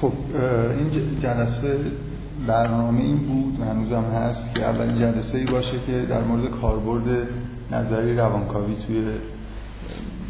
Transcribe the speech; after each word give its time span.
خب 0.00 0.12
این 0.78 1.20
جلسه 1.20 1.78
برنامه 2.46 3.00
این 3.00 3.16
بود 3.16 3.60
و 3.60 3.64
هنوزم 3.64 4.02
هست 4.02 4.54
که 4.54 4.64
اولین 4.64 4.98
جلسه 4.98 5.38
ای 5.38 5.44
باشه 5.44 5.78
که 5.86 6.02
در 6.08 6.22
مورد 6.22 6.50
کاربرد 6.60 7.28
نظری 7.72 8.16
روانکاوی 8.16 8.76
توی 8.86 9.02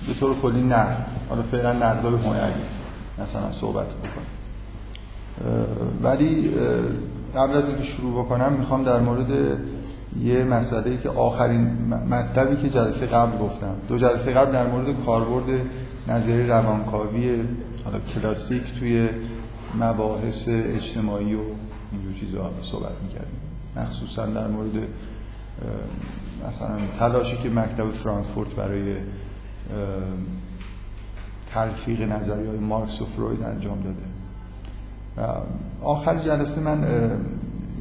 به 0.07 0.15
طور 0.21 0.35
کلی 0.43 0.63
نقد 0.63 1.07
حالا 1.29 1.43
فعلا 1.43 1.73
نقدای 1.73 2.15
هنری 2.15 2.63
مثلا 3.19 3.53
صحبت 3.53 3.87
بکنم 3.87 4.25
ولی 6.03 6.51
قبل 7.37 7.57
از 7.57 7.69
اینکه 7.69 7.85
شروع 7.85 8.25
بکنم 8.25 8.53
می‌خوام 8.53 8.85
در 8.85 9.01
مورد 9.01 9.59
یه 10.23 10.45
مسئله 10.45 10.97
که 10.97 11.09
آخرین 11.09 11.71
مطلبی 12.11 12.57
که 12.57 12.71
جلسه 12.71 13.07
قبل 13.07 13.39
گفتم. 13.39 13.75
دو 13.89 13.99
جلسه 13.99 14.33
قبل 14.33 14.53
در 14.53 14.67
مورد 14.67 15.05
کاربرد 15.07 15.61
نظری 16.09 16.47
روانکاوی 16.47 17.45
حالا 17.85 17.99
کلاسیک 18.15 18.63
توی 18.79 19.09
مباحث 19.81 20.49
اجتماعی 20.49 21.35
و 21.35 21.41
اینجور 21.93 22.13
چیزا 22.21 22.51
صحبت 22.71 22.93
می‌کردیم. 23.03 23.41
مخصوصا 23.77 24.27
در 24.27 24.49
مورد 24.49 24.73
مثلا 26.49 26.79
تلاشی 26.99 27.37
که 27.37 27.51
مکتب 27.51 27.91
فرانکفورت 27.91 28.49
برای 28.49 28.97
تلفیق 31.53 32.03
نظری 32.03 32.47
های 32.47 32.59
مارکس 32.59 33.03
و 33.03 33.07
فروید 33.07 33.43
انجام 33.43 33.79
داده. 33.81 34.05
آخر 35.83 36.19
جلسه 36.19 36.61
من 36.61 36.87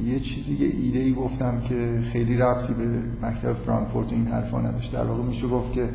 یه 0.04 0.20
چیزی 0.20 0.54
یه 0.54 0.66
ایده 0.66 0.98
ای 0.98 1.12
گفتم 1.12 1.60
که 1.60 2.02
خیلی 2.12 2.36
ربطی 2.36 2.74
به 2.74 2.84
مکتب 3.26 3.52
فرانکفورت 3.52 4.12
این 4.12 4.26
حرفا 4.26 4.60
نداشت. 4.60 4.92
در 4.92 5.04
واقع 5.04 5.22
میشه 5.22 5.46
گفت 5.46 5.72
که 5.72 5.88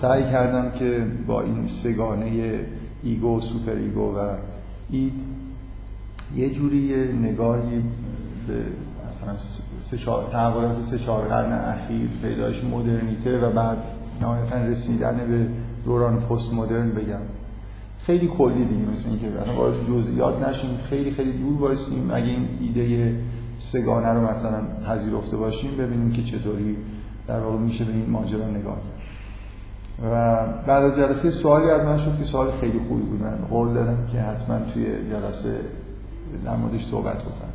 سعی 0.00 0.22
کردم 0.22 0.70
که 0.78 1.06
با 1.26 1.42
این 1.42 1.68
سه‌گانه 1.68 2.60
ego 3.02 3.40
super 3.40 3.72
ego 3.72 4.16
و 4.16 4.18
id. 4.90 5.12
یه 6.36 6.50
جوری 6.50 7.12
نگاهی 7.12 7.82
به 8.48 8.54
مثلا 9.10 9.38
سه 9.80 9.98
چهار 9.98 10.28
تحولات 10.32 10.82
سه 10.82 10.98
چهار 10.98 11.24
قرن 11.24 11.52
اخیر 11.52 12.08
پیدایش 12.22 12.64
مدرنیته 12.64 13.38
و 13.38 13.50
بعد 13.50 13.78
نهایتا 14.20 14.64
رسیدن 14.64 15.16
به 15.28 15.46
دوران 15.84 16.20
پست 16.20 16.52
مدرن 16.52 16.90
بگم. 16.90 17.20
خیلی 18.06 18.26
کلی 18.26 18.64
دیگه 18.64 18.90
مثل 18.92 19.08
اینکه 19.08 19.52
وارد 19.56 19.86
جزئیات 19.88 20.48
نشیم 20.48 20.70
خیلی 20.90 21.10
خیلی 21.10 21.32
دور 21.32 21.60
وایسیم. 21.60 22.10
اگه 22.12 22.26
این 22.26 22.48
ایده 22.60 23.14
سه‌گانه 23.58 24.08
رو 24.08 24.20
مثلا 24.20 24.60
پذیرفته 24.86 25.36
باشیم 25.36 25.70
ببینیم 25.76 26.12
که 26.12 26.22
چطوری 26.22 26.76
در 27.26 27.40
واقع 27.40 27.58
میشه 27.58 27.84
به 27.84 27.92
این 27.92 28.10
ماجرا 28.10 28.50
نگاه 28.50 28.76
کرد. 28.76 28.97
و 30.04 30.36
بعد 30.66 30.84
از 30.84 30.96
جلسه 30.96 31.30
سوالی 31.30 31.70
از 31.70 31.84
من 31.84 31.98
شد 31.98 32.18
که 32.18 32.24
سوال 32.24 32.50
خیلی 32.60 32.80
خوبی 32.88 33.02
بود. 33.02 33.22
من 33.22 33.38
قول 33.50 33.74
دادم 33.74 33.98
که 34.12 34.20
حتما 34.20 34.58
توی 34.72 34.84
جلسه 34.84 35.60
در 36.44 36.56
موردش 36.56 36.84
صحبت 36.84 37.16
بکنم. 37.16 37.52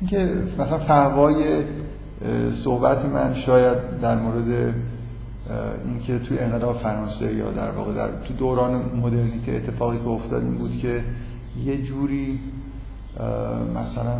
اینکه 0.00 0.32
مثلا 0.58 0.78
فهوای 0.78 1.64
صحبت 2.54 3.04
من 3.04 3.34
شاید 3.34 4.00
در 4.02 4.16
مورد 4.16 4.74
اینکه 5.86 6.18
توی 6.18 6.38
انقلاب 6.38 6.76
فرانسه 6.76 7.34
یا 7.34 7.50
در 7.50 7.70
واقع 7.70 7.92
در 7.92 8.08
تو 8.28 8.34
دوران 8.34 8.74
مدرنیته 9.02 9.52
اتفاقی 9.52 9.98
که 9.98 10.08
افتاد 10.08 10.42
این 10.42 10.54
بود 10.54 10.78
که 10.78 11.04
یه 11.64 11.82
جوری 11.82 12.40
مثلا 13.74 14.18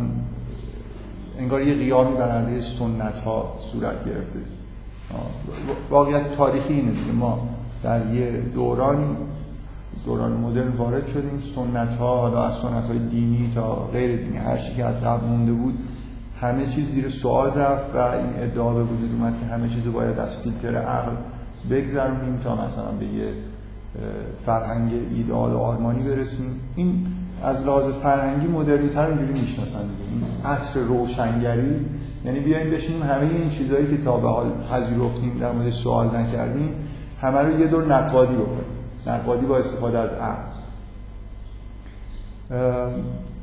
انگار 1.39 1.61
یه 1.61 1.73
قیامی 1.73 2.17
بر 2.17 2.29
علیه 2.29 2.61
سنت 2.61 3.19
ها 3.25 3.59
صورت 3.71 4.05
گرفته. 4.05 4.39
واقعیت 5.89 6.35
تاریخی 6.35 6.73
اینه 6.73 6.91
که 6.91 7.11
ما 7.19 7.49
در 7.83 8.13
یه 8.13 8.31
دورانی 8.31 9.15
دوران 10.05 10.31
مدرن 10.31 10.67
وارد 10.67 11.07
شدیم. 11.07 11.43
سنت 11.55 11.89
ها 11.89 12.17
حالا 12.17 12.47
از 12.47 12.55
سنت 12.55 12.83
های 12.83 12.99
دینی 12.99 13.51
تا 13.55 13.75
غیر 13.75 14.17
دینی 14.17 14.37
هر 14.37 14.57
چی 14.57 14.75
که 14.75 14.85
از 14.85 15.03
قبل 15.03 15.27
مونده 15.27 15.51
بود 15.51 15.79
همه 16.41 16.65
چیز 16.67 16.89
زیر 16.89 17.09
سوال 17.09 17.49
رفت 17.49 17.95
و 17.95 17.97
این 17.97 18.29
ادعا 18.39 18.73
به 18.73 18.83
وجود 18.83 19.11
اومد 19.13 19.33
که 19.39 19.45
همه 19.45 19.69
چیز 19.69 19.85
رو 19.85 19.91
باید 19.91 20.19
از 20.19 20.37
فیلتر 20.37 20.75
عقل 20.75 21.11
بگذرونیم 21.69 22.39
تا 22.43 22.55
مثلا 22.55 22.91
به 22.99 23.05
یه 23.05 23.33
فرهنگ 24.45 24.91
ایدئال 25.15 25.51
و 25.51 25.57
آرمانی 25.57 26.03
برسیم. 26.03 26.59
این 26.75 27.07
از 27.43 27.65
لحاظ 27.65 27.85
فرهنگی 28.03 28.47
مدرنیتر 28.47 29.05
اینجوری 29.05 29.41
می‌شناسن 29.41 29.79
این 29.79 30.23
عصر 30.45 30.79
روشنگری 30.79 31.85
یعنی 32.27 32.39
بیایم 32.39 32.69
بشینیم 32.69 33.03
همه 33.03 33.21
این 33.21 33.49
چیزهایی 33.49 33.97
که 33.97 34.03
تا 34.03 34.17
به 34.17 34.29
حال 34.29 34.51
پذیرفتیم 34.71 35.37
در 35.39 35.51
مورد 35.51 35.69
سوال 35.69 36.15
نکردیم 36.15 36.69
همه 37.21 37.39
رو 37.39 37.59
یه 37.59 37.67
دور 37.67 37.85
نقادی 37.85 38.35
بکنیم. 38.35 38.65
نقادی 39.07 39.45
با 39.45 39.57
استفاده 39.57 39.99
از 39.99 40.09
عقل. 40.09 40.51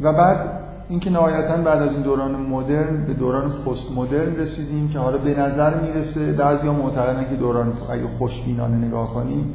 و 0.00 0.12
بعد 0.12 0.50
اینکه 0.88 1.10
نهایتا 1.10 1.56
بعد 1.56 1.82
از 1.82 1.92
این 1.92 2.02
دوران 2.02 2.36
مدرن 2.36 3.04
به 3.04 3.14
دوران 3.14 3.52
پست 3.52 3.92
مدرن 3.96 4.36
رسیدیم 4.36 4.88
که 4.88 4.98
حالا 4.98 5.18
به 5.18 5.34
نظر 5.34 5.80
می‌رسه 5.80 6.32
بعضیا 6.32 6.72
معتقدن 6.72 7.28
که 7.30 7.36
دوران 7.36 7.72
اگه 7.90 8.06
خوشبینانه 8.18 8.86
نگاه 8.86 9.14
کنیم 9.14 9.54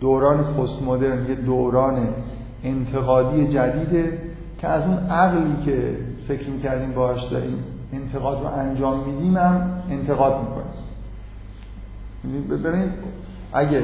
دوران 0.00 0.44
پست 0.44 0.82
مدرن 0.82 1.28
یه 1.28 1.34
دوران 1.34 2.08
انتقادی 2.64 3.48
جدیده 3.48 4.18
که 4.60 4.68
از 4.68 4.82
اون 4.82 4.98
عقلی 5.10 5.56
که 5.64 5.96
فکر 6.28 6.50
می‌کردیم 6.50 6.92
باهاش 6.92 7.24
داریم 7.24 7.64
انتقاد 7.92 8.40
رو 8.40 8.46
انجام 8.46 9.08
میدیم 9.08 9.36
هم 9.36 9.82
انتقاد 9.90 10.40
می‌کنیم. 10.40 10.68
ببینید 12.62 12.90
اگه 13.52 13.82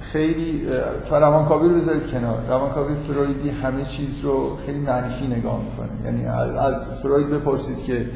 خیلی 0.00 0.62
روانکاوی 1.10 1.68
رو 1.68 1.74
بذارید 1.74 2.06
کنار. 2.06 2.38
روانکاوی 2.48 2.94
فرویدی 3.08 3.50
همه 3.50 3.84
چیز 3.84 4.20
رو 4.20 4.56
خیلی 4.66 4.78
منفی 4.78 5.26
نگاه 5.26 5.60
می‌کنه. 5.62 5.88
یعنی 6.04 6.26
از 6.26 6.74
فروید 7.02 7.30
بپرسید 7.30 7.78
که 7.78 8.06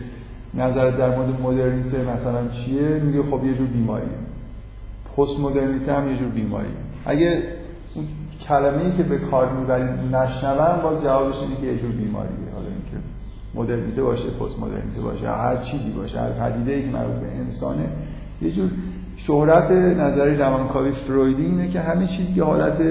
نظر 0.55 0.91
در 0.91 1.17
مورد 1.17 1.41
مدرنیته 1.41 1.99
مثلا 2.03 2.49
چیه؟ 2.49 2.89
میگه 2.89 3.23
خب 3.23 3.45
یه 3.45 3.55
جور 3.55 3.67
بیماری 3.67 4.07
پست 5.17 5.41
مدرنیته 5.41 5.93
هم 5.93 6.11
یه 6.11 6.19
جور 6.19 6.29
بیماری 6.29 6.69
اگه 7.07 7.43
کلمه 8.49 8.85
ای 8.85 8.97
که 8.97 9.03
به 9.03 9.19
کار 9.19 9.53
می‌برید 9.53 10.15
نشنون 10.17 10.83
باز 10.83 11.03
جوابش 11.03 11.39
اینه 11.41 11.57
که 11.61 11.67
یه 11.67 11.79
جور 11.79 11.91
بیماریه. 11.91 12.31
حالا 12.55 12.67
مدرنیته 13.55 14.03
باشه 14.03 14.31
پست 14.31 14.59
مدرنیته 14.59 15.01
باشه 15.01 15.29
هر 15.29 15.57
چیزی 15.57 15.91
باشه 15.91 16.21
هر 16.21 16.31
پدیده 16.31 16.73
ای 16.73 16.83
که 16.83 16.91
مربوط 16.91 17.17
به 17.17 17.37
انسانه. 17.37 17.87
یه 18.43 18.53
جور 18.53 18.71
شهرت 19.17 19.71
نظری 19.71 20.37
روانکاوی 20.37 20.91
فرویدی 20.91 21.45
اینه 21.45 21.69
که 21.69 21.81
همه 21.81 22.07
چیزی 22.07 22.35
که 22.35 22.45
حالت 22.45 22.83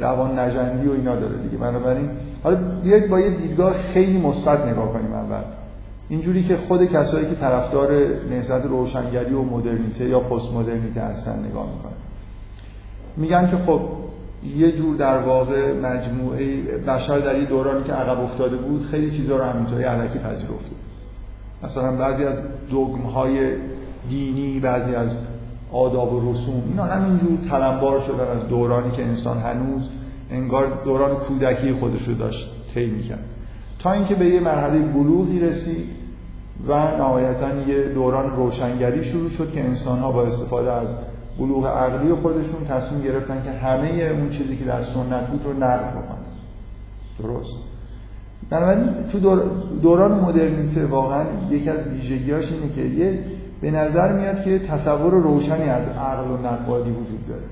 روان 0.00 0.38
نجندی 0.38 0.88
و 0.88 0.92
اینا 0.92 1.16
داره 1.16 1.36
دیگه. 1.36 1.56
بنابراین 1.56 2.08
حالا 2.42 2.56
بیاید 2.82 3.08
با 3.08 3.20
یه 3.20 3.30
دیدگاه 3.30 3.72
خیلی 3.72 4.18
مثبت 4.18 4.66
نگاه 4.66 4.92
کنیم 4.92 5.12
اول. 5.12 5.42
اینجوری 6.08 6.44
که 6.44 6.56
خود 6.56 6.84
کسایی 6.84 7.26
که 7.26 7.34
طرفدار 7.34 7.92
نهضت 8.30 8.66
روشنگری 8.66 9.34
و 9.34 9.42
مدرنیته 9.42 10.08
یا 10.08 10.20
پست 10.20 10.52
مدرنیته 10.52 11.00
هستن 11.00 11.38
نگاه 11.38 11.66
می‌کنن. 11.76 11.92
میگن 13.16 13.50
که 13.50 13.56
خب 13.56 13.80
یه 14.56 14.72
جور 14.72 14.96
در 14.96 15.18
واقع 15.18 15.72
مجموعه 15.72 16.62
بشر 16.78 17.18
در 17.18 17.38
یه 17.38 17.44
دورانی 17.44 17.84
که 17.84 17.92
عقب 17.92 18.20
افتاده 18.20 18.56
بود 18.56 18.86
خیلی 18.90 19.10
چیزا 19.10 19.36
رو 19.36 19.44
همینطوری 19.44 19.84
علکی 19.84 20.18
پذیرفته 20.18 20.76
مثلا 21.62 21.92
بعضی 21.92 22.24
از 22.24 22.38
دوگم 22.70 23.02
های 23.02 23.50
دینی 24.08 24.60
بعضی 24.60 24.94
از 24.94 25.18
آداب 25.72 26.12
و 26.12 26.32
رسوم 26.32 26.62
اینا 26.68 26.84
همینجور 26.84 27.38
تلمبار 27.50 28.00
شدن 28.00 28.40
از 28.40 28.48
دورانی 28.48 28.90
که 28.90 29.04
انسان 29.04 29.38
هنوز 29.38 29.88
انگار 30.30 30.82
دوران 30.84 31.16
کودکی 31.16 31.72
خودش 31.72 32.08
رو 32.08 32.14
داشت 32.14 32.50
طی 32.74 32.86
می‌کرد. 32.86 33.24
تا 33.78 33.92
اینکه 33.92 34.14
به 34.14 34.26
یه 34.26 34.40
مرحله 34.40 34.78
بلوغی 34.78 35.40
رسید 35.40 35.86
و 36.68 36.96
نهایتا 36.96 37.54
یه 37.68 37.82
دوران 37.82 38.36
روشنگری 38.36 39.04
شروع 39.04 39.30
شد 39.30 39.52
که 39.52 39.64
انسان 39.64 39.98
ها 39.98 40.12
با 40.12 40.22
استفاده 40.22 40.72
از 40.72 40.88
بلوغ 41.38 41.66
عقلی 41.66 42.14
خودشون 42.14 42.64
تصمیم 42.68 43.02
گرفتن 43.02 43.42
که 43.44 43.50
همه 43.50 43.88
اون 43.88 44.30
چیزی 44.30 44.56
که 44.56 44.64
در 44.64 44.82
سنت 44.82 45.26
بود 45.26 45.44
رو 45.44 45.52
نقل 45.52 45.90
بکنن. 45.90 46.26
درست. 47.18 47.56
بنابراین 48.50 48.88
تو 49.12 49.18
دوران 49.82 50.20
مدرنیته 50.20 50.86
واقعا 50.86 51.24
یکی 51.50 51.70
از 51.70 51.78
ویژگیاش 51.86 52.52
اینه 52.52 52.68
که 52.74 52.80
یه 52.80 53.18
به 53.60 53.70
نظر 53.70 54.12
میاد 54.12 54.44
که 54.44 54.58
تصور 54.58 55.12
روشنی 55.12 55.64
از 55.64 55.88
عقل 55.88 56.30
و 56.30 56.36
نقادی 56.36 56.90
وجود 56.90 57.28
داره. 57.28 57.42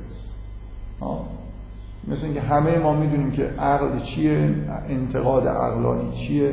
مثل 2.08 2.24
اینکه 2.24 2.40
همه 2.40 2.78
ما 2.78 2.92
می‌دونیم 2.92 3.30
که 3.30 3.44
عقل 3.58 4.00
چیه 4.00 4.54
انتقاد 4.88 5.48
عقلانی 5.48 6.12
چیه. 6.12 6.52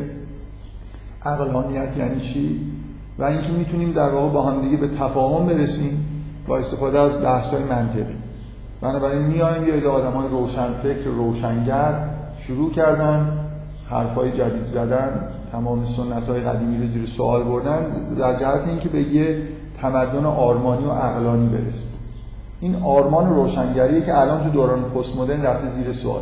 عقلانیت 1.26 1.98
یعنی 1.98 2.20
چی؟ 2.20 2.62
و 3.20 3.24
اینکه 3.24 3.52
می‌تونیم 3.52 3.92
در 3.92 4.10
واقع 4.10 4.34
با 4.34 4.42
هم 4.42 4.62
دیگه 4.62 4.78
به 4.78 4.88
تفاهم 4.88 5.46
برسیم. 5.46 6.06
با 6.48 6.58
استفاده 6.58 7.00
از 7.00 7.22
بحث 7.22 7.54
های 7.54 7.64
منطقی. 7.64 8.16
بنابراین 8.82 9.22
میایم 9.22 9.68
یه 9.68 9.88
آدم 9.88 10.12
های 10.12 10.28
روشن 10.28 10.74
فکر 10.84 11.04
روشنگر 11.04 11.94
شروع 12.40 12.72
کردن 12.72 13.40
حرفای 13.90 14.32
جدید 14.32 14.68
زدن 14.74 15.28
تمام 15.52 15.86
سنت 15.86 16.30
های 16.30 16.42
قدیمی 16.42 16.78
رو 16.78 16.94
زیر 16.94 17.06
سوال 17.06 17.44
بردن 17.44 17.86
در 18.18 18.40
جهت 18.40 18.68
اینکه 18.68 18.90
به 18.90 19.02
یه 19.02 19.42
تمدن 19.82 20.26
آرمانی 20.26 20.86
و 20.86 20.92
عقلانی 20.92 21.48
برسیم 21.48 21.92
این 22.62 22.76
آرمان 22.76 23.30
روشنگریه 23.30 24.02
که 24.02 24.20
الان 24.20 24.44
تو 24.44 24.50
دوران 24.50 24.82
پست 24.82 25.18
مدرن 25.18 25.42
رفته 25.42 25.70
زیر 25.70 25.94
سوال. 25.94 26.22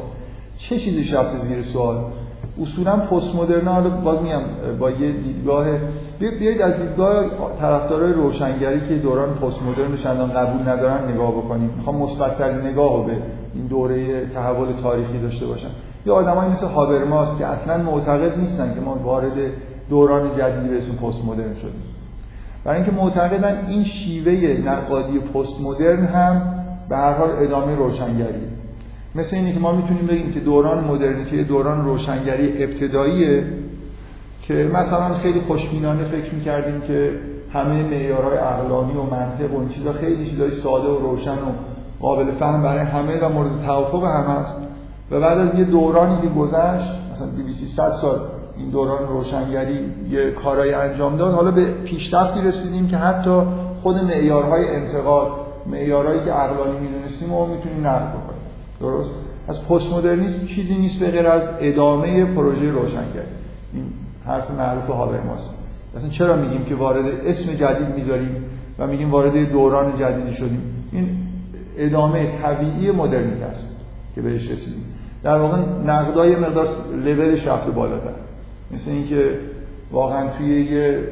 چه 0.58 0.78
چیزیش 0.80 1.14
رفته 1.14 1.48
زیر 1.48 1.64
سوال؟ 1.64 1.98
اصولا 2.62 2.98
پست 2.98 3.36
مدرن 3.36 3.68
حالا 3.68 3.90
باز 3.90 4.22
میگم 4.22 4.42
با 4.80 4.92
یه 4.92 5.12
دیدگاه 5.12 5.66
بیایید 6.20 6.62
از 6.62 6.74
دیدگاه 6.74 7.26
طرفدارای 7.60 8.14
روشنگری 8.14 8.88
که 8.88 8.96
دوران 8.96 9.30
پست 9.30 9.64
مدرن 9.64 9.96
چندان 10.04 10.32
قبول 10.34 10.70
ندارن 10.70 11.12
نگاه 11.12 11.32
بکنیم. 11.32 11.70
می‌خوام 11.78 11.96
مثبت‌ترین 11.96 12.62
نگاه 12.62 13.06
به 13.06 13.14
این 13.56 13.66
دوره 13.66 14.26
تحول 14.26 14.68
تاریخی 14.84 15.20
داشته 15.20 15.46
باشم. 15.46 15.70
یا 16.06 16.16
آدمایی 16.16 16.52
مثل 16.52 16.68
هابرماس 16.68 17.38
که 17.38 17.46
اصلا 17.46 17.78
معتقد 17.78 18.40
نیستن 18.40 18.74
که 18.74 18.82
ما 18.82 18.96
وارد 19.04 19.32
دوران 19.90 20.30
جدیدی 20.38 20.70
به 20.70 20.78
اسم 20.78 20.96
پست 20.96 21.26
مدرن 21.26 21.56
شدیم. 21.56 21.84
برای 22.64 22.78
اینکه 22.78 22.92
معتقدن 22.92 23.66
این 23.68 23.84
شیوه 23.84 24.62
نقادی 24.66 25.20
پست 25.20 25.62
مدرن 25.62 26.06
هم 26.06 26.56
به 26.90 26.96
هر 26.96 27.14
حال 27.14 27.30
ادامه 27.32 27.76
روشنگری 27.76 28.49
مثل 29.16 29.36
اینه 29.36 29.54
که 29.54 29.60
ما 29.60 29.72
می‌تونیم 29.72 30.08
بگیم 30.08 30.32
که 30.32 30.40
دوران 30.40 30.84
مدرنیته 30.84 31.44
دوران 31.44 31.86
روشنگری 31.86 32.64
ابتداییه 32.64 33.44
که 34.42 34.70
مثلا 34.74 35.14
خیلی 35.14 35.42
خوشبینانه 35.42 36.04
فکر 36.04 36.34
می‌کردیم 36.34 36.82
که 36.82 37.12
همه 37.54 37.84
معیارهای 37.84 38.38
عقلانی 38.38 38.94
و 38.94 39.04
منطق 39.04 39.54
و 39.54 39.70
چیزا 39.70 39.94
خیلی 39.94 40.30
چیزای 40.30 40.52
ساده 40.52 40.88
و 40.88 40.98
روشن 40.98 41.32
و 41.32 41.52
قابل 42.00 42.32
فهم 42.32 42.64
برای 42.64 42.86
همه 42.86 43.20
و 43.20 43.30
مورد 43.30 43.66
توافق 43.66 44.04
همه 44.04 44.30
است 44.30 44.58
و 45.12 45.20
بعد 45.20 45.38
از 45.38 45.60
یه 45.60 45.66
دورانی 45.66 46.22
که 46.22 46.28
گذشت 46.28 46.92
مثلا 47.14 47.28
2300 47.38 47.98
سال 48.02 48.20
این 48.58 48.70
دوران 48.70 49.08
روشنگری 49.08 49.80
یه 50.10 50.32
کارای 50.32 50.74
انجام 50.74 51.18
داد 51.18 51.34
حالا 51.34 51.52
به 51.52 51.66
پیشرفتی 51.66 52.42
رسیدیم 52.42 52.88
که 52.88 52.98
حتی 52.98 53.42
خود 53.84 53.96
معیارهای 53.96 54.76
انتقاد 54.76 55.32
معیارهایی 55.66 56.20
که 56.26 56.32
عقلانی 56.32 56.80
می‌دونستیم 56.80 57.34
رو 57.34 57.46
می‌تونیم 57.46 57.88
نقد 57.88 58.10
بکنیم. 58.10 58.39
درست؟ 58.80 59.10
از 59.48 59.68
پست 59.68 59.94
مدرنیسم 59.94 60.46
چیزی 60.46 60.76
نیست 60.76 61.00
به 61.00 61.12
غیر 61.12 61.28
از 61.28 61.44
ادامه 61.60 62.26
پروژه 62.26 62.72
روشنگری. 62.72 63.28
این 63.74 63.84
حرف 64.26 64.52
معروف 64.52 64.88
هابرماس 64.88 65.50
مثلا 65.98 66.10
چرا 66.10 66.36
میگیم 66.36 66.66
که 66.66 66.76
وارد 66.76 67.06
اسم 67.26 67.54
جدید 67.54 67.96
می‌ذاریم 67.96 68.36
و 68.80 68.88
میگیم 68.88 69.12
وارد 69.12 69.52
دوران 69.52 69.98
جدیدی 69.98 70.36
شدیم؟ 70.36 70.62
این 70.92 71.10
ادامه 71.78 72.28
طبیعی 72.42 72.92
مدرنیته 72.92 73.46
است 73.46 73.68
که 74.16 74.22
بهش 74.22 74.52
رسیدیم. 74.52 74.86
در 75.24 75.38
واقع 75.38 75.58
نقدای 75.86 76.36
مقدار 76.36 76.68
لولش 77.06 77.48
رفته 77.48 77.72
بالاتر. 77.72 78.14
مثل 78.72 78.92
اینکه 78.92 79.40
واقعا 79.92 80.28
توی 80.38 80.62
یه 80.62 81.04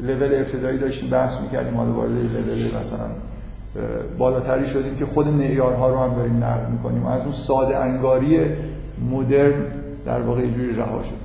لول 0.00 0.34
ابتدایی 0.34 0.78
داشتیم 0.78 1.10
بحث 1.10 1.40
می‌کردیم 1.40 1.76
حالا 1.76 1.92
وارد 1.92 2.10
لول 2.10 2.66
مثلا 2.66 3.06
بالاتری 4.18 4.66
شدیم 4.66 4.96
که 4.96 5.06
خود 5.06 5.28
معیارها 5.28 5.90
رو 5.90 5.98
هم 5.98 6.14
داریم 6.14 6.44
نقد 6.44 6.70
می‌کنیم. 6.70 7.06
از 7.06 7.22
اون 7.22 7.32
ساده 7.32 7.76
انگاری 7.76 8.40
مدرن 9.10 9.64
در 10.06 10.20
واقع 10.20 10.46
جوری 10.46 10.72
رها 10.72 11.02
شد. 11.02 11.22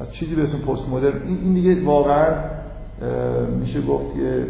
از 0.00 0.12
چیزی 0.12 0.34
به 0.34 0.42
اسم 0.42 0.58
پست 0.58 0.88
مدرن. 0.88 1.22
این 1.22 1.54
دیگه 1.54 1.84
واقعا 1.84 2.34
میشه 3.60 3.82
گفت 3.82 4.14
که 4.14 4.46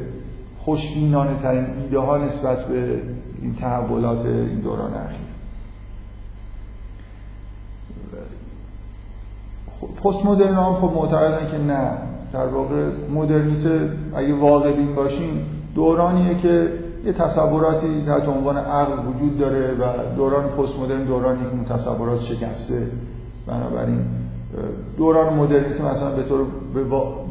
خوشبینانه 0.59 1.31
ترین 1.43 1.67
ایده 1.83 1.99
ها 1.99 2.19
نسبت 2.19 2.65
به 2.65 3.01
این 3.43 3.55
تحولات 3.61 4.27
این 4.27 4.61
دوران 4.61 4.95
اخیر. 4.95 5.31
پست 10.05 10.27
مدرن 10.27 10.55
هم 10.55 10.75
خب 10.75 10.93
معتقدن 10.95 11.51
که 11.51 11.59
نه. 11.59 11.91
در 12.33 12.47
واقع 12.47 12.87
مدرنیته 13.15 13.91
اگه 14.15 14.35
واقع 14.35 14.73
بین 14.73 14.95
باشیم 14.95 15.47
دورانیه 15.75 16.35
که 16.35 16.69
یه 17.05 17.13
تصوراتی 17.13 18.03
تحت 18.07 18.29
عنوان 18.29 18.57
عقل 18.57 18.93
وجود 18.93 19.39
داره 19.39 19.75
و 19.75 20.15
دوران 20.17 20.49
پست 20.49 20.79
مدرن 20.79 21.05
دورانی 21.05 21.39
که 21.41 21.75
تصورات 21.75 22.21
شکسته. 22.21 22.87
بنابراین 23.47 23.99
دوران 24.97 25.35
مدرنیته 25.35 25.85
مثلا 25.85 26.11
به 26.11 26.23
طور 26.23 26.47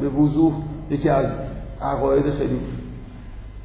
به 0.02 0.10
وضوح 0.10 0.54
یکی 0.90 1.10
از 1.10 1.26
عقاید 1.82 2.24
خیلی 2.24 2.60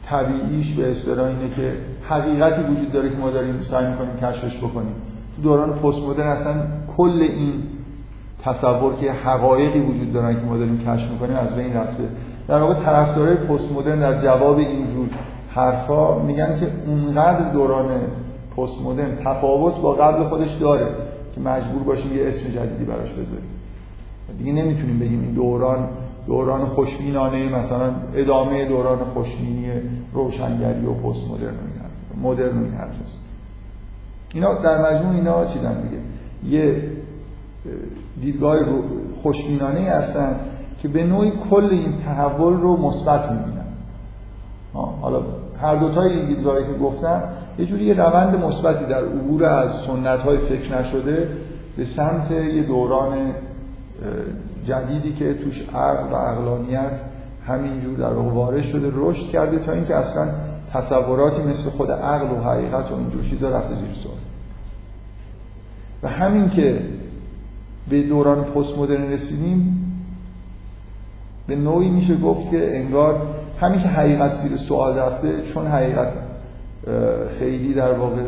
طبیعیش 0.06 0.72
به 0.72 0.92
اصطلاح 0.92 1.26
اینه 1.26 1.54
که 1.56 1.72
حقیقتی 2.08 2.62
وجود 2.62 2.92
داره 2.92 3.10
که 3.10 3.16
ما 3.16 3.30
داریم 3.30 3.62
سعی 3.62 3.86
می‌کنیم 3.86 4.16
کشفش 4.16 4.58
بکنیم. 4.58 4.94
تو 5.36 5.42
دوران 5.42 5.72
پست 5.72 6.02
مدرن 6.02 6.26
اصلا 6.26 6.54
کل 6.96 7.22
این 7.22 7.52
تصور 8.42 8.94
که 8.94 9.12
حقایقی 9.12 9.80
وجود 9.80 10.12
دارن 10.12 10.34
که 10.34 10.46
ما 10.46 10.56
داریم 10.56 10.78
کشف 10.78 11.10
می‌کنیم 11.10 11.36
از 11.36 11.56
بین 11.56 11.74
رفته. 11.74 12.04
در 12.48 12.58
واقع 12.58 12.74
طرفدارای 12.74 13.36
پست 13.36 13.72
مدرن 13.72 14.00
در 14.00 14.22
جواب 14.22 14.58
اینجور 14.58 15.08
حرفا 15.54 16.18
میگن 16.18 16.60
که 16.60 16.72
اونقدر 16.86 17.52
دوران 17.52 17.86
پست 18.56 18.82
مدرن 18.82 19.16
تفاوت 19.24 19.74
با 19.74 19.92
قبل 19.92 20.24
خودش 20.24 20.54
داره 20.54 20.86
که 21.34 21.40
مجبور 21.40 21.82
باشیم 21.82 22.16
یه 22.16 22.28
اسم 22.28 22.48
جدیدی 22.48 22.84
براش 22.84 23.10
بذاریم. 23.10 23.48
دیگه 24.38 24.52
نمی‌تونیم 24.52 24.98
بگیم 24.98 25.20
این 25.20 25.34
دوران 25.34 25.88
دوران 26.26 26.66
خوشبینانه 26.66 27.48
مثلا 27.58 27.92
ادامه 28.14 28.64
دوران 28.64 28.98
خوشبینی 28.98 29.66
روشنگری 30.12 30.86
و 30.86 30.92
پست 30.92 31.30
مدرن 31.30 31.54
و 31.54 32.28
مدرن 32.28 32.58
این 32.58 32.72
حرف 32.72 32.90
اینا 34.34 34.54
در 34.54 34.92
مجموع 34.92 35.14
اینا 35.14 35.44
چیدن 35.46 35.82
دیگه؟ 35.82 36.02
یه 36.58 36.82
دیدگاه 38.20 38.58
خوشبینانه 39.22 39.80
هستن 39.80 40.36
که 40.82 40.88
به 40.88 41.04
نوعی 41.04 41.32
کل 41.50 41.68
این 41.70 41.92
تحول 42.04 42.52
رو 42.52 42.76
مثبت 42.76 43.30
می‌بینن. 43.30 43.64
حالا 45.00 45.22
هر 45.64 45.76
دوتای 45.76 46.12
این 46.12 46.26
دیدگاهی 46.26 46.64
که 46.64 46.72
گفتم 46.72 47.22
یه 47.58 47.66
جوری 47.66 47.84
یه 47.84 47.94
روند 47.94 48.44
مثبتی 48.44 48.84
در 48.84 49.04
عبور 49.04 49.44
از 49.44 49.70
سنت 49.86 50.20
های 50.20 50.38
فکر 50.38 50.78
نشده 50.78 51.28
به 51.76 51.84
سمت 51.84 52.30
یه 52.30 52.62
دوران 52.62 53.34
جدیدی 54.66 55.12
که 55.12 55.34
توش 55.34 55.68
عقل 55.74 56.12
و 56.12 56.16
عقلانیت 56.16 57.00
همینجور 57.46 57.98
در 57.98 58.12
واقع 58.12 58.30
وارد 58.30 58.62
شده 58.62 58.92
رشد 58.94 59.30
کرده 59.30 59.58
تا 59.58 59.72
اینکه 59.72 59.94
اصلا 59.94 60.28
تصوراتی 60.72 61.42
مثل 61.42 61.70
خود 61.70 61.90
عقل 61.90 62.30
و 62.36 62.42
حقیقت 62.42 62.90
و 62.90 62.94
اینجور 62.94 63.22
چیزا 63.22 63.48
رفته 63.48 63.74
زیر 63.74 63.94
سوال. 63.94 64.16
و 66.02 66.08
همین 66.08 66.50
که 66.50 66.82
به 67.88 68.02
دوران 68.02 68.44
پست 68.44 68.78
مدرن 68.78 69.12
رسیدیم 69.12 69.80
به 71.46 71.56
نوعی 71.56 71.88
میشه 71.88 72.16
گفت 72.16 72.50
که 72.50 72.76
انگار 72.76 73.33
همین 73.60 73.82
که 73.82 73.88
حقیقت 73.88 74.34
زیر 74.34 74.56
سوال 74.56 74.98
رفته 74.98 75.42
چون 75.54 75.66
حقیقت 75.66 76.08
خیلی 77.38 77.74
در 77.74 77.92
واقع 77.92 78.20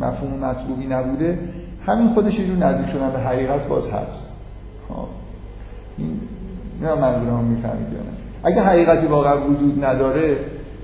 مفهوم 0.00 0.38
مطلوبی 0.40 0.86
نبوده 0.86 1.38
همین 1.86 2.14
خودش 2.14 2.38
یه 2.38 2.46
جور 2.46 2.56
نزدیک 2.56 2.86
شدن 2.86 3.10
به 3.10 3.18
حقیقت 3.18 3.66
باز 3.66 3.88
هست. 3.88 4.26
خب. 4.88 4.94
این 5.98 6.20
نه 6.82 6.94
منظورم 6.94 7.44
می‌فهمید 7.44 7.92
یا 7.92 7.98
نه. 7.98 8.12
اگه 8.44 8.62
حقیقتی 8.62 9.06
واقعا 9.06 9.48
وجود 9.48 9.84
نداره 9.84 10.36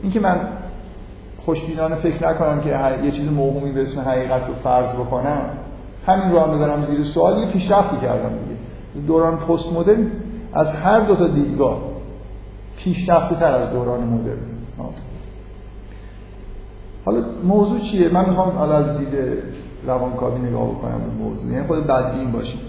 اینکه 0.03 0.21
من 0.21 0.37
خوشبینانه 1.45 1.95
فکر 1.95 2.29
نکنم 2.29 2.61
که 2.61 3.05
یه 3.05 3.11
چیز 3.11 3.33
موهومی 3.33 3.73
به 3.73 3.83
اسم 3.83 4.01
حقیقت 4.01 4.47
رو 4.49 4.55
فرض 4.55 4.89
بکنم 4.89 5.43
همین 6.07 6.31
رو 6.31 6.39
هم 6.39 6.55
بذارم 6.55 6.85
زیر 6.85 7.05
سوال 7.05 7.39
یه 7.39 7.51
پیشرفتی 7.51 7.97
کردم 7.97 8.29
دیگه. 8.29 9.07
دوران 9.07 9.37
پست 9.37 9.73
مدرن 9.73 10.07
از 10.53 10.71
هر 10.71 11.01
دو 11.01 11.17
تا 11.17 11.27
دیدگاه 11.27 11.88
پیشرفته 12.79 13.35
تر 13.35 13.53
از 13.53 13.71
دوران 13.71 14.01
مدرن. 14.01 14.37
حالا 17.05 17.25
موضوع 17.45 17.79
چیه؟ 17.79 18.09
من 18.09 18.29
می‌خوام 18.29 18.49
حالا 18.49 18.77
از 18.77 18.99
دید 18.99 19.09
روانکاوی 19.87 20.41
نگاه 20.41 20.71
بکنم 20.71 20.99
به 20.99 21.25
موضوع. 21.25 21.53
یعنی 21.53 21.67
خود 21.67 21.87
بدبین 21.87 22.33
باشیم. 22.33 22.61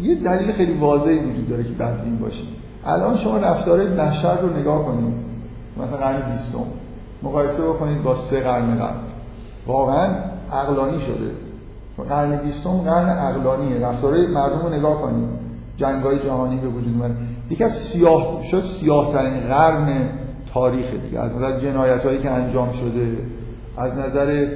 یه 0.00 0.14
دلیل 0.14 0.52
خیلی 0.52 0.72
واضحی 0.72 1.18
وجود 1.18 1.48
داره 1.48 1.64
که 1.64 1.72
بدبین 1.72 2.16
باشیم. 2.16 2.46
الان 2.84 3.16
شما 3.16 3.36
رفتار 3.36 3.84
بشر 3.84 4.38
رو 4.40 4.56
نگاه 4.56 4.84
کنید. 4.84 5.14
مثلا 5.76 5.96
قرن 5.96 6.32
بیستم. 6.32 6.58
مقایسه 7.22 7.62
بکنید 7.62 8.02
با 8.02 8.14
سه 8.14 8.40
قرن 8.40 8.78
قبل. 8.78 8.96
واقعا 9.66 10.08
عقلانی 10.52 11.00
شده. 11.00 11.30
قرن 12.08 12.36
بیستم 12.36 12.70
قرن 12.70 13.08
عقلانیه. 13.08 13.86
رفتارهای 13.86 14.26
مردم 14.26 14.62
رو 14.62 14.68
نگاه 14.68 15.02
کنید. 15.02 15.28
جنگ 15.76 16.02
های 16.02 16.18
جهانی 16.18 16.56
به 16.56 16.68
وجود 16.68 16.94
اومد. 17.00 17.16
یکی 17.50 17.64
از 17.64 17.72
سیاه 17.72 18.42
شد 18.50 18.62
سیاه 18.62 19.12
ترین 19.12 19.40
قرن 19.40 20.08
تاریخ 20.52 20.86
دیگه. 21.04 21.20
از 21.20 21.32
نظر 21.32 21.60
جنایت 21.60 22.06
هایی 22.06 22.18
که 22.18 22.30
انجام 22.30 22.72
شده 22.72 23.16
از 23.76 23.92
نظر 23.98 24.46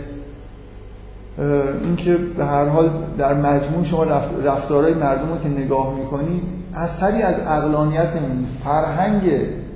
اینکه 1.84 2.16
به 2.16 2.44
هر 2.44 2.68
حال 2.68 2.90
در 3.18 3.34
مجموع 3.34 3.84
شما 3.84 4.04
رفتارهای 4.44 4.94
مردم 4.94 5.28
رو 5.32 5.38
که 5.38 5.48
نگاه 5.48 5.94
می‌کنید 5.94 6.42
اثری 6.74 7.22
از 7.22 7.34
اقلانیت 7.46 8.16
نمی‌دید 8.16 8.48
فرهنگ 8.64 9.22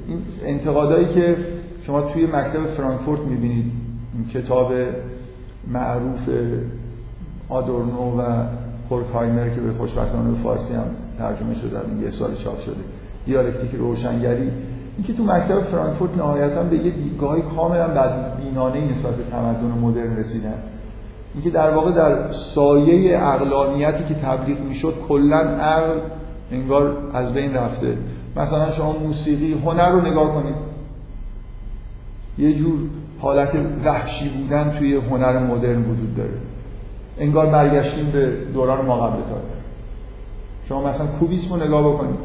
این 0.09 0.19
انتقادایی 0.45 1.07
که 1.15 1.37
شما 1.83 2.01
توی 2.01 2.27
مکتب 2.27 2.67
فرانکفورت 2.77 3.21
می‌بینید 3.21 3.73
این 4.15 4.29
کتاب 4.29 4.73
معروف 5.69 6.29
آدورنو 7.49 8.21
و 8.21 8.23
هورکهایمر 8.91 9.49
که 9.49 9.61
به 9.61 9.73
خوشبختانه 9.73 10.31
به 10.31 10.37
فارسی 10.43 10.75
هم 10.75 10.87
ترجمه 11.19 11.55
شده 11.55 11.79
یه 12.05 12.11
سال 12.11 12.35
چاپ 12.35 12.61
شده. 12.61 12.77
دیالکتیک 13.27 13.71
روشنگری. 13.75 14.51
اینکه 14.97 15.13
تو 15.13 15.25
مکتب 15.25 15.61
فرانکفورت 15.61 16.17
نهایتا 16.17 16.63
به 16.63 16.77
یه 16.77 16.91
دیدگاهی 16.91 17.43
کاملا 17.57 17.89
بدبینانه 17.89 18.91
نسبت 18.91 19.15
به 19.15 19.23
تمدن 19.31 19.79
مدرن 19.83 20.17
رسیدن. 20.17 20.55
اینکه 21.35 21.51
در 21.51 21.71
واقع 21.71 21.93
در 21.93 22.33
سایه 22.33 23.19
اقلانیتی 23.23 24.05
که 24.05 24.15
تبلیغ 24.15 24.61
می‌شد 24.61 24.95
کلا 25.09 25.39
عقل 25.39 25.99
انگار 26.53 26.97
از 27.15 27.33
بین 27.33 27.55
رفته. 27.55 27.97
مثلا 28.37 28.71
شما 28.71 28.93
موسیقی 28.93 29.53
هنر 29.53 29.91
رو 29.91 30.01
نگاه 30.01 30.35
کنید. 30.35 30.55
یه 32.39 32.55
جور 32.55 32.79
حالت 33.21 33.51
وحشی 33.85 34.29
بودن 34.29 34.77
توی 34.79 34.95
هنر 34.95 35.39
مدرن 35.39 35.83
وجود 35.83 36.17
داره. 36.17 36.35
انگار 37.19 37.47
برگشتیم 37.47 38.11
به 38.11 38.33
دوران 38.55 38.87
ما 38.87 38.97
قبل 38.97 39.23
تاریخ. 39.23 39.57
شما 40.69 40.89
مثلا 40.89 41.07
کوبیسم 41.07 41.55
رو 41.55 41.65
نگاه 41.65 41.93
بکنید. 41.93 42.19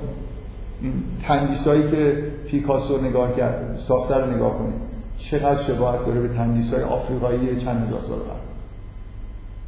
این 0.82 0.94
تندیسایی 1.28 1.92
که 1.92 2.24
پیکاسو 2.48 3.02
نگاه 3.02 3.36
کرد 3.36 3.78
ساخته 3.78 4.16
رو 4.16 4.36
نگاه 4.36 4.58
کنید. 4.58 4.88
چقدر 5.18 5.64
شباهت 5.64 6.06
داره 6.06 6.20
به 6.20 6.28
تندیسای 6.28 6.84
آفریقایی 6.84 7.62
چند 7.66 7.88
هزار 7.88 8.02
سال 8.02 8.20
قبل. 8.20 8.40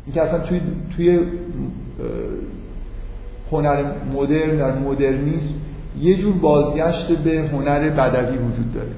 این 0.05 0.15
که 0.15 0.21
اصلا 0.21 0.39
توی 0.39 0.61
توی 0.97 1.19
هنر 3.51 3.83
مدرن 4.13 4.57
در 4.57 4.79
مدرنیسم 4.79 5.53
یه 5.99 6.15
جور 6.15 6.33
بازگشت 6.33 7.11
به 7.11 7.49
هنر 7.53 7.89
بدوی 7.89 8.37
وجود 8.37 8.73
داره. 8.73 8.91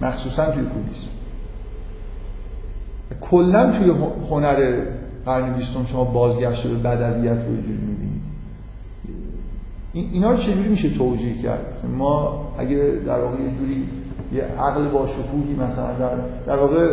مخصوصا 0.00 0.50
توی 0.50 0.64
کوبیسم. 0.64 1.08
کلا 3.20 3.78
توی 3.78 3.90
هنر 4.30 4.80
قرن 5.26 5.52
بیستم 5.52 5.84
شما 5.84 6.04
بازگشت 6.04 6.66
به 6.66 6.76
بدویت 6.76 7.38
رو 7.46 7.56
اینا 10.12 10.30
رو 10.30 10.36
چجوری 10.36 10.68
میشه 10.68 10.90
توجیه 10.90 11.42
کرد؟ 11.42 11.84
ما 11.98 12.44
اگه 12.58 12.92
در 13.06 13.20
واقع 13.20 13.42
یه 13.42 13.50
جوری 13.58 13.88
یه 14.32 14.42
عقل 14.42 14.88
با 14.88 15.06
شکوهی 15.06 15.54
مثلا 15.54 15.92
در, 15.92 16.16
در 16.46 16.56
واقع 16.56 16.86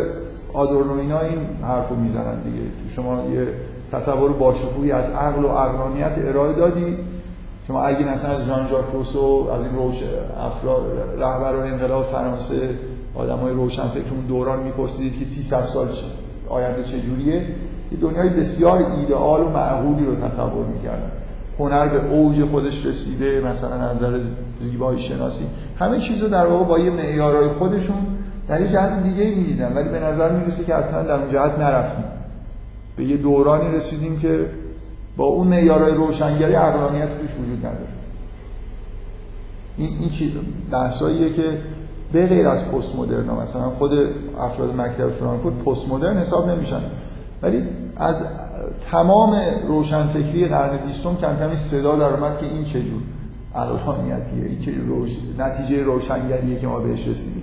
آدورنو 0.52 0.92
اینا 0.92 1.20
این 1.20 1.38
حرف 1.62 1.88
رو 1.88 1.96
می‌زنن 1.96 2.42
دیگه. 2.42 2.66
شما 2.90 3.24
یه 3.34 3.46
تصور 3.92 4.32
با 4.32 4.54
شکوهی 4.54 4.92
از 4.92 5.10
عقل 5.10 5.44
و 5.44 5.48
عقلانیت 5.48 6.12
ارائه 6.18 6.52
دادی. 6.52 6.96
شما 7.66 7.82
اگه 7.82 8.12
مثلا 8.12 8.30
از 8.30 8.46
ژان 8.46 8.68
ژاک 8.68 8.84
روسو 8.92 9.48
از 9.52 9.66
این 9.66 9.74
روش 9.74 10.02
افراد 10.40 10.82
رهبر 11.18 11.56
و 11.56 11.60
انقلاب 11.60 12.04
فرانسه 12.04 12.70
آدمای 13.14 13.52
روشن 13.52 13.88
فکر 13.88 14.10
اون 14.14 14.26
دوران 14.28 14.62
میپرسیدید 14.62 15.18
که 15.18 15.24
300 15.24 15.64
سال 15.64 15.88
آینده 16.48 16.82
چجوریه؟ 16.84 17.34
یه 17.92 17.98
دنیای 18.00 18.28
بسیار 18.28 18.82
ایدئال 18.82 19.40
و 19.40 19.48
معقولی 19.48 20.06
رو 20.06 20.14
تصور 20.14 20.66
می‌کردن. 20.66 21.10
هنر 21.58 21.88
به 21.88 22.08
اوج 22.10 22.44
خودش 22.44 22.86
رسیده 22.86 23.40
مثلا 23.40 23.74
از 23.74 23.96
نظر 23.96 24.20
زیبایی 24.60 25.02
شناسی. 25.02 25.44
همه 25.78 26.00
چیز 26.00 26.22
رو 26.22 26.28
در 26.28 26.46
واقع 26.46 26.64
با 26.64 26.78
یه 26.78 26.90
معیارهای 26.90 27.48
خودشون 27.48 28.06
در 28.48 28.60
یه 28.60 28.72
جهت 28.72 29.02
دیگه 29.02 29.34
می‌دیدن. 29.34 29.72
ولی 29.76 29.88
به 29.88 30.00
نظر 30.00 30.32
می‌رسه 30.32 30.64
که 30.64 30.74
اصلا 30.74 31.02
در 31.02 31.14
اون 31.14 31.32
جهت 31.32 31.58
نرفتیم. 31.58 32.04
به 32.96 33.04
یه 33.04 33.16
دورانی 33.16 33.76
رسیدیم 33.76 34.18
که 34.18 34.46
با 35.16 35.24
اون 35.24 35.46
معیارهای 35.48 35.94
روشنگری 35.94 36.54
عقلانیت 36.54 37.08
توش 37.20 37.30
وجود 37.30 37.58
نداره. 37.58 37.86
این 39.76 39.98
این 39.98 40.08
چیز 40.08 40.32
بحثاییه 40.70 41.32
که 41.32 41.58
به 42.12 42.26
غیر 42.26 42.48
از 42.48 42.64
پست 42.64 42.96
مدرن 42.96 43.30
مثلا 43.30 43.62
خود 43.62 43.92
افراد 44.40 44.76
مکتب 44.76 45.10
فرانکفورت 45.10 45.54
پست 45.54 45.88
مدرن 45.88 46.18
حساب 46.18 46.50
نمیشن. 46.50 46.80
ولی 47.42 47.62
از 47.96 48.16
تمام 48.90 49.36
روشنفکری 49.68 50.48
قرن 50.48 50.76
بیستم 50.76 51.16
کم 51.16 51.36
کمی 51.36 51.56
صدا 51.56 51.96
در 51.96 52.14
اومد 52.14 52.38
که 52.38 52.46
این 52.46 52.64
چجور 52.64 53.02
عقلانیتیه 53.54 54.44
این 54.44 54.60
چه 54.60 54.72
روش... 54.86 55.10
نتیجه 55.38 55.82
روشنگریه 55.82 56.58
که 56.58 56.66
ما 56.66 56.78
بهش 56.78 57.08
رسیدیم. 57.08 57.42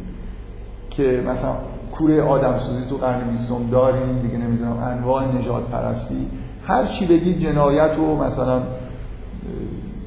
که 0.89 1.24
مثلا 1.27 1.56
کوره 1.92 2.22
آدم 2.22 2.60
سوزی 2.60 2.86
تو 2.89 2.98
قرن 2.98 3.30
بیستم 3.30 3.70
داریم 3.72 4.20
دیگه 4.22 4.38
نمی‌دونم 4.38 4.77
انواع 4.77 5.36
نجات 5.36 5.63
پرستی 5.63 6.27
هر 6.68 6.86
چی 6.86 7.06
بگید 7.06 7.39
جنایت 7.39 7.98
و 8.00 8.15
مثلا 8.15 8.62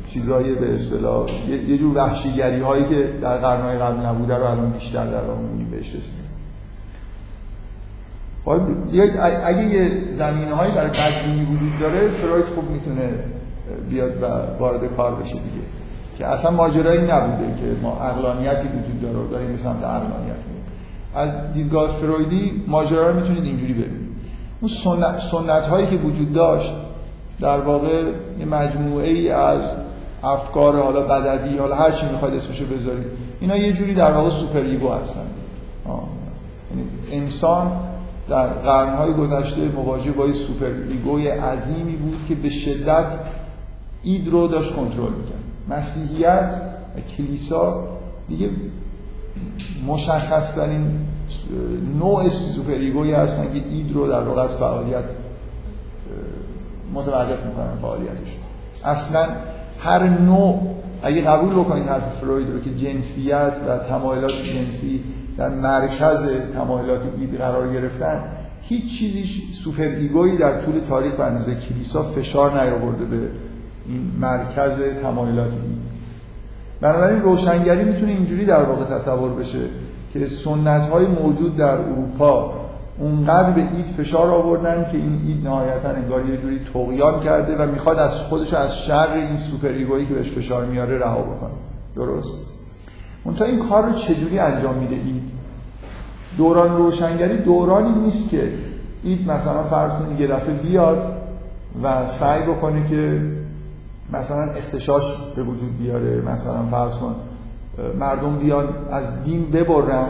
چیزای 0.08 0.54
به 0.54 0.74
اصطلاح 0.74 1.26
یه 1.68 1.78
جور 1.78 1.96
وحشیگری 1.96 2.60
هایی 2.60 2.84
که 2.84 3.08
در 3.22 3.38
قرنهای 3.38 3.78
قبل 3.78 4.06
نبوده 4.06 4.36
رو 4.36 4.44
الان 4.44 4.70
بیشتر 4.70 5.06
در 5.06 5.30
آن 5.30 5.70
بهش 5.70 5.94
اگه 8.46 9.64
یه 9.64 10.12
زمینه 10.12 10.54
هایی 10.54 10.72
برای 10.72 10.90
بدبینی 10.90 11.44
وجود 11.44 11.72
داره 11.80 12.08
فروید 12.08 12.44
خوب 12.44 12.70
می‌تونه 12.70 13.08
بیاد 13.90 14.22
و 14.22 14.26
وارد 14.58 14.96
کار 14.96 15.14
بشه 15.14 15.32
دیگه. 15.32 15.66
که 16.18 16.26
اصلا 16.26 16.50
ماجرایی 16.50 17.00
نبوده 17.00 17.46
که 17.60 17.82
ما 17.82 18.00
اقلانیتی 18.00 18.68
وجود 18.68 19.02
داره 19.02 19.18
و 19.18 19.30
داریم 19.30 19.52
به 19.52 19.58
سمت 19.58 19.84
اقلانیت 19.84 20.36
از 21.14 21.52
دیدگاه 21.54 21.96
فرویدی 22.00 22.64
ماجرا 22.68 23.10
رو 23.10 23.20
می‌تونید 23.20 23.44
اینجوری 23.44 23.72
ببینید. 23.72 24.06
اون 24.60 24.70
سنت, 24.70 25.18
سنت 25.18 25.62
هایی 25.62 25.86
که 25.86 25.96
وجود 25.96 26.32
داشت 26.32 26.72
در 27.40 27.60
واقع 27.60 28.02
یه 28.38 28.46
مجموعه 28.46 29.08
ای 29.08 29.30
از 29.30 29.60
افکار 30.24 30.82
حالا 30.82 31.00
بدوی 31.00 31.58
حالا 31.58 31.74
هر 31.74 31.90
چی 31.90 32.06
می‌خواید 32.12 32.34
اسمشو 32.34 32.64
بذارید 32.66 33.06
اینا 33.40 33.56
یه 33.56 33.72
جوری 33.72 33.94
در 33.94 34.10
واقع 34.10 34.30
super 34.30 34.60
ego 34.60 34.92
هستن. 34.92 35.26
یعنی 36.70 37.22
انسان 37.22 37.70
در 38.28 38.46
قرنهای 38.46 39.12
گذشته 39.12 39.68
مواجه 39.68 40.10
با 40.10 40.32
super 40.32 40.70
ego 40.90 41.19
ی 41.19 41.28
عظیمی 41.28 41.96
بود 41.96 42.16
که 42.28 42.34
به 42.34 42.50
شدت 42.50 43.06
id 44.02 44.28
رو 44.28 44.48
داشت 44.48 44.74
کنترل 44.74 45.12
می‌کرد. 45.12 45.36
مسیحیت 45.68 46.60
و 46.96 47.00
کلیسا 47.16 47.84
دیگه 48.28 48.50
مشخص 49.86 50.54
ترین 50.54 51.06
نوع 51.98 52.28
super 52.28 52.72
ego 52.72 53.02
ی 53.02 53.12
هستن 53.12 53.44
که 53.44 53.68
id 53.68 53.92
رو 53.94 54.08
در 54.08 54.20
واقع 54.20 54.42
از 54.42 54.56
فعالیت 54.56 55.04
متوقف 56.94 57.46
می‌کنن 57.46 57.76
فعالیتش. 57.80 58.36
اصلا 58.84 59.28
هر 59.80 60.08
نوع 60.08 60.76
اگه 61.02 61.22
قبول 61.22 61.54
بکنید 61.54 61.86
حرف 61.86 62.16
فروید 62.16 62.50
رو 62.50 62.60
که 62.60 62.74
جنسیت 62.74 63.52
و 63.68 63.78
تمایلات 63.78 64.32
جنسی 64.32 65.04
در 65.38 65.48
مرکز 65.48 66.18
تمایلات 66.54 67.00
اید 67.18 67.38
قرار 67.38 67.72
گرفتن 67.72 68.22
هیچ 68.62 68.98
چیزی 68.98 69.24
سوپر 69.64 69.82
ایگویی 69.82 70.36
در 70.36 70.60
طول 70.60 70.80
تاریخ 70.88 71.12
و 71.18 71.54
کلیسا 71.68 72.02
فشار 72.02 72.62
نیاورده 72.62 73.04
به 73.04 73.16
این 73.88 74.12
مرکز 74.20 75.02
تمایلات 75.02 75.52
اید 75.52 75.96
بنابراین 76.80 77.22
روشنگری 77.22 77.84
می‌تونه 77.84 78.12
اینجوری 78.12 78.46
در 78.46 78.62
واقع 78.62 78.84
تصور 78.84 79.30
بشه 79.30 79.58
که 80.12 80.28
سنت 80.28 80.82
های 80.82 81.06
موجود 81.06 81.56
در 81.56 81.78
اروپا 81.78 82.54
اونقدر 82.98 83.50
به 83.50 83.60
اید 83.60 83.86
فشار 83.86 84.30
آوردن 84.30 84.86
که 84.92 84.96
این 84.96 85.20
اید 85.26 85.44
نهایتا 85.44 85.88
انگار 85.88 86.26
یه 86.26 86.36
جوری 86.36 86.60
تقیان 86.74 87.20
کرده 87.20 87.56
و 87.56 87.70
می‌خواد 87.70 87.98
از 87.98 88.12
خودش 88.12 88.54
از 88.54 88.78
شر 88.78 89.12
این 89.12 89.36
سوپر 89.36 89.68
ایگویی 89.68 90.06
که 90.06 90.14
بهش 90.14 90.30
فشار 90.30 90.64
میاره 90.64 90.98
رها 90.98 91.22
بکنه. 91.22 91.50
درست؟ 91.96 92.55
تا 93.32 93.44
این 93.44 93.68
کار 93.68 93.86
رو 93.86 93.92
چجوری 93.92 94.38
انجام 94.38 94.74
میده 94.74 94.94
اید؟ 94.94 95.22
دوران 96.36 96.76
روشنگری 96.76 97.38
دورانی 97.38 98.00
نیست 98.00 98.30
که 98.30 98.52
اید 99.02 99.30
مثلا 99.30 99.62
فرض 99.62 99.92
کنید 99.92 100.20
یه 100.20 100.26
دفعه 100.26 100.54
بیاد 100.54 101.16
و 101.82 102.08
سعی 102.08 102.42
بکنه 102.42 102.88
که 102.88 103.22
مثلا 104.12 104.42
اختشاش 104.42 105.04
به 105.36 105.42
وجود 105.42 105.78
بیاره. 105.78 106.22
مثلا 106.34 106.62
فرض 106.70 106.94
کن 106.94 107.14
مردم 107.98 108.36
بیان 108.36 108.68
از 108.90 109.04
دین 109.24 109.50
ببرن 109.50 110.08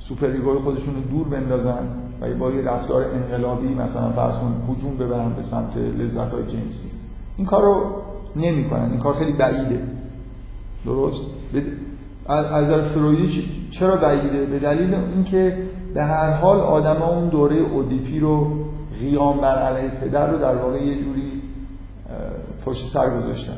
سوپریگوی 0.00 0.58
خودشون 0.58 0.94
رو 0.94 1.00
دور 1.00 1.28
بندازن 1.28 1.88
و 2.20 2.34
با 2.34 2.50
یه 2.50 2.62
رفتار 2.62 3.04
انقلابی 3.04 3.68
مثلا 3.68 4.10
فرض 4.10 4.34
کن 4.34 4.62
هجوم 4.68 4.96
ببرن 4.96 5.32
به 5.32 5.42
سمت 5.42 5.76
لذت 5.76 6.32
های 6.32 6.42
جنسی. 6.42 6.90
این 7.36 7.46
کار 7.46 7.62
رو 7.62 7.84
نمی 8.36 8.64
کنن. 8.64 8.90
این 8.90 8.98
کار 8.98 9.14
خیلی 9.14 9.32
بعیده. 9.32 9.82
درست؟ 10.84 11.26
از 12.28 12.46
نظر 12.46 12.82
فرویدی 12.82 13.44
چرا 13.70 13.96
بعیده 13.96 14.44
به 14.44 14.58
دلیل 14.58 14.94
اینکه 14.94 15.58
به 15.94 16.02
هر 16.02 16.30
حال 16.30 16.56
آدما 16.60 17.06
اون 17.06 17.28
دوره 17.28 17.56
اودیپی 17.56 18.20
رو 18.20 18.46
قیام 19.00 19.40
بر 19.40 19.58
علیه 19.58 19.90
پدر 19.90 20.30
رو 20.30 20.38
در 20.38 20.56
واقع 20.56 20.78
یه 20.78 20.94
جوری 20.94 21.42
پشت 22.64 22.88
سر 22.88 23.18
گذاشتن. 23.18 23.56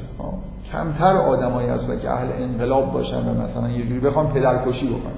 کمتر 0.72 1.16
آدمایی 1.16 1.68
هستن 1.68 2.00
که 2.00 2.10
اهل 2.10 2.28
انقلاب 2.42 2.92
باشن 2.92 3.28
و 3.28 3.42
مثلا 3.42 3.70
یه 3.70 3.86
جوری 3.86 4.00
بخوام 4.00 4.32
پدرکشی 4.32 4.86
بکنن. 4.86 5.12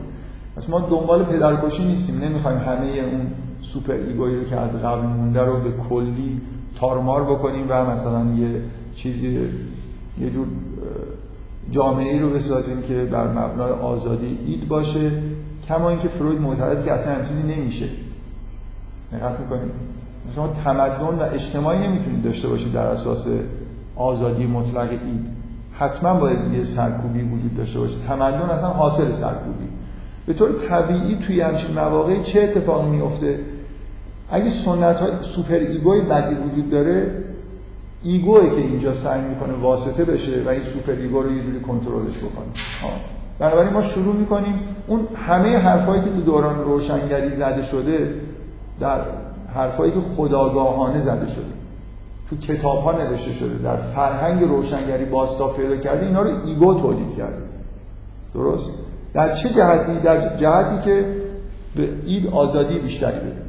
پس 0.56 0.68
ما 0.68 0.80
دنبال 0.80 1.24
پدرکشی 1.24 1.84
نیستیم. 1.84 2.18
نمی‌خوایم 2.18 2.58
همه 2.58 2.86
اون 2.86 3.26
سوپر 3.62 3.92
ایگویی 3.92 4.36
رو 4.36 4.44
که 4.44 4.56
از 4.56 4.70
قبل 4.70 5.06
مونده 5.06 5.40
رو 5.40 5.60
به 5.60 5.72
کلی 5.88 6.40
تارمار 6.80 7.24
بکنیم 7.24 7.66
و 7.68 7.90
مثلا 7.90 8.24
یه 8.38 8.48
چیزی 8.96 9.48
یه 10.20 10.30
جور 10.30 10.46
جامعه 11.70 12.20
رو 12.20 12.30
بسازیم 12.30 12.82
که 12.82 12.94
بر 12.94 13.26
مبنای 13.26 13.70
آزادی 13.70 14.38
اید 14.46 14.68
باشه 14.68 15.10
کما 15.68 15.90
اینکه 15.90 16.08
فروید 16.08 16.40
معتقد 16.40 16.84
که 16.84 16.92
اصلا 16.92 17.12
همچینی 17.12 17.54
نمیشه. 17.56 17.86
دقت 19.12 19.40
می‌کنید. 19.40 19.70
شما 20.34 20.48
تمدن 20.64 21.18
و 21.18 21.22
اجتماعی 21.32 21.78
نمی‌تونید 21.78 22.22
داشته 22.22 22.48
باشید 22.48 22.72
در 22.72 22.86
اساس 22.86 23.26
آزادی 23.96 24.46
مطلق 24.46 24.90
اید. 24.90 25.26
حتما 25.72 26.14
باید 26.14 26.38
یه 26.54 26.64
سرکوبی 26.64 27.22
وجود 27.22 27.56
داشته 27.56 27.78
باشه. 27.78 27.94
تمدن 28.08 28.50
اصلا 28.50 28.68
حاصل 28.68 29.12
سرکوبی. 29.12 29.68
به 30.26 30.34
طور 30.34 30.50
طبیعی 30.68 31.16
توی 31.26 31.40
همچین 31.40 31.74
مواقعی 31.74 32.22
چه 32.22 32.42
اتفاقی 32.42 32.90
میفته 32.90 33.38
اگه 34.30 34.50
سنت 34.50 34.96
های 34.96 35.12
super 35.22 35.54
ego 35.54 35.89
ی 35.89 36.00
بدی 36.00 36.34
وجود 36.34 36.70
داره 36.70 37.10
ego 38.06 38.39
ه 38.39 38.50
که 38.50 38.56
اینجا 38.56 38.92
سعی 38.92 39.20
می‌کنه 39.20 39.52
واسطه 39.52 40.04
بشه 40.04 40.42
و 40.46 40.48
این 40.48 40.62
super 40.62 40.92
ego 40.92 41.22
رو 41.22 41.32
یه 41.32 41.42
جوری 41.42 41.60
کنترلش 41.60 42.18
بکنه. 42.18 42.46
بنابراین 43.38 43.72
ما 43.72 43.82
شروع 43.82 44.14
می‌کنیم 44.14 44.60
اون 44.86 45.08
همه 45.16 45.56
حرفایی 45.56 46.02
که 46.02 46.10
تو 46.10 46.20
دوران 46.20 46.64
روشنگری 46.64 47.36
زده 47.36 47.64
شده 47.64 48.14
در 48.80 49.00
حرفایی 49.54 49.92
که 49.92 50.00
خودآگاهانه 50.16 51.00
زده 51.00 51.30
شده. 51.30 51.44
تو 52.30 52.36
کتاب 52.36 52.78
ها 52.78 52.92
نوشته 52.92 53.32
شده 53.32 53.58
در 53.58 53.76
فرهنگ 53.76 54.42
روشنگری 54.42 55.04
بسط 55.04 55.48
پیدا 55.48 55.76
کرده 55.76 56.06
اینا 56.06 56.22
رو 56.22 56.30
ego 56.46 56.80
تولید 56.80 57.16
کرده. 57.16 57.42
درست؟ 58.34 58.70
در 59.14 59.34
چه 59.34 59.48
جهتی؟ 59.48 59.98
در 59.98 60.36
جهتی 60.36 60.84
که 60.84 61.04
به 61.76 61.88
id 62.06 62.26
آزادی 62.26 62.78
بیشتری 62.78 63.18
بده. 63.20 63.42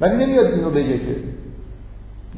ولی 0.00 0.24
نمیاد 0.24 0.46
اینو 0.46 0.70
بگه 0.70 0.98
که 0.98 1.16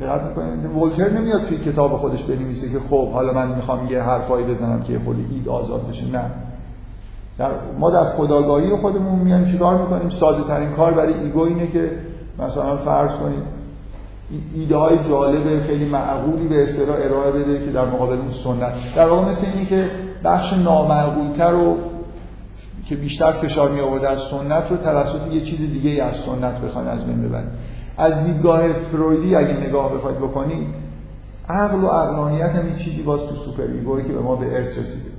دقت 0.00 0.22
می‌کنید؟ 0.22 0.76
ولتر 0.76 1.10
نمیاد 1.10 1.46
توی 1.46 1.58
کتاب 1.58 1.96
خودش 1.96 2.22
بنویسه 2.22 2.72
که 2.72 2.80
خب 2.80 3.12
حالا 3.12 3.32
من 3.32 3.54
می‌خوام 3.54 3.86
یه 3.86 4.02
حرفایی 4.02 4.46
بزنم 4.46 4.82
که 4.82 4.98
خود 4.98 5.16
id 5.30 5.48
آزاد 5.48 5.88
بشه. 5.88 6.06
نه. 6.06 6.24
در 7.38 7.50
ما 7.78 7.90
در 7.90 8.04
خودآگاهی 8.04 8.76
خودمون 8.76 9.18
میایم 9.18 9.44
چیکار 9.44 9.82
می‌کنیم؟ 9.82 10.10
ساده 10.10 10.44
ترین 10.44 10.70
کار 10.70 10.94
برای 10.94 11.14
ego 11.14 11.40
اینه 11.40 11.66
که 11.66 11.90
مثلا 12.38 12.76
فرض 12.76 13.12
کنید 13.12 13.56
ایده 14.54 14.76
های 14.76 14.98
جالب 15.08 15.62
خیلی 15.62 15.84
معقولی 15.84 16.48
به 16.48 16.62
اصطلاح 16.62 16.96
ارائه 16.96 17.32
بده 17.32 17.64
که 17.64 17.70
در 17.70 17.84
مقابل 17.84 18.16
اون 18.16 18.30
سنت. 18.30 18.72
در 18.96 19.08
واقع 19.08 19.30
مثل 19.30 19.46
اینی 19.46 19.66
که 19.66 19.90
بخش 20.24 20.52
نامعقولتر 20.52 21.50
رو 21.50 21.76
که 22.88 22.96
بیشتر 22.96 23.32
فشار 23.32 23.70
می 23.70 23.80
آورده 23.80 24.08
از 24.08 24.20
سنت 24.20 24.70
رو 24.70 24.76
توسط 24.76 25.32
یه 25.32 25.40
چیز 25.40 25.58
دیگه 25.58 26.04
از 26.04 26.16
سنت 26.16 26.60
بخواین 26.60 26.88
از 26.88 27.04
بین 27.06 27.22
ببرید 27.22 27.48
از 27.98 28.24
دیدگاه 28.24 28.72
فرویدی 28.72 29.34
اگه 29.34 29.66
نگاه 29.68 29.94
بخواید 29.94 30.18
بکنید 30.18 30.66
عقل 31.48 31.84
و 31.84 31.86
عقلانیت 31.86 32.50
هم 32.50 32.76
چیزی 32.76 33.02
باز 33.02 33.20
تو 33.20 33.34
سوپر 33.34 33.62
ایگویی 33.62 34.06
که 34.06 34.12
به 34.12 34.20
ما 34.20 34.36
به 34.36 34.56
ارث 34.56 34.78
رسیده. 34.78 35.10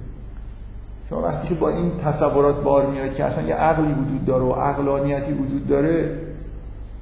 شما 1.10 1.22
وقتی 1.22 1.48
که 1.48 1.56
با 1.56 1.70
این 1.70 1.92
تصورات 2.06 2.64
بار 2.64 2.86
میاد 2.86 3.16
که 3.16 3.24
اصلا 3.24 3.48
یه 3.48 3.56
عقلی 3.56 3.94
وجود 3.94 4.26
داره 4.26 4.44
و 4.44 4.52
عقلانیتی 4.52 5.34
وجود 5.34 5.68
داره 5.68 6.20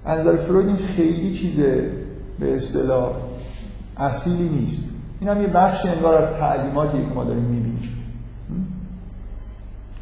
از 0.05 0.19
نظر 0.19 0.35
فروید 0.35 0.67
این 0.67 0.77
خیلی 0.77 1.33
چیز 1.33 1.59
به 2.39 2.55
اصطلاح 2.55 3.11
اصیلی 3.97 4.49
نیست. 4.49 4.89
این 5.19 5.29
هم 5.29 5.41
یه 5.41 5.47
بخش 5.47 5.85
انگار 5.85 6.15
از 6.15 6.29
تعلیماتی 6.39 6.97
که 6.97 7.13
ما 7.15 7.23
داریم 7.23 7.43
می‌بینیم. 7.43 7.89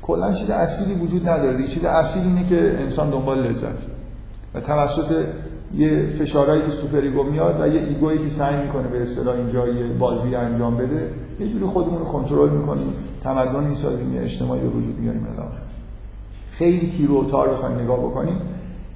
کلا 0.01 0.33
چیز 0.33 0.49
اصیلی 0.49 0.93
وجود 0.93 1.29
نداره. 1.29 1.67
چیز 1.67 1.85
اصیل 1.85 2.23
اینه 2.23 2.49
که 2.49 2.77
انسان 2.79 3.09
دنبال 3.09 3.39
لذت. 3.39 3.77
و 4.53 4.59
توسط 4.59 5.25
یه 5.77 6.05
فشارهایی 6.19 6.61
که 6.61 6.69
super 6.69 6.97
ego 6.97 7.23
میاد 7.23 7.61
و 7.61 7.67
یه 7.67 7.81
ego 7.81 8.03
یی 8.03 8.17
که 8.17 8.29
سعی 8.29 8.61
می‌کنه 8.61 8.87
به 8.87 9.01
اصطلاح 9.01 9.35
اینجا 9.35 9.67
یه 9.67 9.87
بازی 9.93 10.35
انجام 10.35 10.77
بده 10.77 11.09
یه 11.39 11.47
جوری 11.47 11.65
خودمون 11.65 11.99
رو 11.99 12.05
کنترل 12.05 12.49
می‌کنیم 12.49 12.93
تمدن 13.23 13.63
می‌سازیم 13.63 14.15
یه 14.15 14.21
اجتماعی 14.21 14.61
به 14.61 14.67
وجود 14.67 14.99
میاریم 14.99 15.27
الی 15.33 15.43
آخر 15.43 15.61
خیلی 16.51 16.91
تیره 16.97 17.11
و 17.11 17.31
تار 17.31 17.49
بخوایم 17.49 17.79
نگاه 17.79 17.99
بکنیم. 17.99 18.37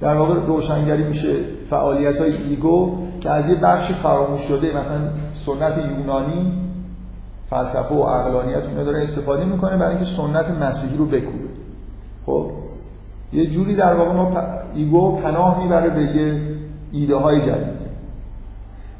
در 0.00 0.16
واقع 0.16 0.34
روشنگری 0.46 1.02
میشه 1.02 1.34
فعالیت 1.70 2.16
های 2.16 2.36
ego 2.36 2.98
که 3.20 3.30
از 3.30 3.48
یه 3.48 3.54
بخش 3.54 3.92
فراموش 3.92 4.40
شده 4.40 4.68
مثلا 4.68 5.00
سنت 5.34 5.78
یونانی 5.98 6.52
فلسفه 7.50 7.94
و 7.94 8.02
عقلانیت 8.02 8.62
اینا 8.68 8.84
داره 8.84 9.02
استفاده 9.02 9.44
می‌کنه 9.44 9.76
برای 9.76 9.90
اینکه 9.90 10.04
سنت 10.04 10.50
مسیحی 10.50 10.96
رو 10.96 11.06
بکوبه. 11.06 11.48
خب 12.26 12.50
یه 13.32 13.46
جوری 13.46 13.76
در 13.76 13.94
واقع 13.94 14.12
ما 14.12 14.32
ego 14.74 15.16
پناه 15.16 15.62
می‌بره 15.62 15.90
به 15.90 16.02
یه 16.02 16.40
ایده 16.92 17.16
های 17.16 17.40
جدید. 17.40 17.88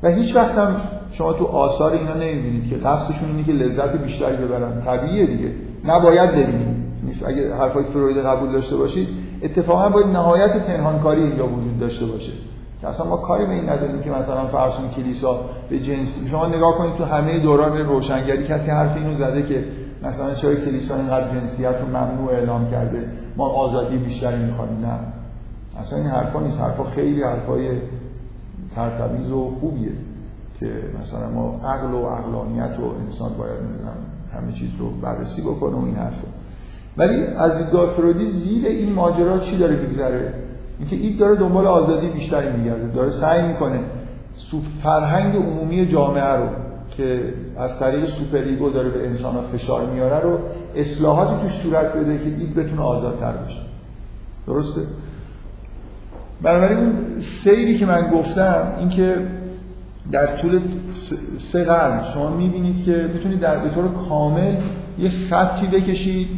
و 0.02 0.08
هیچ 0.08 0.36
وقت 0.36 0.58
هم 0.58 0.76
شما 1.12 1.32
تو 1.32 1.44
آثار 1.44 1.92
اینا 1.92 2.14
نمی‌بینید 2.14 2.70
که 2.70 2.76
قصدشون 2.76 3.28
اینه 3.28 3.44
که 3.44 3.52
لذت 3.52 3.96
بیشتری 3.96 4.36
ببرن. 4.36 4.82
طبیعیه 4.84 5.26
دیگه. 5.26 5.50
نباید 5.84 6.30
ببینید. 6.30 6.78
اگه 7.26 7.54
حرفای 7.54 7.84
فروید 7.84 8.16
قبول 8.16 8.52
داشته 8.52 8.76
باشید 8.76 9.08
اتفاقا 9.42 9.88
باید 9.88 10.06
نهایت 10.06 10.66
پنهانکاری 10.66 11.22
اینجا 11.22 11.46
وجود 11.46 11.80
داشته 11.80 12.06
باشه. 12.06 12.32
که 12.80 12.88
اصلا 12.88 13.06
ما 13.06 13.16
کاری 13.16 13.46
به 13.46 13.52
این 13.52 13.68
نداریم 13.68 14.00
که 14.00 14.10
مثلا 14.10 14.46
فرض 14.46 14.72
کلیسا 14.96 15.40
به 15.70 15.78
جنسی 15.78 16.28
شما 16.28 16.46
نگاه 16.46 16.78
کنید 16.78 16.96
تو 16.96 17.04
همه 17.04 17.38
دوران 17.38 17.78
روشنگری 17.78 18.44
کسی 18.46 18.70
حرف 18.70 18.96
اینو 18.96 19.14
زده 19.14 19.42
که 19.42 19.64
مثلا 20.02 20.34
چرا 20.34 20.54
کلیسا 20.54 20.96
اینقدر 20.96 21.40
جنسیت 21.40 21.74
رو 21.80 21.86
ممنوع 21.86 22.32
اعلام 22.32 22.70
کرده؟ 22.70 23.08
ما 23.36 23.48
آزادی 23.48 23.96
بیشتری 23.96 24.44
می‌خوایم 24.44 24.80
نه. 24.82 25.17
اصلا 25.78 25.98
این 25.98 26.08
حرفا 26.08 26.40
نیست. 26.40 26.60
حرفا 26.60 26.84
خیلی 26.84 27.22
حرفای 27.22 27.68
ترتمیز 28.74 29.30
و 29.30 29.50
خوبیه 29.50 29.92
که 30.60 30.72
مثلا 31.00 31.30
ما 31.30 31.60
عقل 31.64 31.94
و 31.94 32.06
عقلانیت 32.06 32.78
و 32.80 32.84
انسان 33.06 33.32
باید 33.38 33.58
همه 34.34 34.52
چیز 34.52 34.70
رو 34.78 34.90
بررسی 34.90 35.42
بکنه 35.42 35.76
و 35.76 35.84
این 35.84 35.94
حرفا. 35.94 36.28
ولی 36.96 37.26
از 37.26 37.58
دیدگاه 37.58 37.88
فرویدی 37.88 38.26
زیر 38.26 38.66
این 38.66 38.92
ماجرا 38.92 39.38
چی 39.38 39.58
داره 39.58 39.76
میگذره؟ 39.76 40.34
اینکه 40.78 40.96
این 40.96 41.16
داره 41.16 41.36
دنبال 41.36 41.66
آزادی 41.66 42.06
بیشتری 42.06 42.56
میگرده. 42.56 42.88
داره 42.88 43.10
سعی 43.10 43.48
می‌کنه 43.48 43.80
فرهنگ 44.82 45.36
عمومی 45.36 45.86
جامعه 45.86 46.32
رو 46.32 46.48
که 46.90 47.34
از 47.58 47.78
طریق 47.78 48.06
super 48.06 48.38
ego 48.38 48.70
داره 48.70 48.88
به 48.88 49.06
انسان 49.06 49.34
فشار 49.52 49.90
میاره 49.90 50.20
رو 50.20 50.38
اصلاحاتی 50.76 51.42
توش 51.42 51.52
صورت 51.52 51.96
بده 51.96 52.18
که 52.18 52.24
این 52.24 52.54
بتونه 52.54 52.82
آزادتر 52.82 53.32
بشه. 53.32 53.60
درسته؟ 54.46 54.80
بنابراین 56.42 56.78
اون 56.78 57.20
سیری 57.20 57.78
که 57.78 57.86
من 57.86 58.10
گفتم 58.10 58.72
اینکه 58.78 59.26
در 60.12 60.36
طول 60.36 60.60
سه 61.38 61.64
قرن 61.64 62.04
شما 62.14 62.30
می‌بینید 62.30 62.84
که 62.84 63.10
می‌تونید 63.14 63.40
در 63.40 63.58
به 63.58 63.70
طور 63.70 63.84
کامل 64.08 64.54
یه 64.98 65.10
خطی 65.10 65.66
بکشید 65.66 66.28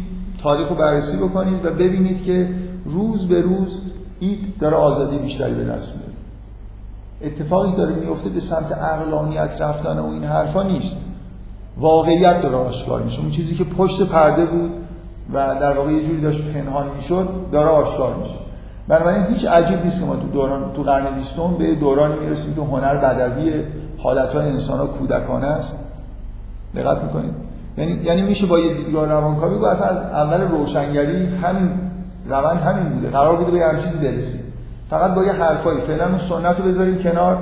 تاریخ 0.43 0.69
رو 0.69 0.75
بررسی 0.75 1.17
بکنید 1.17 1.65
و 1.65 1.71
ببینید 1.71 2.25
که 2.25 2.49
روز 2.85 3.29
به 3.29 3.41
روز 3.41 3.81
اید 4.21 4.59
داره 4.61 4.77
آزادی 4.77 5.19
بیشتری 5.19 5.55
به 5.55 5.65
دست 5.65 5.93
میاره 5.97 6.13
اتفاقی 7.23 7.77
داره 7.77 7.95
میفته 7.95 8.29
به 8.29 8.41
سمت 8.41 8.73
عقلانیت 8.73 9.61
رفتن 9.61 9.99
و 9.99 10.07
این 10.07 10.25
حرفا 10.25 10.63
نیست. 10.63 11.05
واقعیت 11.77 12.41
داره 12.41 12.55
آشکار 12.55 13.03
میشه. 13.03 13.21
اون 13.21 13.31
چیزی 13.31 13.55
که 13.55 13.65
پشت 13.65 14.03
پرده 14.03 14.47
بود 14.47 14.71
و 15.33 15.57
در 15.61 15.77
واقع 15.77 15.93
یه 15.93 16.07
جوری 16.07 16.21
داشت 16.21 16.53
پنهان 16.53 16.87
می‌شد 16.97 17.29
داره 17.53 17.69
آشکار 17.69 18.15
میشه. 18.15 18.35
بنابراین 18.89 19.23
هیچ 19.27 19.47
عجیب 19.47 19.85
نیست 19.85 20.01
که 20.01 20.07
ما 20.07 20.17
تو 20.17 20.29
دوران 20.29 20.73
تو 20.73 20.83
قرن 20.83 21.15
بیستم 21.15 21.55
به 21.59 21.75
دورانی 21.75 22.15
می‌رسیم 22.15 22.55
که 22.55 22.61
هنر 22.61 22.97
بدوی 22.97 23.65
حالتهای 23.99 24.49
انسان 24.49 24.79
ها 24.79 24.87
کودکانه 24.87 25.47
است. 25.47 25.79
دقت 26.77 27.03
می‌کنید. 27.03 27.35
یعنی 27.77 27.93
یعنی 27.93 28.23
میشه 28.23 28.47
با 28.47 28.59
یه 28.59 28.75
دیدگاه 28.75 29.09
روانکاوی 29.09 29.59
گفت 29.59 29.83
از 29.83 29.97
اول 29.97 30.41
روشنگری 30.41 31.27
همین 31.27 31.71
روند 32.29 32.61
همین 32.61 32.89
بوده. 32.89 33.09
قرار 33.09 33.37
بوده 33.37 33.51
به 33.51 33.67
همین 33.67 33.83
چیزی 33.83 33.99
برسیم. 33.99 34.41
فقط 34.91 35.15
با 35.15 35.25
یه 35.25 35.33
حرفایی. 35.33 35.81
فعلا 35.81 36.07
اون 36.07 36.19
سنت 36.19 36.59
رو 36.61 36.65
بذاریم 36.65 36.99
کنار. 36.99 37.39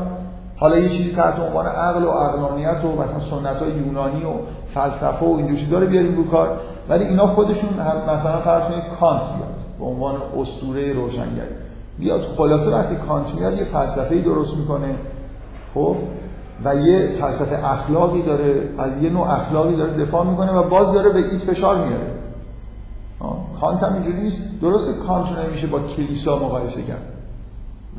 حالا 0.56 0.78
یه 0.78 0.88
چیزی 0.88 1.14
تحت 1.14 1.40
عنوان 1.40 1.66
عقل 1.66 2.04
و 2.04 2.10
عقلانیت 2.10 2.84
و 2.84 3.02
مثلا 3.02 3.18
سنت 3.18 3.56
های 3.56 3.70
یونانی 3.70 4.24
و 4.24 4.28
فلسفه 4.74 5.26
و 5.26 5.34
این 5.36 5.56
چیزا 5.56 5.78
رو 5.78 5.86
بیاریم 5.86 6.16
رو 6.16 6.30
کار. 6.30 6.48
ولی 6.88 7.04
اینا 7.04 7.26
خودشون 7.26 7.70
هم 7.70 8.14
مثلا 8.14 8.38
فرض 8.38 8.62
کنید 8.62 8.82
کانت 9.00 9.22
بیاد 9.22 9.57
به 9.78 9.84
عنوان 9.84 10.14
اسطوره 10.40 10.92
روشنگری. 10.92 11.54
بیاد 11.98 12.22
خلاصه 12.22 12.70
وقتی 12.70 12.96
کانت 12.96 13.34
میاد 13.34 13.58
یه 13.58 13.64
فلسفه 13.64 14.20
درست 14.20 14.56
می‌کنه. 14.56 14.94
خب؟ 15.74 15.96
و 16.64 16.74
یه 16.74 17.16
فلسفه 17.20 17.68
اخلاقی 17.68 18.22
داره 18.22 18.68
از 18.78 19.02
یه 19.02 19.10
نوع 19.10 19.30
اخلاقی 19.30 19.76
داره 19.76 20.04
دفاع 20.04 20.26
می‌کنه 20.26 20.52
و 20.52 20.68
باز 20.68 20.92
داره 20.92 21.10
به 21.10 21.18
id 21.18 21.42
فشار 21.42 21.86
میاره. 21.86 22.18
کانت 23.60 23.82
هم 23.82 23.94
اینجوری 23.94 24.20
نیست. 24.22 24.42
درست 24.62 25.06
کانت 25.06 25.38
نمیشه 25.38 25.66
با 25.66 25.80
کلیسا 25.80 26.36
مقایسه 26.36 26.82
کرد. 26.82 27.02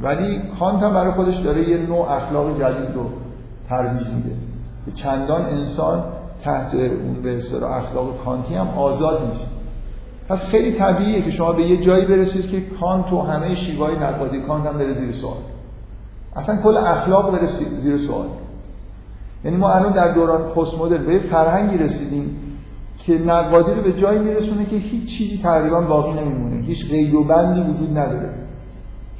ولی 0.02 0.42
کانت 0.60 0.84
هم 0.84 0.94
برای 0.94 1.12
خودش 1.12 1.38
داره 1.38 1.70
یه 1.70 1.78
نوع 1.78 2.12
اخلاق 2.12 2.60
جدید 2.60 2.96
رو 2.96 3.06
ترویج 3.70 4.08
میده. 4.08 4.36
که 4.86 4.92
چندان 4.92 5.42
انسان 5.42 6.04
تحت 6.44 6.74
اون 6.74 7.14
به 7.24 7.38
اخلاق 7.66 8.24
کانتی 8.26 8.56
هم 8.56 8.68
آزاد 8.68 9.30
نیست. 9.32 9.52
پس 10.30 10.46
خیلی 10.46 10.72
طبیعیه 10.72 11.22
که 11.22 11.32
شما 11.32 11.52
به 11.54 11.64
یه 11.64 11.78
جایی 11.78 12.06
برسید 12.06 12.50
که 12.50 12.62
کانت 12.62 13.14
و 13.14 13.22
همه 13.22 13.56
شیوهای 13.56 13.96
نقادی 13.96 14.42
کانت 14.42 14.66
هم 14.66 14.78
بره 14.78 14.94
زیر 14.94 15.12
سوال. 15.12 15.38
اصلا 16.36 16.56
کل 16.56 16.78
اخلاق 16.78 17.32
بره 17.32 17.48
زیر 17.80 17.98
سوال. 17.98 18.28
یعنی 19.46 19.58
ما 19.58 19.72
الان 19.72 19.94
در 19.94 20.12
دوران 20.14 20.42
پست 20.42 20.82
مدرن 20.82 21.06
به 21.06 21.20
فرهنگی 21.20 21.78
رسیدیم 21.78 22.36
که 23.06 23.18
نقادی 23.18 23.72
رو 23.72 23.82
به 23.82 23.94
جایی 23.94 24.20
میرسونه 24.20 24.66
که 24.66 24.76
هیچ 24.76 25.18
چیزی 25.18 25.40
تقریبا 25.44 25.82
باقی 25.82 26.22
نمیمونه. 26.22 26.62
هیچ 26.62 26.90
قید 26.90 27.14
و 27.14 27.24
بندی 27.24 27.62
وجود 27.62 27.98
نداره. 27.98 28.30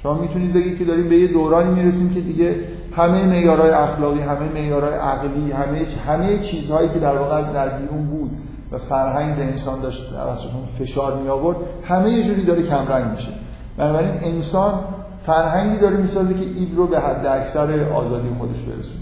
شما 0.04 0.14
می‌تونید 0.14 0.54
بگید 0.54 0.78
که 0.78 0.86
داریم 0.86 1.10
به 1.10 1.18
یه 1.18 1.28
دورانی 1.28 1.82
می‌رسیم 1.82 2.14
که 2.14 2.22
دیگه 2.22 2.56
همه 2.96 3.26
معیارهای 3.26 3.70
اخلاقی 3.70 4.20
همه 4.20 4.54
معیارهای 4.54 4.94
عقلی 4.94 5.52
همه 5.52 5.86
همه 6.08 6.40
چیزهایی 6.40 6.90
که 6.90 7.00
در 7.00 7.18
واقع 7.18 7.54
در 7.54 7.70
بیرون 7.70 8.06
بود 8.06 8.32
و 8.72 8.78
فرهنگ 8.78 9.40
انسان 9.40 9.82
داشت 9.82 10.10
توسط 10.10 10.50
فشار 10.80 11.22
می 11.22 11.30
آورد 11.30 11.58
همه 11.84 12.12
یه 12.12 12.24
جوری 12.24 12.44
داره 12.44 12.64
کمرنگ 12.64 13.12
میشه. 13.12 13.32
بنابراین 13.78 14.14
انسان 14.24 14.80
فرهنگی 15.26 15.78
داره 15.78 15.98
می‌سازه 15.98 16.34
که 16.34 16.40
اید 16.40 16.76
رو 16.76 16.88
به 16.88 17.00
حد 17.00 17.26
اکثر 17.26 17.90
آزادی 17.90 18.30
خودش 18.40 18.62
برسونه. 18.62 19.00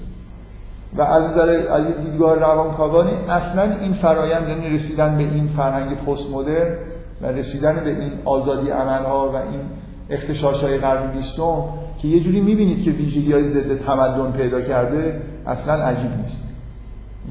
و 0.97 1.01
از 1.01 1.23
نظر 1.23 1.49
از 1.71 1.85
دیدگاه 2.05 2.35
روانکاوانی 2.35 3.11
اصلا 3.29 3.63
این 3.63 3.93
فرایند 3.93 4.49
یعنی 4.49 4.69
رسیدن 4.69 5.17
به 5.17 5.23
این 5.23 5.47
فرهنگ 5.47 5.97
پست 5.97 6.31
مدرن 6.33 6.75
و 7.21 7.25
رسیدن 7.25 7.83
به 7.83 7.89
این 7.89 8.11
آزادی 8.25 8.69
عملها 8.69 9.29
و 9.29 9.35
این 9.35 9.61
اختشاش 10.09 10.63
های 10.63 10.77
قرن 10.77 11.11
بیستم 11.11 11.63
که 12.01 12.07
یه 12.07 12.19
جوری 12.19 12.41
می‌بینید 12.41 12.83
که 12.83 12.91
ویژگی 12.91 13.33
های 13.33 13.49
ضد 13.49 13.85
تمدن 13.85 14.31
پیدا 14.31 14.61
کرده 14.61 15.21
اصلا 15.47 15.73
عجیب 15.73 16.11
نیست. 16.21 16.46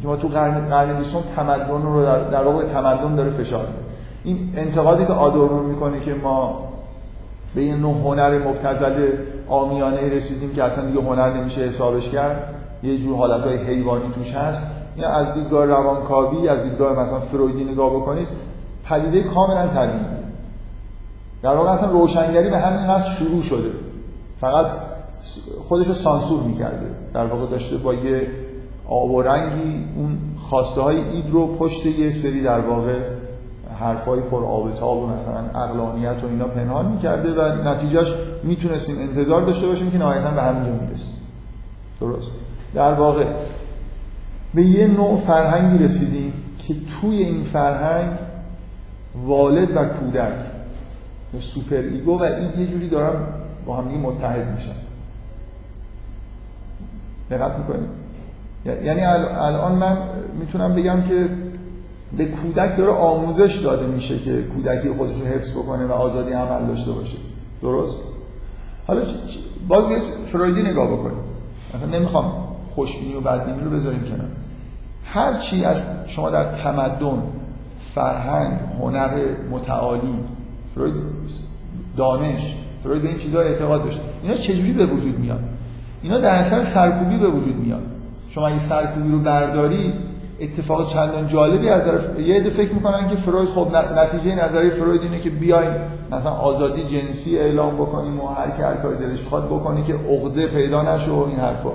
که 0.02 0.08
ما 0.08 0.16
تو 0.16 0.28
قرن 0.28 0.68
قرن 0.68 1.04
تمدن 1.36 1.82
رو 1.82 2.02
در, 2.02 2.30
در 2.30 2.42
واقع 2.42 2.64
تمدن 2.64 3.14
داره 3.14 3.30
فشار 3.30 3.66
میده. 3.66 3.86
این 4.24 4.52
انتقادی 4.56 5.06
که 5.06 5.12
آدورنو 5.12 5.62
می‌کنه 5.62 6.00
که 6.00 6.14
ما 6.14 6.68
به 7.54 7.60
این 7.60 7.76
نوع 7.76 7.94
هنر 7.94 8.38
مبتذل 8.38 9.08
آمیانه 9.48 10.08
رسیدیم 10.10 10.54
که 10.54 10.62
اصلا 10.64 10.84
دیگه 10.84 11.00
هنر 11.00 11.32
نمیشه 11.32 11.60
حسابش 11.60 12.08
کرد 12.08 12.54
یه 12.82 12.98
جور 12.98 13.16
حالتهای 13.16 13.56
حیوانی 13.56 14.12
توش 14.14 14.34
هست. 14.34 14.62
این 14.96 15.04
از 15.04 15.34
دیدگاه 15.34 15.64
روانکاوی 15.64 16.48
از 16.48 16.62
دیدگاه 16.62 16.92
مثلا 16.92 17.20
فرویدی 17.20 17.64
نگاه 17.64 17.90
بکنید 17.90 18.28
پدیده 18.84 19.22
کاملا 19.22 19.66
طبیعی 19.66 20.04
در 21.42 21.54
واقع 21.54 21.70
اصلا 21.70 21.90
روشنگری 21.90 22.50
به 22.50 22.58
همین 22.58 22.94
قصد 22.94 23.08
شروع 23.08 23.42
شده. 23.42 23.70
فقط 24.40 24.66
خودش 25.62 25.86
رو 25.86 25.94
سانسور 25.94 26.42
می‌کرده. 26.42 26.86
در 27.14 27.26
واقع 27.26 27.46
داشته 27.46 27.76
با 27.76 27.94
یه 27.94 28.26
آب 28.88 29.10
و 29.10 29.22
رنگی 29.22 29.84
اون 29.96 30.18
خواسته 30.38 30.80
های 30.80 30.96
اید 30.96 31.30
رو 31.30 31.56
پشت 31.56 31.86
یه 31.86 32.12
سری 32.12 32.42
در 32.42 32.60
واقع 32.60 33.00
حرفای 33.80 34.20
پر 34.20 34.44
آب 34.44 34.74
تاب 34.74 35.02
و 35.02 35.06
مثلا 35.06 35.62
اقلانیت 35.62 36.24
و 36.24 36.26
اینا 36.26 36.44
پنهان 36.44 36.92
می‌کرده 36.92 37.32
و 37.32 37.68
نتیجهش 37.68 38.14
می‌تونستیم 38.42 38.96
انتظار 38.98 39.42
داشته 39.42 39.66
باشیم 39.66 39.90
که 39.90 39.98
نهایتا 39.98 40.30
به 40.30 40.42
همینجا 40.42 40.72
می‌رسیم. 40.72 41.14
درست. 42.00 42.30
در 42.74 42.94
واقع 42.94 43.24
به 44.54 44.62
یه 44.62 44.86
نوع 44.86 45.20
فرهنگی 45.26 45.84
رسیدیم 45.84 46.32
که 46.68 46.74
توی 47.00 47.18
این 47.18 47.44
فرهنگ 47.44 48.18
والد 49.26 49.76
و 49.76 49.84
کودک 49.84 50.32
superego 51.40 52.18
و 52.18 52.22
id 52.22 52.60
یه 52.60 52.66
جوری 52.66 52.88
دارن 52.88 53.20
با 53.66 53.76
هم 53.76 53.84
متحد 53.84 54.56
میشن. 54.56 54.76
دقت 57.30 57.58
می‌کنید 57.58 58.05
یعنی 58.84 59.00
الان 59.00 59.72
من 59.72 59.96
می‌تونم 60.40 60.74
بگم 60.74 61.02
که 61.02 61.28
به 62.16 62.24
کودک 62.24 62.76
داره 62.76 62.92
آموزش 62.92 63.56
داده 63.56 63.86
میشه 63.86 64.18
که 64.18 64.42
کودکی 64.42 64.88
خودش 64.90 65.16
رو 65.20 65.26
حفظ 65.26 65.50
بکنه 65.50 65.86
و 65.86 65.92
آزادی 65.92 66.32
عمل 66.32 66.66
داشته 66.66 66.92
باشه. 66.92 67.16
درست؟ 67.62 68.00
حالا 68.86 69.02
باز 69.68 69.90
یه 69.90 69.98
فرویدی 70.26 70.62
نگاه 70.62 70.88
بکنیم. 70.88 71.18
مثلا 71.74 71.98
نمی‌خوام 71.98 72.32
خوشبینی 72.70 73.14
و 73.14 73.20
بدبینی 73.20 73.60
رو 73.60 73.70
بذاریم 73.70 74.00
کنار. 74.00 74.28
هر 75.04 75.38
چی 75.38 75.64
از 75.64 75.76
شما 76.06 76.30
در 76.30 76.44
تمدن 76.44 77.22
فرهنگ 77.94 78.58
هنر 78.80 79.10
متعالی 79.50 80.14
فروید 80.74 80.94
دانش 81.96 82.56
فروید 82.82 83.04
این 83.04 83.18
چیزها 83.18 83.40
اعتقاد 83.40 83.84
داشت 83.84 84.00
اینا 84.22 84.36
چجوری 84.36 84.72
به 84.72 84.86
وجود 84.86 85.18
میاد 85.18 85.40
اینا 86.02 86.18
در 86.18 86.34
اثر 86.34 86.64
سرکوبی 86.64 87.18
به 87.18 87.28
وجود 87.28 87.56
میاد 87.56 87.82
شما 88.36 88.48
اگه 88.48 88.68
سرکوبی 88.68 89.12
رو 89.12 89.18
برداری 89.18 89.92
اتفاق 90.40 90.92
چندان 90.92 91.28
جالبی 91.28 91.68
از 91.68 91.84
طرف 91.84 92.18
یه 92.18 92.36
عده 92.36 92.50
فکر 92.50 92.74
می‌کنن 92.74 93.08
که 93.08 93.16
فروید 93.16 93.48
خب 93.48 93.68
نتیجه 93.98 94.44
نظری 94.44 94.70
فروید 94.70 95.02
اینه 95.02 95.20
که 95.20 95.30
بیایم 95.30 95.72
مثلا 96.10 96.30
آزادی 96.32 96.84
جنسی 96.84 97.38
اعلام 97.38 97.74
بکنیم 97.76 98.20
و 98.20 98.26
هر 98.26 98.50
کی 98.50 98.62
هر 98.62 98.74
کاری 98.74 98.96
دلش 98.96 99.22
بخواد 99.22 99.46
بکنی 99.46 99.82
که 99.82 99.94
عقده 99.94 100.46
پیدا 100.46 100.94
نشه 100.94 101.10
و 101.10 101.24
این 101.28 101.38
حرفا. 101.38 101.70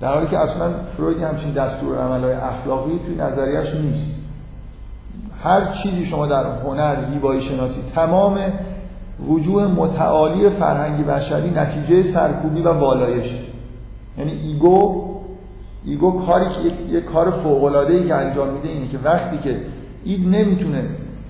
در 0.00 0.14
حالی 0.14 0.26
که 0.26 0.38
اصلا 0.38 0.70
فروید 0.96 1.22
همچین 1.22 1.52
دستور 1.52 1.98
عملهای 1.98 2.32
اخلاقی 2.32 3.00
توی 3.06 3.14
نظریش 3.14 3.74
نیست. 3.74 4.10
هر 5.42 5.72
چیزی 5.72 6.06
شما 6.06 6.26
در 6.26 6.44
هنر 6.44 6.96
زیبایی 7.00 7.42
شناسی 7.42 7.80
تمام 7.94 8.38
وجوه 9.28 9.66
متعالی 9.66 10.50
فرهنگی 10.50 11.02
بشری 11.02 11.50
نتیجه 11.50 12.02
سرکوبی 12.02 12.62
و 12.62 12.72
والایش 12.72 13.34
یعنی 14.18 14.32
ego 14.32 15.05
ego 15.86 16.26
کاری 16.26 16.44
که 16.44 16.96
یک, 16.96 17.04
کار 17.04 17.30
فوق 17.30 17.64
العاده 17.64 17.94
ای 17.94 18.08
که 18.08 18.14
انجام 18.14 18.48
میده 18.48 18.68
اینه 18.68 18.88
که 18.88 18.98
وقتی 19.04 19.38
که 19.38 19.56
اید 20.04 20.28
نمی‌تونه 20.28 20.84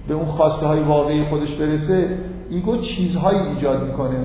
به 0.09 0.15
اون 0.15 0.27
خواسته 0.27 0.67
های 0.67 0.81
واقعی 0.81 1.25
خودش 1.25 1.55
برسه 1.55 2.19
ایگو 2.51 2.77
چیزهایی 2.77 3.39
ایجاد 3.39 3.83
می‌کنه. 3.83 4.17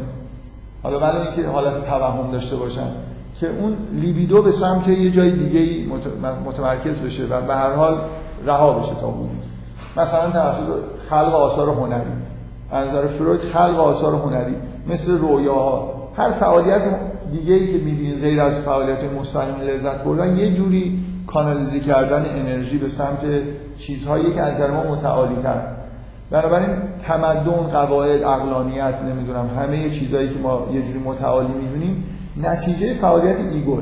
حالا 0.83 0.99
ولی 0.99 1.17
اینکه 1.17 1.47
حالت 1.47 1.85
توهم 1.85 2.31
داشته 2.31 2.55
باشن 2.55 2.87
که 3.39 3.49
اون 3.61 3.77
لیبیدو 3.91 4.41
به 4.41 4.51
سمت 4.51 4.87
یه 4.87 5.11
جای 5.11 5.31
دیگه 5.31 5.91
متمرکز 6.45 6.95
بشه 6.95 7.23
و 7.23 7.41
به 7.41 7.55
هر 7.55 7.73
حال 7.73 7.97
رها 8.45 8.73
بشه 8.73 8.95
تا 9.01 9.07
حدود 9.07 9.29
مثلا 9.97 10.31
توسط 10.31 10.67
خلق 11.09 11.35
آثار 11.35 11.69
هنری. 11.69 12.11
از 12.71 12.87
نظر 12.87 13.07
فروید 13.07 13.41
خلق 13.41 13.79
آثار 13.79 14.13
هنری 14.13 14.55
مثل 14.87 15.17
رویاها 15.17 15.93
هر 16.17 16.31
فعالیت 16.31 16.81
دیگه 17.31 17.53
ای 17.53 17.67
که 17.67 17.77
می‌بینید 17.85 18.21
غیر 18.21 18.41
از 18.41 18.53
فعالیت 18.53 19.03
مستقیم 19.19 19.55
لذت 19.67 20.03
بردن 20.03 20.37
یه 20.37 20.53
جوری 20.53 20.99
کانالیزی 21.27 21.79
کردن 21.79 22.25
انرژی 22.25 22.77
به 22.77 22.89
سمت 22.89 23.19
چیزهایی 23.77 24.33
که 24.33 24.41
از 24.41 24.57
در 24.57 24.71
ما 24.71 24.83
متعالی 24.83 25.35
تر 25.43 25.61
بنابراین 26.31 26.69
تمدن 27.07 27.51
قواعد 27.51 28.23
اقلانیت 28.23 28.95
نمی‌دونم 29.09 29.49
همه 29.59 29.89
چیزهایی 29.89 30.29
که 30.29 30.39
ما 30.39 30.67
یه 30.73 30.81
جوری 30.81 30.99
متعالی 30.99 31.53
می‌بینیم 31.53 32.03
نتیجه 32.43 32.93
فعالیت 32.93 33.37
ایگو 33.53 33.79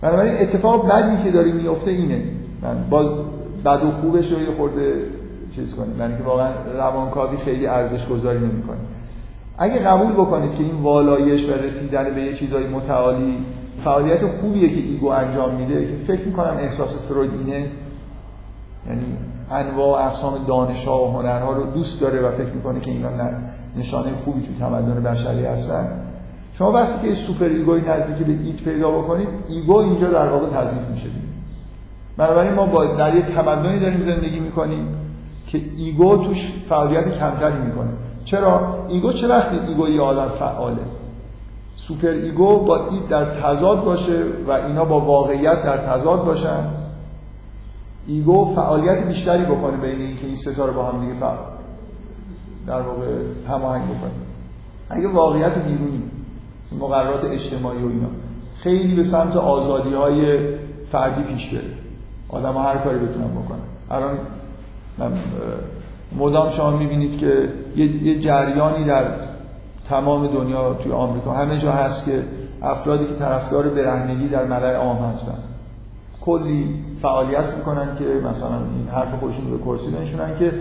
بنابراین 0.00 0.34
اتفاق 0.34 0.88
بدی 0.88 1.22
که 1.24 1.30
داری 1.30 1.52
میفته 1.52 1.90
اینه. 1.90 2.22
من 2.62 2.84
با 2.90 3.02
بد 3.64 3.84
و 3.84 3.90
خوبش 3.90 4.32
رو 4.32 4.40
یه 4.40 4.50
خورده 4.56 4.94
چیز 5.56 5.74
کنیم 5.74 6.00
یعنی 6.00 6.16
که 6.16 6.22
واقعا 6.22 6.50
روانکاوی 6.74 7.36
خیلی 7.36 7.66
ارزش 7.66 8.08
گذاری 8.08 8.38
نمی‌کنه. 8.38 8.76
اگه 9.58 9.78
قبول 9.78 10.12
بکنید 10.12 10.54
که 10.54 10.64
این 10.64 10.82
والایش 10.82 11.48
و 11.48 11.52
رسیدن 11.52 12.14
به 12.14 12.22
یه 12.22 12.34
چیزای 12.34 12.66
متعالی 12.66 13.38
فعالیت 13.84 14.26
خوبیه 14.26 14.68
که 14.68 14.80
ego 14.80 15.08
انجام 15.08 15.54
میده 15.54 15.86
که 15.86 15.96
فکر 16.06 16.26
می‌کنم 16.26 16.56
احساس 16.58 17.02
فروید 17.08 17.30
اینه 17.32 17.68
یعنی 18.88 19.16
انواع 19.50 20.02
و 20.02 20.06
اقسام 20.06 20.34
دانشها 20.46 21.04
و 21.04 21.12
هنرها 21.12 21.52
رو 21.52 21.66
دوست 21.66 22.00
داره 22.00 22.20
و 22.20 22.30
فکر 22.30 22.52
می‌کنه 22.54 22.80
که 22.80 22.90
اینا 22.90 23.08
نشانه 23.76 24.10
خوبی 24.24 24.40
توی 24.40 24.56
تمدن 24.60 25.02
بشری 25.02 25.44
هستن. 25.44 25.88
شما 26.58 26.72
وقتی 26.72 27.08
که 27.08 27.14
superego 27.14 27.44
ی 27.44 27.80
نزدیک 27.80 28.26
به 28.26 28.32
id 28.32 28.56
پیدا 28.56 28.90
بکنید 28.90 29.28
ego 29.48 29.76
اینجا 29.76 30.10
در 30.10 30.28
واقع 30.28 30.46
تضعیف 30.46 30.88
میشه. 30.94 31.08
بنابراین 32.16 32.52
ما 32.52 32.66
با 32.66 32.84
در 32.84 33.14
یه 33.14 33.22
تمدنی 33.22 33.78
داریم 33.78 34.00
زندگی 34.00 34.40
می‌کنیم 34.40 34.88
که 35.46 35.60
ego 35.76 36.16
توش 36.16 36.52
فعالیت 36.68 37.18
کمتری 37.18 37.58
می‌کنه. 37.58 37.88
چرا؟ 38.26 38.86
ego 38.88 39.12
چه 39.12 39.28
وقتی 39.28 39.58
ego 39.68 39.88
یه 39.88 40.00
آدم 40.00 40.28
فعاله؟ 40.38 40.82
superego 41.76 42.64
با 42.64 42.76
id 42.76 43.08
در 43.08 43.40
تضاد 43.40 43.84
باشه 43.84 44.22
و 44.48 44.52
اینا 44.52 44.84
با 44.84 45.00
واقعیت 45.00 45.62
در 45.62 45.76
تضاد 45.76 46.24
باشن. 46.24 46.64
ego 48.06 48.54
فعالیت 48.54 49.06
بیشتری 49.06 49.44
بکنه 49.44 49.76
بین 49.76 50.00
اینکه 50.00 50.26
این 50.26 50.36
سه 50.36 50.50
تا 50.50 50.58
رو 50.58 50.72
با 50.72 50.84
هم 50.84 51.00
دیگه 51.00 51.14
فعال 51.20 51.38
در 52.66 52.80
واقع 52.80 53.06
هماهنگ 53.48 53.84
بکنه. 53.84 54.10
اگه 54.90 55.12
واقعیت 55.12 55.58
بیرونی 55.58 56.02
مقررات 56.78 57.24
اجتماعی 57.24 57.82
و 57.82 57.88
اینا 57.88 58.08
خیلی 58.58 58.94
به 58.94 59.04
سمت 59.04 59.36
آزادی 59.36 59.94
های 59.94 60.38
فردی 60.92 61.22
پیش 61.22 61.54
بره. 61.54 61.62
آدم 62.28 62.56
هر 62.56 62.76
کاری 62.76 62.98
بتونن 62.98 63.28
بکنن. 63.28 63.58
الان 63.90 64.18
مدام 66.18 66.50
شما 66.50 66.70
می‌بینید 66.70 67.18
که 67.18 67.48
یه 67.76 68.20
جریانی 68.20 68.84
در 68.84 69.04
تمام 69.88 70.26
دنیا 70.26 70.74
توی 70.74 70.92
آمریکا 70.92 71.32
همه 71.32 71.58
جا 71.58 71.72
هست 71.72 72.04
که 72.04 72.22
افرادی 72.62 73.06
که 73.06 73.14
طرفدار 73.14 73.68
برهنگی 73.68 74.28
در 74.28 74.44
ملع 74.44 74.74
عام 74.74 74.96
هستن. 74.96 75.38
کلی 76.20 76.84
فعالیت 77.02 77.54
می‌کنن 77.56 77.96
که 77.98 78.04
مثلا 78.04 78.56
این 78.56 78.88
حرف 78.92 79.20
خودشون 79.20 79.50
رو 79.50 79.58
به 79.58 79.64
کرسی 79.64 79.90
بنشونن 79.90 80.38
که 80.38 80.52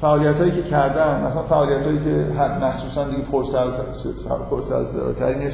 فعالیت 0.00 0.36
هایی 0.36 0.50
که 0.50 0.62
کردن 0.62 1.26
مثلا 1.26 1.42
فعالیت 1.42 1.86
هایی 1.86 1.98
که 1.98 2.26
مخصوصا 2.62 3.04
دیگه 3.04 3.22
پرسلزدارترینش 4.50 5.52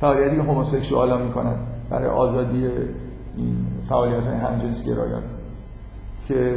فعالیتی 0.00 0.36
که 0.36 0.42
هموسکسوالا 0.42 1.18
می‌کنن 1.18 1.54
برای 1.90 2.08
آزادی 2.08 2.66
فعالیت 3.88 4.26
های 4.26 4.36
همجنس 4.36 4.86
گرایان 4.86 5.22
که 6.28 6.54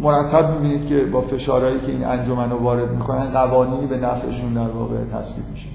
مرتب 0.00 0.50
می‌بینید 0.50 0.88
که 0.88 1.00
با 1.04 1.20
فشارهایی 1.20 1.80
که 1.80 1.86
این 1.86 2.04
انجمن 2.04 2.50
رو 2.50 2.58
وارد 2.58 2.90
می‌کنن 2.90 3.30
قوانینی 3.30 3.86
به 3.86 3.96
نفعشون 3.96 4.54
در 4.54 4.68
واقع 4.68 4.96
تصویب 5.14 5.44
میشه. 5.52 5.68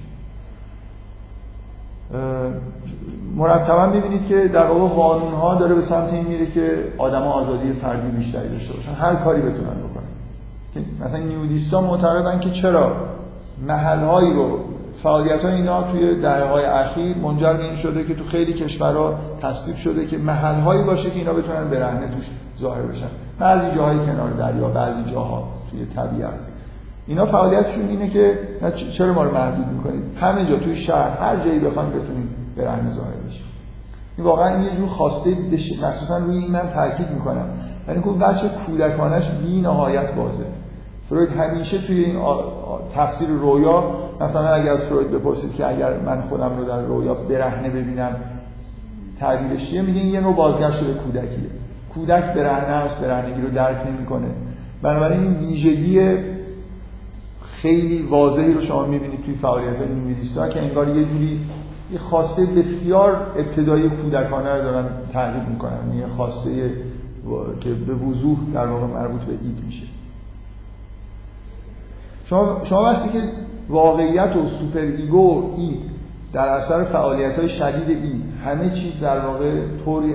مرتبا 3.36 3.86
می‌بینید 3.86 4.28
که 4.28 4.48
در 4.48 4.66
واقع 4.66 4.96
قانون 4.96 5.34
ها 5.34 5.56
داره 5.56 5.76
به 5.76 5.82
سمت 5.82 6.14
این 6.14 6.26
میره 6.26 6.52
که 6.52 6.84
آدما 6.98 7.32
آزادی 7.32 7.74
فردی 7.74 8.08
بیشتری 8.08 8.50
داشته 8.50 8.74
باشن. 8.74 8.94
هر 8.94 9.16
کاری 9.16 9.42
بتونن 9.42 9.56
بکنن. 9.58 10.08
مثلا 11.06 11.20
نیودیستا 11.20 11.82
معتقدن 11.82 12.40
که 12.40 12.50
چرا 12.50 12.96
محلهایی 13.68 14.34
رو 14.34 14.60
فعالیت 15.04 15.46
های 15.46 15.54
اینا 15.54 15.84
توی 15.84 16.22
دهه 16.22 16.44
های 16.44 16.66
اخیر 16.66 17.18
منجر 17.18 17.54
به 17.54 17.64
این 17.64 17.76
شده 17.76 18.04
که 18.04 18.16
تو 18.16 18.24
خیلی 18.24 18.54
کشورها 18.54 19.14
تصدیق 19.42 19.76
شده 19.76 20.08
که 20.08 20.18
محل 20.18 20.62
هایی 20.62 20.84
باشه 20.84 21.10
که 21.10 21.20
اینا 21.20 21.34
بتونن 21.34 21.70
برهنه 21.70 22.08
توش 22.16 22.30
ظاهر 22.60 22.82
بشن. 22.82 23.08
بعضی 23.40 23.76
جاهای 23.76 23.98
کنار 23.98 24.30
دریا 24.30 24.68
بعضی 24.68 25.12
جاها 25.12 25.48
توی 25.72 25.86
طبیعت. 25.86 26.40
اینا 27.08 27.26
فعالیتشون 27.26 27.88
اینه 27.88 28.10
که 28.10 28.40
چرا 28.94 29.14
ما 29.14 29.24
رو 29.24 29.34
محدود 29.34 29.68
می‌کنید؟ 29.68 30.04
همه 30.22 30.46
جا 30.46 30.56
توی 30.56 30.76
شهر 30.76 31.18
هر 31.18 31.36
جایی 31.46 31.60
بخوام 31.60 31.90
بتونید 31.90 32.30
برهنه 32.58 32.92
ظاهر 32.92 33.12
بشید 33.28 33.48
این 34.18 34.28
واقعا 34.28 34.64
یه 34.64 34.76
جور 34.78 34.88
خواسته 34.88 35.38
مخصوصا 35.82 36.18
روی 36.18 36.38
این 36.38 36.52
من 36.52 36.70
تاکید 36.74 37.12
می‌کنم. 37.12 37.50
یعنی 37.88 38.04
که 38.04 38.10
بچه 38.10 38.50
کودکانش 38.50 39.30
بی 39.30 39.62
نهایت 39.62 40.14
بازه. 40.14 40.46
فروید 41.10 41.30
همیشه 41.30 41.78
توی 41.78 42.04
این 42.04 42.20
تفسیر 42.96 43.30
رویا 43.30 43.84
مثلا 44.22 44.50
اگر 44.50 44.72
از 44.72 44.84
فروید 44.84 45.12
بپرسید 45.12 45.54
که 45.54 45.68
اگر 45.68 45.98
من 45.98 46.22
خودم 46.22 46.58
رو 46.58 46.66
در 46.66 46.82
رویا 46.82 47.14
برهنه 47.14 47.70
ببینم 47.70 48.16
تعبیرش 49.20 49.70
چیه؟ 49.70 49.82
میگه 49.82 50.00
یه 50.00 50.20
نوع 50.20 50.36
بازگشت 50.36 50.84
به 50.84 50.94
کودکیه. 50.94 51.50
کودک 51.98 52.24
برهنه 52.24 52.76
است 52.76 53.02
برهنگی 53.02 53.42
رو 53.42 53.50
درک 53.50 53.88
نمی‌کنه. 53.88 54.28
بنابراین 54.82 55.22
این 55.22 55.34
ویژگی 55.34 56.18
خیلی 57.42 58.02
واضحی 58.02 58.54
رو 58.54 58.62
شما 58.62 58.86
می‌بینید 58.86 59.24
توی 59.26 59.34
فعالیت 59.34 59.76
های 59.78 60.50
که 60.50 60.62
انگار 60.62 60.88
یه 60.88 61.06
جوری 61.06 61.40
یه 61.92 62.00
خواسته 62.00 62.46
بسیار 62.46 63.28
ابتدایی 63.38 63.90
کودکانه 63.90 64.54
رو 64.54 64.62
دارن 64.62 64.86
تعریف 65.14 65.44
می‌کنن. 65.44 65.94
یه 65.98 66.08
خواسته 66.08 66.72
که 67.62 67.70
به 67.70 67.94
وضوح 67.94 68.38
در 68.54 68.66
واقع 68.66 68.86
مربوط 68.86 69.22
به 69.22 69.32
id 69.32 69.64
میشه. 69.66 69.86
شما, 72.26 72.62
شما 72.64 72.84
وقتی 72.84 73.10
که 73.10 73.24
واقعیت 73.70 74.36
و 74.36 74.48
superego 74.48 75.18
و 75.18 75.56
id 75.58 75.78
در 76.34 76.48
اثر 76.48 76.84
فعالیت 76.84 77.40
های 77.40 77.50
شدید 77.50 77.90
ای 77.90 78.22
همه 78.46 78.70
چیز 78.70 79.00
در 79.00 79.20
واقع 79.20 79.52
طوری 79.86 80.14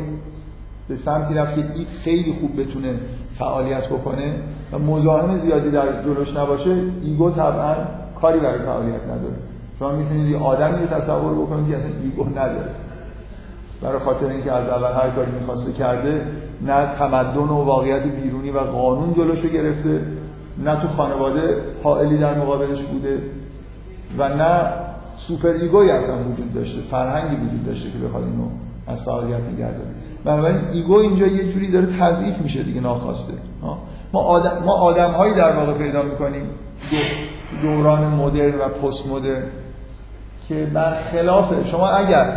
به 0.92 0.98
سمتی 0.98 1.34
رفت 1.34 1.56
که 1.56 1.62
خیلی 2.04 2.32
خوب 2.40 2.60
بتونه 2.60 2.94
فعالیت 3.38 3.88
بکنه 3.88 4.34
و 4.72 4.78
مزاحم 4.78 5.38
زیادی 5.38 5.70
در 5.70 6.02
جلوش 6.02 6.36
نباشه 6.36 6.76
ego 7.02 7.30
طبعا 7.30 7.74
کاری 8.20 8.40
برای 8.40 8.58
فعالیت 8.58 9.02
نداره. 9.02 9.34
شما 9.78 9.92
می‌تونید 9.92 10.30
یه 10.30 10.38
آدمی 10.38 10.80
رو 10.80 10.86
تصور 10.86 11.34
بکنید 11.34 11.70
که 11.70 11.76
اصلا 11.76 11.90
ego 12.02 12.28
نداره. 12.30 12.70
برای 13.82 13.98
خاطر 13.98 14.26
اینکه 14.26 14.52
از 14.52 14.68
اول 14.68 15.02
هر 15.02 15.10
کاری 15.10 15.30
می‌خواسته 15.30 15.72
کرده 15.72 16.26
نه 16.66 16.86
تمدن 16.98 17.48
و 17.48 17.64
واقعیت 17.64 18.02
بیرونی 18.02 18.50
و 18.50 18.58
قانون 18.58 19.14
جلوشو 19.14 19.48
گرفته 19.48 20.00
نه 20.64 20.80
تو 20.80 20.88
خانواده 20.88 21.56
حائلی 21.82 22.18
در 22.18 22.38
مقابلش 22.38 22.82
بوده 22.82 23.22
و 24.18 24.28
نه 24.28 24.72
superego 25.16 25.48
ی 25.48 25.90
اصلا 25.90 26.16
وجود 26.18 26.54
داشته 26.54 26.80
فرهنگی 26.80 27.46
وجود 27.46 27.66
داشته 27.66 27.90
که 27.90 27.98
بخواد 27.98 28.24
اینو 28.24 28.48
از 28.86 29.02
فعالیت 29.02 29.40
نگه 29.52 29.68
بنابراین 30.24 30.60
ego 30.72 30.94
اینجا 30.94 31.26
یه 31.26 31.52
جوری 31.52 31.70
داره 31.70 31.86
تضعیف 32.00 32.38
میشه 32.38 32.62
دیگه 32.62 32.80
ناخواسته. 32.80 33.34
ما 34.12 34.20
آدم 34.20 34.62
ما 34.64 34.72
آدم 34.72 35.10
هایی 35.10 35.34
در 35.34 35.56
واقع 35.56 35.72
پیدا 35.72 36.02
می‌کنیم 36.02 36.46
دوران 37.62 38.04
مدرن 38.04 38.54
و 38.54 38.68
پست 38.68 39.06
مدرن 39.06 39.42
که 40.48 40.66
برخلاف 40.74 41.68
شما 41.68 41.88
اگر 41.88 42.36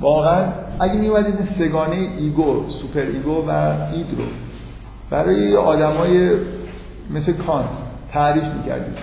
واقعا 0.00 0.52
اگه 0.80 0.94
میومدید 0.94 1.44
سه‌گانه 1.44 1.96
ego 2.18 2.68
superego 2.68 3.44
و 3.48 3.50
id 3.92 4.06
رو 4.18 4.24
برای 5.10 5.56
آدمای 5.56 6.30
مثل 7.10 7.32
کانت 7.32 7.68
تعریف 8.12 8.54
می‌کردید. 8.54 8.98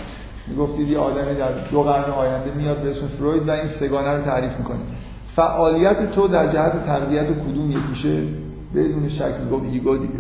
می‌گفتید 0.48 0.90
یه 0.90 0.98
آدمی 0.98 1.36
در 1.36 1.52
دو 1.72 1.84
قرن 1.84 2.12
آینده 2.12 2.52
میاد 2.52 2.78
به 2.78 2.90
اسم 2.90 3.08
فروید 3.08 3.48
و 3.48 3.52
این 3.52 3.68
سه‌گانه 3.68 4.18
رو 4.18 4.24
تعریف 4.24 4.58
می‌کنه. 4.58 4.80
فعالیت 5.36 6.12
تو 6.12 6.28
در 6.28 6.54
جهت 6.54 6.86
تقویت 6.86 7.28
کدوم 7.28 7.72
یکیشه 7.72 8.24
بدون 8.76 9.10
شک 9.10 9.34
می‌گفت 9.44 9.64
ego 9.64 9.98
دیگه. 9.98 10.14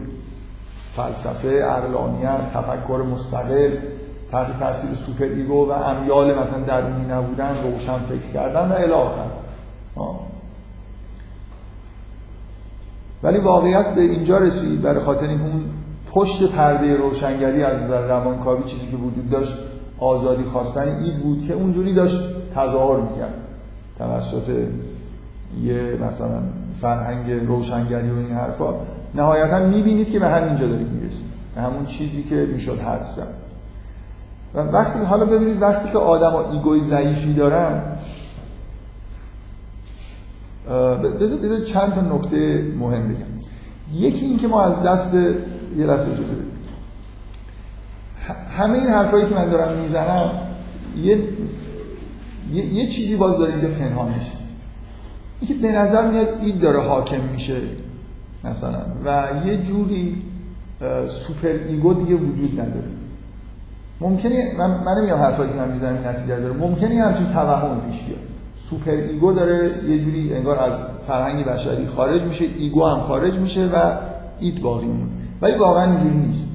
فلسفه 0.95 1.61
عقلانیت 1.63 2.53
تفکر 2.53 3.03
مستقل 3.11 3.71
تحت 4.31 4.59
تاثیر 4.59 4.89
superego 5.05 5.69
و 5.69 5.71
امیال 5.71 6.31
مثلا 6.31 6.59
درونی 6.67 7.05
نبودن 7.11 7.55
روشن 7.63 7.97
فکر 7.97 8.33
کردن 8.33 8.71
و 8.71 8.73
الی 8.73 8.91
آخر. 8.91 9.25
ولی 13.23 13.37
واقعیت 13.37 13.95
به 13.95 14.01
اینجا 14.01 14.37
رسید. 14.37 14.81
برای 14.81 14.99
خاطر 14.99 15.27
این 15.27 15.41
اون 15.41 15.63
پشت 16.11 16.51
پرده 16.51 16.95
روشنگری 16.95 17.63
از 17.63 17.83
نظر 17.83 18.07
روانکاوی 18.07 18.63
چیزی 18.63 18.87
که 18.91 18.97
وجود 18.97 19.29
داشت 19.29 19.53
آزادی 19.99 20.43
خواستن 20.43 20.87
این 20.87 21.19
بود 21.19 21.47
که 21.47 21.53
اونجوری 21.53 21.93
داشت 21.93 22.19
تظاهر 22.55 22.99
می‌کرد. 22.99 23.33
توسط 23.97 24.49
یه 25.63 25.97
مثلا 26.01 26.39
فرهنگ 26.81 27.31
روشنگری 27.31 28.09
و 28.09 28.17
این 28.17 28.31
حرفا 28.31 28.73
نهایتا 29.15 29.59
می‌بینید 29.59 30.11
که 30.11 30.19
به 30.19 30.27
همینجا 30.27 30.67
دارید 30.67 30.91
می‌رسید. 30.91 31.31
به 31.55 31.61
همون 31.61 31.85
چیزی 31.85 32.23
که 32.23 32.35
می‌شد 32.35 32.79
حدس 32.79 33.19
و 34.53 34.59
وقتی 34.59 34.99
حالا 34.99 35.25
ببینید 35.25 35.61
وقتی 35.61 35.91
که 35.91 35.97
آدم 35.97 36.31
ها 36.31 36.51
ایگوی 36.51 36.81
ضعیفی 36.81 37.33
دارن 37.33 37.81
بذار 41.21 41.59
چند 41.59 41.93
تا 41.93 42.15
نکته 42.15 42.65
مهم 42.79 43.07
بگم. 43.07 43.25
یکی 43.93 44.25
این 44.25 44.37
که 44.37 44.47
ما 44.47 44.61
از 44.61 44.83
دست 44.83 45.13
یه 45.13 45.85
لحظه 45.85 46.11
اجازه 46.11 46.35
همه 48.57 48.73
این 48.73 48.87
حرفایی 48.87 49.25
که 49.25 49.35
من 49.35 49.49
دارم 49.49 49.77
می‌زنم 49.77 50.31
یه 50.97 51.19
یه, 52.53 52.87
چیزی 52.87 53.15
باز 53.15 53.37
داره 53.37 53.53
اینجا 53.53 53.67
پنهان 53.67 54.07
میشه. 54.07 54.31
اینکه 55.41 55.67
به 55.67 55.71
نظر 55.71 56.11
میاد 56.11 56.27
این 56.41 56.57
داره 56.57 56.79
حاکم 56.79 57.21
میشه 57.33 57.55
مثلا. 58.43 58.79
و 59.05 59.29
یه 59.45 59.57
جوری 59.57 60.21
superego 61.07 61.93
دیگه 61.93 62.15
وجود 62.15 62.59
نداره. 62.59 62.87
ممکنه 64.01 64.55
من, 64.57 64.69
من 64.69 64.97
نمیگم 64.97 65.15
حرفایی 65.15 65.49
که 65.49 65.55
من 65.55 65.71
می‌زنم 65.71 66.07
نتیجه 66.07 66.39
داره. 66.39 66.53
ممکنه 66.53 67.03
همچین 67.03 67.33
توهم 67.33 67.81
پیش 67.89 68.01
بیاد. 68.01 68.19
superego 68.69 69.33
داره 69.33 69.71
یه 69.89 69.99
جوری 69.99 70.33
انگار 70.33 70.59
از 70.59 70.73
فرهنگ 71.07 71.45
بشری 71.45 71.87
خارج 71.87 72.21
میشه 72.21 72.45
ego 72.57 72.85
هم 72.85 72.99
خارج 72.99 73.33
میشه 73.33 73.65
و 73.65 73.91
id 74.39 74.61
باقی 74.61 74.85
میمونه. 74.85 75.11
ولی 75.41 75.57
واقعا 75.57 75.91
اینجوری 75.91 76.27
نیست. 76.27 76.49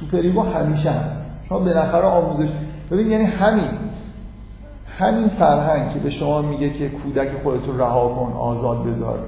superego 0.00 0.42
همیشه 0.42 0.90
هست. 0.90 1.24
شما 1.48 1.58
بالاخره 1.58 2.04
آموزش 2.04 2.48
ببین 2.90 3.10
یعنی 3.10 3.24
همین. 3.24 3.68
همین 4.98 5.28
فرهنگ 5.28 5.92
که 5.92 5.98
به 5.98 6.10
شما 6.10 6.42
میگه 6.42 6.70
که 6.70 6.88
کودک 6.88 7.28
خودتون 7.42 7.78
رها 7.78 8.08
کن 8.08 8.32
آزاد 8.32 8.86
بذار. 8.86 9.18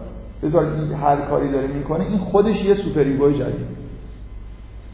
بذار 0.42 0.64
هر 1.02 1.16
کاری 1.16 1.52
داره 1.52 1.66
می‌کنه 1.66 2.04
این 2.04 2.18
خودش 2.18 2.64
یه 2.64 2.74
superego 2.74 3.04
جدید 3.32 3.78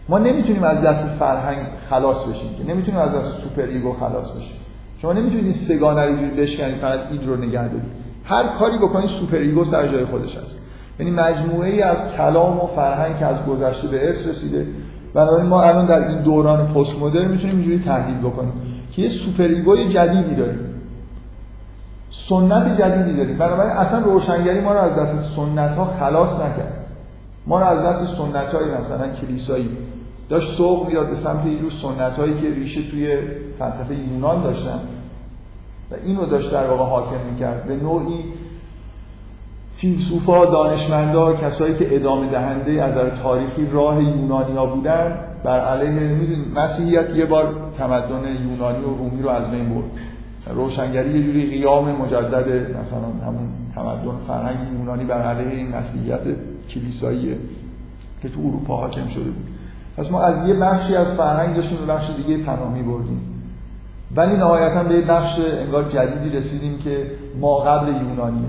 ما 0.08 0.18
نمی‌تونیم 0.18 0.62
از 0.62 0.80
دست 0.80 1.08
فرهنگ 1.08 1.66
خلاص 1.90 2.24
بشیم 2.24 2.54
که 2.58 2.72
نمی‌تونیم 2.72 3.00
از 3.00 3.14
دست 3.14 3.40
superego 3.40 3.92
خلاص 3.92 4.30
بشیم. 4.30 4.56
شما 5.02 5.12
نمی‌تونید 5.12 5.44
این 5.44 5.52
سه‌گانه 5.52 6.06
رو 6.06 6.36
بشکنید 6.36 6.76
فقط 6.76 7.00
id 7.10 7.26
رو 7.26 7.36
نگه 7.36 7.68
دارید. 7.68 8.04
هر 8.24 8.46
کاری 8.46 8.78
بکنید 8.78 9.08
superego 9.08 9.64
سر 9.64 9.88
جای 9.88 10.04
خودش 10.04 10.36
هست. 10.36 10.58
یعنی 11.00 11.12
مجموعه 11.12 11.70
ای 11.70 11.82
از 11.82 11.98
کلام 12.16 12.60
و 12.60 12.66
فرهنگ 12.66 13.18
که 13.18 13.26
از 13.26 13.36
گذشته 13.46 13.88
به 13.88 14.06
ارث 14.06 14.26
رسیده. 14.28 14.66
بنابراین 15.14 15.46
ما 15.46 15.62
الان 15.62 15.86
در 15.86 16.08
این 16.08 16.18
دوران 16.18 16.66
پست 16.66 16.98
مدرن 17.00 17.30
می‌تونیم 17.30 17.56
اینجوری 17.56 17.84
تحلیل 17.84 18.18
بکنیم. 18.18 18.52
که 18.96 19.02
یه 19.02 19.08
superego 19.08 19.44
ی 19.44 19.88
جدیدی 19.88 20.34
داریم. 20.34 20.70
سنت 22.10 22.80
جدیدی 22.80 23.16
داریم. 23.16 23.38
بنابراین 23.38 23.72
اصلا 23.72 23.98
روشنگری 23.98 24.60
ما 24.60 24.72
رو 24.72 24.78
از 24.78 24.96
دست 24.96 25.36
سنت 25.36 25.76
ها 25.76 25.84
خلاص 25.84 26.34
نکرد. 26.34 26.86
ما 27.46 27.60
رو 27.60 27.66
از 27.66 27.82
دست 27.82 28.16
سنت 28.16 28.54
های 28.54 28.64
مثلا 28.80 29.08
کلیسایی. 29.08 29.68
داشت 30.28 30.56
سوق 30.56 30.86
می‌داد 30.86 31.08
به 31.08 31.16
سمت 31.16 31.46
یه 31.46 31.58
جور 31.58 31.70
سنت 31.70 32.12
هایی 32.12 32.40
که 32.40 32.50
ریشه 32.50 32.90
توی 32.90 33.18
فلسفه 33.58 33.94
یونان 33.94 34.42
داشتن. 34.42 34.80
و 35.90 35.94
اینو 36.04 36.26
داشت 36.26 36.52
در 36.52 36.66
واقع 36.66 36.84
حاکم 36.84 37.30
می‌کرد. 37.30 37.64
به 37.64 37.76
نوعی 37.76 38.24
فیلسوفا 39.76 40.44
دانشمندا 40.44 41.32
کسایی 41.32 41.74
که 41.74 41.96
ادامه 41.96 42.26
دهنده 42.26 42.82
از 42.82 42.94
تاریخی 43.22 43.66
راه 43.72 44.02
یونانیا 44.02 44.66
بودن 44.66 45.18
بر 45.44 45.60
علیه 45.60 45.90
می‌دونید 45.90 46.58
مسیحیت 46.58 47.10
یه 47.16 47.26
بار 47.26 47.54
تمدن 47.78 48.22
یونانی 48.50 48.84
و 48.84 48.96
رومی 48.96 49.22
رو 49.22 49.28
از 49.28 49.50
بین 49.50 49.68
برد. 49.68 49.84
روشنگری 50.54 51.18
یه 51.18 51.22
جوری 51.22 51.50
قیام 51.50 51.90
مجدد 51.90 52.76
مثلا 52.76 53.26
همون 53.26 53.48
تمدن 53.74 54.16
فرهنگ 54.26 54.58
یونانی 54.78 55.04
بر 55.04 55.22
علیه 55.22 55.56
این 55.56 55.68
مسیحیت 55.76 56.20
کلیساییه 56.70 57.36
که 58.22 58.28
تو 58.28 58.40
اروپا 58.40 58.76
حاکم 58.76 59.08
شده 59.08 59.24
بود. 59.24 59.46
پس 59.96 60.10
ما 60.10 60.22
از 60.22 60.48
یه 60.48 60.54
بخشی 60.54 60.96
از 60.96 61.12
فرهنگ 61.12 61.56
داشتیم 61.56 61.78
به 61.78 61.92
بخش 61.92 62.10
دیگه 62.16 62.42
پناه 62.42 62.82
بردیم. 62.82 63.20
ولی 64.16 64.36
نهایتا 64.36 64.84
به 64.84 64.94
یه 64.94 65.00
بخش 65.00 65.40
انگار 65.40 65.90
جدیدی 65.92 66.36
رسیدیم 66.36 66.78
که 66.78 67.10
ما 67.40 67.56
قبل 67.56 67.88
یونانیه. 67.88 68.48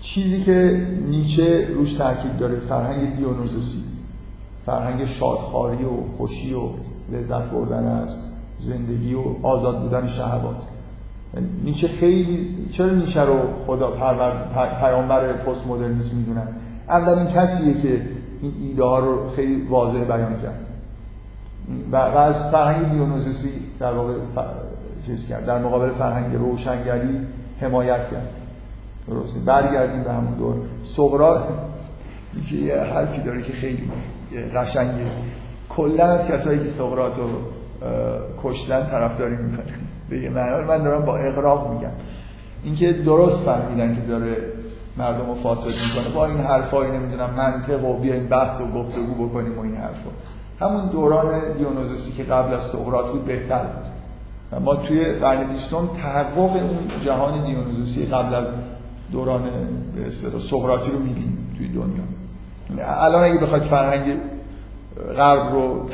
چیزی 0.00 0.42
که 0.42 0.86
نیچه 1.10 1.68
روش 1.74 1.92
تاکید 1.92 2.36
داره 2.36 2.60
فرهنگ 2.68 3.16
دیونوزوسی 3.16 3.93
فرهنگ 4.66 5.04
شادخاری 5.04 5.84
و 5.84 6.16
خوشی 6.16 6.54
و 6.54 6.60
لذت 7.12 7.42
بردن 7.50 7.86
از 7.86 8.16
زندگی 8.60 9.14
و 9.14 9.46
آزاد 9.46 9.82
بودن 9.82 10.06
شهوات. 10.06 10.56
نیچه 11.64 11.88
خیلی 11.88 12.68
چرا 12.72 12.90
نیچه 12.90 13.20
رو 13.20 13.38
خدا 13.66 13.90
پیامبر 14.80 15.32
پست 15.32 15.66
مدرنیسم 15.66 16.16
می‌دونن؟ 16.16 16.48
اولین 16.88 17.26
کسیه 17.26 17.80
که 17.80 18.02
این 18.42 18.52
ایده 18.62 18.84
ها 18.84 18.98
رو 18.98 19.30
خیلی 19.30 19.66
واضح 19.66 20.04
بیان 20.04 20.36
کرد. 20.42 20.60
و, 21.92 21.96
از 21.96 22.50
فرهنگ 22.50 22.90
دیونوزوسی 22.90 23.50
در 23.80 23.92
واقع 23.92 24.12
چیز 25.06 25.28
کرد. 25.28 25.46
در 25.46 25.58
مقابل 25.58 25.90
فرهنگ 25.90 26.36
روشنگری 26.36 27.20
حمایت 27.60 28.10
کرد. 28.10 28.30
درسته؟ 29.08 29.40
برگردیم 29.40 30.02
به 30.02 30.12
همون 30.12 30.34
دور. 30.34 30.54
سقراط 30.84 31.42
یه 32.52 32.76
حرفی 32.76 33.22
داره 33.22 33.42
که 33.42 33.52
خیلی 33.52 33.90
قشنگه 34.40 35.06
کلا 35.68 36.04
از 36.04 36.28
کسایی 36.28 36.58
که 36.58 36.68
سقراط 36.68 37.18
رو 37.18 37.28
کشتن 38.42 38.86
طرفداری 38.86 39.36
می‌کنه 39.36 39.64
به 40.08 40.18
یه 40.18 40.30
معنی 40.30 40.64
من 40.64 40.82
دارم 40.82 41.04
با 41.04 41.16
اقراق 41.16 41.72
میگم. 41.72 41.90
اینکه 42.64 42.92
درست 42.92 43.44
فهمیدن 43.44 43.94
که 43.94 44.00
داره 44.00 44.36
مردم 44.96 45.26
رو 45.26 45.34
فاسد 45.34 45.96
می‌کنه. 45.96 46.14
با 46.14 46.26
این 46.26 46.38
حرفایی 46.38 46.92
نمی‌دونم 46.92 47.30
منطق 47.36 47.84
و 47.84 47.98
بیاین 47.98 48.26
بحث 48.26 48.60
و 48.60 48.66
گفتگو 48.66 49.28
بکنیم 49.28 49.58
و 49.58 49.62
این 49.62 49.76
حرفا. 49.76 50.10
همون 50.60 50.86
دوران 50.86 51.52
دیونوزوسی 51.58 52.12
که 52.12 52.22
قبل 52.22 52.54
از 52.54 52.62
سقراط 52.62 53.06
بود 53.06 53.24
بهتر 53.24 53.62
بود. 53.64 53.94
ما 54.60 54.74
توی 54.76 55.04
قرن 55.04 55.52
بیستم 55.52 55.88
تحقق 56.02 56.38
اون 56.38 56.78
جهان 57.04 57.46
دیونوزوسی 57.46 58.06
قبل 58.06 58.34
از 58.34 58.46
دوران 59.12 59.50
سقراطی 60.40 60.90
رو 60.90 60.98
می‌بینیم 60.98 61.54
توی 61.58 61.68
دنیا. 61.68 62.04
الان 62.78 63.24
اگه 63.24 63.38
بخواید 63.38 63.62
فرهنگ 63.62 64.16
غرب 65.16 65.52
رو 65.52 65.88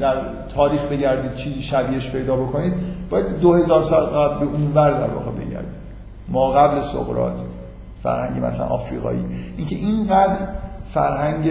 در 0.00 0.16
تاریخ 0.54 0.82
بگردید 0.82 1.34
چیزی 1.34 1.62
شبیهش 1.62 2.10
پیدا 2.10 2.36
بکنید 2.36 2.74
باید 3.10 3.38
دو 3.40 3.54
هزار 3.54 3.82
سال 3.82 4.06
قبل 4.06 4.46
به 4.46 4.52
اونور 4.52 4.90
در 4.90 5.14
واقع 5.14 5.30
بگردید. 5.30 5.78
ما 6.28 6.50
قبل 6.50 6.80
سقراط 6.80 7.38
فرهنگ 8.02 8.44
مثلا 8.44 8.66
آفریقایی. 8.66 9.24
اینکه 9.56 9.76
اینقدر 9.76 10.36
فرهنگ 10.90 11.50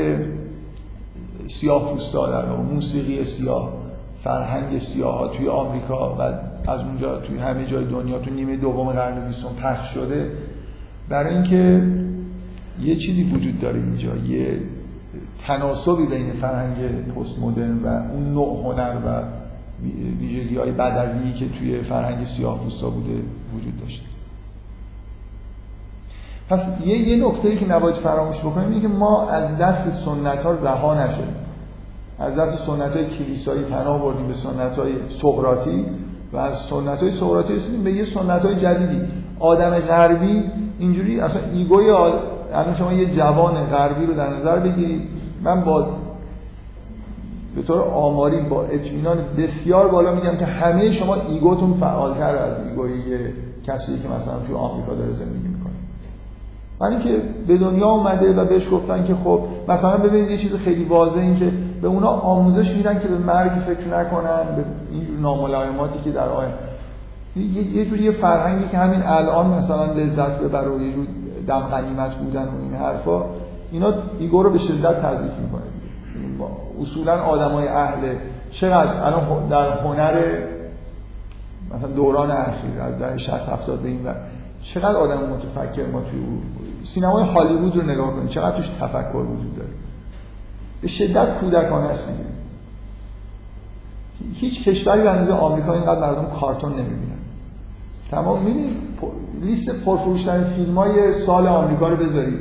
سیاه 1.48 1.94
پوستا 1.94 2.32
در 2.32 2.46
موسیقی 2.46 3.26
سیاه 3.26 3.70
فرهنگ 4.24 4.80
سیاه 4.80 5.18
ها 5.18 5.28
توی 5.28 5.50
آمریکا 5.50 6.16
و 6.16 6.22
از 6.72 6.82
اونجا 6.82 7.18
توی 7.18 7.38
همه 7.38 7.66
جای 7.66 7.86
دنیا 7.86 8.20
تو 8.20 8.32
نیمه 8.32 8.58
دوم 8.58 8.92
قرن 8.92 9.28
بیستم 9.28 9.50
پخش 9.64 9.94
شده 9.94 10.32
برای 11.10 11.34
اینکه 11.34 11.84
یه 12.82 12.96
چیزی 12.96 13.24
وجود 13.24 13.62
داره 13.62 13.80
اینجا. 13.80 14.16
یه 14.16 14.60
تناسبی 15.48 16.06
بین 16.06 16.34
فرهنگ 16.34 16.76
پست 17.16 17.40
مدرن 17.40 17.78
و 17.84 17.88
اون 17.88 18.34
نوع 18.34 18.64
هنر 18.64 18.96
و 19.06 19.24
ویژگی 20.20 20.56
های 20.56 20.72
بدوی 20.72 21.34
که 21.34 21.50
توی 21.50 21.82
فرهنگ 21.82 22.26
سیاه 22.26 22.60
پوستا 22.64 22.90
بوده 22.90 23.14
وجود 23.56 23.82
داشته. 23.82 24.06
پس 26.50 26.66
یه, 26.86 26.98
یه 26.98 27.28
نکته 27.28 27.56
که 27.56 27.68
نباید 27.68 27.96
فراموش 27.96 28.40
بکنیم 28.40 28.70
اینه 28.70 28.82
که 28.82 28.88
ما 28.88 29.30
از 29.30 29.58
دست 29.58 29.90
سنت 29.90 30.44
ها 30.44 30.52
رها 30.52 31.06
نشدیم. 31.06 31.36
از 32.20 32.36
دست 32.36 32.66
سنت 32.66 32.96
های 32.96 33.06
کلیسایی 33.06 33.64
پناه 33.64 34.02
بردیم 34.02 34.28
به 34.28 34.34
سنت 34.34 34.80
های 34.80 34.94
سقراطی 35.10 35.86
و 36.34 36.38
از 36.38 36.58
سنت 36.58 37.00
های 37.00 37.12
سقراطی 37.12 37.56
رسیدیم 37.56 37.84
به 37.84 37.92
یه 37.92 38.06
سنت 38.06 38.46
های 38.46 38.56
جدیدی. 38.56 39.02
آدم 39.40 39.80
غربی 39.80 40.44
اینجوری 40.80 41.20
اصلا 41.20 41.42
ego 41.52 41.80
ی 41.80 41.90
الان 42.54 42.76
شما 42.76 42.94
یه 42.94 43.16
جوان 43.16 43.66
غربی 43.66 44.06
رو 44.06 44.14
در 44.14 44.30
نظر 44.30 44.60
بگیرید. 44.60 45.02
من 45.44 45.64
با 45.64 45.88
به 47.56 47.62
طور 47.62 47.82
آماری 47.82 48.42
با 48.42 48.64
اطمینان 48.64 49.18
بسیار 49.38 49.88
بالا 49.88 50.16
میگم 50.16 50.38
که 50.38 50.46
همه 50.46 50.92
شما 50.92 51.16
ego 51.30 51.52
تون 51.52 51.74
فعالتر 51.74 52.36
از 52.36 52.56
ego 52.70 52.86
ی 52.86 52.92
کسی 53.66 54.00
که 54.00 54.08
مثلا 54.08 54.40
توی 54.48 54.56
آمریکا 54.56 54.94
داره 54.94 55.14
زندگی 55.14 55.48
می‌کنه. 55.48 55.74
من 56.80 56.92
اینکه 56.92 57.22
به 57.48 57.58
دنیا 57.58 57.90
اومده 57.90 58.34
و 58.34 58.46
بهش 58.46 58.70
گفتن 58.72 59.06
که 59.06 59.16
خب 59.16 59.42
مثلا 59.68 59.98
ببینید 59.98 60.32
یه 60.32 60.38
چیز 60.38 60.54
خیلی 60.54 60.84
واضحه 60.84 61.22
این 61.22 61.36
که 61.36 61.52
به 61.82 61.88
اونا 61.88 62.08
آموزش 62.08 62.76
میدن 62.76 63.00
که 63.00 63.08
به 63.08 63.18
مرگ 63.18 63.52
فکر 63.52 63.88
نکنن 63.88 64.56
به 64.56 64.64
اینجور 64.92 65.20
ناملایماتی 65.20 66.00
که 66.00 66.12
در 66.12 66.30
آینده 66.30 66.58
یه 67.74 67.86
جوری 67.86 68.04
یه 68.04 68.12
فرهنگی 68.12 68.68
که 68.72 68.78
همین 68.78 69.02
الان 69.04 69.50
مثلا 69.50 69.94
لذت 69.94 70.40
ببره 70.40 70.70
و 70.70 70.82
یه 70.82 70.94
جور 70.94 71.06
دم 71.48 71.60
قنیمت 71.60 72.16
بودن 72.16 72.44
و 72.44 72.62
این 72.62 72.74
حرفا 72.74 73.26
اینا 73.72 73.94
ایگو 74.20 74.44
رو 74.44 74.50
به 74.50 74.60
شدت 74.60 75.02
تضعیف 75.02 75.32
می‌کنه. 75.34 75.62
اصولا 76.82 77.22
آدمای 77.22 77.68
اهل 77.68 78.16
چقدر 78.52 79.04
الان 79.04 79.48
در 79.48 79.80
هنر 79.80 80.44
مثلا 81.76 81.88
دوران 81.88 82.32
اخیر 82.32 82.82
از 82.82 83.00
دهه 83.00 83.18
60 83.18 83.50
70 83.50 83.82
به 83.82 83.90
این 83.90 84.06
و 84.06 84.14
چقدر 84.64 84.96
آدم 84.98 85.30
متفکر 85.30 85.86
ما 85.86 86.02
توی 86.02 86.20
سینمای 86.84 87.24
هالیوود 87.24 87.76
رو 87.76 87.84
نگاه 87.84 88.14
کنید 88.14 88.30
چقدر 88.30 88.58
توش 88.58 88.68
تفکر 88.68 89.18
وجود 89.18 89.56
داره. 89.56 89.70
به 90.82 90.88
شدت 90.88 91.40
کودکانه 91.40 91.88
است 91.88 92.10
هیچ 94.34 94.68
کشوری 94.70 95.02
به 95.02 95.10
اندازه 95.10 95.34
آمریکا 95.34 95.74
اینقدر 95.74 96.00
مردم 96.00 96.26
کارتون 96.40 96.74
نمی‌بینن 96.74 97.17
تمام 98.12 98.44
می‌بینید 98.44 98.78
لیست 99.42 99.84
پرفروشترین 99.86 100.44
فیلم 100.44 100.78
های 100.78 101.14
سال 101.14 101.48
آمریکا 101.48 101.90
رو 101.90 101.96
بذارید 101.96 102.40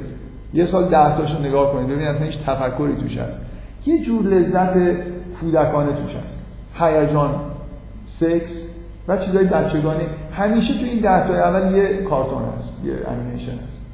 یه 0.55 0.67
سال 0.67 0.89
ده 0.89 1.17
تاشو 1.17 1.43
نگاه 1.43 1.73
کنید 1.73 1.87
ببینید 1.87 2.09
اصلا 2.09 2.27
هیچ 2.27 2.39
تفکری 2.39 2.97
توش 2.97 3.19
هست. 3.19 3.41
یه 3.87 4.03
جور 4.03 4.25
لذت 4.25 4.79
کودکانه 5.41 5.93
توش 5.93 6.17
هست. 6.17 6.43
هیجان 6.79 7.31
سکس 8.07 8.63
و 9.09 9.17
چیزای 9.17 9.45
بچگانه. 9.45 10.07
همیشه 10.33 10.75
تو 10.75 10.85
این 10.85 11.01
ده 11.01 11.27
تا 11.27 11.35
اول 11.35 11.77
یه 11.77 12.03
کارتون 12.03 12.43
هست 12.59 12.69
یه 12.85 12.93
انیمیشن 13.09 13.53
هست 13.53 13.87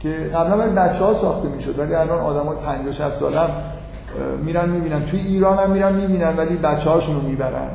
که 0.00 0.10
قبلا 0.10 0.56
برای 0.56 0.70
بچه 0.70 1.04
ها 1.04 1.14
ساخته 1.14 1.48
می‌شد 1.48 1.78
ولی 1.78 1.94
الان 1.94 2.18
آدم 2.18 2.54
50 2.54 2.92
60 2.92 3.08
سال 3.10 3.34
هم 3.34 3.48
میرن 4.44 4.68
می‌بینن. 4.68 5.06
توی 5.06 5.20
ایران 5.20 5.58
هم 5.58 5.70
میرن 5.70 5.94
می‌بینن 5.94 6.36
ولی 6.36 6.56
بچه 6.56 6.90
هاشون 6.90 7.14
رو 7.14 7.22
می‌برن. 7.22 7.68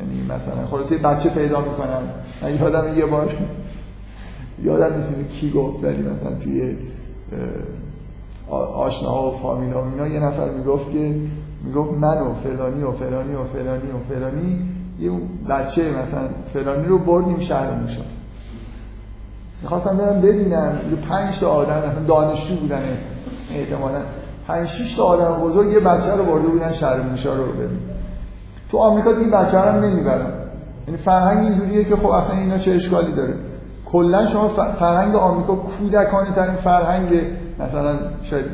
یعنی 0.00 0.22
مثلا 0.22 0.66
خلاصه 0.70 0.98
بچه 0.98 1.28
پیدا 1.28 1.60
می‌کنن. 1.60 2.02
من 2.42 2.56
یادم 2.56 2.98
یه 2.98 3.06
بار 3.06 3.28
یادم 4.62 4.96
نیست 4.96 5.30
کی 5.40 5.50
گفت 5.50 5.84
ولی 5.84 6.02
مثلا 6.02 6.32
توی 6.44 6.76
آشناها 8.74 9.30
و 9.30 9.38
فامیلا 9.38 9.82
و 9.82 9.84
اینا 9.84 10.08
یه 10.08 10.20
نفر 10.20 10.48
می‌گفت 10.48 10.92
که 10.92 11.14
می‌گفت 11.64 11.98
من 11.98 12.18
و 12.18 12.34
فلانی 12.34 12.82
و 12.82 12.92
فلانی 12.92 13.34
و 13.34 13.44
فلانی 13.44 13.90
و 13.90 14.14
فلانی 14.14 14.58
یه 15.00 15.10
بچه 15.48 15.90
مثلا 15.90 16.28
فلانی 16.52 16.86
رو 16.86 16.98
بردیم 16.98 17.40
شهر 17.40 17.70
موشا 17.70 18.02
می‌خواستم 19.62 19.96
برم 19.96 20.20
ببینم 20.20 20.78
یه 20.90 20.96
پنج 21.08 21.40
تا 21.40 21.50
آدم 21.50 22.04
دانشجو 22.08 22.54
بودن 22.54 22.82
احتمالا 23.54 23.98
پنج 24.46 24.68
شش 24.68 24.94
تا 24.94 25.04
آدم 25.04 25.40
بزرگ 25.42 25.72
یه 25.72 25.80
بچه 25.80 26.12
رو 26.16 26.24
برده 26.24 26.48
بودن 26.48 26.72
شهر 26.72 27.00
موشا 27.00 27.36
رو 27.36 27.52
ببین 27.52 27.95
تو 28.70 28.78
آمریکا 28.78 29.12
دیگه 29.12 29.30
بچه 29.30 29.58
هم 29.58 29.84
نمی‌برن. 29.84 30.26
یعنی 30.86 30.98
فرهنگ 30.98 31.38
اینجوریه 31.38 31.84
که 31.84 31.96
خب 31.96 32.06
اصلا 32.06 32.38
اینا 32.38 32.58
چه 32.58 32.72
اشکالی 32.72 33.12
داره. 33.12 33.34
کلا 33.86 34.26
شما 34.26 34.48
فرهنگ 34.78 35.16
آمریکا 35.16 35.54
کودکانه 35.54 36.32
ترین 36.32 36.54
فرهنگ 36.54 37.08
مثلا 37.58 37.94
شاید 38.22 38.44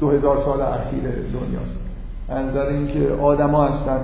دو 0.00 0.10
هزار 0.10 0.36
سال 0.36 0.60
اخیر 0.60 1.02
دنیاست. 1.02 1.80
نظر 2.48 2.66
اینکه 2.66 3.12
آدما 3.22 3.64
هستن. 3.64 3.98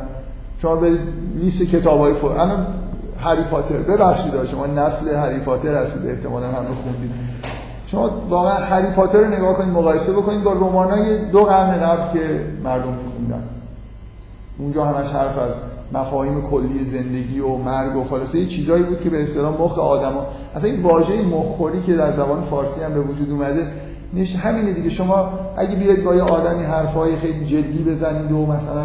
شما 0.62 0.76
برید 0.76 1.00
لیست 1.34 1.62
کتابای 1.62 2.12
پر 2.12 2.32
الان 2.32 2.66
هری 3.20 3.44
پاتر. 3.44 3.76
ببخشید 3.76 4.44
شما 4.44 4.66
نسل 4.66 5.14
هری 5.14 5.40
پاتر 5.40 5.74
هستید 5.74 6.10
احتمالاً 6.10 6.46
هم 6.46 6.66
رو 6.66 6.74
خوندید. 6.74 7.10
شما 7.86 8.10
واقعا 8.28 8.54
هری 8.54 8.86
پاتر 8.86 9.18
رو 9.18 9.26
نگاه 9.26 9.54
کنید 9.54 9.74
مقایسه 9.74 10.12
بکنید 10.12 10.42
با 10.42 10.52
رمانای 10.52 11.30
دو 11.30 11.44
قرن 11.44 11.80
قبل 11.80 12.12
که 12.12 12.40
مردم 12.64 12.92
میخوندن. 12.92 13.42
اونجا 14.58 14.84
همش 14.84 15.10
حرف 15.10 15.38
از 15.38 15.54
مفاهیم 15.92 16.42
کلی 16.42 16.84
زندگی 16.84 17.40
و 17.40 17.56
مرگ 17.56 17.96
و 17.96 18.04
خلاصه 18.04 18.40
یه 18.40 18.46
چیزایی 18.46 18.82
بود 18.82 19.00
که 19.00 19.10
به 19.10 19.22
اصطلاح 19.22 19.60
مخ 19.60 19.78
آدما 19.78 20.26
اصلا 20.54 20.70
این 20.70 20.82
واژه 20.82 21.22
مخوری 21.22 21.82
که 21.82 21.94
در 21.94 22.12
زبان 22.12 22.42
فارسی 22.50 22.80
هم 22.80 22.94
به 22.94 23.00
وجود 23.00 23.30
اومده 23.30 23.66
نش 24.14 24.36
همینه 24.36 24.72
دیگه. 24.72 24.90
شما 24.90 25.30
اگه 25.56 25.76
بیاید 25.76 26.04
با 26.04 26.14
یه 26.14 26.22
آدمی 26.22 26.62
حرفای 26.62 27.16
خیلی 27.16 27.44
جدی 27.46 27.82
بزنید 27.82 28.32
و 28.32 28.46
مثلا 28.46 28.84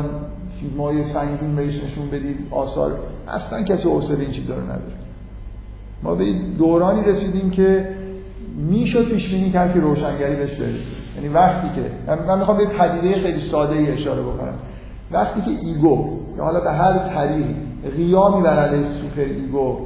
فیلمای 0.60 1.04
سنگین 1.04 1.56
بهش 1.56 1.84
نشون 1.84 2.10
بدید 2.10 2.48
آثار 2.52 2.92
اصلا 3.28 3.64
کسی 3.64 3.90
حوصله 3.90 4.20
این 4.20 4.32
چیزا 4.32 4.56
رو 4.56 4.64
نداره. 4.64 4.82
ما 6.04 6.16
به 6.16 6.26
دورانی 6.58 7.04
رسیدیم 7.04 7.50
که 7.50 7.88
می‌شد 8.70 9.06
پیش 9.06 9.34
بینی 9.34 9.52
کرد 9.52 9.74
که 9.74 9.80
روشنگری 9.80 10.36
بهش 10.36 10.54
برسه. 10.54 10.96
یعنی 11.16 11.34
وقتی 11.34 11.68
که 11.76 12.14
من 12.28 12.40
می‌خوام 12.40 12.58
به 12.58 12.66
پدیده 12.66 13.16
خیلی 13.16 13.40
ساده 13.40 13.78
ای 13.78 13.92
اشاره 13.92 14.22
بکنم. 14.22 14.54
وقتی 15.14 15.42
که 15.42 15.52
ego 15.66 16.20
یا 16.38 16.44
حالا 16.44 16.60
به 16.60 16.72
هر 16.72 16.98
طریقی 16.98 17.56
قیامی 17.96 18.44
بر 18.44 18.60
علیه 18.60 18.84
superego 18.84 19.78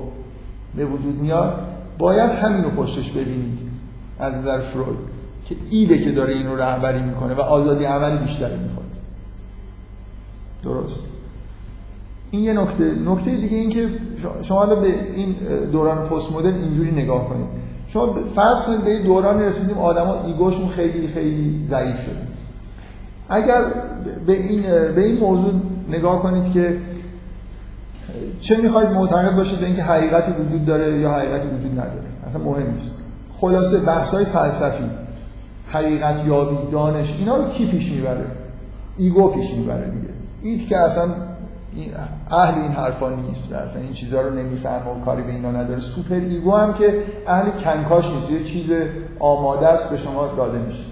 به 0.76 0.86
وجود 0.86 1.22
میاد 1.22 1.60
باید 1.98 2.32
همین 2.32 2.64
رو 2.64 2.70
پشتش 2.70 3.12
ببینید 3.12 3.60
از 4.20 4.34
نظر 4.34 4.60
فروید 4.60 4.98
که 5.46 5.56
id 5.70 5.92
ه 5.92 6.04
که 6.04 6.12
داره 6.12 6.34
این 6.34 6.48
رو 6.48 6.56
رهبری 6.56 7.02
می‌کنه 7.02 7.34
و 7.34 7.42
آزادی 7.42 7.84
عملی 7.84 8.18
بیشتری 8.18 8.58
می‌خواد. 8.58 8.86
درست. 10.64 11.00
این 12.32 12.44
یه 12.44 12.54
نکته. 12.54 12.84
نکته 12.84 13.36
دیگه 13.36 13.58
این 13.58 13.70
که 13.70 13.90
شما 14.42 14.66
به 14.66 14.88
این 15.16 15.36
دوران 15.72 16.08
پست 16.08 16.32
مدرن 16.32 16.56
اینجوری 16.56 16.92
نگاه 16.92 17.30
کنید. 17.30 17.48
شما 17.88 18.16
فرض 18.36 18.58
کنید 18.58 18.84
به 18.84 19.04
دورانی 19.04 19.44
رسیدیم 19.44 19.78
آدما 19.78 20.26
ایگوشون 20.26 20.68
خیلی 20.68 21.08
خیلی 21.08 21.66
ضعیف 21.66 22.04
شده. 22.04 22.35
اگر 23.30 23.62
به 24.28 24.34
این 24.34 24.62
به 24.96 25.02
این 25.02 25.20
موضوع 25.20 25.54
نگاه 25.90 26.22
کنید 26.22 26.54
که 26.54 26.78
چه 28.42 28.58
می‌خواید 28.58 28.90
معتقد 28.90 29.36
باشید 29.36 29.60
به 29.60 29.66
اینکه 29.66 29.84
حقیقتی 29.84 30.32
وجود 30.32 30.66
داره 30.66 31.00
یا 31.00 31.12
حقیقتی 31.12 31.48
وجود 31.48 31.72
نداره 31.72 32.06
اصلا 32.30 32.44
مهم 32.44 32.72
نیست. 32.72 33.00
خلاصه 33.38 33.80
بحث 33.80 34.14
های 34.14 34.26
فلسفی 34.26 34.84
حقیقت 35.68 36.26
یابی 36.26 36.58
دانش 36.72 37.16
اینا 37.20 37.38
رو 37.38 37.50
کی 37.50 37.66
پیش 37.66 37.92
می‌بره؟ 37.92 38.26
ego 38.98 39.28
پیش 39.28 39.54
می‌بره 39.54 39.86
دیگه. 39.90 40.14
id 40.42 40.68
که 40.68 40.78
اصلا 40.78 41.10
اهل 42.32 42.62
این 42.62 42.72
حرفا 42.72 43.10
نیست 43.10 43.52
و 43.52 43.56
اصلا 43.56 43.82
این 43.82 43.94
چیزها 43.94 44.22
رو 44.22 44.36
نمی‌فهمه 44.36 44.92
و 44.92 45.06
کاری 45.06 45.24
به 45.24 45.32
اینا 45.32 45.52
نداره. 45.52 45.80
superego 45.82 46.56
هم 46.56 46.74
که 46.74 47.04
اهل 47.28 47.50
کنکاش 47.64 48.06
نیست. 48.14 48.32
یه 48.32 48.44
چیز 48.44 48.70
آماده 49.20 49.68
است 49.68 49.90
به 49.90 49.98
شما 49.98 50.28
داده 50.38 50.58
میشه. 50.58 50.84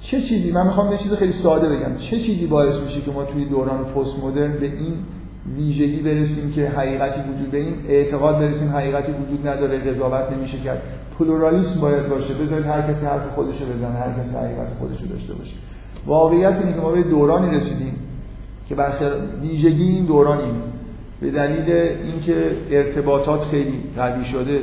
چه 0.00 0.20
چیزی؟ 0.20 0.52
من 0.52 0.66
می‌خوام 0.66 0.92
یه 0.92 0.98
چیز 0.98 1.12
خیلی 1.12 1.32
ساده 1.32 1.68
بگم. 1.68 1.96
چه 1.96 2.20
چیزی 2.20 2.46
باعث 2.46 2.80
میشه 2.80 3.00
که 3.00 3.10
ما 3.10 3.24
توی 3.24 3.44
دوران 3.44 3.84
پست 3.84 4.24
مدرن 4.24 4.52
به 4.52 4.66
این 4.66 4.94
ویژگی 5.56 5.96
برسیم 5.96 6.52
که 6.52 6.68
حقیقتی 6.68 7.20
وجود 7.20 7.50
به 7.50 7.58
این 7.58 7.74
اعتقاد 7.88 8.38
برسیم 8.38 8.68
حقیقتی 8.68 9.12
وجود 9.12 9.48
نداره 9.48 9.78
قضاوت 9.78 10.32
نمیشه 10.32 10.58
کرد. 10.58 10.82
پلورالیسم 11.18 11.80
باید 11.80 12.08
باشه. 12.08 12.34
بذارید 12.34 12.66
هر 12.66 12.82
کسی 12.82 13.06
حرف 13.06 13.28
خودشو 13.34 13.64
بزنه 13.64 13.98
هر 13.98 14.22
کسی 14.22 14.36
حقیقت 14.36 14.68
خودشو 14.78 15.06
داشته 15.06 15.34
باشه. 15.34 15.54
واقعیت 16.06 16.56
اینه 16.56 16.74
که 16.74 16.80
ما 16.80 16.90
به 16.90 17.02
دورانی 17.02 17.56
رسیدیم 17.56 17.96
که 18.68 18.74
برخلاف 18.74 19.12
ویژگی 19.42 19.88
این 19.88 20.04
دوران 20.04 20.38
این 20.38 20.54
به 21.20 21.30
دلیل 21.30 21.70
اینکه 22.02 22.50
ارتباطات 22.70 23.44
خیلی 23.44 23.82
قوی 23.96 24.24
شده. 24.24 24.60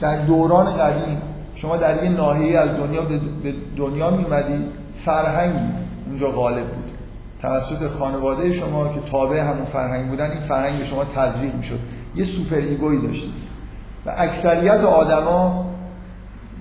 در 0.00 0.26
دوران 0.26 0.76
قدیم 0.76 1.16
شما 1.54 1.76
در 1.76 2.04
یه 2.04 2.10
ناحیه 2.10 2.58
از 2.58 2.68
دنیا 2.68 3.02
به 3.42 3.54
دنیا 3.76 4.10
میمدید 4.10 4.66
فرهنگی 5.04 5.72
اونجا 6.06 6.30
غالب 6.30 6.66
بود. 6.66 6.84
توسط 7.42 7.88
خانواده 7.88 8.52
شما 8.52 8.88
که 8.88 9.00
تابع 9.10 9.40
همون 9.40 9.64
فرهنگ 9.64 10.08
بودن 10.08 10.30
این 10.30 10.40
فرهنگ 10.40 10.84
شما 10.84 11.04
تزریق 11.04 11.54
می‌شد. 11.54 11.78
یه 12.16 12.24
superego 12.24 12.56
یی 12.56 13.06
داشتید 13.06 13.32
و 14.06 14.14
اکثریت 14.16 14.80
آدما 14.80 15.66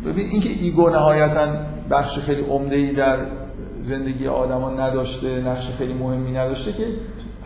ببین 0.05 0.27
اینکه 0.27 0.49
ego 0.49 0.89
نهایتا 0.89 1.47
بخش 1.89 2.19
خیلی 2.19 2.41
عمده 2.41 2.75
ای 2.75 2.91
در 2.91 3.17
زندگی 3.81 4.27
آدما 4.27 4.69
نداشته 4.69 5.41
نقش 5.41 5.69
خیلی 5.69 5.93
مهمی 5.93 6.31
نداشته 6.31 6.73
که 6.73 6.87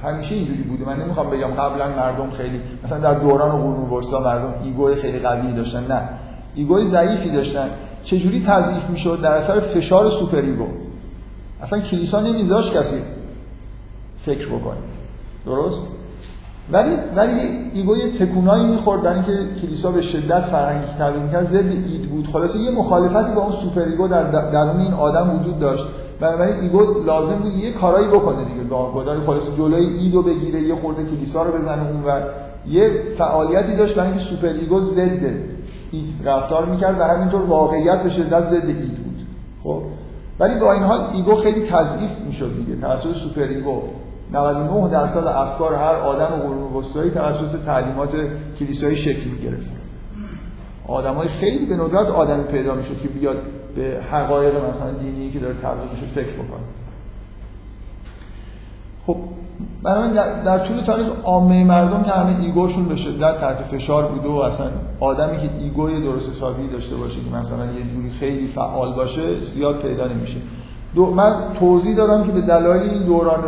همیشه 0.04 0.36
اینجوری 0.36 0.64
بوده. 0.64 0.86
من 0.86 1.02
نمی‌خوام 1.04 1.30
بگم 1.30 1.48
قبلا 1.48 1.88
مردم 1.88 2.32
خیلی 2.32 2.62
مثلا 2.84 3.00
در 3.00 3.14
دوران 3.14 3.52
قرون 3.52 3.90
وسطا 3.90 4.20
مردم 4.20 4.54
ego 4.64 4.96
خیلی 4.96 5.20
قوی 5.20 5.54
داشتن 5.54 5.88
نه. 5.88 6.10
ego 6.58 6.80
ی 6.80 6.88
ضعیفی 6.88 7.30
داشتن. 7.30 7.70
چجوری 8.04 8.44
تضعیف 8.48 8.90
می‌شد؟ 8.90 9.22
در 9.22 9.32
اثر 9.32 9.60
فشار 9.60 10.10
superego. 10.10 10.68
اصلا 11.62 11.80
کلیسا 11.80 12.22
نمیذاش 12.22 12.72
کسی 12.72 13.02
فکر 14.26 14.48
بکنه. 14.48 14.78
درست؟ 15.46 15.78
ولی 16.72 16.92
ولی 17.16 17.40
ego 17.74 17.98
یه 17.98 18.12
تکونایی 18.12 18.66
می‌خورد 18.66 19.02
برای 19.02 19.16
اینکه 19.16 19.62
کلیسا 19.62 19.92
به 19.92 20.02
شدت 20.02 20.42
فرهنگی 20.42 20.88
تبدیل 21.00 21.22
می‌کرد. 21.22 21.48
ضد 21.48 21.72
id 21.72 22.10
بود. 22.10 22.28
خلاصه 22.34 22.60
یه 22.60 22.72
مخالفتی 22.72 23.32
با 23.32 23.42
اون 23.42 23.52
superego 23.52 24.08
در 24.08 24.24
درون 24.24 24.82
این 24.82 24.94
آدم 24.94 25.40
وجود 25.40 25.60
داشت. 25.60 25.84
بنابراین 26.20 26.56
ego 26.56 27.04
لازم 27.04 27.36
بود 27.36 27.54
یه 27.54 27.72
کارایی 27.72 28.08
بکنه 28.08 28.46
دیگه. 28.46 28.70
گاهگداری 28.70 29.22
خلاصه 29.26 29.48
جلوی 29.58 29.86
id 29.86 30.10
و 30.10 30.22
بگیره 30.22 30.62
یه 30.62 30.76
خورده 30.76 31.04
کلیسا 31.04 31.44
رو 31.44 31.52
بزنه 31.52 31.88
اونور. 31.88 32.24
یه 32.70 32.92
فعالیتی 33.18 33.76
داشت 33.76 33.96
برای 33.96 34.10
اینکه 34.10 34.24
superego 34.24 34.82
ضد 34.82 35.24
id 35.92 36.14
رفتار 36.24 36.66
می‌کرد 36.66 37.00
و 37.00 37.04
همینطور 37.04 37.42
واقعیت 37.42 38.04
به 38.04 38.10
شدت 38.10 38.46
ضد 38.46 38.66
id 38.66 38.98
بود. 38.98 39.26
خب 39.64 39.82
ولی 40.40 40.60
با 40.60 40.74
این 40.74 40.84
حال 40.84 41.00
ego 41.14 41.36
خیلی 41.36 41.68
تضعیف 41.68 42.12
می‌شد 42.26 42.56
دیگه. 42.56 42.82
توسط 42.82 43.16
superego 43.16 43.82
99 44.32 44.90
درصد 44.90 45.28
افکار 45.28 45.76
هر 45.76 45.96
آدم 45.96 46.26
قرون 46.26 46.74
وسطایی 46.74 47.12
توسط 47.12 47.66
تعلیمات 47.66 48.10
کلیسایی 48.60 48.96
شکل 48.96 49.30
می‌گرفت. 49.30 49.72
آدمای 50.88 51.28
خیلی 51.28 51.66
به 51.66 51.76
ندرت 51.76 52.08
آدمی 52.08 52.44
پیدا 52.44 52.74
می‌شد 52.76 53.02
که 53.02 53.08
بیاد 53.08 53.38
به 53.76 54.00
حقایق 54.12 54.56
مثلا 54.56 54.92
دینی 54.92 55.32
که 55.32 55.40
داره 55.40 55.54
تبلیغ 55.54 55.92
میشه 55.92 56.06
فکر 56.16 56.34
بکنه. 56.34 56.64
خب 59.06 59.16
بنابراین 59.84 60.14
در, 60.14 60.44
در 60.44 60.68
طول 60.68 60.82
تاریخ 60.82 61.08
عامه 61.24 61.64
مردم 61.64 62.04
که 62.04 62.12
همه 62.12 62.40
ego 62.40 62.60
شون 62.60 62.86
به 62.86 62.96
شدت 62.96 63.40
تحت 63.42 63.56
فشار 63.56 64.12
بوده 64.12 64.28
و 64.28 64.36
اصلا 64.36 64.68
آدمی 65.00 65.38
که 65.38 65.50
ego 65.60 65.91
ی 65.91 66.02
درست 66.02 66.30
حسابی 66.30 66.68
داشته 66.68 66.96
باشه 66.96 67.16
که 67.16 67.38
مثلا 67.38 67.66
یه 67.66 67.84
جوری 67.96 68.10
خیلی 68.20 68.48
فعال 68.48 68.94
باشه 68.94 69.42
زیاد 69.42 69.80
پیدا 69.82 70.08
نمیشه. 70.08 70.38
دو 70.96 71.06
من 71.06 71.34
توضیح 71.60 71.96
دادم 71.96 72.24
که 72.24 72.32
به 72.32 72.42
دلایل 72.42 72.90
این 72.90 73.04
دوران 73.04 73.44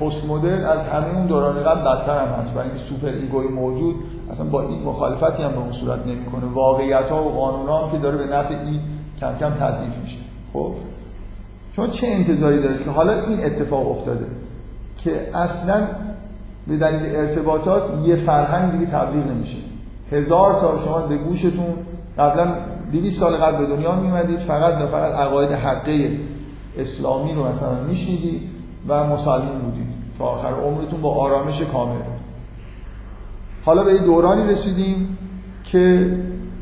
پست 0.00 0.24
مدرن 0.24 0.64
از 0.64 0.86
همه 0.86 1.16
اون 1.16 1.26
دوران 1.26 1.62
قبل 1.62 1.80
بدتر 1.80 2.18
هم 2.18 2.40
هست 2.40 2.54
برای 2.54 2.68
اینکه 2.68 2.82
superego 2.82 3.08
ی 3.08 3.48
موجود 3.48 3.94
اصلا 4.32 4.46
با 4.46 4.62
این 4.62 4.82
مخالفتی 4.82 5.42
هم 5.42 5.50
به 5.50 5.58
اون 5.58 5.72
صورت 5.72 6.06
نمی‌کنه. 6.06 6.44
واقعیت 6.54 7.10
ها 7.10 7.24
و 7.24 7.28
قانون 7.28 7.68
هم 7.68 7.90
که 7.90 7.98
داره 7.98 8.16
به 8.16 8.36
نفع 8.36 8.54
این 8.54 8.80
کم 9.20 9.38
کم 9.40 9.50
تضعیف 9.50 9.98
میشه. 10.02 10.18
خب؟ 10.52 10.72
شما 11.76 11.86
چه 11.86 12.06
انتظاری 12.06 12.62
دارید 12.62 12.84
که 12.84 12.90
حالا 12.90 13.12
این 13.12 13.44
اتفاق 13.44 13.90
افتاده؟ 13.90 14.26
که 14.98 15.30
اصلا 15.34 15.86
به 16.66 16.76
دلیل 16.76 17.16
ارتباطات 17.16 17.82
یه 18.04 18.16
فرهنگ 18.16 18.72
دیگه 18.72 18.86
تبلیغ 18.86 19.26
نمیشه. 19.26 19.56
هزار 20.12 20.60
تا 20.60 20.80
شما 20.84 20.98
به 20.98 21.16
گوشتون 21.16 21.74
قبلا 22.18 22.54
200 22.92 23.20
سال 23.20 23.36
قبل 23.36 23.66
به 23.66 23.76
دنیا 23.76 23.94
میمدید 23.94 24.38
فقط 24.38 24.82
و 24.82 24.86
فقط 24.86 25.12
عقاید 25.12 25.52
حقه 25.52 26.18
اسلامی 26.78 27.34
رو 27.34 27.48
مثلا 27.48 27.80
میشنیدید 27.88 28.42
و 28.88 29.06
مسلمان 29.06 29.58
بودید. 29.58 29.86
تا 30.18 30.24
آخر 30.24 30.48
عمرتون 30.48 31.00
با 31.00 31.14
آرامش 31.14 31.62
کامل. 31.62 32.00
حالا 33.64 33.84
به 33.84 33.92
این 33.92 34.04
دورانی 34.04 34.50
رسیدیم 34.50 35.18
که 35.64 36.16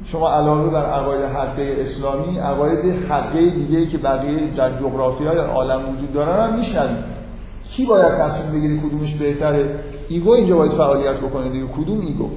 شما 0.04 0.30
علاوه 0.30 0.70
بر 0.70 0.84
عقاید 0.84 1.24
حقه 1.24 1.76
اسلامی 1.78 2.38
عقاید 2.38 3.04
حقه 3.10 3.50
دیگه 3.50 3.86
که 3.86 3.98
بقیه 3.98 4.50
در 4.56 4.78
جغرافی 4.78 5.24
های 5.24 5.38
عالم 5.38 5.80
وجود 5.80 6.12
دارن 6.12 6.48
هم 6.48 6.58
میشنوید. 6.58 7.13
کی 7.76 7.86
باید 7.86 8.18
تصمیم 8.18 8.52
بگیری 8.52 8.78
کدومش 8.78 9.14
بهتره؟ 9.14 9.78
ego 10.08 10.30
اینجا 10.30 10.56
باید 10.56 10.72
فعالیت 10.72 11.16
بکنه 11.16 11.48
دیگه. 11.48 11.66
کدوم 11.66 12.00
ego؟ 12.00 12.30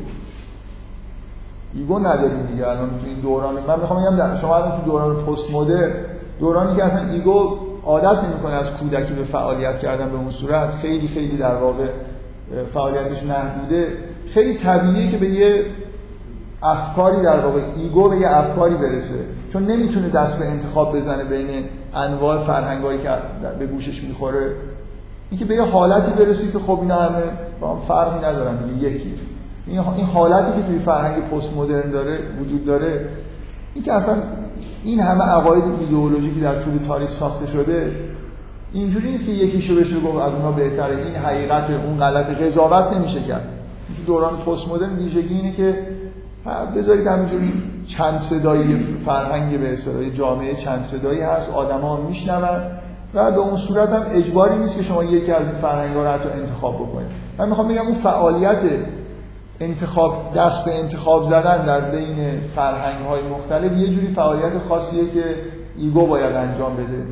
ego 1.74 2.00
نداریم 2.00 2.46
دیگه. 2.52 2.68
الان 2.68 2.90
تو 2.90 3.06
این 3.06 3.20
دوران 3.20 3.54
من 3.68 3.80
می‌خوام 3.80 4.16
بگم 4.16 4.36
شما 4.36 4.56
الان 4.56 4.80
تو 4.80 4.86
دوران 4.86 5.16
پست 5.16 5.52
مدرن 5.52 5.92
دورانی 6.40 6.76
که 6.76 6.84
اصلا 6.84 7.10
ego 7.10 7.58
عادت 7.86 8.24
نمی‌کنه 8.24 8.54
از 8.54 8.66
کودکی 8.80 9.14
به 9.14 9.24
فعالیت 9.24 9.80
کردن 9.80 10.10
به 10.10 10.18
اون 10.18 10.32
صورت 10.32 10.70
خیلی 10.70 11.08
خیلی 11.08 11.38
در 11.38 11.56
واقع 11.56 11.88
فعالیتش 12.74 13.24
محدوده. 13.24 13.88
خیلی 14.28 14.58
طبیعیه 14.58 15.12
که 15.12 15.18
به 15.18 15.30
یه 15.30 15.66
افکاری 16.64 17.22
در 17.22 17.40
واقع 17.40 17.60
ego 17.78 18.10
به 18.10 18.18
یه 18.18 18.38
افکاری 18.38 18.76
برسه. 18.76 19.20
چون 19.54 19.66
نمی‌تونه 19.66 20.10
دست 20.10 20.40
به 20.40 20.46
انتخاب 20.46 20.98
بزنه 20.98 21.24
بین 21.24 21.66
انواع 21.94 22.38
فرهنگایی 22.38 23.00
که 23.00 23.10
به 23.60 23.68
گوشش 23.68 24.04
می‌خوره. 24.04 24.52
اینکه 25.30 25.46
به 25.46 25.56
یه 25.56 25.62
حالتی 25.62 26.12
برسی 26.12 26.52
که 26.52 26.60
خب 26.60 26.80
اینا 26.82 26.96
همه 26.96 27.24
با 27.60 27.76
هم 27.76 27.82
فرقی 27.88 28.26
ندارن 28.26 28.58
یکی. 28.82 29.14
این 29.68 30.06
حالتی 30.14 30.62
که 30.62 30.68
توی 30.68 30.80
فرهنگ 30.80 31.24
پست 31.24 31.58
مدرن 31.58 31.92
داره 31.92 32.20
وجود 32.42 32.66
داره 32.66 33.10
این 33.74 33.84
که 33.84 33.94
اصلا 33.94 34.16
این 34.84 35.00
همه 35.00 35.24
عقاید 35.24 35.64
ایدئولوژیکی 35.80 36.40
در 36.40 36.64
طول 36.64 36.78
تاریخ 36.88 37.12
ساخته 37.12 37.48
شده 37.48 37.96
اینجوری 38.74 39.12
نیست 39.12 39.26
که 39.26 39.32
یکیشو 39.32 39.76
بشه 39.76 40.00
گفت 40.00 40.22
از 40.22 40.34
اونها 40.34 40.52
بهتره. 40.52 40.98
این 40.98 41.16
حقیقت 41.16 41.70
اون 41.70 41.98
غلط 41.98 42.26
قضاوت 42.26 42.98
نمیشه 42.98 43.22
کرد. 43.22 43.48
دوران 44.06 44.38
پست 44.38 44.68
مدرن 44.72 44.96
ویژگی 44.96 45.34
اینه 45.34 45.52
که 45.52 45.88
بذارید 46.76 47.08
همینجوری 47.08 47.54
چند 47.88 48.20
صدایی 48.20 48.86
فرهنگ 49.06 49.60
به 49.60 49.74
اصطلاح 49.74 50.10
جامعه 50.10 50.56
چند 50.56 50.86
صدایی 50.86 51.22
هست 51.22 51.50
آدما 51.50 52.02
میشنون 52.02 52.60
و 53.18 53.32
به 53.32 53.38
اون 53.38 53.58
صورت 53.58 53.90
هم 53.90 54.06
اجباری 54.12 54.58
نیست 54.58 54.76
که 54.76 54.84
شما 54.84 55.04
یکی 55.04 55.32
از 55.32 55.48
این 55.48 55.58
فرهنگ 55.62 55.96
رو 55.96 56.08
حتی 56.08 56.30
انتخاب 56.30 56.76
بکنید. 56.76 57.08
من 57.38 57.50
می‌خوام 57.50 57.68
بگم 57.68 57.82
اون 57.82 57.96
فعالیت 57.96 58.60
انتخاب 59.60 60.34
دست 60.36 60.66
به 60.66 60.80
انتخاب 60.80 61.24
زدن 61.24 61.66
در 61.66 61.82
بین 61.82 62.40
فرهنگ 62.56 63.06
های 63.06 63.22
مختلف 63.24 63.72
یه 63.72 63.90
جوری 63.90 64.08
فعالیت 64.08 64.58
خاصیه 64.70 65.12
که 65.12 65.24
ego 65.78 66.08
باید 66.08 66.36
انجام 66.36 66.74
بده. 66.74 67.04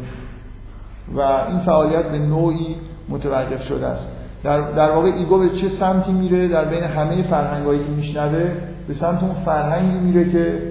و 1.16 1.22
این 1.48 1.60
فعالیت 1.60 2.06
به 2.06 2.20
نوعی 2.20 2.76
متوقف 3.10 3.64
شده 3.64 3.86
است. 3.86 4.12
در, 4.44 4.62
در 4.62 4.92
واقع 4.92 5.08
ego 5.08 5.38
به 5.38 5.50
چه 5.50 5.70
سمتی 5.70 6.12
میره؟ 6.12 6.48
در 6.48 6.66
بین 6.66 6.84
همه 6.84 7.22
فرهنگ 7.22 7.66
هایی 7.66 7.80
که 7.80 7.90
میشنوه 7.90 8.52
به 8.88 8.94
سمت 8.94 9.24
اون 9.24 9.34
فرهنگی 9.34 10.00
میره 10.00 10.32
که 10.32 10.62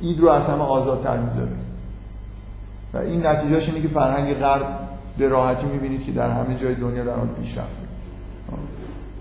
اید 0.00 0.20
رو 0.20 0.28
از 0.28 0.46
همه 0.46 0.62
آزادتر 0.62 1.16
می‌ذاره. 1.16 1.65
و 2.96 2.98
این 2.98 3.26
نتیجهش 3.26 3.68
اینه 3.68 3.80
که 3.80 3.88
فرهنگ 3.88 4.34
غرب 4.34 4.66
به 5.18 5.28
راحتی 5.28 5.66
می‌بینید 5.66 6.06
که 6.06 6.12
در 6.12 6.30
همه 6.30 6.58
جای 6.58 6.74
دنیا 6.74 7.04
در 7.04 7.14
حال 7.14 7.28
پیشرفت 7.42 7.76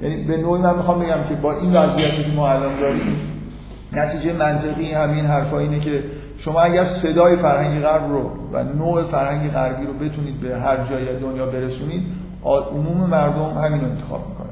یعنی 0.01 0.23
به 0.23 0.38
نوعی 0.38 0.61
من 0.61 0.76
می‌خوام 0.76 0.99
بگم 0.99 1.23
که 1.30 1.36
با 1.36 1.53
این 1.53 1.73
وضعیتی 1.73 2.23
که 2.23 2.32
ما 2.36 2.49
الان 2.49 2.80
داریم 2.80 3.15
نتیجه 3.93 4.34
منطقی 4.34 4.91
همین 4.91 5.26
حرفا 5.26 5.59
اینه 5.59 5.80
که 5.80 6.03
شما 6.38 6.61
اگر 6.61 6.86
صدای 6.86 7.36
فرهنگ 7.36 7.82
غرب 7.82 8.11
رو 8.11 8.32
و 8.53 8.63
نوع 8.63 9.03
فرهنگ 9.03 9.51
غربی 9.51 9.86
رو 9.86 9.93
بتونید 9.93 10.39
به 10.39 10.59
هر 10.59 10.78
جای 10.89 11.19
دنیا 11.19 11.45
برسونید 11.45 12.03
عموم 12.43 13.09
مردم 13.09 13.57
همین 13.57 13.82
رو 13.82 13.88
انتخاب 13.88 14.28
می‌کنن. 14.30 14.49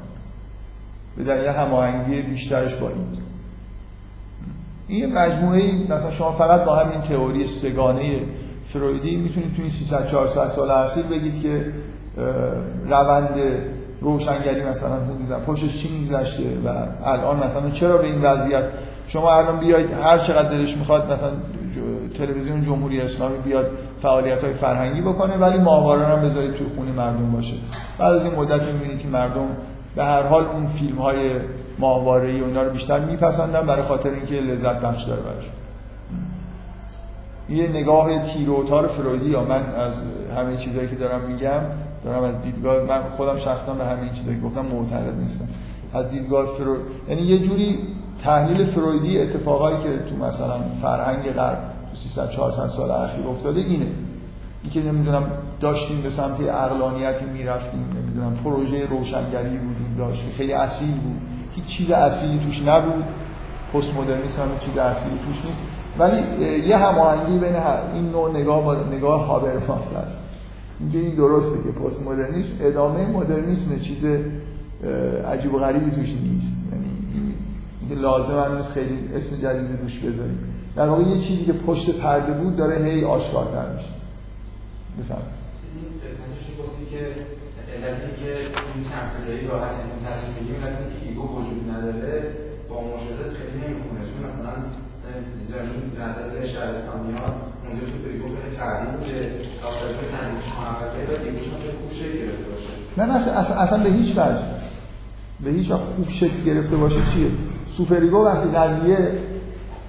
به 1.16 1.24
دلیل 1.24 1.48
هماهنگی 1.48 2.22
بیشترش 2.22 2.74
با 2.74 2.88
این. 2.88 3.06
این 4.88 5.12
مجموعه 5.12 5.72
مثلا 5.84 6.10
شما 6.10 6.32
فقط 6.32 6.64
با 6.64 6.76
همین 6.76 7.00
تئوری 7.00 7.48
سگانه 7.48 8.20
فرویدی 8.74 9.16
می‌تونید 9.16 9.56
تو 9.56 9.62
این 9.62 9.70
300 9.70 10.06
400 10.06 10.46
سال 10.46 10.70
اخیر 10.70 11.02
بگید 11.02 11.42
که 11.42 11.66
روند 12.86 13.40
روشنگری 14.00 14.62
مثلا 14.62 14.94
حدودا 14.94 15.38
پشتش 15.46 15.82
چی 15.82 15.98
میگذشته 15.98 16.42
و 16.64 16.68
الان 17.04 17.36
مثلا 17.36 17.70
چرا 17.70 17.96
به 17.96 18.04
این 18.04 18.22
وضعیت؟ 18.22 18.64
شما 19.08 19.32
الان 19.32 19.60
بیاید 19.60 19.92
هر 19.92 20.18
چقدر 20.18 20.48
دلش 20.48 20.76
می‌خواد 20.76 21.12
مثلا 21.12 21.30
تلویزیون 22.18 22.64
جمهوری 22.64 23.00
اسلامی 23.00 23.38
بیاد 23.38 23.70
فعالیت 24.02 24.44
های 24.44 24.52
فرهنگی 24.52 25.00
بکنه 25.00 25.36
ولی 25.36 25.58
ماهواره 25.58 26.06
هم 26.06 26.28
بذارید 26.28 26.54
توی 26.54 26.66
خونه 26.76 26.92
مردم 26.92 27.32
باشه. 27.32 27.54
بعد 27.98 28.14
از 28.14 28.22
این 28.22 28.34
مدت 28.34 28.62
می‌بینید 28.62 28.98
که 28.98 29.08
مردم 29.08 29.46
به 29.96 30.04
هر 30.04 30.22
حال 30.22 30.44
اون 30.44 30.66
فیلم 30.66 30.98
های 30.98 31.30
ماهواره 31.78 32.28
ای 32.28 32.40
اونا 32.40 32.62
رو 32.62 32.70
بیشتر 32.70 32.98
میپسندن 32.98 33.66
برای 33.66 33.82
خاطر 33.82 34.10
اینکه 34.10 34.34
لذت 34.34 34.80
بخش 34.80 35.04
داره 35.04 35.22
برش 35.22 35.44
یه 37.48 37.68
نگاه 37.68 38.18
تیر 38.18 38.50
و 38.50 38.64
تار 38.68 38.86
فرویدی 38.86 39.30
یا 39.30 39.44
من 39.44 39.74
از 39.74 39.94
همه 40.36 40.56
چیزایی 40.56 40.88
که 40.88 40.96
دارم 40.96 41.20
میگم 41.20 41.60
دارم 42.04 42.22
از 42.22 42.42
دیدگاه 42.42 42.82
من 42.82 43.00
خودم 43.16 43.38
شخصا 43.38 43.74
به 43.74 43.84
همه 43.84 44.10
چیزایی 44.14 44.36
که 44.36 44.42
گفتم 44.42 44.66
معتقد 44.66 45.18
نیستم. 45.18 45.48
از 45.94 46.10
دیدگاه 46.10 46.46
فروید 46.58 46.80
یعنی 47.08 47.22
یه 47.22 47.38
جوری 47.38 47.78
تحلیل 48.22 48.64
فرویدی 48.64 49.20
اتفاقایی 49.20 49.76
که 49.76 49.98
تو 50.10 50.24
مثلا 50.24 50.54
فرهنگ 50.82 51.22
غرب 51.22 51.58
تو 51.90 51.96
300 51.96 52.30
400 52.30 52.66
سال 52.66 52.90
اخیر 52.90 53.26
افتاده 53.26 53.60
اینه. 53.60 53.86
اینکه 54.62 54.82
نمی‌دونم 54.82 55.22
داشتیم 55.60 56.02
به 56.02 56.10
سمت 56.10 56.40
اقلانیتی 56.40 57.24
می‌رفتیم 57.24 57.80
نمی‌دونم 57.96 58.36
پروژه 58.44 58.86
روشنگری 58.86 59.48
وجود 59.48 59.96
داشت 59.98 60.22
خیلی 60.36 60.52
اصیل 60.52 60.94
بود. 60.94 61.20
هیچ 61.54 61.64
چیز 61.64 61.90
اصیلی 61.90 62.38
توش 62.44 62.62
نبود. 62.62 63.04
پست 63.72 63.94
مدرنیسم 63.94 64.42
هم 64.42 64.58
چیز 64.60 64.78
اصیلی 64.78 65.18
توش 65.18 65.44
نیست. 65.44 65.73
ولی 65.98 66.46
یه 66.68 66.76
هماهنگی 66.76 67.38
بین 67.38 67.56
این 67.94 68.10
نوع 68.10 68.30
نگاه 68.30 68.64
با 68.64 68.74
نگاه 68.74 69.26
هابرماس 69.26 69.92
هست. 69.92 70.18
اینکه 70.80 70.98
این 70.98 71.14
درسته 71.14 71.62
که 71.62 71.78
پست 71.78 72.02
مدرنیسم 72.02 72.48
ادامه 72.60 73.06
مدرنیسم 73.06 73.78
چیز 73.78 74.04
عجیب 75.26 75.54
و 75.54 75.58
غریبی 75.58 75.90
توش 75.90 76.12
نیست. 76.22 76.56
یعنی 76.72 78.02
لازم 78.02 78.38
هم 78.46 78.56
نیست 78.56 78.72
خیلی 78.72 78.98
اسم 79.16 79.36
جدید 79.36 79.80
روش 79.82 79.98
بذاریم. 79.98 80.38
در 80.76 80.88
واقع 80.88 81.02
یه 81.02 81.18
چیزی 81.18 81.44
که 81.44 81.52
پشت 81.52 81.98
پرده 81.98 82.32
بود 82.32 82.56
داره 82.56 82.84
هی 82.84 83.04
آشکارتر 83.04 83.66
میشه. 83.76 83.88
بفهم 85.00 85.22
این 85.74 85.84
قسمتش 86.04 86.44
گفتی 86.60 86.84
که 86.92 87.00
علتی 87.74 88.10
که 88.20 88.30
این 88.74 88.84
چند 88.84 89.50
راحت 89.50 89.70
نمون 89.80 90.00
تصمیم 90.08 90.34
بگیم 90.36 90.56
علتی 90.66 91.00
که 91.00 91.08
ایگو 91.08 91.22
وجود 91.22 91.70
نداره 91.70 92.16
با 92.68 92.76
مشاهدات 92.80 93.32
خیلی 93.38 93.56
نمی‌خونه. 93.64 94.00
چون 94.08 94.18
مثلا 94.26 94.52
مثلا 95.62 96.08
نظر 96.08 96.46
شهرستانی 96.46 97.12
ها 97.12 97.26
اونجا 97.68 97.86
تو 97.86 97.96
خیلی 98.04 98.56
فردی 98.56 98.96
بوده 98.96 99.40
تاختاجه 99.62 99.94
تنگوش 99.94 100.44
محمد 100.44 100.90
و 101.08 101.26
ایگوش 101.26 101.42
هم 101.42 101.52
خوب 101.80 101.90
گرفته 102.20 102.44
باشه. 102.50 102.68
نه 102.96 103.04
نه 103.04 103.38
اصلا, 103.60 103.78
به 103.78 103.90
هیچ 103.90 104.12
وجه. 104.12 104.44
به 105.44 105.50
هیچ 105.50 105.70
وقت 105.70 105.80
خوب 105.80 106.08
شکل 106.08 106.44
گرفته 106.46 106.76
باشه 106.76 106.96
چیه؟ 107.14 107.30
superego 107.70 108.24
وقتی 108.24 108.48
قضیه 108.48 109.12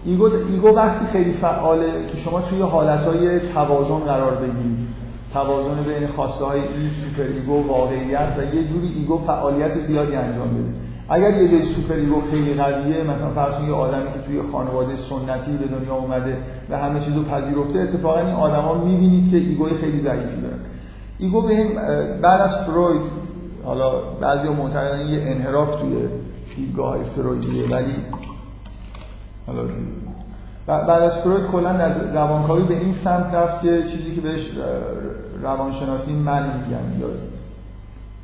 ego, 0.05 0.25
ego 0.51 0.75
وقتی 0.75 1.05
خیلی 1.11 1.33
فعاله 1.33 1.91
که 2.11 2.17
شما 2.17 2.41
توی 2.41 2.61
حالتهای 2.61 3.39
توازن 3.39 3.99
قرار 3.99 4.35
بگیرید. 4.35 4.87
توازن 5.33 5.83
بین 5.83 6.07
خواسته 6.07 6.45
های 6.45 6.59
این 6.59 6.91
superego 6.91 7.67
واقعیت 7.67 8.35
و 8.37 8.55
یه 8.55 8.63
جوری 8.63 8.87
ego 8.87 9.17
فعالیت 9.17 9.79
زیادی 9.79 10.15
انجام 10.15 10.49
بده. 10.49 10.73
اگر 11.09 11.41
یه 11.41 11.51
جای 11.51 11.61
superego 11.61 12.21
خیلی 12.31 12.53
قویه 12.53 13.03
مثلا 13.03 13.29
فرض 13.29 13.53
یه 13.67 13.73
آدمی 13.73 14.13
که 14.13 14.19
توی 14.19 14.41
خانواده 14.51 14.95
سنتی 14.95 15.57
به 15.57 15.67
دنیا 15.67 15.95
اومده 15.95 16.37
و 16.69 16.77
همه 16.77 16.99
چیزو 16.99 17.23
پذیرفته 17.23 17.79
اتفاقا 17.79 18.19
این 18.19 18.35
آدما 18.35 18.73
می‌بینید 18.73 19.31
که 19.31 19.37
ego 19.37 19.64
ی 19.64 19.73
خیلی 19.73 20.01
ضعیفی 20.01 20.41
دارن 20.41 20.59
ego 21.19 21.41
به 21.41 21.67
بعد 22.21 22.41
از 22.41 22.55
فروید 22.65 23.01
حالا 23.63 23.91
بعضی 23.99 24.49
معتقدن 24.49 25.07
یه 25.07 25.21
انحراف 25.21 25.81
توی 25.81 25.95
دیدگاه 26.55 26.89
های 26.89 27.03
فرویدیه 27.15 27.69
ولی 27.69 27.95
حالا 29.47 29.63
بعد 30.67 30.89
از 30.89 31.17
فروید 31.17 31.45
کلا 31.45 31.69
از 31.69 32.15
روانکاوی 32.15 32.63
به 32.63 32.79
این 32.79 32.93
سمت 32.93 33.33
رفت 33.33 33.61
که 33.61 33.83
چیزی 33.83 34.15
که 34.15 34.21
بهش 34.21 34.49
روانشناسی 35.41 36.13
من 36.13 36.43
میگن 36.43 37.09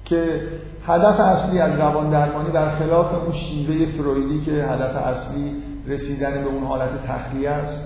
که 0.05 0.41
هدف 0.87 1.19
اصلی 1.19 1.59
از 1.59 1.79
روان 1.79 2.09
درمانی 2.09 2.49
برخلاف 2.49 3.13
اون 3.23 3.31
شیوه 3.31 3.85
فرویدی 3.85 4.45
که 4.45 4.51
هدف 4.51 4.95
اصلی 4.95 5.55
رسیدن 5.87 6.31
به 6.31 6.49
اون 6.49 6.63
حالت 6.63 6.89
تخلیه 7.07 7.49
است 7.49 7.85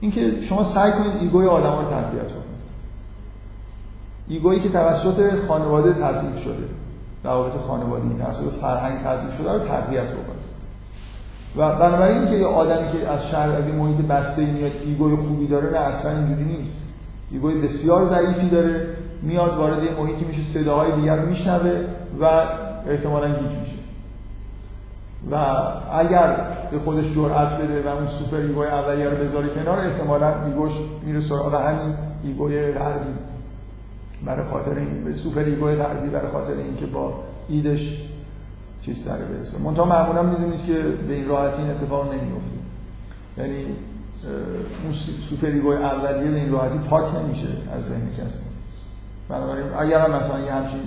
اینکه 0.00 0.42
شما 0.42 0.64
سعی 0.64 0.92
کنید 0.92 1.12
ایگوی 1.20 1.46
آدم 1.46 1.78
رو 1.78 1.90
تقویت 1.90 2.28
کنید. 2.28 2.56
ego 4.28 4.47
یی 4.47 4.60
که 4.60 4.68
توسط 4.68 5.46
خانواده 5.48 5.92
تضعیف 5.92 6.38
شده 6.38 6.68
روابط 7.24 7.60
خانوادگی 7.60 8.22
توسط 8.24 8.60
فرهنگ 8.60 9.04
تضعیف 9.04 9.38
شده 9.38 9.52
رو 9.52 9.58
تقویت 9.58 10.04
بکنید. 10.04 10.46
و 11.56 11.76
بنابراین 11.76 12.26
که 12.26 12.34
یه 12.34 12.46
آدمی 12.46 12.92
که 12.92 13.08
از 13.08 13.28
شهر 13.28 13.50
از 13.50 13.66
این 13.66 13.74
محیط 13.74 13.96
بسته 13.96 14.46
میاد 14.46 14.72
ego 14.84 15.08
ی 15.08 15.16
خوبی 15.16 15.46
داره 15.46 15.70
نه 15.70 15.78
اصلا 15.78 16.10
اینجوری 16.10 16.44
نیست. 16.44 16.76
ego 17.30 17.48
ی 17.48 17.54
بسیار 17.54 18.04
ضعیفی 18.04 18.48
داره 18.48 18.86
میاد 19.22 19.56
وارد 19.56 19.82
یه 19.82 19.90
محیطی 20.00 20.24
میشه 20.24 20.42
صداهای 20.42 20.92
دیگر 20.92 21.18
میشنوه 21.18 21.84
و 22.20 22.24
احتمالا 22.90 23.28
گیج 23.28 23.58
میشه. 23.60 23.76
و 25.30 25.34
اگر 25.92 26.36
به 26.70 26.78
خودش 26.78 27.12
جرأت 27.14 27.58
بده 27.58 27.82
و 27.82 27.88
اون 27.88 28.06
superego 28.06 28.36
ی 28.36 28.66
اولیه 28.66 29.08
رو 29.08 29.16
بذاره 29.16 29.48
کنار 29.48 29.78
احتمالا 29.78 30.44
ego 30.44 30.61
ش 30.61 30.72
میره 31.06 31.20
سراغ 31.20 31.54
همین 31.54 31.94
ego 32.24 32.60
ی 32.60 32.72
غربی. 32.72 33.14
برای 34.26 34.44
خاطر 34.44 34.70
این 34.70 35.14
superego 35.14 35.40
ی 35.40 35.74
غربی 35.74 36.08
برای 36.08 36.30
خاطر 36.30 36.52
اینکه 36.52 36.86
با 36.86 37.14
id 37.48 37.75
ش 37.75 38.02
چیز 38.82 39.04
داره 39.04 39.24
برسه. 39.24 39.58
منتها 39.58 39.84
معمولا 39.84 40.22
می‌دونید 40.22 40.64
که 40.66 40.72
به 41.08 41.14
این 41.14 41.28
راحتی 41.28 41.62
این 41.62 41.70
اتفاق 41.70 42.12
نمیفته 42.12 42.56
یعنی 43.38 43.66
اون 44.82 44.92
superego 45.30 45.46
ی 45.46 45.76
اولیه 45.76 46.30
به 46.30 46.36
این 46.36 46.52
راحتی 46.52 46.78
پاک 46.78 47.14
نمیشه 47.14 47.48
از 47.72 47.84
ذهن 47.84 48.08
کسی. 48.18 48.38
بنابراین 49.28 49.66
اگر 49.78 50.00
هم 50.00 50.10
مثلا 50.10 50.40
یه 50.40 50.52
همچین 50.52 50.80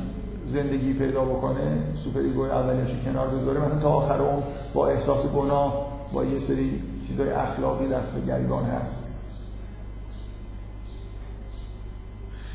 زندگی 0.54 0.94
پیدا 0.94 1.26
بکنه 1.26 1.84
سوپر 2.04 2.20
اولیه‌شو 2.52 2.96
کنار 3.06 3.28
بذاره 3.28 3.60
مثلا 3.60 3.80
تا 3.80 3.90
آخر 3.90 4.22
اون 4.22 4.44
با 4.74 4.88
احساس 4.88 5.26
گناه 5.26 5.88
با 6.14 6.26
یه 6.26 6.40
سری 6.40 6.82
چیزای 7.08 7.30
اخلاقی 7.30 7.88
دست 7.88 8.14
به 8.14 8.22
گریبان 8.22 8.66
هست. 8.66 9.04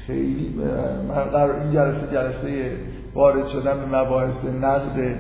خیلی 0.07 0.55
من 1.09 1.25
قرار 1.25 1.55
این 1.57 1.73
جلسه 1.73 2.13
جلسه 2.13 2.77
وارد 3.15 3.49
شدن 3.49 3.81
به 3.81 3.99
مباحث 3.99 4.45
نقد 4.45 5.19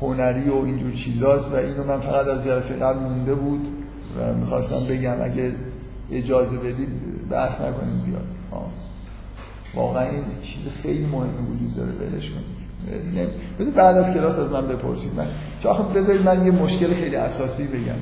هنری 0.00 0.48
و 0.48 0.54
اینجور 0.54 0.92
چیزاست 0.92 1.52
و 1.52 1.54
اینو 1.54 1.84
من 1.84 2.00
فقط 2.00 2.26
از 2.26 2.44
جلسه 2.44 2.76
قبل 2.76 2.98
مونده 2.98 3.34
بود. 3.34 3.81
و 4.18 4.34
می‌خواستم 4.34 4.84
بگم 4.84 5.22
اگه 5.22 5.52
اجازه 6.12 6.56
بدید 6.56 6.88
بحث 7.30 7.60
نکنیم 7.60 8.00
زیاد. 8.00 8.24
واقعا 9.74 10.02
این 10.02 10.22
چیز 10.42 10.68
خیلی 10.82 11.06
مهمی 11.06 11.46
وجود 11.54 11.76
داره 11.76 11.92
بلش 11.92 12.30
کنید. 12.30 12.62
بده 13.58 13.70
بعد 13.70 13.96
از 13.96 14.14
کلاس 14.14 14.38
از 14.38 14.50
من 14.50 14.68
بپرسید. 14.68 15.14
من 15.16 15.26
چون 15.62 15.70
آخه 15.70 15.82
بذارید 15.82 16.22
من 16.22 16.46
یه 16.46 16.52
مشکل 16.52 16.94
خیلی 16.94 17.16
اساسی 17.16 17.66
بگم. 17.66 17.98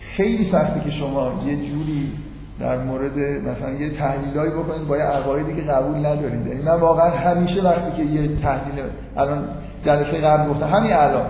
خیلی 0.00 0.44
سخته 0.44 0.80
که 0.80 0.90
شما 0.90 1.42
یه 1.46 1.56
جوری 1.56 2.12
در 2.60 2.78
مورد 2.78 3.18
مثلا 3.18 3.72
یه 3.72 3.90
تحلیلایی 3.90 4.50
بکنید 4.50 4.86
با 4.88 4.96
یه 4.96 5.02
عقایدی 5.02 5.54
که 5.54 5.62
قبول 5.62 5.98
ندارید. 5.98 6.46
یعنی 6.46 6.62
من 6.62 6.80
واقعا 6.80 7.10
همیشه 7.10 7.62
وقتی 7.62 7.96
که 7.96 8.10
یه 8.10 8.36
تحلیل 8.36 8.84
الان 9.16 9.48
جلسه 9.84 10.20
قبل 10.20 10.50
گفتم 10.50 10.66
همین 10.66 10.92
الان. 10.92 11.26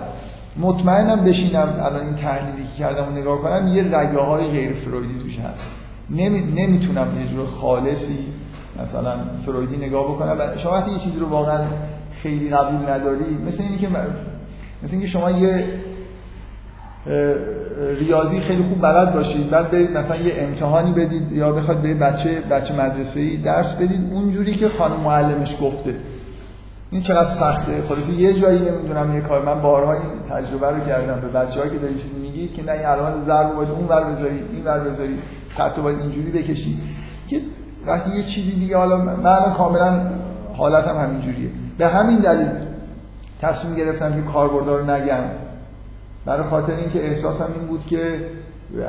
مطمئنم 0.58 1.24
بشینم 1.24 1.68
الان 1.80 2.06
این 2.06 2.14
تحلیلی 2.14 2.68
که 2.68 2.78
کردم 2.78 3.08
و 3.08 3.18
نگاه 3.18 3.38
کنم 3.38 3.68
یه 3.68 3.82
رگه 3.82 4.18
های 4.18 4.46
غیر 4.46 4.72
فرویدی 4.72 5.22
توش 5.22 5.38
هست. 5.38 5.70
نمی... 6.10 6.40
نمی‌تونم 6.40 7.20
یه 7.20 7.28
جور 7.28 7.46
خالصی 7.46 8.18
مثلا 8.82 9.16
فرویدی 9.46 9.76
نگاه 9.76 10.14
بکنم 10.14 10.56
شما 10.56 10.72
وقتی 10.72 10.90
یه 10.90 10.98
چیزی 10.98 11.18
رو 11.18 11.28
واقعا 11.28 11.60
خیلی 12.22 12.48
قبول 12.48 12.90
نداری. 12.90 13.38
مثل 13.46 13.62
اینی 13.62 13.78
که 13.78 13.88
مثل 14.82 14.92
اینکه 14.92 15.06
شما 15.06 15.30
یه 15.30 15.64
ریاضی 17.98 18.40
خیلی 18.40 18.62
خوب 18.62 18.82
بلد 18.82 19.14
باشید 19.14 19.50
بعد 19.50 19.70
برید 19.70 19.96
مثلا 19.96 20.16
یه 20.16 20.32
امتحانی 20.36 20.92
بدید 20.92 21.32
یا 21.32 21.52
بخواد 21.52 21.76
به 21.76 21.94
بچه 21.94 22.40
بچه 22.40 22.74
مدرسه 22.74 23.36
درس 23.36 23.74
بدید 23.74 24.12
اونجوری 24.12 24.54
که 24.54 24.68
خانم 24.68 25.00
معلمش 25.00 25.56
گفته. 25.62 25.94
این 26.96 27.04
چقدر 27.04 27.28
سخته. 27.28 27.82
خلاص 27.88 28.08
یه 28.08 28.32
جایی 28.32 28.58
نمی‌دونم 28.58 29.14
یه 29.14 29.20
کار. 29.20 29.44
من 29.44 29.60
بارها 29.60 29.92
این 29.92 30.02
تجربه 30.30 30.70
رو 30.70 30.80
کردم. 30.80 31.20
به 31.20 31.28
بچه‌ها 31.28 31.68
که 31.68 31.78
دارید 31.78 32.02
چیزی 32.02 32.18
میگید 32.20 32.54
که 32.54 32.62
نه 32.62 32.72
این 32.72 32.82
علامت 32.82 33.26
ضرب 33.26 33.54
باید 33.56 33.70
اون 33.70 33.88
ور 33.88 34.04
بذاری 34.04 34.42
این 34.52 34.64
ور 34.64 34.78
بذاری 34.78 35.18
خط 35.48 35.78
باید 35.78 35.98
اینجوری 35.98 36.30
بکشی 36.30 36.80
که 37.28 37.40
وقتی 37.86 38.10
یه 38.16 38.22
چیزی 38.22 38.52
دیگه 38.52 38.76
حالا 38.76 38.96
من 38.96 39.52
کاملا 39.52 40.00
حالتم 40.56 40.96
همینجوریه. 40.98 41.50
به 41.78 41.88
همین 41.88 42.18
دلیل 42.18 42.48
تصمیم 43.42 43.74
گرفتم 43.74 44.14
که 44.14 44.22
کاربردار 44.32 44.80
رو 44.80 44.90
نگم. 44.90 45.24
برای 46.26 46.44
خاطر 46.44 46.74
اینکه 46.74 47.06
احساسم 47.06 47.48
این 47.58 47.66
بود 47.66 47.86
که 47.86 48.30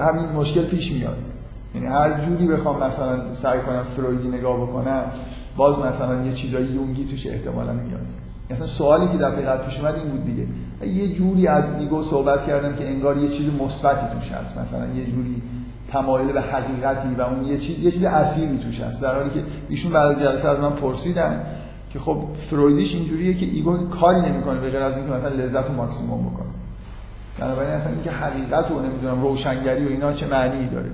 همین 0.01 0.25
مشکل 0.25 0.65
پیش 0.65 0.91
میاد. 0.91 1.17
یعنی 1.75 1.87
هر 1.87 2.25
جوری 2.25 2.47
بخوام 2.47 2.83
مثلا 2.83 3.33
سعی 3.33 3.59
کنم 3.59 3.83
فرویدی 3.95 4.27
نگاه 4.27 4.61
بکنم 4.61 5.03
باز 5.57 5.79
مثلا 5.79 6.25
یه 6.25 6.33
چیزای 6.33 6.63
یونگی 6.63 7.05
توش 7.05 7.27
احتمالا 7.27 7.73
میاد 7.73 8.01
مثلا 8.51 8.67
سوالی 8.67 9.11
که 9.11 9.17
دفعه 9.17 9.41
قبل 9.41 9.65
پیش 9.65 9.79
اومد 9.79 9.95
این 9.95 10.09
بود 10.09 10.25
دیگه. 10.25 10.47
یه 10.93 11.13
جوری 11.13 11.47
از 11.47 11.63
ایگو 11.79 12.03
صحبت 12.03 12.47
کردم 12.47 12.75
که 12.75 12.87
انگار 12.87 13.17
یه 13.17 13.29
چیز 13.29 13.49
مثبتی 13.59 14.19
توش 14.19 14.31
هست. 14.31 14.57
مثلا 14.57 14.85
یه 14.95 15.05
جوری 15.05 15.41
تمایل 15.91 16.27
به 16.27 16.41
حقیقتی 16.41 17.15
و 17.17 17.21
اون 17.21 17.45
یه 17.45 17.57
چیز 17.57 17.79
یه 17.83 17.91
چیز 17.91 18.03
اصیلی 18.03 18.57
توش 18.57 18.81
هست. 18.81 19.01
در 19.01 19.15
حالی 19.15 19.29
که 19.29 19.43
ایشون 19.69 19.91
بعد 19.91 20.19
جلسه 20.19 20.49
از 20.49 20.59
من 20.59 20.71
پرسیدن 20.71 21.41
که 21.89 21.99
خب 21.99 22.23
فرویدیش 22.49 22.95
اینجوریه 22.95 23.33
که 23.33 23.45
ایگو 23.45 23.77
کاری 23.77 24.21
نمی‌کنه 24.21 24.59
به 24.59 24.69
غیر 24.69 24.81
از 24.81 24.97
اینکه 24.97 25.13
مثلا 25.13 25.29
لذت 25.29 25.67
رو 25.67 25.75
ماکسیموم 25.75 26.21
بکنه. 26.21 26.47
بنابراین 27.39 27.71
اصلا 27.71 27.91
اینکه 27.91 28.11
حقیقت 28.11 28.69
رو 28.69 28.81
نمی‌دونم 28.81 29.21
روشنگری 29.21 29.85
و 29.85 29.89
اینا 29.89 30.13
چه 30.13 30.27
معنی 30.27 30.67
داره؟ 30.69 30.89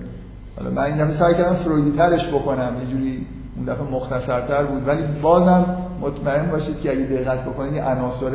حالا 0.57 0.69
من 0.69 1.01
این 1.01 1.11
سعی 1.11 1.33
کردم 1.33 1.55
فرویدی 1.55 1.97
ترش 1.97 2.27
بکنم 2.27 2.75
یه 2.81 2.97
جوری 2.97 3.25
اون 3.55 3.65
دفعه 3.65 3.83
مختصرتر 3.91 4.63
بود. 4.63 4.87
ولی 4.87 5.03
بازم 5.21 5.65
مطمئن 6.01 6.51
باشید 6.51 6.81
که 6.81 6.91
اگه 6.91 7.03
دقت 7.03 7.45
بکنید 7.45 7.77
عناصر 7.79 8.31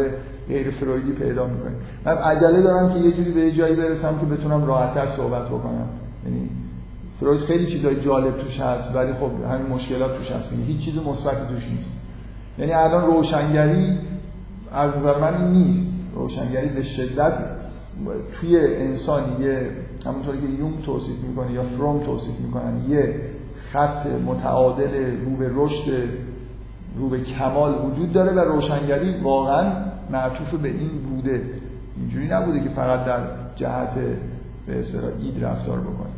غیر 0.49 0.71
فرویدی 0.71 1.13
پیدا 1.13 1.47
می‌کنید 1.47 1.77
من 2.05 2.13
عجله 2.13 2.63
دارم 2.63 2.93
که 2.93 2.99
یه 2.99 3.13
جوری 3.13 3.33
به 3.33 3.53
جایی 3.53 3.77
برسم 3.77 4.19
که 4.19 4.27
بتونم 4.27 4.65
راحتتر 4.65 5.07
صحبت 5.07 5.47
بکنم. 5.47 5.89
یعنی 6.25 6.49
فروید 7.21 7.41
خیلی 7.41 7.67
چیزای 7.67 8.01
جالب 8.01 8.39
توش 8.39 8.61
هست 8.61 8.97
ولی 8.97 9.13
خب 9.13 9.31
همین 9.53 9.67
مشکلات 9.67 10.19
توش 10.19 10.33
هست. 10.33 10.53
هیچ 10.67 10.81
چیز 10.81 10.97
مثبتی 10.97 11.55
توش 11.55 11.69
نیست. 11.69 11.91
یعنی 12.59 12.73
الان 12.73 13.07
روشنگری 13.07 13.99
از 14.73 14.97
نظر 14.97 15.19
من 15.19 15.35
این 15.35 15.53
نیست. 15.53 15.93
روشنگری 16.15 16.69
به 16.69 16.83
شدت 16.83 17.33
توی 18.41 18.59
انسان 18.77 19.23
یه 19.41 19.71
همونطوری 20.07 20.41
که 20.41 20.47
یوم 20.47 20.73
توصیف 20.87 21.25
می‌کنه 21.29 21.53
یا 21.53 21.63
فروم 21.63 22.05
توصیف 22.05 22.41
می‌کنن 22.41 22.91
یه 22.91 23.21
خط 23.73 24.07
متعادل 24.07 25.21
رو 25.21 25.37
به 25.37 25.51
رشد 25.55 26.09
رو 26.97 27.09
به 27.09 27.21
کمال 27.21 27.75
وجود 27.85 28.13
داره 28.13 28.33
و 28.33 28.39
روشنگری 28.39 29.21
واقعا 29.21 29.73
معطوف 30.11 30.55
به 30.55 30.69
این 30.69 30.99
بوده. 31.11 31.43
اینجوری 31.97 32.29
نبوده 32.29 32.63
که 32.63 32.69
فقط 32.69 33.05
در 33.05 33.21
جهت 33.57 33.95
به 34.67 34.79
اصطلاح 34.79 35.11
اید 35.21 35.45
رفتار 35.45 35.81
بکنه. 35.81 36.09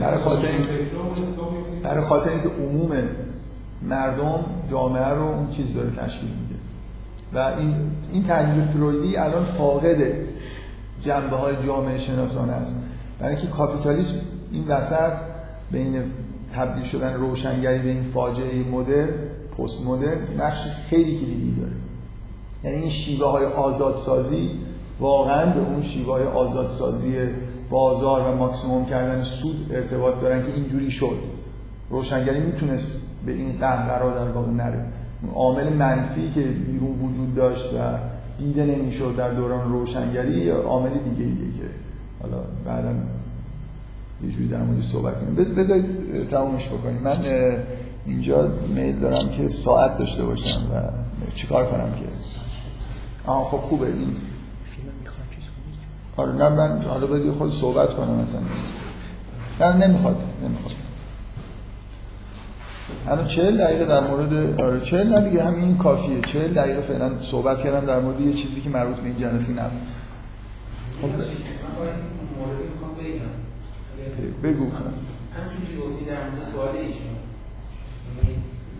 برای 0.00 0.18
خاطر 0.18 0.48
برای 1.82 2.04
خاطر 2.04 2.30
اینکه 2.30 2.48
عموم 2.48 2.90
مردم 3.82 4.44
جامعه 4.70 5.08
رو 5.08 5.22
اون 5.22 5.48
چیز 5.48 5.74
داره 5.74 5.90
تشکیل 5.90 6.28
میده. 6.28 6.60
و 7.32 7.38
این 7.58 7.74
این 8.12 8.24
تحلیل 8.24 8.64
فرویدی 8.64 9.16
الان 9.16 9.44
فاقد 9.44 9.96
جنبه 11.04 11.36
های 11.36 11.54
جامعه 11.66 11.98
شناسانه 11.98 12.52
است. 12.52 12.76
برای 13.20 13.36
اینکه 13.36 13.50
کاپیتالیسم 13.50 14.14
این 14.52 14.68
وسط 14.68 15.12
بین 15.70 16.02
تبدیل 16.54 16.84
شدن 16.84 17.14
روشنگری 17.14 17.78
به 17.78 17.90
این 17.90 18.02
فاجعه 18.02 18.68
مدر 18.68 19.06
پست 19.58 19.80
مدر 19.86 20.16
نقش 20.38 20.60
خیلی 20.88 21.18
کلیدی 21.18 21.54
داره. 21.60 21.72
یعنی 22.64 22.76
این 22.76 22.90
شیوه 22.90 23.26
های 23.26 23.46
آزادسازی 23.46 24.50
واقعا 25.00 25.46
به 25.46 25.60
اون 25.60 25.82
شیوه 25.82 26.12
های 26.12 26.24
آزادسازی 26.24 27.14
بازار 27.70 28.28
و 28.28 28.36
ماکسیموم 28.36 28.86
کردن 28.86 29.22
سود 29.22 29.70
ارتباط 29.70 30.20
دارن 30.20 30.42
که 30.42 30.54
اینجوری 30.54 30.90
شد. 30.90 31.18
روشنگری 31.90 32.40
می‌تونست 32.40 32.92
به 33.26 33.32
این 33.32 33.58
قهقرا 33.60 34.10
در 34.10 34.30
واقع 34.30 34.50
نره. 34.50 34.84
عامل 35.34 35.72
منفی 35.72 36.30
که 36.30 36.40
بیرون 36.40 36.90
وجود 36.90 37.34
داشت 37.34 37.64
و 37.74 37.78
دیده 38.38 38.64
نمی‌شد 38.64 39.14
در 39.16 39.30
دوران 39.30 39.72
روشنگری 39.72 40.50
عامل 40.50 40.90
دیگه 40.90 41.24
ایه 41.24 41.34
که 41.36 41.66
حالا 42.22 42.42
بعدا 42.66 42.88
یه 44.24 44.30
جوری 44.30 44.48
در 44.48 44.62
موردش 44.62 44.86
صحبت 44.86 45.20
کنیم. 45.20 45.34
بذارید 45.34 45.84
تمومش 46.30 46.68
بکنیم. 46.68 47.02
من 47.02 47.24
اینجا 48.06 48.52
میل 48.74 48.98
دارم 48.98 49.28
که 49.28 49.48
ساعت 49.48 49.98
داشته 49.98 50.24
باشم 50.24 50.60
و 50.74 50.82
چیکار 51.34 51.66
کنم 51.66 51.92
که؟ 51.92 52.06
آه 53.26 53.44
خب 53.50 53.56
خوبه. 53.56 53.86
این 53.86 54.16
آره 56.16 56.32
نه 56.32 56.48
من 56.48 56.82
حالا 56.82 57.06
باید 57.06 57.32
خود 57.32 57.52
صحبت 57.52 57.90
کنم 57.90 58.14
مثلا 58.14 58.40
نه 59.70 59.86
نمی‌خواد 59.86 60.16
نمی‌خواد. 60.44 60.74
الان 63.06 63.26
چهل 63.26 63.56
دقیقه 63.56 63.86
در 63.86 64.00
مورد 64.00 64.62
آره 64.62 64.80
چهل 64.80 65.08
نه 65.08 65.28
دیگه 65.28 65.44
همین 65.44 65.76
کافیه. 65.76 66.20
چهل 66.20 66.52
دقیقه 66.52 66.80
فعلا 66.80 67.10
صحبت 67.22 67.62
کردم 67.62 67.86
در 67.86 68.00
مورد 68.00 68.20
یه 68.20 68.32
چیزی 68.32 68.60
که 68.60 68.70
مربوط 68.70 68.96
به 68.96 69.06
این 69.06 69.18
جلسه 69.18 69.52
نبود. 69.52 69.82
خب 71.02 71.08
بگو. 74.42 74.64
هم 74.64 75.44
چیزی 75.50 75.80
گفتی 75.80 76.04
در 76.04 76.30
مورد 76.30 76.44
سوال 76.52 76.76
ایشون. 76.76 77.16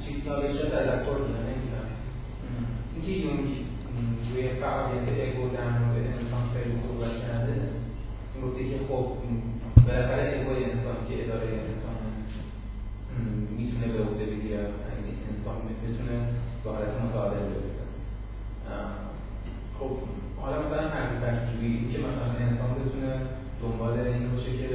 چیزی 0.06 0.20
که 0.20 0.30
حالا 0.30 0.52
شاید 0.52 0.72
در 0.72 0.96
دکتر 0.96 1.12
نمی‌دونم. 1.12 1.88
اینکه 2.94 3.12
یونگ 3.12 3.48
روی 4.34 4.48
فعالیت 4.48 5.06
اگو 5.26 5.44
در 5.56 5.70
مورد 5.78 5.96
انسان 6.18 6.44
خیلی 6.54 6.74
صحبت 6.84 7.14
کرده 7.26 7.56
گفته 8.42 8.62
که 8.70 8.76
خب 8.88 9.06
بالاخره 9.86 10.24
اگوی 10.36 10.64
انسان 10.64 10.96
که 11.08 11.14
اداره 11.24 11.48
انسان 11.70 11.89
می‌تونه 13.58 13.86
به 13.92 13.98
عهده 14.04 14.24
بگیره 14.24 14.60
انسان 15.30 15.56
می‌تونه 15.68 16.16
به 16.64 16.70
حالت 16.70 16.92
متعادل 17.04 17.44
برسه. 17.52 17.84
خب 19.78 19.92
حالا 20.40 20.56
مثلا 20.62 20.88
حقیقت 20.88 21.36
جویی 21.52 21.88
که 21.92 21.98
مثلا 21.98 22.28
انسان 22.46 22.70
بتونه 22.80 23.12
دنبال 23.62 23.98
این 23.98 24.30
باشه 24.30 24.52
که 24.58 24.68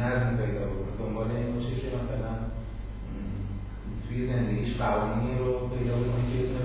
نظم 0.00 0.36
پیدا 0.36 0.64
بکنه 0.70 0.92
دنبال 0.98 1.30
این 1.30 1.54
باشه 1.54 1.74
که 1.82 1.88
مثلا 1.98 2.32
توی 4.08 4.26
زندگیش 4.26 4.76
قوانینی 4.76 5.38
رو 5.38 5.52
پیدا 5.68 5.94
بکنه 5.96 6.24
که 6.32 6.38
بتونه 6.42 6.62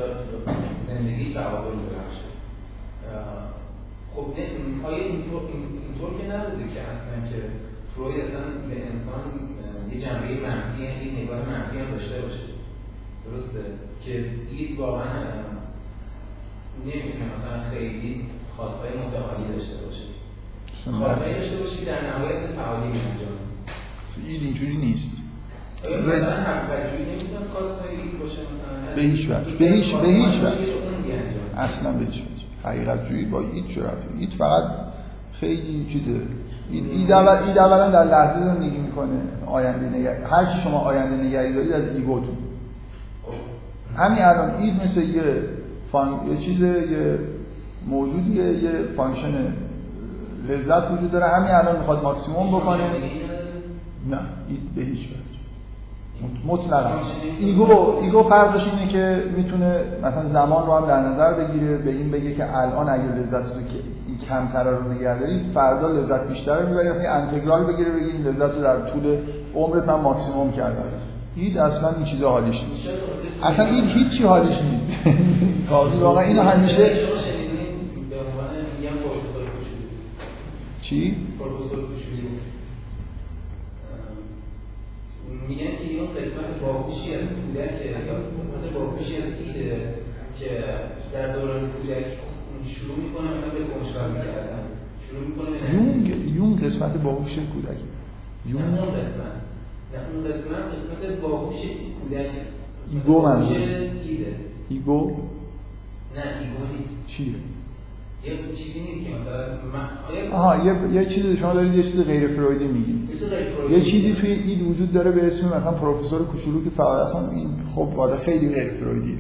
زندگیش 0.88 1.30
تعادل 1.30 1.78
ببخشه. 1.84 2.28
خب 4.15 4.26
آیا 4.88 5.03
اینطور 5.03 5.41
که 6.19 6.26
نبوده 6.34 6.65
که 6.74 6.82
اصلا 6.82 7.15
که 7.30 7.39
فروید 7.95 8.21
اصلا 8.26 8.41
به 8.69 8.76
انسان 8.91 9.24
یه 9.93 10.01
جنبه 10.01 10.47
منفی 10.47 10.83
یه 10.83 11.23
نگاه 11.23 11.39
منفی 11.49 11.77
هم 11.79 11.91
داشته 11.91 12.21
باشه 12.21 12.39
درسته؟ 13.25 13.59
که 14.05 14.25
دید 14.49 14.79
واقعا 14.79 15.13
نمی‌تونه 16.85 17.25
مثلا 17.35 17.69
خیلی 17.71 18.25
خواستهای 18.55 18.89
متعالی 18.89 19.53
داشته 19.55 19.75
باشه. 19.85 20.03
خواستهایی 20.97 21.33
داشته 21.33 21.57
باشه 21.57 21.77
که 21.77 21.85
در 21.85 22.01
نهایت 22.09 22.47
به 22.47 22.55
تعالی 22.55 22.85
انجام 22.85 23.33
این 24.27 24.41
اینجوری 24.43 24.77
نیست. 24.77 25.11
مثلا 25.83 26.43
حقیقت 26.43 26.91
جویی 26.91 27.05
نمی‌تونه 27.05 27.39
خواستهایی 27.53 27.97
باشه 28.19 28.41
مثلا؟ 28.41 28.95
به 28.95 29.01
هیچ 29.01 29.29
وقت 29.29 29.45
به 29.45 29.65
هیچ 29.65 29.95
به 29.95 30.07
هیچ 30.07 30.43
وقت 30.43 30.57
اصلا 31.57 31.91
به 31.91 32.05
هیچ 32.05 32.21
وقت 32.21 32.65
حقیقت 32.65 33.09
جویی 33.09 33.25
با 33.25 33.39
هیچ 33.39 33.65
جرات 33.75 34.03
هیچ 34.19 34.29
فقط 34.29 34.63
خیلی 35.39 35.85
چیزه. 35.89 36.21
این 36.72 37.14
اولا 37.14 37.89
در 37.89 38.05
لحظه 38.05 38.39
زندگی 38.39 38.78
می‌کنه 38.78 39.22
آینده 39.45 39.97
نگری 39.97 40.24
هر 40.24 40.45
چی 40.45 40.59
شما 40.59 40.80
آینده 40.80 41.16
نگری 41.16 41.53
دارید 41.53 41.72
از 41.72 41.84
ego 41.95 42.13
تون. 42.13 42.38
همین 43.97 44.22
الان 44.22 44.55
id 44.55 44.84
مثل 44.84 45.01
یه 45.01 45.24
fun... 45.91 46.19
یه 46.32 46.38
چیز 46.38 46.61
یه 46.61 47.20
موجودیه 47.88 48.64
یه 48.64 48.72
function 48.97 49.53
لذت 50.49 50.91
وجود 50.91 51.11
داره. 51.11 51.26
همین 51.26 51.51
الان 51.51 51.78
می‌خواد 51.78 52.03
ماکسیموم 52.03 52.47
بکنه. 52.47 52.84
نه 54.09 54.20
id 54.47 54.75
به 54.76 54.82
هیچ 54.82 54.99
وجه. 54.99 55.24
مطلقا. 56.47 56.89
ego 57.39 57.99
ego 58.01 58.23
فرقش 58.24 58.68
اینه 58.68 58.91
که 58.91 59.24
می‌تونه 59.38 59.80
مثلا 60.03 60.26
زمان 60.26 60.66
رو 60.66 60.74
هم 60.74 60.88
در 60.88 60.99
نظر 60.99 61.34
بگیره 61.34 61.78
به 61.78 61.89
این 61.89 62.11
بگه 62.11 62.36
که 62.36 62.57
الان 62.57 62.89
اگر 62.89 63.03
لذت 63.03 63.34
رو 63.34 63.61
که 63.61 63.80
کمتر 64.18 64.64
رو 64.64 64.93
نگه 64.93 65.20
داری 65.20 65.41
فردا 65.53 65.88
لذت 65.88 66.28
بیشتر 66.28 66.59
رو 66.59 66.70
می‌بری 66.70 66.89
مثلا 66.89 67.11
انتگرال 67.11 67.64
بگیره 67.64 67.91
بگه 67.91 68.05
این 68.05 68.24
لذت 68.24 68.55
رو 68.55 68.61
در 68.61 68.91
طول 68.91 69.18
عمرت 69.55 69.88
من 69.88 69.99
ماکسیموم 70.01 70.51
کردم. 70.51 70.84
id 71.36 71.57
اصلا 71.57 71.89
این 71.95 72.05
چیزا 72.05 72.30
حالیش 72.30 72.64
نیست. 72.64 72.89
اصلا 73.43 73.66
این 73.66 73.84
هیچی 73.84 74.24
حالیش 74.24 74.61
نیست. 74.61 74.91
کافی 75.70 75.97
واقعا 75.97 76.24
اینو 76.24 76.41
همیشه 76.41 76.91
چی؟ 80.82 81.16
میگن 85.47 85.76
که 85.78 85.89
این 85.89 86.07
قسمت 86.07 86.59
باهوشی 86.61 87.16
از 87.16 87.22
کودک 87.22 87.86
یا 87.86 88.14
قسمت 88.14 88.74
باهوشی 88.74 89.18
از 89.18 89.24
ایده 89.45 89.93
که 90.39 90.49
در 91.14 91.28
دوران 91.36 91.59
کودک 91.59 92.05
شروع 92.68 92.97
می‌کنه 92.97 93.28
مثلا 93.32 93.49
به 93.49 93.64
کنشگاه 93.74 94.07
می‌کردن 94.07 94.64
شروع 95.09 95.24
می‌کنه 95.28 95.74
یونگ 95.74 96.36
یونگ 96.36 96.64
قسمت 96.66 96.97
باهوش 96.97 97.36
کودک. 97.36 97.78
یونگ. 98.45 98.80
اون 98.80 98.89
قسمت. 98.89 99.36
نه 99.93 99.99
اون 100.14 100.24
قسمت 100.32 100.64
قسمت 100.74 101.20
باهوش 101.22 101.61
کودک. 102.01 102.30
ایگو 102.91 103.26
ایده. 103.26 104.36
ایگو؟ 104.70 105.11
نه 106.16 106.24
ایگو 106.41 106.78
نیست. 106.78 107.07
چیه؟ 107.07 107.34
یه 108.26 108.53
چیزی 108.55 108.80
نیست 108.80 109.05
که 109.05 109.11
مثلا 109.16 110.38
آها 110.38 110.66
یه 110.66 111.01
یه 111.01 111.09
چیزی 111.09 111.38
شما 111.38 111.53
دارید 111.53 111.74
یه 111.74 111.84
چیز 111.84 111.99
غیر 111.99 112.28
فرویدی 112.28 112.68
میگید. 112.68 113.09
یه 113.72 113.82
چیزی 113.82 114.14
توی 114.14 114.32
id 114.31 114.61
وجود 114.68 114.93
داره 114.93 115.11
به 115.11 115.28
اسم 115.28 115.47
مثلا 115.47 115.72
پروفسور 115.72 116.26
کوچولو 116.26 116.64
که 116.64 116.70
فعال 116.70 116.99
اصلا 116.99 117.30
این 117.32 117.49
خب 117.76 117.89
واضح 117.95 118.18
خیلی 118.18 118.49
غیر 118.49 118.74
فرویدیه. 118.74 119.18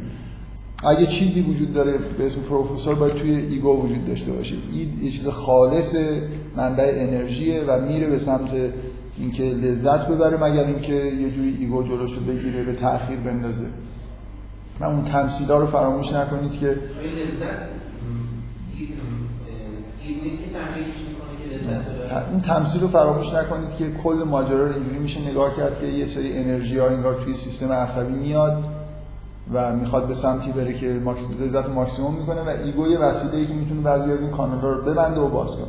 اگه 0.85 1.05
چیزی 1.05 1.41
وجود 1.41 1.73
داره 1.73 1.97
به 2.17 2.25
اسم 2.25 2.41
پروفسور 2.41 2.95
باید 2.95 3.13
توی 3.13 3.35
ego 3.35 3.83
وجود 3.83 4.07
داشته 4.07 4.31
باشه. 4.31 4.55
id 4.73 5.03
یه 5.03 5.11
چیز 5.11 5.27
خالص 5.27 5.95
منبع 6.57 6.93
انرژیه 6.95 7.63
و 7.67 7.81
میره 7.81 8.07
به 8.09 8.17
سمت 8.17 8.49
اینکه 9.17 9.43
لذت 9.43 10.07
ببره 10.07 10.43
مگر 10.43 10.63
اینکه 10.63 10.93
یه 10.93 11.31
جوری 11.31 11.57
ego 11.59 11.83
جلوشو 11.83 12.21
بگیره 12.21 12.63
به 12.63 12.73
تاخیر 12.73 13.17
بندازه. 13.17 13.65
من 14.79 14.87
اون 14.87 15.03
تمثیلا 15.03 15.57
رو 15.57 15.67
فراموش 15.67 16.13
نکنید 16.13 16.51
که 16.51 16.67
لذت؟ 16.67 17.67
این 22.29 22.39
تمثیل 22.39 22.81
رو 22.81 22.87
فراموش 22.87 23.33
نکنید 23.33 23.75
که 23.77 23.91
کل 24.03 24.23
ماجرا 24.27 24.67
رو 24.67 24.73
اینجوری 24.73 24.99
میشه 24.99 25.29
نگاه 25.29 25.55
کرد 25.57 25.79
که 25.79 25.87
یه 25.87 26.05
سری 26.05 26.37
انرژی 26.37 26.77
ها 26.77 26.87
انگار 26.87 27.23
توی 27.23 27.33
سیستم 27.33 27.71
عصبی 27.71 28.13
میاد. 28.13 28.63
و 29.53 29.75
می‌خواد 29.75 30.07
به 30.07 30.13
سمتی 30.13 30.51
بره 30.51 30.73
که 30.73 30.85
لذت 31.41 31.69
ماکسیموم 31.69 32.15
می‌کنه 32.15 32.41
و 32.41 32.49
ego 32.65 32.87
یه 32.87 32.99
وسیله 32.99 33.37
ای 33.37 33.45
که 33.45 33.53
می‌تونه 33.53 33.81
بعضی 33.81 34.11
از 34.11 34.19
این 34.19 34.29
کانالا 34.29 34.69
رو 34.69 34.81
ببنده 34.81 35.19
و 35.19 35.27
باز 35.27 35.47
کنه. 35.47 35.65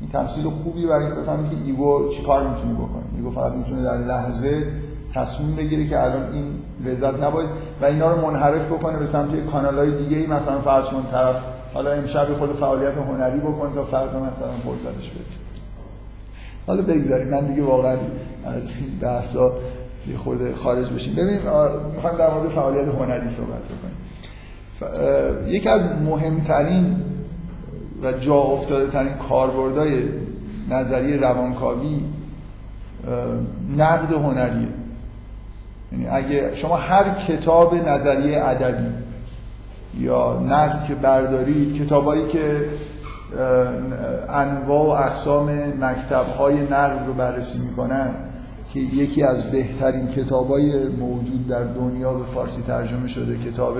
این 0.00 0.10
تمثیل 0.10 0.44
خوبی 0.44 0.86
برای 0.86 1.10
بفهمید 1.10 1.50
که 1.50 1.56
ego 1.66 2.08
چیکار 2.12 2.48
می‌تونه 2.48 2.74
بکنه. 2.74 3.02
ego 3.16 3.30
فقط 3.30 3.52
می‌تونه 3.52 3.82
در 3.82 3.96
لحظه 3.96 4.66
تصمیم 5.14 5.56
بگیره 5.56 5.88
که 5.88 6.02
الان 6.02 6.32
این 6.32 6.44
لذت 6.84 7.22
نباید 7.22 7.48
و 7.82 7.84
اینا 7.84 8.12
رو 8.12 8.26
منحرف 8.26 8.72
بکنه 8.72 8.98
به 8.98 9.06
سمت 9.06 9.46
کانالای 9.52 9.90
دیگه 9.90 10.16
ای 10.16 10.26
مثلا 10.26 10.60
فرض 10.60 10.84
کن 10.84 11.06
طرف 11.10 11.36
حالا 11.74 11.92
امشب 11.92 12.34
خود 12.38 12.56
فعالیت 12.56 12.96
هنری 12.96 13.38
بکن 13.40 13.72
تا 13.74 13.84
فردا 13.84 14.20
مثلا 14.20 14.48
فرصتش 14.64 15.10
برسه. 15.10 15.44
حالا 16.66 16.82
بگذاریم. 16.82 17.28
من 17.28 17.46
دیگه 17.46 17.62
واقعا 17.62 17.92
از 18.44 18.62
این 18.80 18.98
بحثا 19.00 19.52
یه 20.10 20.16
خورده 20.16 20.54
خارج 20.54 20.88
بشیم. 20.90 21.14
ببینیم 21.14 21.40
می‌خوایم 21.94 22.16
در 22.16 22.30
مورد 22.30 22.48
فعالیت 22.48 22.88
هنری 22.88 23.28
صحبت 23.28 23.62
بکنیم. 23.64 23.94
یکی 25.46 25.68
از 25.68 25.80
مهمترین 26.04 26.96
و 28.02 28.12
جا 28.12 28.34
افتاده 28.34 28.90
ترین 28.90 29.12
کاربردهای 29.28 30.02
نظریه 30.70 31.16
روانکاوی 31.16 32.00
نقد 33.76 34.12
هنریه. 34.12 34.68
یعنی 35.92 36.06
اگه 36.08 36.56
شما 36.56 36.76
هر 36.76 37.14
کتاب 37.14 37.74
نظریه 37.88 38.44
ادبی 38.44 38.86
یا 39.98 40.40
نقد 40.48 40.84
که 40.88 40.94
بردارید 40.94 41.82
کتابایی 41.82 42.28
که 42.28 42.68
انواع 44.28 44.86
و 44.86 45.06
اقسام 45.08 45.50
مکتب 45.80 46.26
های 46.38 46.54
نقد 46.54 47.06
رو 47.06 47.12
بررسی 47.12 47.58
می‌کنن 47.58 48.10
که 48.74 48.80
یکی 48.80 49.22
از 49.22 49.50
بهترین 49.50 50.08
کتابای 50.08 50.88
موجود 50.88 51.48
در 51.48 51.64
دنیا 51.64 52.14
به 52.14 52.24
فارسی 52.24 52.62
ترجمه 52.62 53.08
شده 53.08 53.38
کتاب 53.38 53.76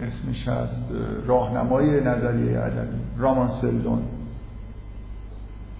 اسمش 0.00 0.48
هست 0.48 0.88
راهنمای 1.26 2.00
نظریه 2.00 2.58
ادبی 2.58 2.98
رامان 3.18 3.50
سلدون. 3.50 4.02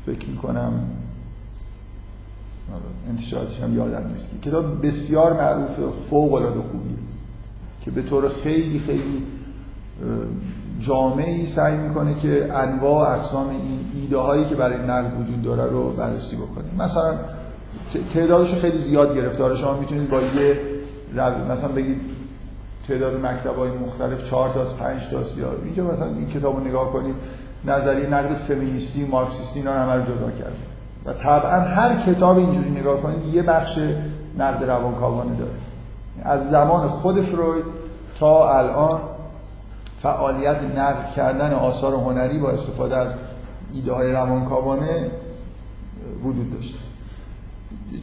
فکر 0.06 0.28
می‌کنم 0.28 0.72
انتشاراتش 3.08 3.60
هم 3.60 3.76
یادم 3.76 4.08
نیست. 4.08 4.42
کتاب 4.42 4.86
بسیار 4.86 5.32
معروف 5.32 5.94
فوق 6.10 6.32
العاده 6.32 6.60
خوبیه 6.60 6.96
که 7.84 7.90
به 7.90 8.02
طور 8.02 8.28
خیلی 8.28 8.80
خیلی 8.80 9.22
جامعی 10.80 11.46
سعی 11.46 11.76
می‌کنه 11.76 12.14
که 12.14 12.52
انواع 12.52 13.18
اقسام 13.18 13.48
این 13.48 14.02
ایده 14.02 14.16
هایی 14.16 14.44
که 14.44 14.54
برای 14.54 14.78
نقد 14.78 15.20
وجود 15.20 15.42
داره 15.42 15.70
رو 15.70 15.90
بررسی 15.90 16.36
بکنه. 16.36 16.84
مثلا 16.84 17.14
تعدادش 18.14 18.54
خیلی 18.54 18.78
زیاد 18.78 19.14
گرفته 19.14 19.56
شما 19.56 19.74
می‌تونید 19.74 20.10
با 20.10 20.20
یه 20.20 20.60
مثلا 21.50 21.68
بگید 21.68 22.00
تعداد 22.88 23.26
مکتب 23.26 23.56
های 23.56 23.70
مختلف 23.70 24.30
چهار 24.30 24.48
تا 24.48 24.64
5 24.64 25.00
تا 25.10 25.16
یا 25.16 25.46
اینجا 25.64 25.84
مثلا 25.84 26.06
این 26.06 26.28
کتاب 26.28 26.56
رو 26.56 26.64
نگاه 26.64 26.92
کنید 26.92 27.14
نظریه 27.64 28.06
نقد 28.06 28.34
فمینیستی 28.34 29.06
مارکسیستی 29.06 29.58
اینا 29.58 29.72
همه 29.72 29.92
رو 29.92 30.02
جدا 30.02 30.30
کرده. 30.30 30.52
و 31.06 31.12
طبعا 31.12 31.60
هر 31.60 32.12
کتاب 32.12 32.36
اینجوری 32.38 32.70
نگاه 32.70 33.00
کنید 33.00 33.34
یه 33.34 33.42
بخش 33.42 33.78
نقد 34.38 34.64
روانکاوانه 34.64 35.36
داره. 35.38 35.50
از 36.24 36.50
زمان 36.50 36.88
خود 36.88 37.22
فروید 37.22 37.64
تا 38.18 38.58
الان 38.58 39.00
فعالیت 40.02 40.56
نقد 40.76 41.12
کردن 41.16 41.52
آثار 41.52 41.94
هنری 41.94 42.38
با 42.38 42.50
استفاده 42.50 42.96
از 42.96 43.08
ایده 43.74 43.92
های 43.92 44.12
روانکاوانه 44.12 45.10
وجود 46.24 46.54
داشته 46.54 46.78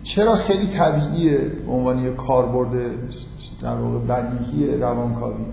چرا 0.04 0.36
خیلی 0.36 0.68
طبیعیه 0.68 1.38
به 1.38 1.72
عنوان 1.72 2.00
یک 2.00 2.16
کاربرد 2.16 2.70
در 3.62 3.76
واقع 3.76 3.98
بدیهی 3.98 4.78
روانکاوی؟ 4.78 5.46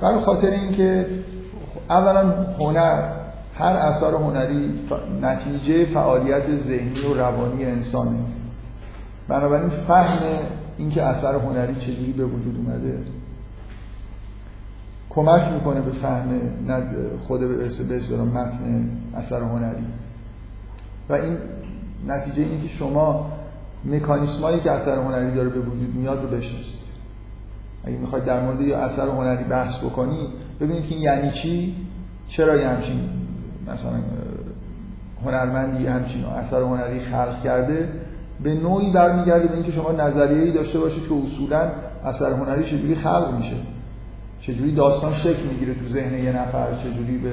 برای 0.00 0.20
خاطر 0.20 0.50
اینکه 0.50 1.06
اولا 1.90 2.32
هنر 2.60 3.12
هر 3.54 3.72
اثر 3.72 4.14
هنری 4.14 4.80
نتیجه 5.22 5.84
فعالیت 5.84 6.56
ذهنی 6.56 7.00
و 7.10 7.14
روانی 7.14 7.64
انسانه. 7.64 8.18
بنابراین 9.28 9.68
فهم 9.68 10.18
اینکه 10.78 11.02
اثر 11.02 11.34
هنری 11.34 11.74
چجوری 11.74 12.12
به 12.12 12.24
وجود 12.24 12.56
اومده 12.56 12.98
کمک 15.16 15.52
می‌کنه 15.52 15.80
به 15.80 15.92
فهم 15.92 16.40
خود 17.26 17.40
به 17.40 17.96
اصطلاح 17.96 18.26
متن 18.26 18.90
اثر 19.16 19.42
هنری. 19.42 19.84
و 21.08 21.12
این 21.12 21.36
نتیجه 22.08 22.42
اینه 22.42 22.62
که 22.62 22.68
شما 22.68 23.32
مکانیسمایی 23.84 24.60
که 24.60 24.70
اثر 24.70 24.96
هنری 24.96 25.34
داره 25.34 25.48
به 25.48 25.60
وجود 25.60 25.94
میاد 25.94 26.22
رو 26.22 26.28
بشناسید. 26.28 26.86
اگه 27.84 27.96
می‌خواید 27.96 28.24
در 28.24 28.42
مورد 28.42 28.60
یه 28.60 28.76
اثر 28.76 29.08
هنری 29.08 29.44
بحث 29.44 29.78
بکنی 29.78 30.28
ببینید 30.60 30.88
که 30.88 30.94
یعنی 30.94 31.30
چی؟ 31.30 31.74
چرا 32.28 32.56
یه 32.56 32.68
همچین 32.68 33.00
مثلا 33.72 33.92
هنرمندی 35.24 35.86
همچین 35.86 36.24
اثر 36.24 36.62
هنری 36.62 37.00
خلق 37.00 37.42
کرده 37.44 37.88
به 38.42 38.54
نوعی 38.54 38.92
برمیگرده 38.92 39.46
به 39.46 39.54
اینکه 39.54 39.72
شما 39.72 39.92
نظریه‌ای 39.92 40.52
داشته 40.52 40.78
باشید 40.78 41.08
که 41.08 41.14
اصولا 41.14 41.70
اثر 42.04 42.32
هنری 42.32 42.64
چجوری 42.64 42.94
خلق 42.94 43.34
میشه. 43.36 43.56
چجوری 44.46 44.72
داستان 44.72 45.14
شکل 45.14 45.42
می‌گیره 45.52 45.74
تو 45.74 45.88
ذهن 45.88 46.24
یه 46.24 46.32
نفر 46.32 46.66
چجوری 46.74 47.18
به 47.18 47.30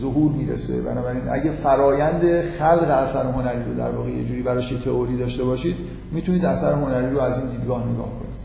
ظهور 0.00 0.32
می‌رسه. 0.32 0.82
بنابراین 0.82 1.22
اگه 1.30 1.50
فرایند 1.50 2.40
خلق 2.40 2.90
اثر 2.90 3.22
هنری 3.22 3.64
رو 3.64 3.74
در 3.74 3.90
واقع 3.90 4.10
یه 4.10 4.24
جوری 4.24 4.42
براش 4.42 4.72
تئوری 4.72 5.16
داشته 5.16 5.44
باشید 5.44 5.76
می‌تونید 6.12 6.44
اثر 6.44 6.72
هنری 6.72 7.10
رو 7.10 7.20
از 7.20 7.38
این 7.38 7.50
دیدگاه 7.50 7.84
نگاه 7.88 8.08
کنید. 8.08 8.36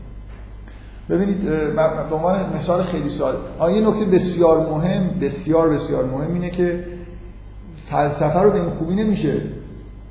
ببینید 1.10 1.44
به 2.10 2.14
عنوان 2.16 2.56
مثال 2.56 2.82
خیلی 2.82 3.08
ساده 3.08 3.38
یه 3.74 3.88
نکته 3.88 4.04
بسیار 4.04 4.70
مهم 4.70 5.10
بسیار 5.20 5.68
بسیار 5.68 6.04
مهم 6.04 6.34
اینه 6.34 6.50
که 6.50 6.84
فلسفه 7.86 8.38
رو 8.38 8.50
به 8.50 8.60
این 8.60 8.70
خوبی 8.70 8.94
نمیشه 8.94 9.40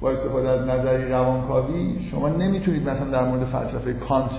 با 0.01 0.11
استفاده 0.11 0.49
از 0.49 0.61
نظری 0.67 1.09
روانکاوی 1.09 1.99
شما 2.11 2.29
نمی‌تونید 2.29 2.89
مثلا 2.89 3.07
در 3.11 3.23
مورد 3.23 3.45
فلسفه 3.45 3.93
کانت 3.93 4.31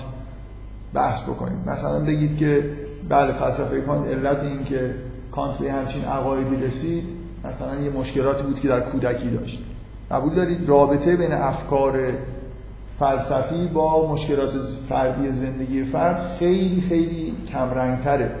بحث 0.93 1.23
بکنید. 1.23 1.57
مثلا 1.67 1.99
بگید 1.99 2.37
که 2.37 2.69
بله 3.09 3.33
فلسفه 3.33 3.81
کانت 3.81 4.07
علت 4.07 4.43
این 4.43 4.63
که 4.63 4.95
کانت 5.31 5.57
به 5.57 5.71
همچین 5.71 6.05
عقایدی 6.05 6.55
رسید 6.55 7.03
مثلا 7.45 7.81
یه 7.81 7.89
مشکلاتی 7.89 8.43
بود 8.43 8.59
که 8.59 8.67
در 8.67 8.79
کودکی 8.79 9.29
داشت. 9.29 9.59
قبول 10.11 10.33
دارید؟ 10.33 10.69
رابطه 10.69 11.15
بین 11.15 11.31
افکار 11.31 11.99
فلسفی 12.99 13.67
با 13.67 14.13
مشکلات 14.13 14.51
فردی 14.89 15.31
زندگی 15.31 15.83
فرد 15.83 16.35
خیلی 16.39 16.81
خیلی 16.81 17.33
کمرنگتره 17.51 18.31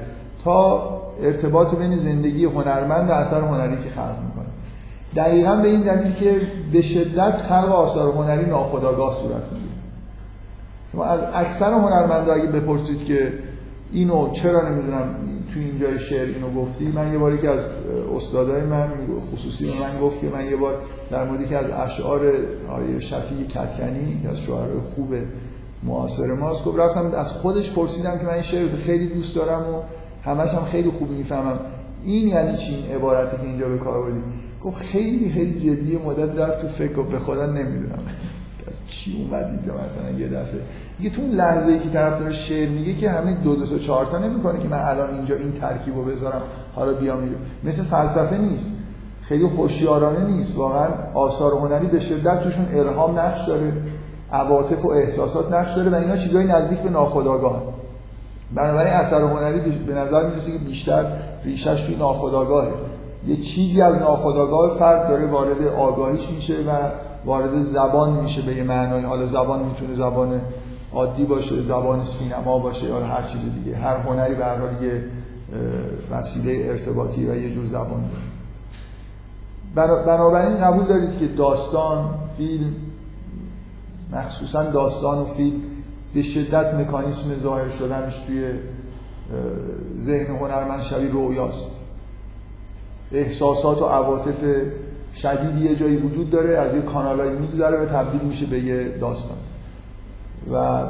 تا 0.43 0.89
ارتباط 1.23 1.75
بین 1.75 1.95
زندگی 1.95 2.45
هنرمند 2.45 3.09
و 3.09 3.13
اثر 3.13 3.41
هنری 3.41 3.83
که 3.83 3.89
خلق 3.89 4.15
می‌کنه. 4.25 4.45
دقیقا 5.15 5.55
به 5.55 5.67
این 5.67 5.81
دلیل 5.81 6.13
که 6.13 6.41
به 6.71 6.81
شدت 6.81 7.35
خلق 7.35 7.71
آثار 7.71 8.13
هنری 8.13 8.45
ناخودآگاه 8.45 9.15
صورت 9.21 9.43
می‌گیره. 9.51 9.71
شما 10.91 11.05
از 11.05 11.19
اکثر 11.33 11.73
هنرمندا 11.73 12.33
اگه 12.33 12.47
بپرسید 12.47 13.05
که 13.05 13.33
اینو 13.93 14.31
چرا 14.31 14.69
نمی‌دونم 14.69 15.15
تو 15.53 15.59
اینجای 15.59 15.99
شعر 15.99 16.25
اینو 16.25 16.61
گفتی؟ 16.61 16.85
من 16.85 17.13
یه 17.13 17.17
باری 17.17 17.37
که 17.37 17.49
از 17.49 17.59
استادای 18.15 18.61
من 18.61 18.91
خصوصی 19.33 19.65
به 19.65 19.79
من 19.79 19.99
گفت 20.01 20.21
که 20.21 20.27
من 20.29 20.45
یه 20.45 20.55
بار 20.55 20.81
در 21.11 21.25
موردی 21.25 21.45
که 21.45 21.57
از 21.57 21.65
اشعار 21.71 22.21
آیه 22.69 22.99
شفیع 22.99 23.47
کتکنی 23.47 24.19
که 24.23 24.29
از 24.29 24.37
شعرهای 24.37 24.79
خوب 24.95 25.13
معاصر 25.83 26.33
ماست 26.39 26.65
گفت 26.65 26.79
رفتم 26.79 27.05
از 27.05 27.33
خودش 27.33 27.71
پرسیدم 27.71 28.17
که 28.17 28.25
من 28.25 28.33
این 28.33 28.41
شعر 28.41 28.71
رو 28.71 28.77
خیلی 28.77 29.07
دوست 29.07 29.35
دارم 29.35 29.61
و 29.61 29.81
همش 30.23 30.49
هم 30.49 30.65
خیلی 30.65 30.89
خوب 30.89 31.09
می‌فهمم. 31.09 31.59
این 32.03 32.27
یعنی 32.27 32.57
چی؟ 32.57 32.75
این 32.75 32.95
عبارتی 32.95 33.37
که 33.37 33.43
اینجا 33.43 33.69
به 33.69 33.77
کار 33.77 34.01
بردی 34.01 34.21
گفت 34.63 34.77
خیلی 34.77 35.29
خیلی 35.29 35.59
جدی 35.59 35.97
مدت 35.97 36.37
رفت 36.37 36.61
تو 36.61 36.67
فکر 36.67 37.03
به 37.03 37.19
خدا 37.19 37.45
نمی‌دونم. 37.45 37.99
کی 38.87 39.27
اومد 39.29 39.45
اینجا 39.45 39.73
مثلا 39.73 40.19
یه 40.19 40.27
دفعه؟ 40.27 40.61
دیگه 40.97 41.15
تو 41.15 41.21
اون 41.21 41.31
لحظه 41.31 41.71
ای 41.71 41.79
که 41.79 41.89
طرف 41.89 42.19
داره 42.19 42.31
شعر 42.31 42.69
میگه 42.69 42.93
که 42.93 43.09
همه 43.09 43.33
دو 43.33 43.55
دو 43.55 43.65
تا 43.65 43.77
چهار 43.77 44.05
تا 44.05 44.17
نمی‌کنه 44.17 44.59
که 44.59 44.67
من 44.67 44.79
الان 44.79 45.13
اینجا 45.13 45.35
این 45.35 45.51
ترکیب 45.51 45.95
رو 45.95 46.03
بذارم 46.03 46.41
حالا 46.75 46.93
بیام 46.93 47.19
اینجا. 47.19 47.35
مثل 47.63 47.83
فلسفه 47.83 48.37
نیست. 48.37 48.71
خیلی 49.21 49.47
خوشیارانه 49.47 50.25
نیست. 50.25 50.57
واقعا 50.57 50.87
آثار 51.13 51.53
هنری 51.53 51.87
به 51.87 51.99
شدت 51.99 52.43
توشون 52.43 52.65
الهام 52.73 53.19
نقش 53.19 53.47
داره. 53.47 53.73
عواطف 54.31 54.85
و 54.85 54.89
احساسات 54.89 55.53
نقش 55.53 55.73
داره 55.75 55.89
و 55.89 55.95
اینا 55.95 56.17
چیزای 56.17 56.45
نزدیک 56.45 56.79
به 56.79 56.89
ناخودآگاه 56.89 57.63
بنابراین 58.55 58.93
اثر 58.93 59.21
هنری 59.21 59.59
به 59.71 59.93
نظر 59.93 60.29
می‌رسه 60.29 60.51
که 60.51 60.57
بیشتر 60.57 61.05
ریشش 61.43 61.83
توی 61.83 61.95
ناخودآگاهه. 61.95 62.71
یه 63.27 63.35
چیزی 63.35 63.81
از 63.81 63.95
ناخودآگاه 63.95 64.77
فرد 64.77 65.07
داره 65.09 65.25
وارد 65.25 65.67
آگاهیش 65.67 66.29
میشه 66.29 66.53
و 66.53 66.89
وارد 67.25 67.63
زبان 67.63 68.13
میشه 68.13 68.41
به 68.41 68.55
یه 68.55 68.63
معنای. 68.63 69.03
حالا 69.03 69.27
زبان 69.27 69.63
می‌تونه 69.63 69.95
زبان 69.95 70.41
عادی 70.93 71.25
باشه 71.25 71.61
زبان 71.61 72.03
سینما 72.03 72.59
باشه 72.59 72.87
یا 72.87 72.99
هر 72.99 73.23
چیز 73.23 73.41
دیگه. 73.63 73.77
هر 73.77 73.97
هنری 73.97 74.35
به 74.35 74.45
حال 74.45 74.83
یه 74.83 75.03
وسیله 76.11 76.69
ارتباطی 76.69 77.25
و 77.25 77.35
یه 77.35 77.53
جور 77.53 77.65
زبان 77.65 78.01
داره. 78.01 78.23
بنابراین 80.05 80.57
قبول 80.57 80.85
دارید 80.85 81.17
که 81.19 81.27
داستان 81.27 82.09
فیلم 82.37 82.73
مخصوصا 84.11 84.63
داستان 84.63 85.19
و 85.19 85.25
فیلم 85.25 85.61
به 86.13 86.21
شدت 86.21 86.73
مکانیسم 86.73 87.39
ظاهر 87.43 87.69
شدنش 87.69 88.19
توی 88.27 88.51
ذهن 90.01 90.35
هنرمند 90.35 90.81
شبیه 90.81 91.11
رویاست 91.11 91.71
احساسات 93.11 93.81
و 93.81 93.85
عواطف 93.85 94.35
شدیدی 95.15 95.69
یه 95.69 95.75
جایی 95.75 95.97
وجود 95.97 96.29
داره 96.29 96.57
از 96.57 96.75
یه 96.75 96.81
کانالایی 96.81 97.37
میگذره 97.37 97.77
و 97.77 97.85
تبدیل 97.85 98.21
میشه 98.21 98.45
به 98.45 98.59
یه 98.59 98.97
داستان. 98.97 99.37
و 100.51 100.83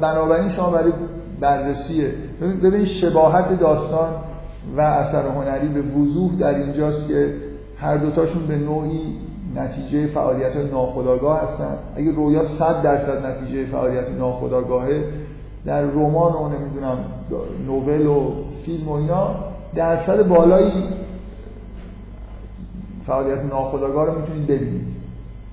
بنابراین 0.00 0.48
شما 0.48 0.70
برای 0.70 0.92
بررسی 1.40 2.04
ببینید 2.40 2.84
شباهت 2.84 3.60
داستان 3.60 4.08
و 4.76 4.80
اثر 4.80 5.28
هنری 5.28 5.68
به 5.68 5.82
وضوح 5.82 6.38
در 6.38 6.54
اینجاست 6.54 7.08
که 7.08 7.34
هر 7.78 7.96
دوتاشون 7.96 8.46
به 8.46 8.56
نوعی 8.56 9.00
نتیجه 9.56 10.06
فعالیت 10.06 10.56
ناخودآگاه 10.56 11.42
هستن. 11.42 11.76
اگه 11.96 12.12
رویا 12.12 12.44
صد 12.44 12.82
درصد 12.82 13.26
نتیجه 13.26 13.66
فعالیت 13.66 14.10
ناخودآگاهه 14.18 15.04
در 15.66 15.82
رمان 15.82 16.32
و 16.32 16.48
نمی‌دونم 16.48 16.98
نوول 17.66 18.06
و 18.06 18.32
فیلم 18.64 18.88
و 18.88 18.92
اینا 18.92 19.34
درصد 19.74 20.28
بالایی 20.28 20.84
فعالیت 23.06 23.44
ناخودآگاه 23.44 24.06
رو 24.06 24.20
می‌تونید 24.20 24.46
ببینید. 24.46 24.86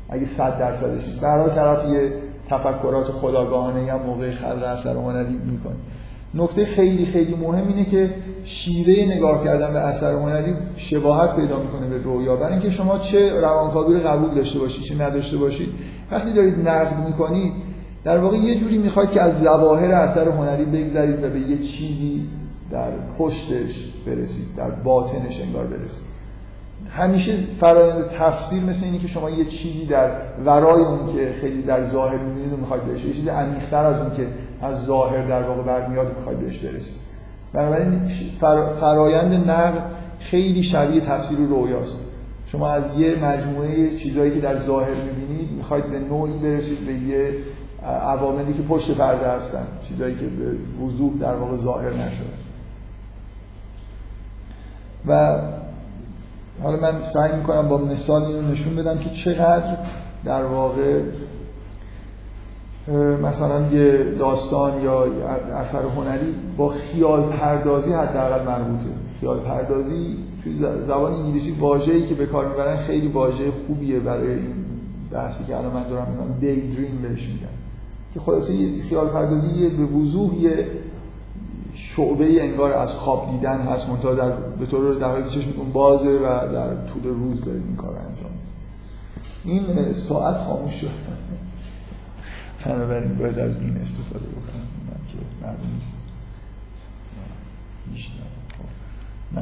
اگه 0.10 0.26
صد 0.26 0.60
درصدش 0.60 1.08
نیست. 1.08 1.22
در 1.22 1.50
طرف 1.50 1.86
یه 1.86 2.14
تفکرات 2.50 3.06
خداگاهانه 3.06 3.92
هم 3.92 4.00
موقع 4.02 4.32
خلق 4.32 4.64
اثر 4.64 4.96
هنری 4.96 5.40
می‌کنه 5.52 5.76
نکته 6.34 6.66
خیلی 6.66 7.06
خیلی 7.06 7.36
مهم 7.36 7.68
اینه 7.68 7.86
که 7.86 8.14
شیوه 8.44 9.16
نگاه 9.16 9.44
کردن 9.44 9.74
به 9.74 9.80
اثر 9.80 10.14
هنری 10.14 10.56
شباهت 10.76 11.36
پیدا 11.36 11.60
می‌کنه 11.60 11.88
به 11.88 11.98
رویا. 11.98 12.36
برای 12.36 12.52
اینکه 12.52 12.70
شما 12.70 12.98
چه 12.98 13.40
روانکاوی 13.40 13.94
رو 13.94 14.08
قبول 14.08 14.36
داشته 14.36 14.60
باشید 14.60 14.84
چه 14.84 15.04
نداشته 15.04 15.38
باشید 15.38 15.70
وقتی 16.12 16.34
دارید 16.34 16.68
نقد 16.68 17.08
می‌کنید 17.08 17.54
در 18.04 18.18
واقع 18.18 18.38
یه 18.38 18.60
جوری 18.60 18.78
می‌خواید 18.78 19.12
که 19.12 19.22
از 19.22 19.40
ظواهر 19.44 19.92
اثر 19.92 20.28
هنری 20.28 20.66
بگذرید 20.66 21.24
و 21.24 21.30
به 21.30 21.40
یه 21.40 21.58
چیزی 21.58 22.28
در 22.72 22.92
پشتش 23.18 23.94
برسید 24.06 24.56
در 24.58 24.70
باطنش 24.70 25.42
انگار 25.42 25.68
برسید. 25.68 26.11
همیشه 26.94 27.38
فرایند 27.60 28.08
تفسیر 28.08 28.64
مثل 28.64 28.86
اینه 28.86 29.00
که 29.00 29.08
شما 29.08 29.30
یه 29.30 29.46
چیزی 29.46 29.86
در 29.86 30.12
ورای 30.46 30.82
اون 30.82 31.14
که 31.14 31.34
خیلی 31.42 31.62
در 31.62 31.84
ظاهر 31.84 32.18
می‌بینید 32.18 32.60
می‌خواید 32.60 32.84
بهش 32.84 33.06
یه 33.06 33.14
چیزی 33.14 33.30
عمیق‌تر 33.30 33.86
از 33.86 34.02
اون 34.02 34.16
که 34.18 34.28
از 34.62 34.86
ظاهر 34.86 35.28
در 35.28 35.44
واقع 35.44 35.62
برمیاد 35.62 36.18
می‌خواید 36.18 36.40
بهش 36.40 36.58
برسید. 36.58 36.96
بنابراین 37.54 38.12
فرایند 38.80 39.50
نقد 39.50 39.84
خیلی 40.20 40.64
شبیه 40.64 41.02
تفسیر 41.02 41.38
رویاست. 41.38 42.00
شما 42.48 42.70
از 42.70 42.84
یه 43.00 43.16
مجموعه 43.26 43.96
چیزهایی 43.96 44.32
که 44.32 44.40
در 44.40 44.58
ظاهر 44.58 44.94
می‌بینید 44.94 45.52
می‌خواید 45.52 45.86
به 45.86 46.00
نوعی 46.00 46.34
برسید 46.34 46.86
به 46.86 46.94
یه 46.94 47.34
عواملی 47.86 48.54
که 48.54 48.62
پشت 48.62 48.98
پرده 48.98 49.28
هستن 49.28 49.68
چیزهایی 49.88 50.16
که 50.16 50.26
به 50.26 50.84
وضوح 50.86 51.14
در 51.20 51.36
واقع 51.36 51.58
ظاهر 51.58 51.94
نشده. 51.94 52.30
و 55.08 55.40
حالا 56.64 56.78
من 56.78 57.02
سعی 57.02 57.36
می‌کنم 57.36 57.68
با 57.68 57.78
مثال 57.78 58.24
اینو 58.24 58.42
نشون 58.42 58.76
بدم 58.76 59.00
که 59.00 59.10
چقدر 59.10 59.78
در 60.26 60.46
واقع 60.46 61.02
مثلا 63.24 63.68
یه 63.72 64.04
داستان 64.20 64.82
یا 64.84 65.04
اثر 65.56 65.82
هنری 65.96 66.36
با 66.58 66.68
خیال 66.68 67.24
پردازی 67.24 67.94
حداقل 67.94 68.46
مربوطه. 68.46 68.90
خیال 69.20 69.40
پردازی 69.40 70.18
توی 70.44 70.56
زبان 70.88 71.14
انگلیسی 71.14 71.52
واژه‌ای 71.52 72.06
که 72.06 72.16
به 72.16 72.26
کار 72.26 72.48
می‌برن 72.48 72.78
خیلی 72.78 73.08
واژه 73.08 73.52
خوبیه 73.68 74.00
برای 74.00 74.34
این 74.34 74.56
بحثی 75.12 75.44
که 75.44 75.58
الان 75.58 75.74
من 75.74 75.84
دارم 75.90 76.08
میگم 76.12 76.40
دی 76.40 76.74
دریم 76.74 77.00
بهش 77.02 77.28
میگن. 77.28 77.48
که 78.14 78.20
خلاصه 78.20 78.54
خیال 78.90 79.08
پردازی 79.08 79.70
به 79.70 79.84
وضوح 79.84 80.36
یه 80.36 80.68
شعبه 81.96 82.44
انگار 82.44 82.74
از 82.74 82.96
خواب 82.96 83.32
دیدن 83.32 83.62
هست 83.62 83.90
منتها 83.90 84.14
در 84.14 84.30
به 84.32 84.66
طور 84.66 84.96
در 84.96 85.08
حالی 85.08 85.30
چشمتون 85.30 85.72
بازه 85.72 86.10
و 86.10 86.54
در 86.54 86.76
طول 86.76 87.04
روز 87.04 87.42
دارید 87.42 87.64
این 87.68 87.76
کار 87.76 87.90
انجام 87.90 88.32
این 89.44 89.94
ساعت 89.94 90.38
خاموش 90.38 90.74
شد. 90.74 90.90
بنابراین 92.66 93.18
باید 93.18 93.40
از 93.40 93.62
این 93.62 93.78
استفاده 93.78 94.26
بکنم. 94.26 94.68
من 94.88 95.12
که 95.12 95.18
معلوم 95.42 95.74
نیست. 95.76 95.98
نه. 99.34 99.42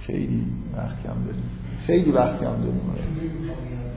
خیلی 0.00 0.46
وقت 0.76 1.02
کم 1.02 1.24
داریم. 1.24 1.50
خیلی 1.80 2.10
وقت 2.10 2.40
کم 2.40 2.44
داریم. 2.44 2.80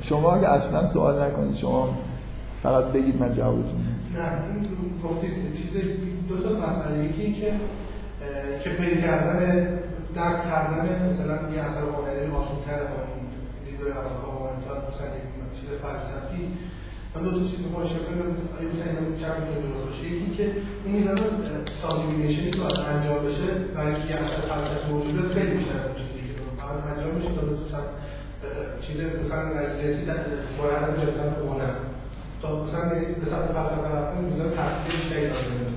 شما 0.02 0.34
اگه 0.34 0.48
اصلا 0.48 0.88
سوال 0.88 1.24
نکنید 1.24 1.56
شما 1.56 1.90
فقط 2.64 2.84
بگید 2.84 3.22
من 3.22 3.34
جوابتون 3.34 3.91
نه 4.16 4.26
این 4.48 4.60
گفتید 5.04 5.56
چیز 5.56 5.74
دو 6.30 6.38
تا 6.44 6.50
مسئله 6.50 7.06
یکی 7.06 7.22
این 7.22 7.36
که 8.64 8.70
پیدا 8.70 9.02
کردن 9.02 9.40
درک 10.16 10.44
کردن 10.50 10.86
مثلا 11.12 11.36
یه 11.56 11.62
اثر 11.68 11.86
هنری 11.96 12.32
آسان‌تر 12.42 12.84
با 12.92 13.00
این 13.10 13.26
دیدگاه 13.66 13.88
روانکاو 13.94 14.48
تا 14.66 14.74
مثلا 14.90 15.08
چیز 15.58 15.70
فلسفی. 15.84 16.44
من 17.16 17.22
دو 17.24 17.32
تا 17.32 17.46
چیز 17.50 17.60
می‌خوام 17.60 17.86
اشاره 17.86 18.04
کنم 18.08 18.30
آیا 18.58 18.68
مثلا 18.72 18.88
اینا 18.92 19.20
چند 19.22 19.36
می‌تونه 19.42 19.80
باشه. 19.86 20.04
یکی 20.16 20.32
که 20.38 20.46
اون 20.84 20.94
میزان 20.96 21.18
سابلیمیشنی 21.82 22.52
که 22.52 22.60
باید 22.60 22.80
انجام 22.92 23.20
بشه 23.28 23.48
برای 23.76 23.96
اینکه 23.96 24.10
یه 24.14 24.20
اثر 24.24 24.42
فلسفی 24.50 24.92
موجوده 24.92 25.34
خیلی 25.34 25.52
بیشتر 25.58 25.80
از 25.88 25.94
چیزی 26.00 26.20
که 26.28 26.34
باید 26.60 26.80
انجام 26.92 27.14
بشه 27.18 27.32
تا 27.38 27.42
مثلا 27.66 27.86
چیز 28.84 28.98
مثلا 29.22 29.44
نظریاتی 29.58 30.04
در 30.10 30.20
بارد 30.58 30.86
جلسه 31.02 31.24
هنر. 31.50 31.91
تا 32.42 32.64
مثلا 32.64 32.90
به 32.90 33.30
سمت 33.30 33.46
فلسفه 33.46 33.98
رفتن 33.98 34.24
میزان 34.24 34.48
بیشتری 34.86 35.28
لازمه 35.28 35.72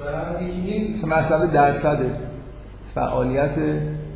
و 0.00 0.36
این 0.38 1.08
مسئله 1.08 1.46
درصد 1.46 1.98
فعالیت 2.94 3.54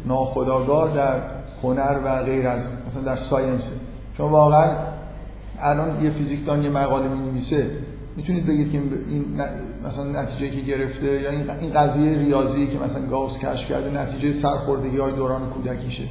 ناخودآگاه 0.07 0.95
در 0.95 1.21
هنر 1.63 1.97
و 2.05 2.23
غیر 2.23 2.49
از 2.49 2.65
مثلا 2.87 3.03
در 3.03 3.17
ساینس. 3.17 3.73
چون 4.17 4.31
واقعا 4.31 4.77
الان 5.61 6.05
یه 6.05 6.11
فیزیکدان 6.11 6.63
یه 6.63 6.71
مقاله 6.71 7.09
می 7.09 7.31
نویسه 7.31 7.71
می‌تونید 8.17 8.47
بگید 8.47 8.73
که 8.73 8.79
این 8.79 9.25
مثلا 9.87 10.05
نتیجه 10.23 10.51
که 10.51 10.61
گرفته 10.61 11.21
یا 11.21 11.31
این 11.31 11.73
قضیه 11.73 12.19
ریاضی 12.19 12.67
که 12.67 12.79
مثلا 12.79 13.07
گاوس 13.07 13.39
کشف 13.39 13.69
کرده 13.69 14.03
نتیجه 14.03 14.33
سرخوردگی 14.33 14.99
های 14.99 15.13
دوران 15.13 15.51
کودکیشه. 15.51 16.05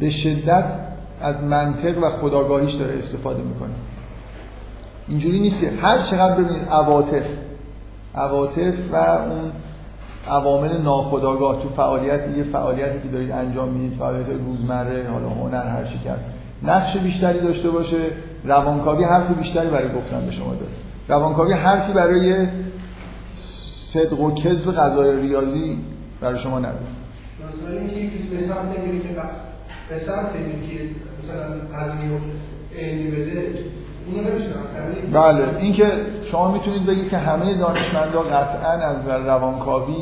به 0.00 0.10
شدت 0.10 0.72
از 1.20 1.36
منطق 1.50 1.98
و 2.02 2.10
خداگاهیش 2.10 2.72
داره 2.74 2.98
استفاده 2.98 3.42
می‌کنه. 3.42 3.72
اینجوری 5.08 5.40
نیست 5.40 5.60
که 5.60 5.70
هر 5.70 6.00
چقدر 6.00 6.34
ببینید 6.34 6.68
عواطف 6.68 7.26
عواطف 8.14 8.74
و 8.92 8.96
اون 8.96 9.52
عوامل 10.28 10.82
ناخودآگاه 10.82 11.62
تو 11.62 11.68
فعالیت 11.68 12.20
یه 12.36 12.44
فعالیتی 12.44 13.00
که 13.02 13.08
دارید 13.08 13.30
انجام 13.30 13.68
می‌دید 13.68 13.98
فعالیت 13.98 14.26
روزمره 14.46 15.10
حالا 15.10 15.28
هنر 15.28 15.68
هر 15.68 15.84
چی 15.84 16.08
هست 16.08 16.26
نقش 16.62 16.96
بیشتری 16.96 17.40
داشته 17.40 17.70
باشه 17.70 17.98
روانکاوی 18.44 19.04
حرف 19.04 19.30
بیشتری 19.38 19.68
برای 19.70 19.88
گفتن 19.88 20.26
به 20.26 20.32
شما 20.32 20.54
داره. 20.54 20.72
روانکاوی 21.08 21.52
حرفی 21.52 21.92
برای 21.92 22.46
صدق 23.86 24.20
و 24.20 24.34
کذب 24.34 24.72
غذای 24.72 25.16
ریاضی 25.16 25.78
برای 26.20 26.38
شما 26.38 26.58
نداره. 26.58 26.76
ولی 27.66 27.78
اینکه 27.78 28.16
به 28.30 28.40
سمت 28.40 28.78
نمیره 28.78 28.98
که 28.98 29.14
به 29.88 29.98
سمت 29.98 30.32
که 30.70 30.88
مثلا 31.22 31.78
هزینه 31.78 32.20
علمی 32.78 33.10
بده 33.10 33.54
بله 35.12 35.58
اینکه 35.58 35.92
شما 36.24 36.52
می‌تونید 36.52 36.86
بگید 36.86 37.08
که 37.08 37.16
همه 37.16 37.54
دانشمندا 37.54 38.20
قطعا 38.20 38.72
از 38.72 38.96
روانکاوی 39.26 39.94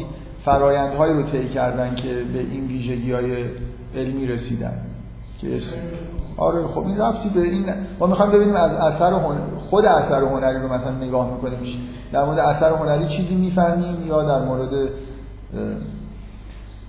فرایندهایی 0.44 1.14
رو 1.14 1.22
طی 1.22 1.48
کردن 1.48 1.94
که 1.94 2.08
به 2.08 2.38
این 2.38 2.66
ویژگی 2.66 3.12
های 3.12 3.44
علمی 3.96 4.26
رسیدن. 4.26 4.72
که 5.40 5.58
آره 6.36 6.66
خب 6.66 6.86
این 6.86 6.98
رفتی 6.98 7.28
به 7.28 7.40
این 7.40 7.66
ما 7.98 8.06
می‌خوایم 8.06 8.32
ببینیم 8.32 8.54
از 8.54 8.72
اثر 8.72 9.12
هنر 9.12 9.38
خود 9.70 9.86
اثر 9.86 10.22
هنری 10.24 10.58
رو 10.58 10.72
مثلا 10.72 10.92
نگاه 11.00 11.30
می‌کنیم. 11.34 11.58
در 12.12 12.24
مورد 12.24 12.38
اثر 12.38 12.70
هنری 12.70 13.06
چیزی 13.06 13.34
می‌فهمیم 13.34 14.06
یا 14.06 14.22
در 14.22 14.44
مورد 14.44 14.70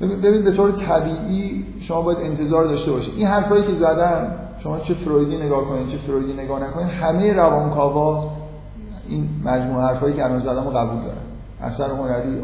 ببین 0.01 0.43
به 0.43 0.51
طور 0.51 0.71
طبیعی 0.71 1.65
شما 1.79 2.01
باید 2.01 2.17
انتظار 2.21 2.65
داشته 2.65 2.91
باشید. 2.91 3.13
این 3.17 3.27
حرفایی 3.27 3.63
که 3.63 3.73
زدم 3.73 4.27
شما 4.63 4.79
چه 4.79 4.93
فرویدی 4.93 5.37
نگاه 5.37 5.65
کنید 5.65 5.87
چه 5.87 5.97
فرویدی 5.97 6.33
نگاه 6.33 6.63
نکنید 6.63 6.87
همه 6.87 7.33
روانکاوا 7.33 8.31
این 9.07 9.29
مجموعه 9.45 9.85
حرفایی 9.85 10.15
که 10.15 10.25
الان 10.25 10.39
زدم 10.39 10.61
قبول 10.63 11.01
دارن. 11.01 11.21
اثر 11.61 11.89
هنری 11.89 12.41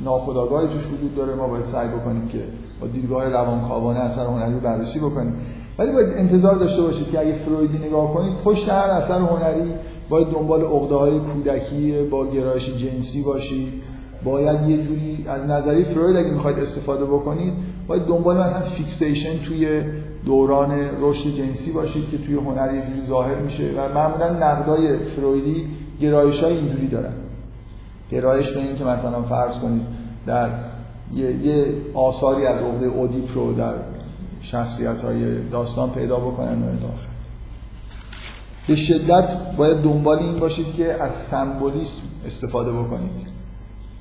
ناخودآگاهی 0.00 0.68
توش 0.68 0.86
وجود 0.86 1.16
داره 1.16 1.34
ما 1.34 1.48
باید 1.48 1.64
سعی 1.64 1.88
بکنیم 1.88 2.28
که 2.28 2.38
با 2.80 2.86
دیدگاه 2.86 3.28
روانکاوانه 3.28 4.00
اثر 4.00 4.26
هنری 4.26 4.54
رو 4.54 4.60
بررسی 4.60 4.98
بکنیم. 4.98 5.34
ولی 5.78 5.92
باید 5.92 6.08
انتظار 6.16 6.54
داشته 6.54 6.82
باشید 6.82 7.10
که 7.10 7.20
اگه 7.20 7.32
فرویدی 7.32 7.78
نگاه 7.78 8.14
کنید 8.14 8.32
پشت 8.44 8.68
هر 8.68 8.90
اثر 8.90 9.18
هنری 9.18 9.72
باید 10.08 10.26
دنبال 10.26 10.62
عقده 10.62 10.94
های 10.94 11.20
کودکی 11.20 11.92
با 12.10 12.26
گرایش 12.26 12.70
جنسی 12.70 13.22
باشید 13.22 13.68
باید 14.24 14.68
یه 14.68 14.76
جوری 14.82 15.24
از 15.28 15.42
نظریه 15.42 15.84
فروید 15.84 16.16
اگه 16.16 16.30
می‌خواید 16.30 16.58
استفاده 16.58 17.04
بکنید 17.04 17.52
باید 17.86 18.02
دنبال 18.02 18.36
مثلا 18.36 18.60
fixation 18.60 19.38
توی 19.38 19.82
دوران 20.26 20.90
رشد 21.00 21.34
جنسی 21.34 21.72
باشید 21.72 22.10
که 22.10 22.18
توی 22.18 22.34
هنر 22.34 22.74
یه 22.74 22.86
جوری 22.86 23.06
ظاهر 23.06 23.34
میشه 23.34 23.70
و 23.76 23.94
معمولا 23.94 24.30
نقدای 24.30 24.98
فرویدی 24.98 25.66
گرایش 26.00 26.42
های 26.42 26.56
اینجوری 26.56 26.88
دارن. 26.88 27.12
گرایش 28.10 28.50
به 28.50 28.60
این 28.60 28.76
که 28.76 28.84
مثلا 28.84 29.22
فرض 29.22 29.58
کنید 29.58 29.82
در 30.26 30.48
یه, 31.14 31.36
یه 31.36 31.66
آثاری 31.94 32.46
از 32.46 32.60
عقده 32.60 32.86
اودیپ 32.86 33.34
رو 33.34 33.52
در 33.52 33.74
شخصیت 34.42 35.02
های 35.02 35.48
داستان 35.48 35.90
پیدا 35.90 36.16
بکنن 36.16 36.62
و 36.62 36.80
داخل 36.80 37.06
به 38.68 38.76
شدت 38.76 39.28
باید 39.56 39.76
دنبال 39.76 40.18
این 40.18 40.38
باشید 40.38 40.74
که 40.76 41.02
از 41.02 41.14
سمبولیسم 41.14 42.02
استفاده 42.26 42.72
بکنید. 42.72 43.26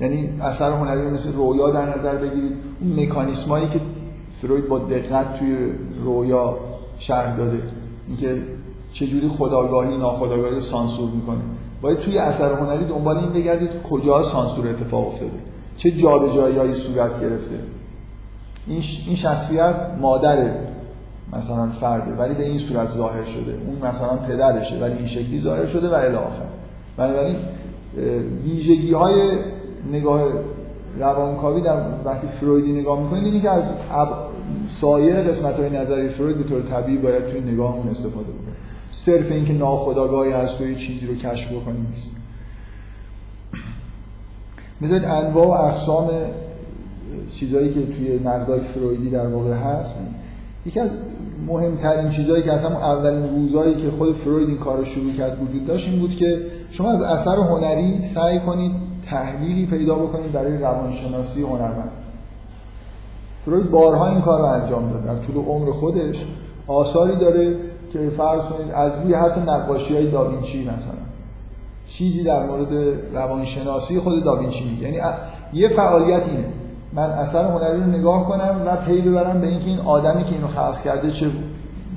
یعنی 0.01 0.29
اثر 0.41 0.71
هنری 0.71 1.01
مثل 1.01 1.33
رویا 1.33 1.69
در 1.69 1.99
نظر 1.99 2.15
بگیرید. 2.15 2.51
اون 2.81 2.99
مکانیسمایی 2.99 3.67
که 3.67 3.79
فروید 4.45 4.67
با 4.67 4.79
دقت 4.79 5.39
توی 5.39 5.57
رویا 6.03 6.57
شرح 6.99 7.37
داده. 7.37 7.59
اینکه 8.07 8.41
چجوری 8.93 9.27
خداگاهی 9.27 9.97
ناخداگاهی 9.97 10.55
رو 10.55 10.59
سانسور 10.59 11.09
می‌کنه. 11.09 11.41
باید 11.81 11.99
توی 11.99 12.17
اثر 12.17 12.53
هنری 12.53 12.85
دنبال 12.85 13.17
این 13.17 13.29
بگردید 13.29 13.69
کجا 13.89 14.23
سانسور 14.23 14.67
اتفاق 14.67 15.07
افتاده. 15.07 15.31
چه 15.77 15.91
جابجایی‌هایی 15.91 16.73
صورت 16.73 17.21
گرفته. 17.21 17.59
این 18.67 19.15
شخصیت 19.15 19.75
مادر 20.01 20.51
مثلا 21.33 21.69
فرده 21.69 22.13
ولی 22.13 22.33
به 22.33 22.45
این 22.45 22.59
صورت 22.59 22.91
ظاهر 22.91 23.23
شده. 23.23 23.57
اون 23.67 23.89
مثلا 23.89 24.15
پدرشه 24.15 24.77
ولی 24.79 24.97
این 24.97 25.07
شکلی 25.07 25.41
ظاهر 25.41 25.65
شده 25.65 25.89
و 25.89 25.93
الی 25.93 26.15
آخر. 26.15 26.45
بنابراین 26.97 27.35
ویژگی 28.43 28.93
های 28.93 29.15
نگاه 29.91 30.21
روانکاوی 30.99 31.61
در 31.61 31.77
وقتی 32.05 32.27
فرویدی 32.27 32.73
نگاه 32.73 33.03
می‌کنید 33.03 33.23
اینه 33.23 33.41
که 33.41 33.49
از 33.49 33.63
سایر 34.67 35.23
قسمت 35.23 35.55
های 35.55 35.69
نظری 35.69 36.09
فروید 36.09 36.37
به 36.37 36.43
طور 36.43 36.61
طبیعی 36.61 36.97
باید 36.97 37.27
توی 37.27 37.41
نگاهمون 37.41 37.89
استفاده 37.89 38.25
بکنیم 38.25 38.55
صرف 38.91 39.31
اینکه 39.31 39.53
ناخودآگاهی 39.53 40.31
هست 40.31 40.57
توی 40.57 40.75
چیزی 40.75 41.05
رو 41.05 41.15
کشف 41.15 41.51
بکنیم 41.51 41.87
نیست. 41.89 42.11
می‌ذارید 44.79 45.05
انواع 45.05 45.47
و 45.47 45.51
اقسام 45.51 46.09
چیزهایی 47.33 47.73
که 47.73 47.85
توی 47.85 48.19
نقدای 48.25 48.59
فرویدی 48.59 49.09
در 49.09 49.27
واقع 49.27 49.53
هست 49.53 49.97
یکی 50.65 50.79
از 50.79 50.89
مهمترین 51.47 52.09
چیزهایی 52.09 52.43
که 52.43 52.53
اصلا 52.53 52.69
اولین 52.69 53.29
روزایی 53.29 53.75
که 53.75 53.91
خود 53.91 54.15
فروید 54.15 54.49
این 54.49 54.57
کار 54.57 54.77
رو 54.77 54.85
شروع 54.85 55.13
کرد 55.13 55.43
وجود 55.43 55.65
داشت 55.65 55.89
این 55.89 55.99
بود 55.99 56.15
که 56.15 56.41
شما 56.71 56.91
از 56.91 57.01
اثر 57.01 57.35
هنری 57.35 58.01
سعی 58.01 58.39
کنید 58.39 58.71
تحلیلی 59.05 59.65
پیدا 59.65 59.95
بکنید 59.95 60.31
برای 60.31 60.57
روانشناسی 60.57 61.41
هنرمند. 61.41 61.91
فروید 63.45 63.71
بارها 63.71 64.07
این 64.07 64.21
کار 64.21 64.39
رو 64.39 64.45
انجام 64.45 64.89
داد. 64.89 65.05
در 65.05 65.25
طول 65.25 65.45
عمر 65.45 65.71
خودش 65.71 66.25
آثاری 66.67 67.19
داره 67.19 67.55
که 67.93 68.09
فرض 68.17 68.41
کنید 68.41 68.71
از 68.71 68.91
روی 69.03 69.13
حتی 69.13 69.41
نقاشی 69.41 69.95
های 69.95 70.11
داوینچی 70.11 70.63
مثلا. 70.63 70.95
چیزی 71.87 72.23
در 72.23 72.45
مورد 72.45 72.73
روانشناسی 73.13 73.99
خود 73.99 74.23
داوینچی 74.23 74.69
میگه. 74.69 74.83
یعنی 74.83 74.97
یه 75.53 75.69
فعالیت 75.69 76.27
اینه. 76.27 76.45
من 76.93 77.09
اثر 77.09 77.45
هنری 77.45 77.79
رو 77.79 77.85
نگاه 77.85 78.27
کنم 78.27 78.61
و 78.65 78.75
پی 78.75 79.01
ببرم 79.01 79.41
به 79.41 79.47
اینکه 79.47 79.65
این 79.65 79.79
آدمی 79.79 80.23
که 80.23 80.35
اینو 80.35 80.47
خلق 80.47 80.81
کرده 80.83 81.11
چه 81.11 81.31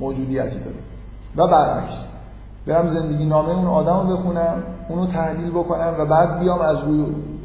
موجودیتی 0.01 0.59
داره. 0.59 0.77
و 1.37 1.47
برعکس 1.47 2.05
برم 2.67 2.89
زندگی 2.89 3.25
نامه 3.25 3.49
اون 3.49 3.67
آدم 3.67 4.09
رو 4.09 4.17
بخونم 4.17 4.63
اونو 4.89 5.07
تحلیل 5.07 5.51
بکنم 5.51 5.95
و 5.99 6.07
بعد 6.07 6.41
بیام 6.41 6.61
از 6.61 6.79
روی 6.79 7.05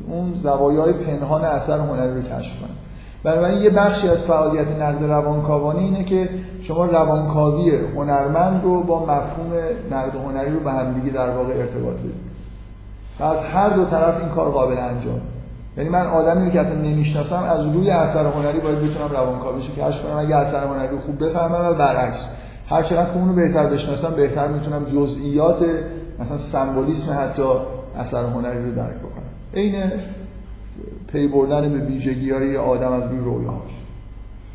اون 0.09 0.39
زوایای 0.43 0.93
پنهان 0.93 1.43
اثر 1.45 1.79
هنری 1.79 2.15
رو 2.15 2.21
کشف 2.21 2.59
کنم. 2.61 2.75
بنابراین 3.23 3.61
یه 3.61 3.69
بخشی 3.69 4.09
از 4.09 4.23
فعالیت 4.23 4.67
نقد 4.79 5.03
روانکاوانی 5.03 5.83
اینه 5.83 6.03
که 6.03 6.29
شما 6.61 6.85
روانکاوی 6.85 7.71
هنرمند 7.95 8.63
رو 8.63 8.83
با 8.83 9.03
مفهوم 9.03 9.51
نقد 9.91 10.15
هنری 10.15 10.51
رو 10.51 10.59
به 10.59 10.71
همدیگه 10.71 11.13
در 11.13 11.29
واقع 11.29 11.53
ارتباط 11.53 11.95
بدید. 11.95 12.33
از 13.19 13.37
هر 13.53 13.69
دو 13.69 13.85
طرف 13.85 14.19
این 14.19 14.29
کار 14.29 14.51
قابل 14.51 14.77
انجام. 14.77 15.21
یعنی 15.77 15.89
من 15.89 16.05
آدمی 16.05 16.51
که 16.51 16.59
اصلا 16.59 16.75
نمی‌شناسم 16.75 17.43
از 17.43 17.65
روی 17.65 17.89
اثر 17.89 18.25
هنری 18.25 18.59
باید 18.59 18.77
بتونم 18.77 19.11
روانکاویش 19.11 19.69
رو 19.69 19.75
کشف 19.83 20.03
کنم. 20.03 20.17
اگه 20.17 20.35
اثر 20.35 20.63
هنری 20.67 20.87
رو 20.87 20.97
خوب 20.97 21.25
بفهمم 21.25 21.67
و 21.71 21.73
برعکس. 21.73 22.27
هر 22.69 22.83
چقدر 22.83 23.05
که 23.05 23.17
اونو 23.17 23.33
بهتر 23.33 23.65
بشناسم 23.65 24.13
بهتر 24.15 24.47
می‌تونم 24.47 24.85
جزئیات 24.85 25.65
مثلا 26.19 26.37
سمبولیسم 26.37 27.17
حتی 27.21 27.43
اثر 27.99 28.25
هنری 28.25 28.65
رو 28.65 28.75
درک 28.75 28.95
بکنم. 28.95 29.23
عین 29.53 29.83
پی 31.13 31.27
بردن 31.27 31.73
به 31.73 31.79
ویژگی 31.79 32.31
های 32.31 32.57
آدم 32.57 32.91
از 32.91 33.03
روی 33.03 33.19
رویاهاش 33.19 33.71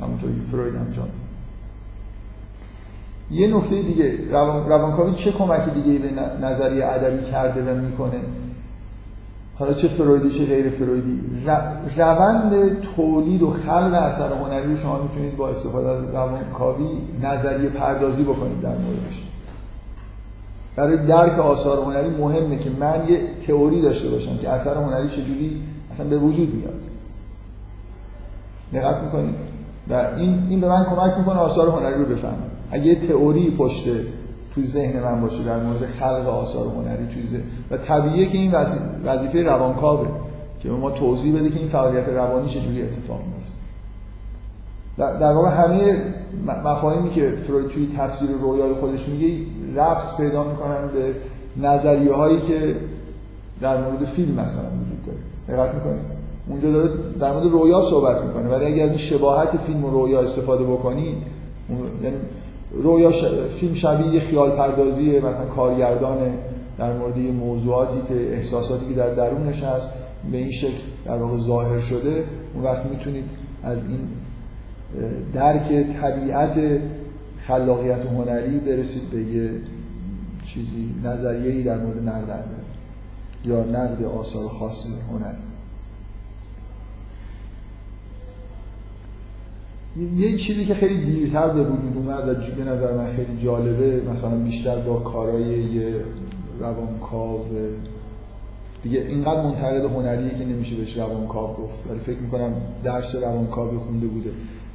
همونطور 0.00 0.30
که 0.30 0.50
فروید 0.50 0.76
انجام 0.76 1.08
یه 3.30 3.56
نکته 3.56 3.82
دیگه 3.82 4.30
روان... 4.30 4.68
روانکاوی 4.68 5.14
چه 5.14 5.32
کمکی 5.32 5.70
دیگه 5.70 5.98
به 5.98 6.08
نظریه 6.46 6.86
ادبی 6.86 7.30
کرده 7.30 7.72
و 7.72 7.76
می‌کنه؟ 7.76 8.20
حالا 9.58 9.74
چه 9.74 9.88
فرویدی 9.88 10.38
چه 10.38 10.46
غیر 10.46 10.70
فرویدی؟ 10.70 11.20
روند 11.96 12.80
تولید 12.96 13.42
و 13.42 13.50
خلق 13.50 13.94
اثر 13.94 14.32
هنری 14.32 14.76
شما 14.76 15.02
می‌تونید 15.02 15.36
با 15.36 15.48
استفاده 15.48 15.88
از 15.88 16.04
روانکاوی 16.14 16.88
نظریه 17.22 17.68
پردازی 17.68 18.22
بکنید 18.22 18.60
در 18.60 18.74
موردش. 18.78 19.24
برای 20.76 21.06
درک 21.06 21.38
آثار 21.38 21.84
هنری 21.84 22.10
مهمه 22.10 22.58
که 22.58 22.70
من 22.80 23.08
یه 23.08 23.20
تئوری 23.46 23.82
داشته 23.82 24.08
باشم 24.08 24.36
که 24.36 24.48
اثر 24.48 24.74
هنری 24.74 25.08
چجوری 25.08 25.62
اصلا 25.98 26.10
به 26.10 26.18
وجود 26.18 26.54
میاد. 26.54 26.80
دقت 28.72 29.02
می‌کنید 29.02 29.34
و 29.90 29.94
این 30.16 30.46
این 30.48 30.60
به 30.60 30.68
من 30.68 30.84
کمک 30.84 31.18
می‌کنه 31.18 31.36
آثار 31.38 31.68
هنری 31.68 31.94
رو 31.94 32.04
بفهمم 32.04 32.38
اگه 32.70 32.94
تئوری 32.94 33.50
پشت 33.50 33.84
توی 34.54 34.66
ذهن 34.66 35.02
من 35.02 35.20
باشه 35.20 35.44
در 35.44 35.62
مورد 35.62 35.86
خلق 35.86 36.28
آثار 36.28 36.66
هنری 36.66 37.06
توی 37.06 37.26
ذهن 37.26 37.42
و 37.70 37.76
طبیعیه 37.76 38.28
که 38.28 38.38
این 38.38 38.54
وظیفه 39.04 39.42
روانکاوه 39.42 40.08
که 40.62 40.68
ما 40.68 40.90
توضیح 40.90 41.38
بده 41.38 41.50
که 41.50 41.58
این 41.58 41.68
فعالیت 41.68 42.08
روانی 42.08 42.48
چجوری 42.48 42.82
اتفاق 42.82 43.20
میفته 43.20 43.58
در 45.20 45.32
واقع 45.32 45.50
همه 45.50 46.02
مفاهیمی 46.64 47.10
که 47.10 47.32
فروید 47.46 47.68
توی 47.68 47.88
تفسیر 47.98 48.30
رویای 48.30 48.72
خودش 48.72 49.08
میگه 49.08 49.46
ربط 49.74 50.16
پیدا 50.16 50.44
می‌کنن 50.44 50.88
به 50.94 51.14
نظریه 51.68 52.14
هایی 52.14 52.40
که 52.40 52.76
در 53.60 53.82
مورد 53.82 54.04
فیلم 54.04 54.34
مثلا 54.34 54.64
وجود 54.64 55.06
داره. 55.06 55.27
دقت 55.48 55.74
می‌کنید 55.74 56.18
اونجا 56.48 56.70
داره 56.70 56.90
در 57.20 57.32
مورد 57.32 57.50
رویا 57.50 57.80
صحبت 57.80 58.24
می‌کنه. 58.24 58.48
ولی 58.48 58.64
اگه 58.64 58.82
از 58.82 58.88
این 58.88 58.98
شباهت 58.98 59.56
فیلم 59.66 59.84
و 59.84 59.90
رویا 59.90 60.20
استفاده 60.20 60.64
بکنی 60.64 61.14
یعنی 62.02 62.16
رویا 62.82 63.12
ش... 63.12 63.24
فیلم 63.60 63.74
شبیه 63.74 64.14
یه 64.14 64.20
خیال 64.20 64.50
پردازی 64.50 65.18
مثلا 65.18 65.44
کارگردان 65.54 66.18
در 66.78 66.92
مورد 66.92 67.18
موضوعاتی 67.18 67.98
که 68.08 68.34
احساساتی 68.36 68.88
که 68.88 68.94
در 68.94 69.14
درونش 69.14 69.62
هست 69.62 69.90
به 70.32 70.38
این 70.38 70.50
شکل 70.50 70.82
در 71.04 71.16
واقع 71.16 71.38
ظاهر 71.38 71.80
شده. 71.80 72.24
اون 72.54 72.64
وقت 72.64 72.86
می‌تونید 72.86 73.24
از 73.62 73.78
این 73.78 74.00
درک 75.34 75.68
طبیعت 76.00 76.80
خلاقیت 77.46 78.00
هنری 78.00 78.58
برسید 78.58 79.10
به 79.10 79.22
یه 79.22 79.50
چیزی 80.46 80.94
نظریه‌ای 81.04 81.62
در 81.62 81.78
مورد 81.78 82.08
نقد 82.08 82.44
یا 83.44 83.64
نقد 83.64 84.04
آثار 84.04 84.48
خاصی 84.48 84.88
هنر. 85.10 85.34
یه 90.16 90.36
چیزی 90.36 90.64
که 90.64 90.74
خیلی 90.74 91.04
دیرتر 91.04 91.48
به 91.48 91.62
وجود 91.62 91.96
اومد 91.96 92.28
و 92.28 92.34
به 92.56 92.64
نظر 92.64 92.92
من 92.92 93.06
خیلی 93.06 93.42
جالبه 93.42 94.02
مثلا 94.12 94.38
بیشتر 94.38 94.76
با 94.76 94.96
کارهای 94.98 95.64
یه 95.64 96.04
روانکاو 96.60 97.44
دیگه 98.82 99.00
اینقدر 99.00 99.42
منتقد 99.42 99.84
هنریه 99.84 100.38
که 100.38 100.44
نمیشه 100.44 100.76
بهش 100.76 100.96
روانکاو 100.96 101.56
گفت. 101.56 101.74
ولی 101.90 101.98
فکر 101.98 102.18
می‌کنم 102.18 102.52
درس 102.84 103.14
روانکاوی 103.14 103.78
خونده 103.78 104.06
بوده. 104.06 104.30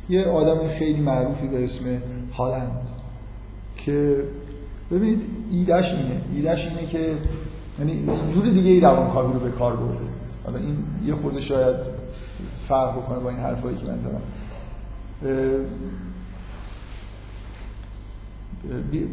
یه 0.09 0.25
آدم 0.25 0.67
خیلی 0.67 1.01
معروفی 1.01 1.47
به 1.47 1.63
اسم 1.63 1.85
هالند 2.33 2.81
که 3.77 4.23
ببینید 4.91 5.21
ایدش 5.51 5.93
اینه. 5.93 6.21
ایدش 6.35 6.67
اینه 6.67 6.87
که 6.87 7.13
یعنی 7.79 8.09
جور 8.33 8.45
دیگه 8.45 8.71
ای 8.71 8.79
روانکاوی 8.79 9.33
رو 9.33 9.39
به 9.39 9.51
کار 9.51 9.75
برده. 9.75 9.99
حالا 10.45 10.57
این 10.57 10.77
یه 11.05 11.15
خورده 11.15 11.41
شاید 11.41 11.75
فرق 12.67 12.91
بکنه 12.91 13.19
با 13.19 13.29
این 13.29 13.39
حرفایی 13.39 13.77
که 13.77 13.85
من 13.85 13.99
زدم. 13.99 14.21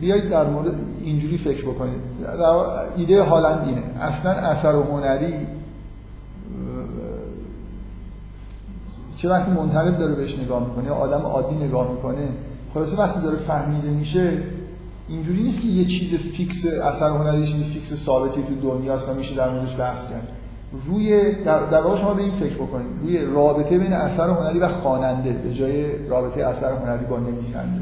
بیایید 0.00 0.30
در 0.30 0.50
مورد 0.50 0.74
اینجوری 1.02 1.38
فکر 1.38 1.62
بکنید. 1.62 2.00
ایده 2.96 3.22
هالند 3.22 3.68
اینه. 3.68 3.82
اصلا 4.00 4.30
اثر 4.30 4.74
و 4.74 4.82
هنری 4.82 5.34
چه 9.16 9.28
وقتی 9.28 9.50
منتقد 9.50 9.98
داره 9.98 10.14
بهش 10.14 10.38
نگاه 10.38 10.68
می‌کنه 10.68 10.84
یا 10.84 10.94
آدم 10.94 11.20
عادی 11.20 11.64
نگاه 11.64 11.90
می‌کنه 11.90 12.28
خلاصه 12.74 12.96
وقتی 12.96 13.20
داره 13.20 13.36
فهمیده 13.36 13.88
میشه 13.88 14.42
اینجوری 15.10 15.42
نیست 15.42 15.60
که 15.60 15.66
یه 15.66 15.84
چیز 15.84 16.14
fix 16.14 16.66
اثر 16.66 17.08
هنری 17.08 17.46
چیز 17.46 17.62
fix 17.62 17.94
ثابتی 17.94 18.42
تو 18.42 18.70
دنیاست 18.70 19.08
و 19.08 19.14
میشه 19.14 19.34
در 19.34 19.50
موردش 19.50 19.76
بحث 19.76 20.10
کرد. 20.10 20.28
روی 20.86 21.34
در, 21.44 21.66
در 21.66 21.82
واقع 21.82 21.98
شما 21.98 22.14
به 22.14 22.22
این 22.22 22.32
فکر 22.32 22.54
بکنید. 22.54 22.86
روی 23.02 23.18
رابطه 23.18 23.78
بین 23.78 23.92
اثر 23.92 24.28
هنری 24.28 24.58
و 24.58 24.68
خواننده 24.68 25.30
به 25.32 25.54
جای 25.54 26.08
رابطه 26.08 26.46
اثر 26.46 26.72
هنری 26.72 27.04
با 27.04 27.18
نویسنده. 27.18 27.80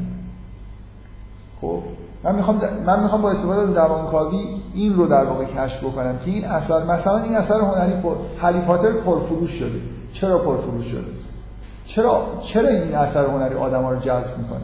خب 1.61 1.79
من 2.23 2.35
می‌خوام 2.35 2.61
من 2.85 3.03
می‌خوام 3.03 3.21
با 3.21 3.31
استفاده 3.31 3.61
از 3.61 3.69
روانکاوی 3.69 4.37
این 4.73 4.95
رو 4.95 5.07
در 5.07 5.23
واقع 5.23 5.45
کشف 5.45 5.83
بکنم 5.83 6.17
که 6.25 6.31
این 6.31 6.45
اثر 6.45 6.83
مثلا 6.83 7.17
این 7.17 7.35
اثر 7.35 7.59
هنری 7.59 8.01
پر... 8.01 8.15
هری 8.41 8.59
پاتر 8.59 8.91
پرفروش 8.91 9.51
شده. 9.51 9.81
چرا 10.13 10.37
پرفروش 10.37 10.85
شده؟ 10.85 11.11
چرا 11.85 12.25
چرا 12.41 12.69
این 12.69 12.95
اثر 12.95 13.25
هنری 13.25 13.55
آدما 13.55 13.91
رو 13.91 13.99
جذب 13.99 14.37
می‌کنه؟ 14.37 14.61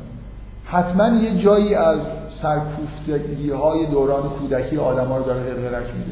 حتما 0.66 1.08
یه 1.08 1.38
جایی 1.38 1.76
از 1.76 2.00
سرکوفتگی 2.28 3.50
های 3.50 3.86
دوران 3.86 4.24
کودکی 4.24 4.78
آدما 4.78 5.18
رو 5.18 5.24
داره 5.24 5.54
غرغرک 5.54 5.86
میده. 5.94 6.12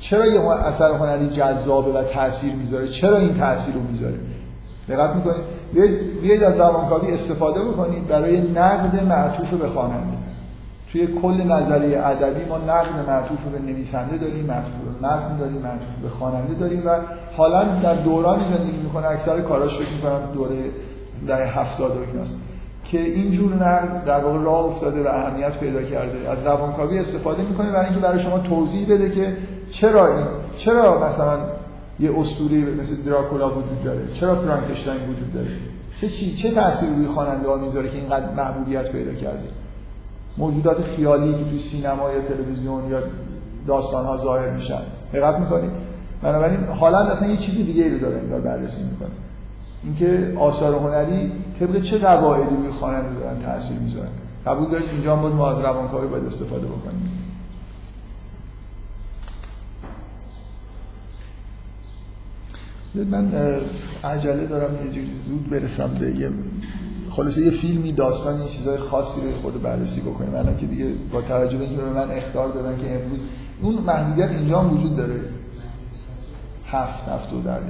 چرا 0.00 0.26
یه 0.26 0.40
اثر 0.40 0.90
هنری 0.90 1.30
جذابه 1.30 1.92
و 1.92 2.02
تاثیر 2.02 2.52
می‌ذاره؟ 2.52 2.88
چرا 2.88 3.16
این 3.16 3.38
تاثیر 3.38 3.74
رو 3.74 3.80
می‌ذاره؟ 3.80 4.18
دقت 4.88 5.16
می‌کنید؟ 5.16 5.44
بیاید 6.22 6.42
از 6.42 6.54
زبانکاوی 6.54 7.12
استفاده 7.12 7.60
بکنید 7.60 8.06
برای 8.06 8.40
نقد 8.40 9.04
معطوف 9.04 9.54
به 9.54 9.68
خواننده. 9.68 10.16
توی 10.92 11.06
کل 11.22 11.42
نظریه 11.42 12.06
ادبی 12.06 12.44
ما 12.44 12.58
نقد 12.58 13.08
معطوف 13.08 13.38
به 13.44 13.58
نویسنده 13.58 14.16
داریم 14.18 14.44
معطوف 14.44 14.72
به 15.00 15.06
متن 15.06 15.36
داریم 15.38 15.56
معطوف 15.56 16.02
به 16.02 16.08
خواننده 16.08 16.54
داریم 16.54 16.82
و 16.86 16.90
حالا 17.36 17.64
در 17.64 17.94
دورانی 17.94 18.44
زندگی 18.44 18.78
می‌کنه 18.78 19.06
اکثر 19.06 19.40
کاراش 19.40 19.74
فکر 19.74 19.94
می‌کنم 19.94 20.20
دوره 20.34 20.56
دهه 21.26 21.58
70 21.58 21.96
و 21.96 22.00
ایناست. 22.12 22.38
که 22.90 23.00
اینجور 23.00 23.54
نقد 23.54 24.04
در 24.04 24.24
واقع 24.24 24.38
راه 24.38 24.64
افتاده 24.64 25.02
و 25.02 25.06
اهمیت 25.06 25.58
پیدا 25.58 25.82
کرده. 25.82 26.30
از 26.30 26.38
روانکاوی 26.46 26.98
استفاده 26.98 27.42
می‌کنه 27.42 27.70
برای 27.70 27.84
اینکه 27.84 28.00
برای 28.00 28.20
شما 28.20 28.38
توضیح 28.38 28.94
بده 28.94 29.10
که 29.10 29.36
چرا 29.70 30.06
این 30.06 30.26
چرا 30.56 31.08
مثلا 31.08 31.38
یه 32.00 32.20
اسطوره 32.20 32.56
مثل 32.56 32.94
دراکولا 32.94 33.50
وجود 33.50 33.84
داره؟ 33.84 34.00
چرا 34.14 34.34
فرانکشتاین 34.34 35.00
وجود 35.02 35.32
داره؟ 35.34 35.50
چه 36.00 36.08
چی 36.08 36.36
چه 36.36 36.50
تأثیری 36.50 36.94
روی 36.94 37.06
خواننده 37.06 37.48
ها 37.48 37.56
می‌ذاره 37.56 37.88
که 37.88 37.98
اینقدر 37.98 38.30
محبوبیت 38.36 38.92
پیدا 38.92 39.12
کرده؟ 39.12 39.48
موجودات 40.38 40.82
خیالی 40.82 41.32
که 41.32 41.44
توی 41.50 41.58
سینما 41.58 42.12
یا 42.12 42.20
تلویزیون 42.28 42.90
یا 42.90 42.98
داستان 43.66 44.06
ها 44.06 44.16
ظاهر 44.16 44.50
میشن. 44.50 44.80
دقت 45.12 45.38
می‌کنید؟ 45.38 45.70
بنابراین 46.22 46.64
حالا 46.64 46.98
اصلا 46.98 47.28
یه 47.28 47.36
چیزی 47.36 47.62
دیگه 47.62 47.92
رو 47.92 47.98
داره 47.98 48.18
انگار 48.18 48.40
بررسی 48.40 48.82
می‌کنه. 48.82 49.25
اینکه 49.86 50.32
آثار 50.38 50.74
هنری 50.74 51.32
طبق 51.60 51.82
چه 51.82 51.98
قواعدی 51.98 52.56
روی 52.56 52.70
خواننده 52.70 53.20
دارن 53.20 53.42
تاثیر 53.42 53.78
می‌ذارن. 53.78 54.08
قبول 54.46 54.70
دارید 54.70 54.88
اینجا 54.92 55.16
هم 55.16 55.32
ما 55.32 55.50
از 55.50 55.60
روانکاوی 55.60 56.08
باید 56.08 56.24
استفاده 56.24 56.66
بکنیم. 56.66 57.10
من 62.94 63.32
عجله 64.04 64.46
دارم 64.46 64.86
یه 64.86 64.92
جوری 64.92 65.12
زود 65.12 65.50
برسم 65.50 65.90
به 66.00 66.10
یه 66.10 66.30
خلاصه 67.10 67.42
یه 67.42 67.50
فیلمی 67.50 67.92
داستان 67.92 68.40
یه 68.40 68.48
چیزای 68.48 68.78
خاصی 68.78 69.20
رو 69.20 69.32
خود 69.42 69.62
بررسی 69.62 70.00
بکنیم. 70.00 70.34
الان 70.34 70.56
که 70.56 70.66
دیگه 70.66 70.86
با 71.12 71.22
توجه 71.22 71.58
به 71.58 71.64
اینکه 71.64 71.82
من 71.82 72.10
اختار 72.10 72.48
دادن 72.48 72.78
که 72.78 72.94
امروز 72.94 73.20
اون 73.62 73.74
محدودیت 73.74 74.30
اینجا 74.30 74.68
وجود 74.68 74.96
داره. 74.96 75.20
هفت 76.66 77.08
هفت 77.08 77.32
و 77.32 77.40
در 77.40 77.60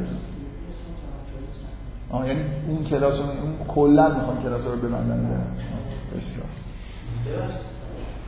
آه 2.10 2.28
یعنی 2.28 2.40
اون 2.68 2.84
کلاس 2.84 3.14
اون 3.14 3.66
کلا 3.68 4.08
می‌خوام 4.08 4.42
کلاس 4.42 4.66
رو 4.66 4.76
ببندن 4.76 5.46
بسیار 6.16 6.46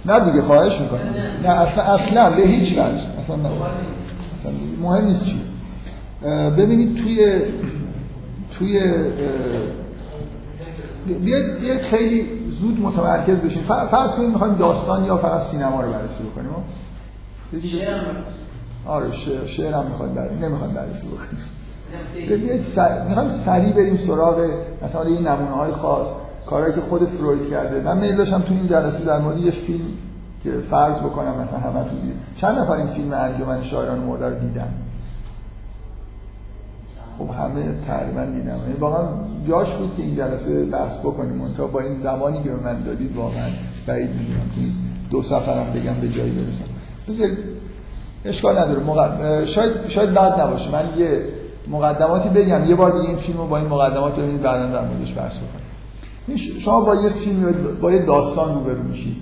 نه 0.06 0.30
دیگه 0.30 0.42
خواهش 0.42 0.80
می‌کنم. 0.80 1.14
نه 1.42 1.48
اصلا 1.48 1.84
اصلا 1.84 2.30
به 2.30 2.42
هیچ 2.42 2.72
وجه. 2.72 2.82
اصلا, 2.82 3.36
اصلا 4.40 4.52
مهم 4.80 5.04
نیست 5.04 5.24
چی. 5.24 5.40
ببینید 6.58 6.96
توی 6.96 7.42
توی 8.58 8.80
بیاید 11.06 11.80
خیلی 11.82 12.28
زود 12.50 12.80
متمرکز 12.80 13.38
بشیم 13.38 13.62
فرض 13.62 14.10
کنید 14.10 14.30
می‌خوایم 14.30 14.54
داستان 14.54 15.04
یا 15.04 15.16
فقط 15.16 15.40
سینما 15.40 15.80
رو 15.80 15.92
بررسی 15.92 16.22
بکنیم. 16.22 16.50
شعر 17.64 18.00
آره 18.86 19.12
شعر 19.12 19.46
شعر 19.46 19.74
هم 19.74 19.86
می‌خوایم 19.86 20.14
بررسی 20.14 20.34
نمی‌خوایم 20.34 20.74
بررسی 20.74 21.06
بکنیم. 21.06 21.42
بیاید 22.26 22.60
سر... 22.60 23.04
می‌خوایم 23.08 23.30
سریع 23.30 23.72
بریم 23.72 23.96
سراغ 23.96 24.50
مثلا 24.84 25.08
یه 25.08 25.20
نمونه 25.20 25.54
های 25.54 25.72
خاص 25.72 26.08
کارهایی 26.46 26.74
که 26.74 26.80
خود 26.80 27.08
فروید 27.08 27.50
کرده. 27.50 27.80
من 27.80 27.98
میل 27.98 28.16
داشتم 28.16 28.40
تو 28.40 28.54
این 28.54 28.68
جلسه 28.68 29.04
در 29.04 29.18
مورد 29.18 29.38
یه 29.38 29.50
فیلم 29.50 29.84
که 30.44 30.50
فرض 30.70 30.96
بکنم 30.96 31.34
مثلا 31.34 31.58
همه 31.58 31.84
تو 31.84 31.90
دید 31.90 32.14
چند 32.36 32.58
نفر 32.58 32.72
این 32.72 32.86
فیلم 32.86 33.12
انجمن 33.12 33.62
شاعران 33.62 33.98
مرده 33.98 34.28
رو 34.28 34.38
دیدن؟ 34.38 34.68
خب 37.18 37.30
همه 37.30 37.64
تقریبا 37.86 38.24
دیدم 38.24 38.58
یعنی 38.58 38.74
واقعا 38.80 39.08
جاش 39.48 39.74
بود 39.74 39.96
که 39.96 40.02
این 40.02 40.16
جلسه 40.16 40.64
بحث 40.64 40.98
بکنیم. 40.98 41.54
تا 41.56 41.66
با 41.66 41.80
این 41.80 42.00
زمانی 42.02 42.42
که 42.42 42.48
به 42.48 42.56
من 42.56 42.82
دادید 42.82 43.16
واقعا 43.16 43.48
بعید 43.86 44.10
می‌دونم 44.10 44.50
که 44.54 44.60
دو 45.10 45.22
سفرم 45.22 45.72
بگم 45.74 45.94
به 46.00 46.08
جایی 46.08 46.30
برسم. 46.30 46.64
اشکال 48.24 48.58
نداره. 48.58 48.80
مقدم... 48.80 49.44
شاید 49.44 49.88
شاید 49.88 50.14
بعد 50.14 50.40
نباشه. 50.40 50.70
من 50.72 50.84
یه 50.98 51.20
مقدماتی 51.70 52.28
بگم. 52.28 52.64
یه 52.64 52.74
بار 52.74 52.92
دیگه 52.92 53.08
این 53.08 53.16
فیلمو 53.16 53.46
با 53.46 53.58
این 53.58 53.66
مقدمات 53.66 54.16
رو 54.16 54.22
ببینید 54.22 54.42
بعدا 54.42 54.66
در 54.66 54.84
موردش 54.88 55.16
بحث 55.16 55.36
بکنیم 55.36 56.36
شما 56.36 56.80
با 56.80 56.94
یه 56.94 57.08
فیلم 57.08 57.54
با 57.80 57.92
یه 57.92 58.06
داستان 58.06 58.54
روبرو 58.54 58.82
میشید. 58.82 59.16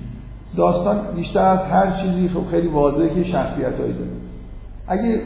داستان 0.57 0.99
بیشتر 1.17 1.45
از 1.45 1.65
هر 1.65 1.91
چیزی 1.91 2.29
خب 2.29 2.47
خیلی 2.51 2.69
واضحه 2.69 3.15
که 3.15 3.25
شخصیتایی 3.25 3.93
داره. 3.93 4.11
اگه 4.89 5.21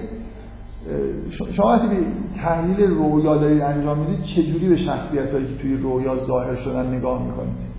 شما 1.51 1.67
وقتی 1.67 1.89
به 1.89 1.97
تحلیل 2.43 2.91
رویا 2.91 3.37
دارید 3.37 3.63
انجام 3.63 3.99
می‌دید 3.99 4.23
چجوری 4.23 4.69
به 4.69 4.77
شخصیت 4.77 5.33
هایی 5.33 5.47
که 5.47 5.63
توی 5.63 5.77
رویا 5.77 6.25
ظاهر 6.25 6.55
شدن 6.55 6.87
نگاه 6.87 7.23
می‌کنید؟ 7.23 7.71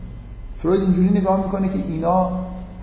فروید 0.61 0.81
اینجوری 0.81 1.09
نگاه 1.09 1.45
می‌کنه 1.45 1.67
که 1.67 1.79
اینا 1.87 2.31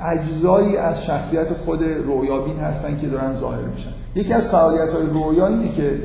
اجزایی 0.04 0.76
از 0.76 1.04
شخصیت 1.04 1.52
خود 1.52 1.82
رویابین 1.82 2.58
هستن 2.58 2.98
که 3.00 3.06
دارن 3.06 3.34
ظاهر 3.34 3.62
میشن. 3.62 3.90
یکی 4.14 4.32
از 4.32 4.48
فعالیت 4.48 4.92
های 4.92 5.06
رویا 5.06 5.46
اینه 5.46 5.72
که 5.72 6.02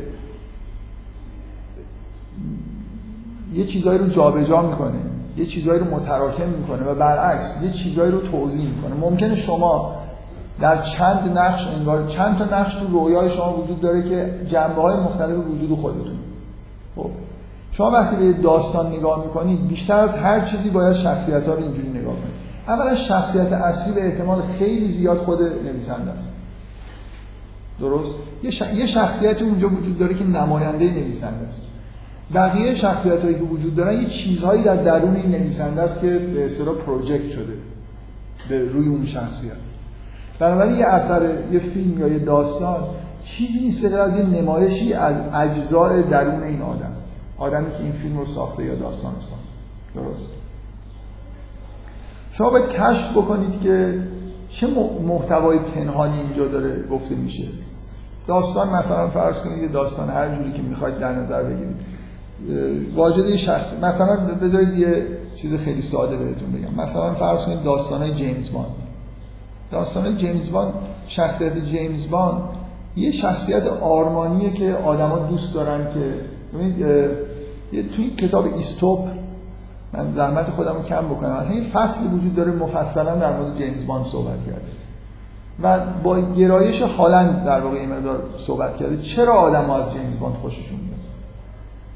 یه 3.54 3.66
چیزایی 3.66 4.00
رو 4.00 4.08
جابجا 4.08 4.44
جا 4.44 4.62
می‌کنه 4.62 5.00
یه 5.38 5.46
چیزایی 5.46 5.80
رو 5.80 5.86
متراکم 5.96 6.50
می‌کنه 6.50 6.84
و 6.84 6.96
برعکس 6.96 7.62
یه 7.64 7.72
چیزایی 7.72 8.12
رو 8.12 8.20
توضیح 8.20 8.70
می‌کنه. 8.70 8.96
ممکنه 8.96 9.36
شما 9.36 9.96
در 10.60 10.82
چند 10.82 11.38
نقش 11.38 11.68
انگار 11.68 12.08
چند 12.08 12.38
تا 12.38 12.60
نقش 12.60 12.76
تو 12.76 12.88
رویای 12.88 13.30
شما 13.30 13.54
وجود 13.54 13.82
داره 13.82 14.10
که 14.10 14.40
جنبه 14.48 14.82
های 14.82 14.96
مختلف 14.98 15.38
وجود 15.38 15.78
خودتون. 15.78 16.18
خب 16.96 17.10
شما 17.72 17.92
وقتی 17.92 18.16
به 18.16 18.34
داستان 18.34 18.88
نگاه 18.88 19.24
می‌کنید 19.24 19.68
بیشتر 19.68 19.98
از 19.98 20.16
هر 20.16 20.46
چیزی 20.46 20.70
باید 20.70 20.94
شخصیت 20.94 21.48
ها 21.48 21.54
رو 21.54 21.64
اینجوری 21.64 21.90
نگاه 21.90 22.14
کنید. 22.14 22.44
اولا 22.68 22.96
شخصیت 22.96 23.54
اصلی 23.54 23.94
به 23.94 24.06
احتمال 24.06 24.42
خیلی 24.60 24.88
زیاد 24.88 25.18
خود 25.18 25.42
نویسنده 25.42 26.12
است. 26.12 26.30
درست؟ 27.80 28.20
یه, 28.76 28.86
شخصیت 28.86 29.42
اونجا 29.42 29.70
وجود 29.70 30.00
داره 30.00 30.16
که 30.16 30.24
نماینده 30.24 30.86
نویسنده 30.86 31.48
است. 31.48 31.62
بقیه 32.34 32.76
شخصیت 32.76 33.24
هایی 33.24 33.36
که 33.36 33.44
وجود 33.44 33.76
دارن 33.76 34.02
یه 34.02 34.08
چیزهایی 34.08 34.64
در 34.64 34.76
درون 34.76 35.16
این 35.16 35.32
نویسنده 35.32 35.82
است 35.82 36.02
که 36.02 36.08
به 36.08 36.46
اصطلاح 36.46 36.76
پروژکت 36.76 37.30
شده 37.30 37.54
به 38.50 38.66
روی 38.66 38.88
اون 38.88 39.06
شخصیت. 39.06 39.58
بنابراین 40.40 40.76
یه 40.76 40.86
اثر 40.86 41.32
یه 41.52 41.60
فیلم 41.60 42.00
یا 42.00 42.08
یه 42.08 42.20
داستان 42.20 42.84
چیزی 43.24 43.60
نیست 43.60 43.82
که 43.82 43.98
از 43.98 44.16
یه 44.16 44.24
نمایشی 44.24 44.94
از 44.94 45.16
اجزای 45.34 46.04
درون 46.04 46.44
این 46.44 46.62
آدم. 46.62 46.92
آدمی 47.38 47.72
که 47.72 47.84
این 47.84 47.92
فیلم 47.92 48.18
رو 48.18 48.26
ساخته 48.26 48.64
یا 48.64 48.76
داستان 48.76 49.16
رو 49.16 49.22
ساخته. 49.22 49.44
درست. 49.96 50.30
شما 52.32 52.50
باید 52.50 52.70
کشف 52.70 53.12
بکنید 53.12 53.62
که 53.62 54.00
چه 54.50 54.68
محتوای 55.08 55.60
پنهانی 55.60 56.20
اینجا 56.20 56.48
داره 56.48 56.88
گفته 56.88 57.16
میشه. 57.16 57.48
داستان 58.28 58.70
مثلا 58.70 59.10
فرض 59.10 59.36
کنید 59.36 59.58
یه 59.58 59.68
داستان 59.68 60.10
هر 60.10 60.36
جوری 60.36 60.52
که 60.52 60.62
می‌خواید 60.62 61.00
در 61.00 61.14
نظر 61.16 61.44
بگیرید. 61.44 61.76
واجد 62.96 63.36
شخص. 63.36 63.74
مثلا 63.84 64.16
بذارید 64.42 64.78
یه 64.78 65.08
چیز 65.36 65.56
خیلی 65.56 65.82
ساده 65.82 66.18
بهتون 66.18 66.52
بگم. 66.52 66.84
مثلا 66.84 67.14
فرض 67.14 67.46
کنید 67.46 67.64
داستان 67.64 68.02
های 68.02 68.12
جیمز 68.12 68.52
باند. 68.52 68.68
داستان 69.72 70.04
های 70.06 70.16
جیمز 70.16 70.52
باند 70.52 70.74
شخصیت 71.08 71.66
جیمز 71.66 72.10
باند 72.10 72.42
یه 72.96 73.12
شخصیت 73.12 73.68
آرمانیه 73.68 74.54
که 74.54 74.76
آدما 74.86 75.18
دوست 75.18 75.54
دارن 75.54 75.94
که 75.94 76.16
ببینید 76.54 76.86
توی 77.96 78.10
کتاب 78.10 78.46
ایستوپ 78.46 79.00
من 79.94 80.14
زحمت 80.16 80.50
خودم 80.50 80.74
رو 80.76 80.84
کم 80.84 81.06
بکنم. 81.06 81.32
اصلا 81.32 81.54
این 81.54 81.64
فصلی 81.64 82.08
وجود 82.08 82.36
داره 82.36 82.52
مفصلا 82.52 83.16
در 83.16 83.38
مورد 83.38 83.58
جیمز 83.58 83.86
باند 83.86 84.06
صحبت 84.06 84.46
کرده. 84.46 84.62
و 85.64 85.80
با 86.04 86.20
گرایش 86.20 86.82
هالند 86.82 87.46
در 87.46 87.60
واقع 87.60 87.76
این 87.76 87.90
مقدار 87.90 88.24
صحبت 88.38 88.78
کرده. 88.78 88.98
چرا 88.98 89.34
آدم 89.34 89.70
از 89.70 89.94
جیمز 89.94 90.20
باند 90.20 90.36
خوششون 90.36 90.80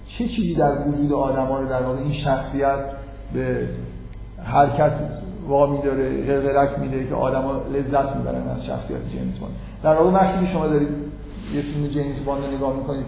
چه 0.07 0.27
چیزی 0.27 0.55
در 0.55 0.87
وجود 0.87 1.13
آدم 1.13 1.55
رو 1.55 1.69
در 1.69 1.83
واقع 1.83 1.99
این 1.99 2.11
شخصیت 2.11 2.79
به 3.33 3.67
حرکت 4.43 4.93
وامی 5.47 5.81
داره 5.81 6.39
قلقلک 6.39 6.79
میده 6.79 7.07
که 7.07 7.15
آدما 7.15 7.53
لذت 7.53 8.15
می‌برن 8.15 8.47
از 8.47 8.65
شخصیت 8.65 9.09
جیمز 9.11 9.39
باند 9.39 9.53
در 9.83 9.93
واقع 9.93 10.11
وقتی 10.11 10.47
شما 10.47 10.67
دارید 10.67 10.87
یه 11.53 11.61
فیلم 11.61 11.87
جیمز 11.87 12.25
باند 12.25 12.43
رو 12.43 12.57
نگاه 12.57 12.75
می‌کنید 12.75 13.05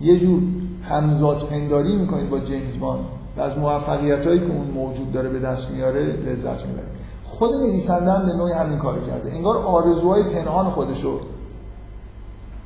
یه 0.00 0.20
جور 0.20 0.42
همزاد 0.88 1.48
پنداری 1.48 1.96
می‌کنید 1.96 2.30
با 2.30 2.38
جیمز 2.38 2.78
باند 2.80 3.04
و 3.36 3.40
از 3.40 3.58
موفقیت 3.58 4.26
هایی 4.26 4.38
که 4.38 4.46
اون 4.46 4.66
موجود 4.74 5.12
داره 5.12 5.28
به 5.28 5.38
دست 5.38 5.70
میاره 5.70 6.02
لذت 6.02 6.66
می‌بره. 6.66 6.86
خود 7.24 7.50
نویسنده 7.50 8.12
هم 8.12 8.26
به 8.26 8.32
نوعی 8.32 8.52
همین 8.52 8.78
کار 8.78 8.98
کرده. 9.06 9.32
انگار 9.32 9.56
آرزوهای 9.56 10.22
پنهان 10.22 10.70
خودشو 10.70 11.20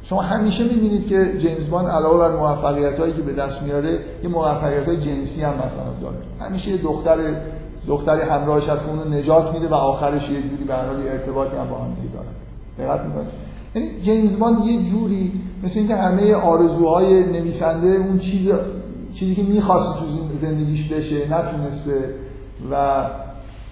شما 0.04 0.22
همیشه 0.22 0.64
می‌بینید 0.64 1.06
که 1.06 1.38
جیمز 1.38 1.70
باند 1.70 1.88
علاوه 1.88 2.18
بر 2.18 2.36
موفقیت 2.36 3.00
هایی 3.00 3.12
که 3.12 3.22
به 3.22 3.32
دست 3.32 3.62
میاره 3.62 3.98
یه 4.22 4.28
موفقیت 4.28 4.88
های 4.88 4.96
جنسی 4.96 5.42
هم 5.42 5.52
مثلا 5.52 5.92
داره. 6.00 6.16
همیشه 6.40 6.70
یه 6.70 6.76
دختر 6.76 7.16
دختری 7.86 8.20
همراهش 8.20 8.68
از 8.68 8.80
اون 8.84 9.14
نجات 9.14 9.54
میده 9.54 9.68
و 9.68 9.74
آخرش 9.74 10.30
یه 10.30 10.42
جوری 10.42 10.64
به 10.64 10.74
حال 10.74 11.08
ارتباطی 11.08 11.56
هم 11.56 11.68
با 11.68 11.76
هم 11.76 11.96
داره 12.14 12.26
دقت 12.78 13.06
می‌کنید؟ 13.06 13.28
یعنی 13.74 14.00
جیمز 14.02 14.38
باند 14.38 14.64
یه 14.64 14.82
جوری 14.82 15.32
مثل 15.64 15.78
اینکه 15.78 15.96
همه 15.96 16.34
آرزوهای 16.34 17.26
نویسنده 17.26 17.88
اون 17.88 18.18
چیز 18.18 18.48
چیزی 19.14 19.34
که 19.34 19.42
می‌خواست 19.42 19.98
تو 19.98 20.04
زندگیش 20.40 20.92
بشه 20.92 21.28
نتونسته 21.28 22.14
و 22.70 23.04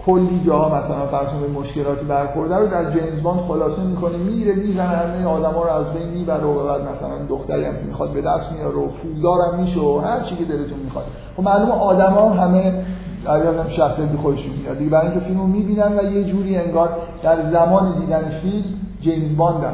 کلی 0.05 0.41
جاها 0.45 0.77
مثلا 0.77 1.05
فرض 1.05 1.29
به 1.29 1.59
مشکلاتی 1.59 2.05
برخورده 2.05 2.55
رو 2.55 2.67
در 2.67 2.91
جیمز 2.91 3.23
باند 3.23 3.39
خلاصه 3.39 3.83
می‌کنه 3.83 4.17
میره 4.17 4.53
می‌زنه 4.53 4.87
همه 4.87 5.25
آدما 5.25 5.63
رو 5.63 5.69
از 5.69 5.93
بین 5.93 6.09
می‌بره 6.09 6.43
و 6.43 6.67
بعد 6.67 6.81
مثلا 6.81 7.25
دختری 7.29 7.65
هم 7.65 7.73
که 7.73 7.83
می‌خواد 7.87 8.11
به 8.11 8.21
دست 8.21 8.51
میاره 8.51 8.75
و 8.75 8.87
پولدارم 8.87 9.59
میشه 9.59 9.79
و 9.79 9.99
هر 9.99 10.19
چی 10.19 10.35
که 10.35 10.45
دلتون 10.45 10.79
می‌خواد. 10.83 11.05
خب 11.37 11.43
معلومه 11.43 11.71
آدما 11.71 12.29
هم 12.29 12.43
همه 12.43 12.85
هم 13.27 13.69
شخصیت 13.69 14.15
خودشون 14.21 14.53
میاد 14.53 14.77
دیگه 14.77 14.89
برای 14.89 15.07
اینکه 15.07 15.19
فیلمو 15.19 15.47
می‌بینن 15.47 15.99
و 15.99 16.03
یه 16.03 16.23
جوری 16.23 16.57
انگار 16.57 16.89
در 17.23 17.51
زمان 17.51 17.99
دیدن 17.99 18.29
فیلم 18.29 18.63
جیمز 19.01 19.37
باندن 19.37 19.73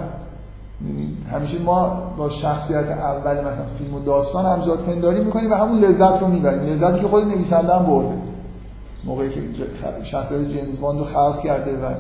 همیشه 1.32 1.62
ما 1.66 2.02
با 2.18 2.30
شخصیت 2.30 2.78
اول 2.78 3.32
مثلا 3.32 3.66
فیلم 3.78 3.94
و 3.94 4.00
داستان 4.00 4.46
همزاد 4.46 4.80
پنداری 4.80 5.24
می‌کنیم 5.24 5.52
و 5.52 5.56
همون 5.56 5.80
لذت 5.80 6.22
رو 6.22 6.28
می‌بریم. 6.28 6.64
لذتی 6.64 7.00
که 7.00 7.08
خود 7.08 7.24
نویسنده 7.24 7.76
هم 7.76 7.86
برده. 7.86 8.27
موقعی 9.08 9.30
که 9.30 9.42
شخصیت 10.04 10.50
جیمز 10.50 10.80
باند 10.80 11.00
رو 11.00 11.06
خلق 11.06 11.44
کرده 11.44 11.72
و 11.72 11.94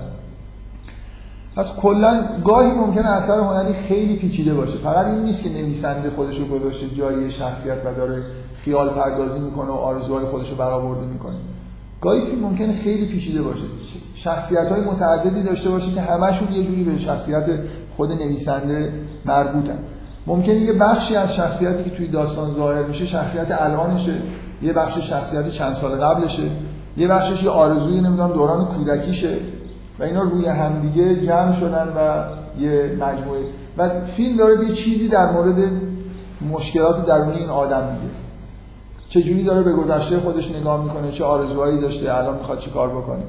پس 1.55 1.75
کلا 1.75 2.23
گاهی 2.45 2.71
ممکنه 2.71 3.07
اثر 3.07 3.39
هنری 3.39 3.73
خیلی 3.73 4.15
پیچیده 4.15 4.53
باشه. 4.53 4.77
فقط 4.77 5.05
این 5.05 5.23
نیست 5.23 5.43
که 5.43 5.49
نویسنده 5.49 6.09
خودش 6.09 6.39
رو 6.39 6.45
گذاشته 6.45 6.89
جای 6.89 7.31
شخصیت 7.31 7.77
و 7.85 7.93
داره 7.93 8.23
خیال 8.63 8.89
پردازی 8.89 9.39
می‌کنه 9.39 9.67
و 9.67 9.73
آرزوهای 9.73 10.25
خودش 10.25 10.49
رو 10.49 10.55
برآورده 10.55 11.05
می‌کنه. 11.05 11.35
گاهی 12.01 12.21
فیلم 12.21 12.41
ممکنه 12.41 12.73
خیلی 12.73 13.05
پیچیده 13.05 13.41
باشه. 13.41 13.63
شخصیت 14.15 14.67
های 14.71 14.81
متعددی 14.81 15.43
داشته 15.43 15.69
باشه 15.69 15.91
که 15.91 16.01
همشون 16.01 16.53
یه 16.53 16.63
جوری 16.63 16.83
به 16.83 16.97
شخصیت 16.97 17.45
خود 17.97 18.11
نویسنده 18.11 18.93
مربوطن. 19.25 19.77
ممکنه 20.27 20.55
یه 20.55 20.73
بخشی 20.73 21.15
از 21.15 21.35
شخصیتی 21.35 21.83
که 21.83 21.89
توی 21.89 22.07
داستان 22.07 22.53
ظاهر 22.53 22.83
میشه 22.83 23.05
شخصیت 23.05 23.47
الانشه 23.49 24.13
یه 24.61 24.73
بخش 24.73 24.97
شخصیت 24.97 25.49
چند 25.49 25.73
سال 25.73 25.91
قبلشه. 25.91 26.43
یه 26.97 27.07
بخشش 27.07 27.43
یه 27.43 27.49
آرزوی 27.49 28.01
نمی‌دونم 28.01 28.31
دوران 28.31 28.65
کودکیشه. 28.65 29.37
و 29.99 30.03
اینا 30.03 30.21
روی 30.21 30.47
همدیگه 30.47 31.25
جمع 31.25 31.53
شدن 31.53 31.87
و 31.87 32.23
یه 32.61 32.97
مجموعه. 32.99 33.41
و 33.77 33.89
فیلم 34.05 34.37
داره 34.37 34.65
یه 34.65 34.73
چیزی 34.73 35.07
در 35.07 35.31
مورد 35.31 35.55
مشکلات 36.51 37.05
درونی 37.05 37.37
این 37.37 37.49
آدم 37.49 37.83
میگه. 37.83 38.13
چه 39.09 39.21
جوری 39.21 39.43
داره 39.43 39.63
به 39.63 39.73
گذشته 39.73 40.19
خودش 40.19 40.51
نگاه 40.51 40.83
می‌کنه 40.83 41.11
چه 41.11 41.23
آرزوهایی 41.23 41.81
داشته 41.81 42.13
الان 42.13 42.37
می‌خواد 42.37 42.59
چیکار 42.59 42.89
بکنه. 42.89 43.23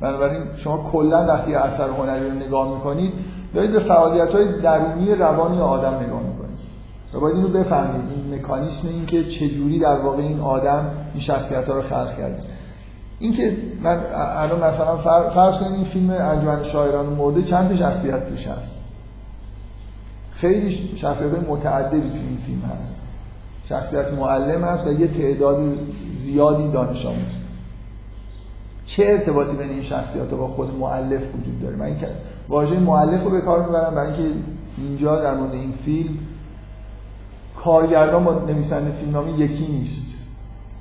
بنابراین 0.00 0.42
شما 0.56 0.90
کلا 0.92 1.26
وقتی 1.26 1.54
اثر 1.54 1.88
هنری 1.88 2.30
رو 2.30 2.34
نگاه 2.46 2.74
می‌کنید 2.74 3.12
دارید 3.54 3.72
به 3.72 3.80
فعالیت 3.80 4.34
های 4.34 4.60
درونی 4.60 5.14
روانی 5.14 5.60
آدم 5.60 5.94
نگاه 5.94 6.20
می‌کنید. 6.20 6.58
و 7.14 7.20
باید 7.20 7.36
اینو 7.36 7.48
بفهمید. 7.48 8.02
این 8.14 8.38
مکانیسم 8.38 8.88
این 8.88 9.06
که 9.06 9.24
چجوری 9.24 9.78
در 9.78 9.96
واقع 9.96 10.22
این 10.22 10.40
آدم 10.40 10.86
این 11.12 11.20
شخصیت 11.20 11.68
ها 11.68 11.74
رو 11.74 11.82
خلق 11.82 12.16
کرده. 12.18 12.42
اینکه 13.18 13.56
من 13.82 14.00
الان 14.14 14.64
مثلا 14.64 14.96
فرض 15.30 15.56
کنید 15.56 15.72
این 15.72 15.84
فیلم 15.84 16.10
انجمن 16.10 16.64
شاعران 16.64 17.06
مرده 17.06 17.42
چند 17.42 17.74
شخصیت 17.74 18.28
توش 18.28 18.46
هست؟ 18.46 18.74
خیلی 20.32 20.96
شخصیت 20.96 21.48
متعددی 21.48 22.10
تو 22.10 22.16
این 22.16 22.38
فیلم 22.46 22.62
هست. 22.62 22.96
شخصیت 23.68 24.12
معلم 24.12 24.64
هست 24.64 24.86
و 24.86 24.92
یه 24.92 25.06
تعداد 25.06 25.78
زیادی 26.16 26.70
دانش 26.70 27.06
آموز. 27.06 27.32
چه 28.86 29.04
ارتباطی 29.06 29.56
بین 29.56 29.70
این 29.70 29.82
شخصیت 29.82 30.30
با 30.30 30.46
خود 30.46 30.78
معلف 30.78 31.22
وجود 31.34 31.62
داره؟ 31.62 31.76
من 31.76 31.96
واژه 32.48 32.78
معلف 32.78 33.24
رو 33.24 33.30
به 33.30 33.40
کار 33.40 33.66
می‌برم 33.66 33.94
برای 33.94 34.12
اینکه 34.12 34.38
اینجا 34.78 35.22
در 35.22 35.34
مورد 35.34 35.52
این 35.52 35.72
فیلم 35.84 36.18
کارگردان 37.56 38.24
با 38.24 38.32
نویسنده 38.32 38.90
فیلمنامه 38.90 39.38
یکی 39.38 39.66
نیست. 39.66 40.13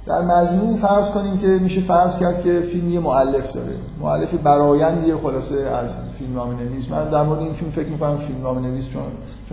در 0.06 0.22
مجموع 0.22 0.78
فرض 0.78 1.10
کنیم 1.10 1.38
که 1.38 1.48
میشه 1.48 1.82
فرض 1.82 2.20
کرد 2.20 2.44
که 2.44 2.60
فیلم 2.72 2.92
یه 2.92 3.00
معلف 3.00 3.52
داره. 3.52 3.74
معلف 4.02 4.34
برایندی 4.34 5.16
خلاصه 5.16 5.62
از 5.62 5.92
فیلمنامه 6.20 6.64
نویس 6.64 6.90
من 6.90 7.10
در 7.10 7.24
مورد 7.24 7.40
این 7.40 7.54
فیلم 7.54 7.72
فکر 7.72 7.90
می‌کنم 7.90 8.18
فیلمنامه 8.18 8.62
نویس 8.62 8.90
چون 8.90 9.04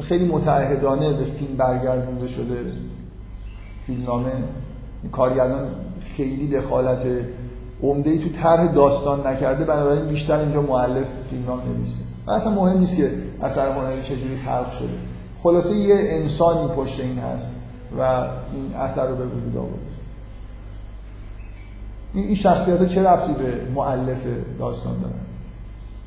خیلی 0.03 0.25
متعهدانه 0.25 1.13
به 1.13 1.25
فیلم 1.25 1.57
برگردونده 1.57 2.29
شده. 2.29 2.57
فیلمنامه 3.87 4.31
کارگردان 5.13 5.69
خیلی 6.17 6.49
دخالت 6.49 7.03
عمده 7.83 8.11
ای 8.11 8.19
تو 8.19 8.29
طرح 8.29 8.73
داستان 8.73 9.27
نکرده. 9.27 9.65
بنابراین 9.65 10.07
بیشتر 10.07 10.39
اینجا 10.39 10.63
مؤلف 10.63 11.07
فیلمنامه 11.31 11.63
نویسه 11.65 12.03
اصلا 12.29 12.53
مهم 12.53 12.79
نیست 12.79 12.97
که 12.97 13.11
اثر 13.43 13.73
هنری 13.73 14.03
چجوری 14.03 14.37
خلق 14.37 14.73
شده. 14.73 14.89
خلاصه 15.43 15.77
یه 15.77 15.97
انسانی 15.99 16.69
پشت 16.69 17.01
این 17.01 17.19
هست 17.19 17.53
و 17.99 18.03
این 18.03 18.75
اثر 18.75 19.07
رو 19.07 19.17
به 19.17 19.27
وجود 19.27 19.57
آورده. 19.57 19.90
این 22.15 22.35
شخصیت 22.35 22.79
ها 22.79 22.87
چه 22.87 23.03
ربطی 23.03 23.33
به 23.33 23.73
معلف 23.75 24.23
داستان 24.59 25.01
دارن؟ 25.01 25.15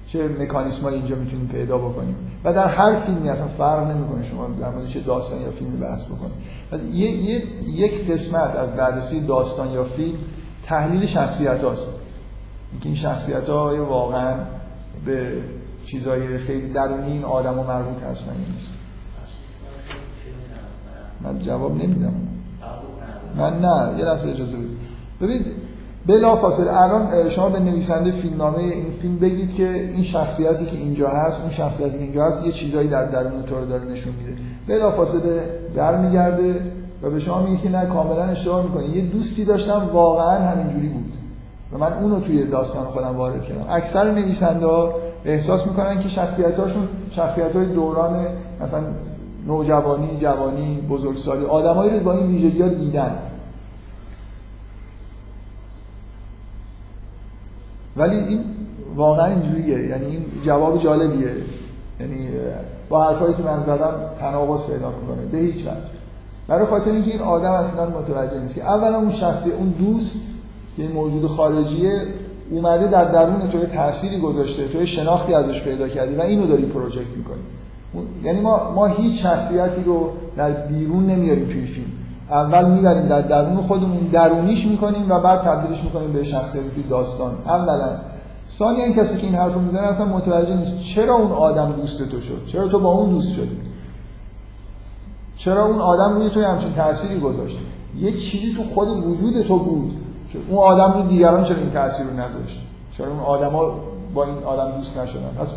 چه 0.07 0.27
مکانیسم 0.27 0.85
اینجا 0.85 1.15
می‌تونیم 1.15 1.47
پیدا 1.47 1.77
بکنیم؟ 1.77 2.15
و 2.43 2.53
در 2.53 2.67
هر 2.67 2.99
فیلمی 2.99 3.29
اصلا 3.29 3.47
فرق 3.47 3.91
نمی‌کنه 3.91 4.23
شما 4.23 4.47
در 4.59 4.69
مورد 4.69 4.87
چه 4.87 4.99
داستان 4.99 5.41
یا 5.41 5.51
فیلمی 5.51 5.77
بحث 5.77 6.01
بکنید. 6.03 6.93
یه،, 6.93 7.11
یه،, 7.11 7.43
یک 7.67 8.11
قسمت 8.11 8.55
از 8.55 8.69
بررسی 8.69 9.19
داستان 9.19 9.71
یا 9.71 9.83
فیلم 9.83 10.17
تحلیل 10.65 11.05
شخصیت 11.05 11.63
هاست. 11.63 11.89
اینکه 12.71 12.85
این 12.85 12.95
شخصیت 12.95 13.49
ها 13.49 13.85
واقعا 13.85 14.35
به 15.05 15.33
چیزهای 15.85 16.37
خیلی 16.37 16.69
درونی 16.69 17.11
این 17.11 17.23
آدم 17.23 17.59
و 17.59 17.63
مربوط 17.63 18.03
هستن 18.03 18.33
نیست. 18.53 18.73
من 21.21 21.39
جواب 21.39 21.71
نمیدم. 21.71 22.13
من 23.37 23.59
نه 23.59 23.99
یه 23.99 24.05
لحظه 24.05 24.29
اجازه 24.29 24.57
بدید. 24.57 24.77
ببینید 25.21 25.62
بلا 26.07 26.35
فاصله 26.35 26.81
الان 26.81 27.29
شما 27.29 27.49
به 27.49 27.59
نویسنده 27.59 28.11
فیلمنامه 28.11 28.57
این 28.57 28.85
فیلم 29.01 29.19
بگید 29.19 29.55
که 29.55 29.69
این 29.73 30.03
شخصیتی 30.03 30.65
که 30.65 30.77
اینجا 30.77 31.09
هست 31.09 31.37
اون 31.41 31.49
شخصیتی 31.49 31.97
که 31.97 32.03
اینجا 32.03 32.25
هست 32.25 32.45
یه 32.45 32.51
چیزایی 32.51 32.87
در 32.87 33.05
درون 33.05 33.43
تو 33.43 33.55
رو 33.55 33.65
داره 33.65 33.85
نشون 33.85 34.13
میده. 34.13 34.41
بلا 34.67 34.91
فاصله 34.91 35.43
برمیگرده 35.75 36.55
و 37.03 37.09
به 37.09 37.19
شما 37.19 37.43
میگه 37.43 37.61
که 37.61 37.69
نه 37.69 37.85
کاملا 37.85 38.23
اشتباه 38.23 38.63
می‌کنی. 38.63 38.87
یه 38.87 39.01
دوستی 39.01 39.45
داشتم 39.45 39.89
واقعا 39.93 40.39
همینجوری 40.39 40.87
بود. 40.87 41.13
و 41.73 41.77
من 41.77 41.93
اونو 41.93 42.19
توی 42.19 42.45
داستان 42.45 42.85
خودم 42.85 43.17
وارد 43.17 43.43
کردم. 43.43 43.65
اکثر 43.69 44.11
نویسنده 44.11 44.65
ها 44.65 44.93
احساس 45.25 45.67
می‌کنن 45.67 45.99
که 45.99 46.09
شخصیتاشون 46.09 46.87
شخصیت 47.11 47.55
های 47.55 47.65
دوران 47.65 48.25
مثلا 48.61 48.79
نوجوانی، 49.47 50.17
جوانی، 50.19 50.79
بزرگسالی 50.89 51.45
آدمایی 51.45 51.91
رو 51.91 51.99
با 51.99 52.13
این 52.13 52.27
ویژگی 52.27 52.69
دیدن. 52.69 53.15
ولی 57.97 58.15
این 58.15 58.39
واقعا 58.95 59.25
اینجوریه. 59.25 59.87
یعنی 59.87 60.05
این 60.05 60.25
جواب 60.45 60.83
جالبیه. 60.83 61.31
یعنی 61.99 62.27
با 62.89 63.03
حرفایی 63.03 63.33
که 63.33 63.43
من 63.43 63.63
زدم 63.63 63.95
تناقض 64.19 64.65
پیدا 64.65 64.89
می‌کنه. 65.01 65.25
به 65.31 65.37
هیچ 65.37 65.61
وجه. 65.61 65.77
برای 66.47 66.65
خاطر 66.65 66.91
اینکه 66.91 67.11
این 67.11 67.21
آدم 67.21 67.51
اصلا 67.51 67.89
متوجه 67.89 68.39
نیست. 68.39 68.55
که 68.55 68.63
اولا 68.63 68.97
اون 68.97 69.11
شخصی 69.11 69.51
اون 69.51 69.69
دوست 69.69 70.15
که 70.77 70.83
این 70.83 70.91
موجود 70.91 71.27
خارجیه 71.27 72.01
اومده 72.51 72.87
در 72.87 73.05
درون 73.05 73.49
تو 73.49 73.65
تأثیری 73.65 74.19
گذاشته. 74.19 74.67
تو 74.67 74.85
شناختی 74.85 75.33
ازش 75.33 75.63
پیدا 75.63 75.87
کردی 75.87 76.15
و 76.15 76.21
اینو 76.21 76.47
داری 76.47 76.65
پروژکت 76.65 77.17
می‌کنی. 77.17 77.41
یعنی 78.23 78.41
ما 78.41 78.71
ما 78.71 78.85
هیچ 78.85 79.23
شخصیتی 79.23 79.83
رو 79.83 80.09
در 80.37 80.51
بیرون 80.51 81.05
نمیاریم 81.05 81.45
توی 81.45 81.65
فیلم. 81.65 81.91
اول 82.29 82.71
می‌بریم 82.71 83.07
در 83.07 83.21
درون 83.21 83.61
خودمون 83.61 83.97
درونیش 83.97 84.67
می‌کنیم 84.67 85.11
و 85.11 85.19
بعد 85.19 85.41
تبدیلش 85.41 85.83
می‌کنیم 85.83 86.13
به 86.13 86.23
شخصیتی 86.23 86.69
توی 86.69 86.83
داستان. 86.83 87.31
اولا 87.45 87.89
این 88.59 88.93
کسی 88.93 89.17
که 89.17 89.27
این 89.27 89.35
حرفو 89.35 89.59
می‌زنه 89.59 89.81
اصلا 89.81 90.05
متوجه 90.05 90.55
نیست 90.55 90.81
چرا 90.81 91.15
اون 91.15 91.31
آدم 91.31 91.71
دوست 91.71 92.09
تو 92.09 92.21
شد؟ 92.21 92.45
چرا 92.47 92.67
تو 92.67 92.79
با 92.79 92.89
اون 92.89 93.09
دوست 93.09 93.33
شدی؟ 93.33 93.57
چرا 95.35 95.65
اون 95.65 95.79
آدم 95.79 96.15
روی 96.15 96.29
تو 96.29 96.41
همچین 96.41 96.73
تأثیری 96.73 97.19
گذاشت 97.19 97.57
یه 97.99 98.11
چیزی 98.11 98.53
تو 98.53 98.63
خود 98.63 98.87
وجود 98.87 99.41
تو 99.41 99.59
بود 99.59 99.91
که 100.33 100.39
اون 100.49 100.57
آدم 100.57 100.93
رو 100.93 101.07
دیگران 101.07 101.43
چرا 101.43 101.57
این 101.57 101.69
تأثیر 101.69 102.05
رو 102.05 102.13
نذاشت؟ 102.13 102.61
چرا 102.97 103.07
اون 103.07 103.19
آدما 103.19 103.75
با 104.13 104.23
این 104.23 104.43
آدم 104.45 104.77
دوست 104.77 104.97
نشدن؟ 104.97 105.29
پس 105.39 105.51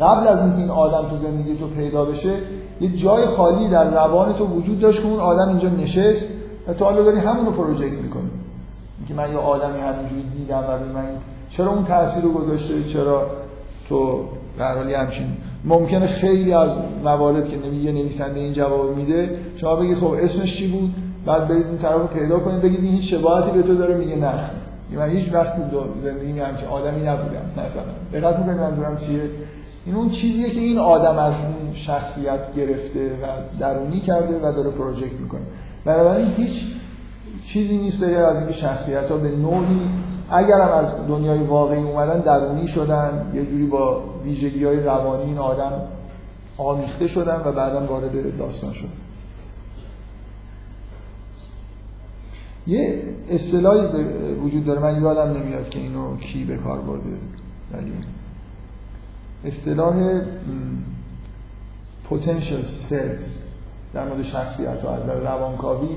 قبل 0.00 0.28
از 0.28 0.40
اینکه 0.40 0.58
این 0.58 0.70
آدم 0.70 1.08
تو 1.08 1.16
زندگی 1.16 1.56
تو 1.56 1.66
پیدا 1.66 2.04
بشه 2.04 2.32
یه 2.80 2.96
جای 2.96 3.26
خالی 3.26 3.68
در 3.68 3.90
روان 3.90 4.32
تو 4.32 4.44
وجود 4.46 4.80
داشت 4.80 5.02
که 5.02 5.08
اون 5.08 5.20
آدم 5.20 5.48
اینجا 5.48 5.68
نشست 5.68 6.28
و 6.68 6.72
تو 6.74 6.84
حالا 6.84 7.02
داری 7.02 7.18
همون 7.18 7.46
رو 7.46 7.52
پروژکت 7.52 8.02
می‌کنی. 8.02 8.30
اینکه 8.98 9.14
من 9.14 9.32
یه 9.32 9.38
آدمی 9.38 9.80
همینجوری 9.80 10.22
دیدم 10.38 10.58
و 10.58 10.98
من 10.98 11.04
چرا 11.50 11.70
اون 11.70 11.84
تاثیر 11.84 12.22
رو 12.22 12.32
گذاشته 12.32 12.84
چرا 12.84 13.26
تو 13.88 14.20
در 14.58 14.74
حالی 14.74 14.94
همچین 14.94 15.26
ممکنه 15.64 16.06
خیلی 16.06 16.52
از 16.52 16.70
موارد 17.04 17.48
که 17.48 17.56
یه 17.56 17.92
نویسنده 17.92 18.40
این 18.40 18.52
جواب 18.52 18.96
میده 18.96 19.38
شما 19.56 19.76
بگید 19.76 19.98
خب 19.98 20.14
اسمش 20.22 20.56
چی 20.56 20.68
بود؟ 20.68 20.94
بعد 21.26 21.48
برید 21.48 21.66
اون 21.66 21.78
طرف 21.78 21.94
رو 21.94 22.06
پیدا 22.06 22.38
کنید 22.38 22.60
بگید 22.60 22.80
این 22.80 22.92
هیچ 22.92 23.14
شباهتی 23.14 23.50
به 23.50 23.62
تو 23.62 23.74
داره 23.74 23.96
میگه 23.96 24.16
نه. 24.16 24.34
من 24.92 25.10
هیچ 25.10 25.32
وقت 25.32 25.70
تو 25.70 25.80
زندگی 26.02 26.40
همچین 26.40 26.68
آدمی 26.68 27.00
نبودم 27.00 27.66
مثلا. 27.66 27.82
دقت 28.12 28.38
می‌کنید 28.38 28.60
منظورم 28.60 28.98
چیه؟ 28.98 29.20
این 29.88 29.96
اون 29.96 30.10
چیزیه 30.10 30.50
که 30.50 30.60
این 30.60 30.78
آدم 30.78 31.18
از 31.18 31.32
اون 31.32 31.74
شخصیت 31.74 32.54
گرفته 32.54 33.10
و 33.22 33.26
درونی 33.60 34.00
کرده 34.00 34.38
و 34.38 34.52
داره 34.52 34.70
پروژکت 34.70 35.20
می‌کنه. 35.20 35.40
بنابراین 35.84 36.28
هیچ 36.36 36.62
چیزی 37.44 37.76
نیست 37.78 38.04
بگر 38.04 38.22
از 38.22 38.36
اینکه 38.36 38.52
شخصیت 38.52 39.10
ها 39.10 39.16
به 39.16 39.30
نوعی 39.30 39.80
اگر 40.30 40.60
هم 40.60 40.70
از 40.70 41.06
دنیای 41.08 41.38
واقعی 41.38 41.82
اومدن 41.82 42.20
درونی 42.20 42.68
شدن 42.68 43.32
یه 43.34 43.46
جوری 43.46 43.66
با 43.66 44.02
ویژگی 44.24 44.64
های 44.64 44.80
روانی 44.80 45.22
این 45.22 45.38
آدم 45.38 45.72
آمیخته 46.58 47.06
شدن 47.06 47.42
و 47.44 47.52
بعدا 47.52 47.86
وارد 47.86 48.38
داستان 48.38 48.72
شدن. 48.72 48.88
یه 52.66 53.02
اصطلاحی 53.30 53.86
وجود 54.34 54.64
داره 54.64 54.80
من 54.80 55.02
یادم 55.02 55.42
نمیاد 55.42 55.68
که 55.68 55.78
اینو 55.78 56.16
کی 56.16 56.44
به 56.44 56.56
کار 56.56 56.80
برده 56.80 57.10
ولی 57.72 57.92
اصطلاح 59.44 60.20
potential 62.10 62.90
selves 62.90 63.30
در 63.94 64.08
مورد 64.08 64.22
شخصیت 64.22 64.82
ها 64.84 64.98
در 64.98 65.14
روانکاوی 65.14 65.88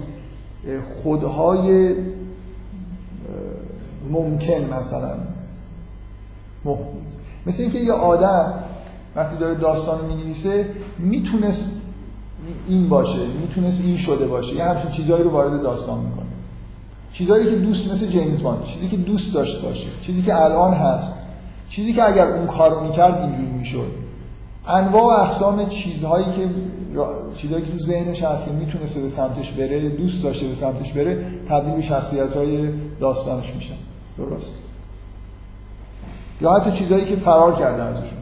خودهای 1.04 1.96
ممکن 4.12 4.74
مثلا. 4.74 5.14
مثل 7.46 7.62
اینکه 7.62 7.80
یه 7.80 7.94
آدم 7.94 8.54
وقتی 9.16 9.38
داره 9.38 9.56
داستان 9.56 10.06
می 10.06 10.16
نویسه 10.16 10.66
می‌تونست 11.00 11.82
این 12.68 12.90
باشه 12.90 13.28
می‌تونست 13.42 13.82
این 13.86 13.98
شده 13.98 14.28
باشه. 14.28 14.56
یه 14.56 14.64
همچین 14.64 14.92
چیزهایی 14.92 15.24
رو 15.24 15.30
وارد 15.30 15.62
داستان 15.62 16.00
می‌کنه. 16.00 16.26
چیزهایی 17.14 17.52
که 17.52 17.66
دوست 17.66 17.92
مثل 17.92 18.08
جیمز 18.08 18.42
باند 18.42 18.64
چیزی 18.64 18.88
که 18.88 18.98
دوست 18.98 19.34
داشت 19.34 19.62
باشه 19.62 19.88
چیزی 20.02 20.22
که 20.22 20.36
الان 20.42 20.74
هست. 20.74 21.14
چیزی 21.72 21.94
که 21.94 22.04
اگر 22.04 22.28
اون 22.28 22.48
کارو 22.48 22.80
می‌کرد 22.84 23.22
اینجوری 23.22 23.52
می‌شد. 23.60 23.92
انواع 24.68 25.04
و 25.04 25.26
اقسام 25.26 25.70
چیزهایی 25.70 26.26
که 26.26 26.50
چیزهایی 27.38 27.66
که 27.66 27.72
تو 27.72 27.80
ذهنش 27.80 28.24
هست 28.24 28.46
که 28.46 28.52
می‌تونسته 28.52 29.02
به 29.02 29.10
سمتش 29.10 29.52
بره 29.52 29.90
دوست 29.90 30.24
داشته 30.24 30.48
به 30.48 30.56
سمتش 30.56 30.94
بره 30.94 31.26
تبدیل 31.50 31.76
به 31.76 31.82
شخصیت 31.82 32.36
های 32.36 32.70
داستانش 33.00 33.56
میشن 33.56 33.76
درست. 34.18 34.48
یا 36.42 36.54
حتی 36.54 36.72
چیزهایی 36.72 37.06
که 37.06 37.16
فرار 37.16 37.56
کرده 37.56 37.84
ازشون. 37.84 38.18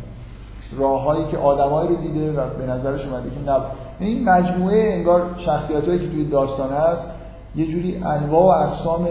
راههایی 0.77 1.25
که 1.31 1.37
آدمایی 1.37 1.89
رو 1.89 1.95
دیده 1.95 2.31
و 2.31 2.49
به 2.49 2.65
نظرش 2.65 3.05
اومده 3.05 3.29
که 3.29 3.51
نب... 3.51 3.61
این 3.99 4.29
مجموعه 4.29 4.93
انگار 4.93 5.25
شخصیت 5.37 5.87
هایی 5.87 5.99
که 5.99 6.07
توی 6.07 6.25
داستان 6.25 6.71
هست 6.71 7.09
یه 7.55 7.67
جوری 7.67 7.95
انواع 7.95 8.63
و 8.63 8.67
اقسام 8.67 9.07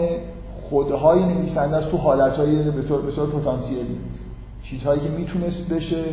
خودهای 0.69 1.23
نویسنده 1.23 1.75
است 1.75 1.91
تو 1.91 1.97
حالتهای 1.97 2.63
به 2.63 2.81
طور 2.81 3.01
به 3.01 3.11
طور 3.11 3.29
پتانسیلی. 3.29 3.97
چیزهایی 4.69 5.01
که 5.01 5.09
می‌تونست 5.09 5.73
بشه 5.73 6.03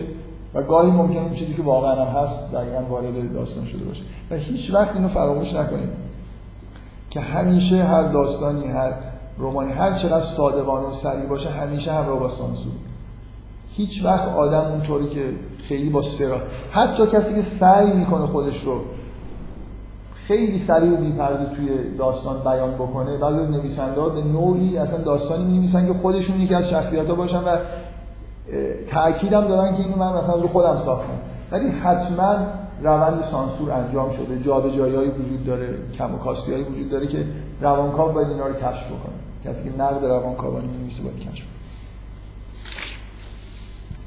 و 0.55 0.63
گاهی 0.63 0.91
ممکنه 0.91 1.23
اون 1.23 1.35
چیزی 1.35 1.55
که 1.55 1.63
واقعا 1.63 2.05
هم 2.05 2.23
هست 2.23 2.53
دقیقا 2.53 2.83
وارد 2.91 3.33
داستان 3.33 3.67
شده 3.67 3.85
باشه. 3.85 4.03
و 4.31 4.35
هیچ 4.37 4.75
وقت 4.75 4.97
اینو 4.97 5.09
فراموش 5.09 5.55
نکنیم 5.55 5.89
که 7.11 7.21
همیشه 7.21 7.85
هر 7.85 8.03
داستانی 8.03 8.67
هر 8.67 8.93
رومانی 9.39 9.73
هر 9.73 9.93
چقدر 9.93 10.21
صادقانه 10.21 10.87
و 10.87 10.93
سریع 10.93 11.27
باشه 11.27 11.51
همیشه 11.51 11.93
همراه 11.93 12.19
با 12.19 12.29
سانسور. 12.29 12.73
هیچ 13.71 14.05
وقت 14.05 14.29
آدم 14.29 14.73
اونطوری 14.73 15.09
که 15.09 15.33
خیلی 15.59 15.91
با 15.91 16.03
سرا 16.03 16.41
حتی 16.71 17.07
کسی 17.07 17.35
که 17.35 17.43
سعی 17.43 17.91
می‌کنه 17.91 18.27
خودش 18.27 18.63
رو 18.63 18.81
خیلی 20.15 20.59
سریع 20.59 20.93
و 20.93 20.97
بی‌پرده 20.97 21.57
توی 21.57 21.69
داستان 21.99 22.37
بیان 22.45 22.75
بکنه 22.75 23.17
بعضی 23.17 23.41
از 23.41 23.51
نویسنده 23.51 24.09
به 24.09 24.23
نوعی 24.23 24.79
اصلا 24.79 24.99
داستانی 24.99 25.45
می‌نویسن 25.45 25.87
که 25.87 25.95
خودشون 25.95 26.41
یکی 26.41 26.55
از 26.55 26.69
شخصیت‌ها 26.69 27.15
باشن 27.15 27.39
و 27.39 27.57
تأکیدم 28.91 29.49
دارن 29.49 29.77
که 29.77 29.83
اینو 29.83 29.97
من 29.97 30.19
مثلا 30.19 30.35
رو 30.35 30.49
خودم 30.49 30.79
ساختم. 30.79 31.19
ولی 31.51 31.69
حتما 31.69 32.37
روند 32.83 33.23
سانسور 33.23 33.71
انجام 33.71 34.13
شده. 34.13 34.43
جابجایی‌های 34.43 35.09
وجود 35.09 35.45
داره 35.47 35.69
کم 35.99 36.15
و 36.15 36.19
کاستی‌هایی 36.19 36.65
وجود 36.65 36.91
داره 36.91 37.07
که 37.07 37.25
روانکاو 37.61 38.13
باید 38.13 38.29
اینا 38.29 38.47
رو 38.47 38.55
کشف 38.55 38.87
بکنه. 38.87 39.15
کسی 39.45 39.65
که 39.65 39.77
نقد 39.79 40.05
روانکاوانی 40.05 40.67
می‌نویسه 40.67 41.03
باید 41.03 41.19
کشف 41.19 41.47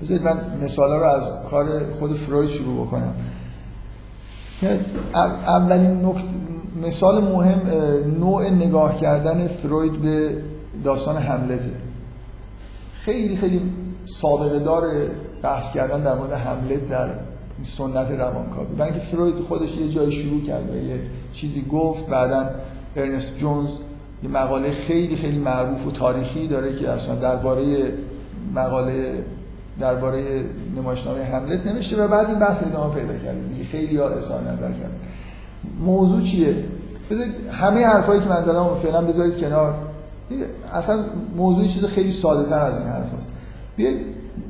بذارید 0.01 0.23
من 0.23 0.37
مثالا 0.63 0.97
رو 0.97 1.05
از 1.05 1.23
کار 1.51 1.91
خود 1.91 2.17
فروید 2.17 2.49
شروع 2.49 2.87
بکنم. 2.87 3.13
اولین 5.47 6.05
نکت... 6.05 6.23
مثال 6.87 7.23
مهم 7.23 7.61
نوع 8.19 8.49
نگاه 8.49 8.99
کردن 8.99 9.47
فروید 9.47 10.01
به 10.01 10.37
داستان 10.83 11.17
حملته 11.17 11.71
خیلی 12.93 13.37
خیلی 13.37 13.61
سابقه 14.05 14.59
دار 14.59 14.83
بحث 15.41 15.73
کردن 15.73 16.03
در 16.03 16.15
مورد 16.15 16.33
حملت 16.33 16.89
در 16.89 17.09
سنت 17.63 18.11
روانکاوی. 18.11 18.75
برای 18.77 18.91
اینکه 18.91 19.05
فروید 19.05 19.39
خودش 19.39 19.77
یه 19.77 19.89
جایی 19.89 20.11
شروع 20.11 20.41
کرد 20.41 20.69
و 20.69 20.75
یه 20.75 20.99
چیزی 21.33 21.65
گفت 21.71 22.07
بعدا 22.07 22.49
ارنست 22.95 23.37
جونز 23.37 23.69
یه 24.23 24.29
مقاله 24.29 24.71
خیلی 24.71 25.15
خیلی 25.15 25.39
معروف 25.39 25.87
و 25.87 25.91
تاریخی 25.91 26.47
داره 26.47 26.75
که 26.75 26.89
اصلا 26.89 27.15
درباره 27.15 27.93
مقاله 28.55 29.23
درباره 29.79 30.43
نمایشنامه 30.77 31.23
حملت 31.23 31.67
نوشته 31.67 32.03
و 32.03 32.07
بعد 32.07 32.29
این 32.29 32.39
بحث 32.39 32.67
ادامه 32.67 32.95
پیدا 32.95 33.13
کرده. 33.13 33.41
دیگه 33.53 33.63
خیلی 33.63 33.97
ها 33.97 34.09
اظهار 34.09 34.41
نظر 34.41 34.71
کرد. 34.71 34.91
موضوع 35.79 36.21
چیه؟ 36.21 36.55
بذارید 37.11 37.33
همه 37.51 37.85
حرفایی 37.85 38.21
که 38.21 38.27
من 38.27 38.43
زدم 38.43 38.75
فعلا 38.83 39.01
بذارید 39.01 39.37
کنار. 39.37 39.73
اصلا 40.73 40.99
موضوع 41.35 41.67
چیز 41.67 41.85
خیلی 41.85 42.11
ساده 42.11 42.49
تر 42.49 42.59
از 42.59 42.77
این 42.77 42.87
حرف 42.87 43.13
هست. 43.17 43.27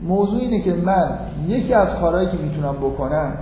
موضوع 0.04 0.40
اینه 0.40 0.62
که 0.62 0.74
من 0.74 1.20
یکی 1.48 1.74
از 1.74 1.96
کارهایی 1.96 2.28
که 2.28 2.38
می‌تونم 2.38 2.76
بکنم 2.76 3.34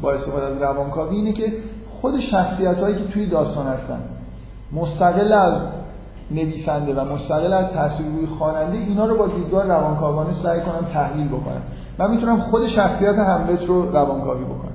با 0.00 0.12
استفاده 0.12 0.46
از 0.46 0.62
روانکاوی 0.62 1.16
اینه 1.16 1.32
که 1.32 1.52
خود 2.00 2.20
شخصیت 2.20 2.78
هایی 2.80 2.96
که 2.96 3.04
توی 3.04 3.26
داستان 3.26 3.66
هستن 3.66 4.00
مستقل 4.72 5.32
از 5.32 5.60
نویسنده 6.30 6.94
و 6.94 7.14
مستقل 7.14 7.52
از 7.52 7.68
تاثیر 7.68 8.06
روی 8.06 8.26
خواننده 8.26 8.78
اینا 8.78 9.06
رو 9.06 9.18
با 9.18 9.26
دیدگاه 9.26 9.66
روانکاوانه 9.66 10.32
سعی 10.32 10.60
کنم 10.60 10.86
تحلیل 10.92 11.28
بکنم. 11.28 11.62
من 11.98 12.10
می‌تونم 12.10 12.40
خود 12.40 12.66
شخصیت 12.66 13.14
هملت 13.14 13.66
رو 13.66 13.90
روانکاوی 13.90 14.44
بکنم. 14.44 14.72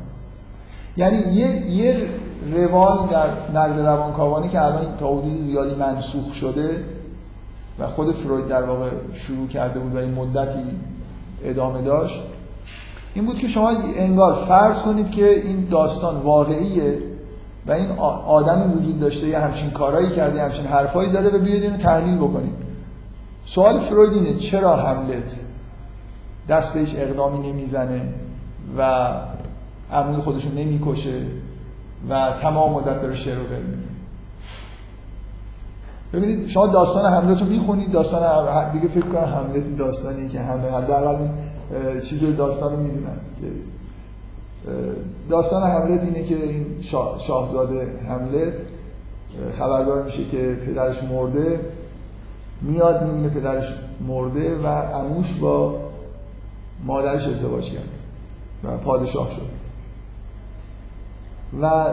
یعنی 0.98 1.18
یه 1.18 1.72
یه 1.72 2.10
روال 2.52 3.08
در 3.12 3.28
نقد 3.60 3.80
روانکاوانی 3.80 4.50
که 4.50 4.62
الان 4.62 4.98
تا 5.00 5.08
حدود 5.08 5.42
زیادی 5.42 5.76
منسوخ 5.76 6.34
شده 6.34 6.84
و 7.80 7.88
خود 7.88 8.16
فروید 8.16 8.48
در 8.48 8.64
واقع 8.64 8.90
شروع 9.14 9.48
کرده 9.48 9.80
بود 9.80 9.96
و 9.96 9.98
این 9.98 10.14
مدتی 10.14 10.64
ادامه 11.44 11.82
داشت. 11.82 12.22
این 13.14 13.26
بود 13.26 13.38
که 13.38 13.48
شما 13.48 13.70
انگار 13.96 14.46
فرض 14.46 14.78
کنید 14.78 15.12
که 15.12 15.30
این 15.30 15.68
داستان 15.72 16.16
واقعیه 16.16 16.98
و 17.68 17.72
این 17.72 17.90
آدمی 18.28 18.74
وجود 18.74 19.00
داشته 19.00 19.28
یه 19.28 19.40
همچین 19.40 19.72
کارایی 19.72 20.10
کرده 20.10 20.44
همچین 20.44 20.66
حرفایی 20.66 21.10
زده 21.10 21.38
و 21.38 21.40
بیاید 21.40 21.64
اینو 21.64 21.78
تحلیل 21.78 22.18
بکنید. 22.18 22.56
سوال 23.46 23.80
فروید 23.80 24.14
اینه 24.14 24.40
چرا 24.40 24.76
هملت 24.76 25.40
دست 26.50 26.74
بهش 26.74 26.96
اقدامی 26.96 27.52
نمی‌زنه 27.52 28.02
و 28.78 29.12
عموی 29.92 30.22
خودشو 30.22 30.50
نمی‌کشه 30.50 31.22
و 32.10 32.34
تمام 32.42 32.74
مدت 32.74 33.02
داره 33.02 33.16
شعر 33.16 33.36
رو 33.36 33.44
ببینید 36.14 36.48
شما 36.48 36.68
داستان 36.68 37.14
حملت 37.14 37.40
رو 37.40 37.46
می‌خونید 37.46 37.92
داستان 37.92 38.72
دیگه 38.72 38.88
فکر 38.88 39.06
کنم 39.06 39.24
حملت 39.24 39.78
داستانی 39.78 40.30
که 40.30 40.40
همه 40.40 40.70
حداقل 40.72 41.18
چیز 42.04 42.38
داستان 42.38 42.74
رو 42.74 42.80
می‌دونن 42.80 43.18
داستان 45.30 45.64
حملت 45.64 46.04
اینه 46.04 46.24
که 46.24 46.36
این 46.36 46.66
شاهزاده 47.20 47.88
حملت 48.10 48.54
خبردار 49.52 50.04
میشه 50.04 50.26
که 50.26 50.58
پدرش 50.66 51.04
مرده 51.04 51.60
میاد 52.62 53.04
می‌بینه 53.04 53.30
پدرش 53.30 53.74
مرده 54.08 54.56
و 54.64 54.68
عموش 54.68 55.38
با 55.42 55.76
مادرش 56.86 57.28
ازدواج 57.28 57.72
کرد 57.72 57.90
و 58.64 58.78
پادشاه 58.78 59.32
شد 59.32 59.50
و 61.62 61.86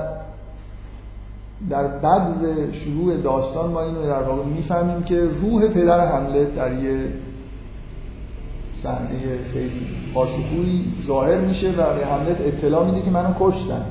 در 1.69 1.87
بعد 1.87 2.73
شروع 2.73 3.17
داستان 3.17 3.71
ما 3.71 3.83
اینو 3.83 4.03
در 4.03 4.23
واقع 4.23 4.45
می‌فهمیم 4.45 5.03
که 5.03 5.21
روح 5.21 5.69
پدر 5.69 6.07
حملت 6.07 6.55
در 6.55 6.73
یه 6.83 7.13
صحنه 8.75 9.45
خیلی 9.53 9.87
آشوبوی 10.15 10.85
ظاهر 11.07 11.41
میشه 11.41 11.71
و 11.71 11.95
به 11.95 12.07
حملت 12.07 12.41
اطلاع 12.41 12.87
میده 12.87 13.03
که 13.03 13.11
منو 13.11 13.35
کشتن. 13.41 13.85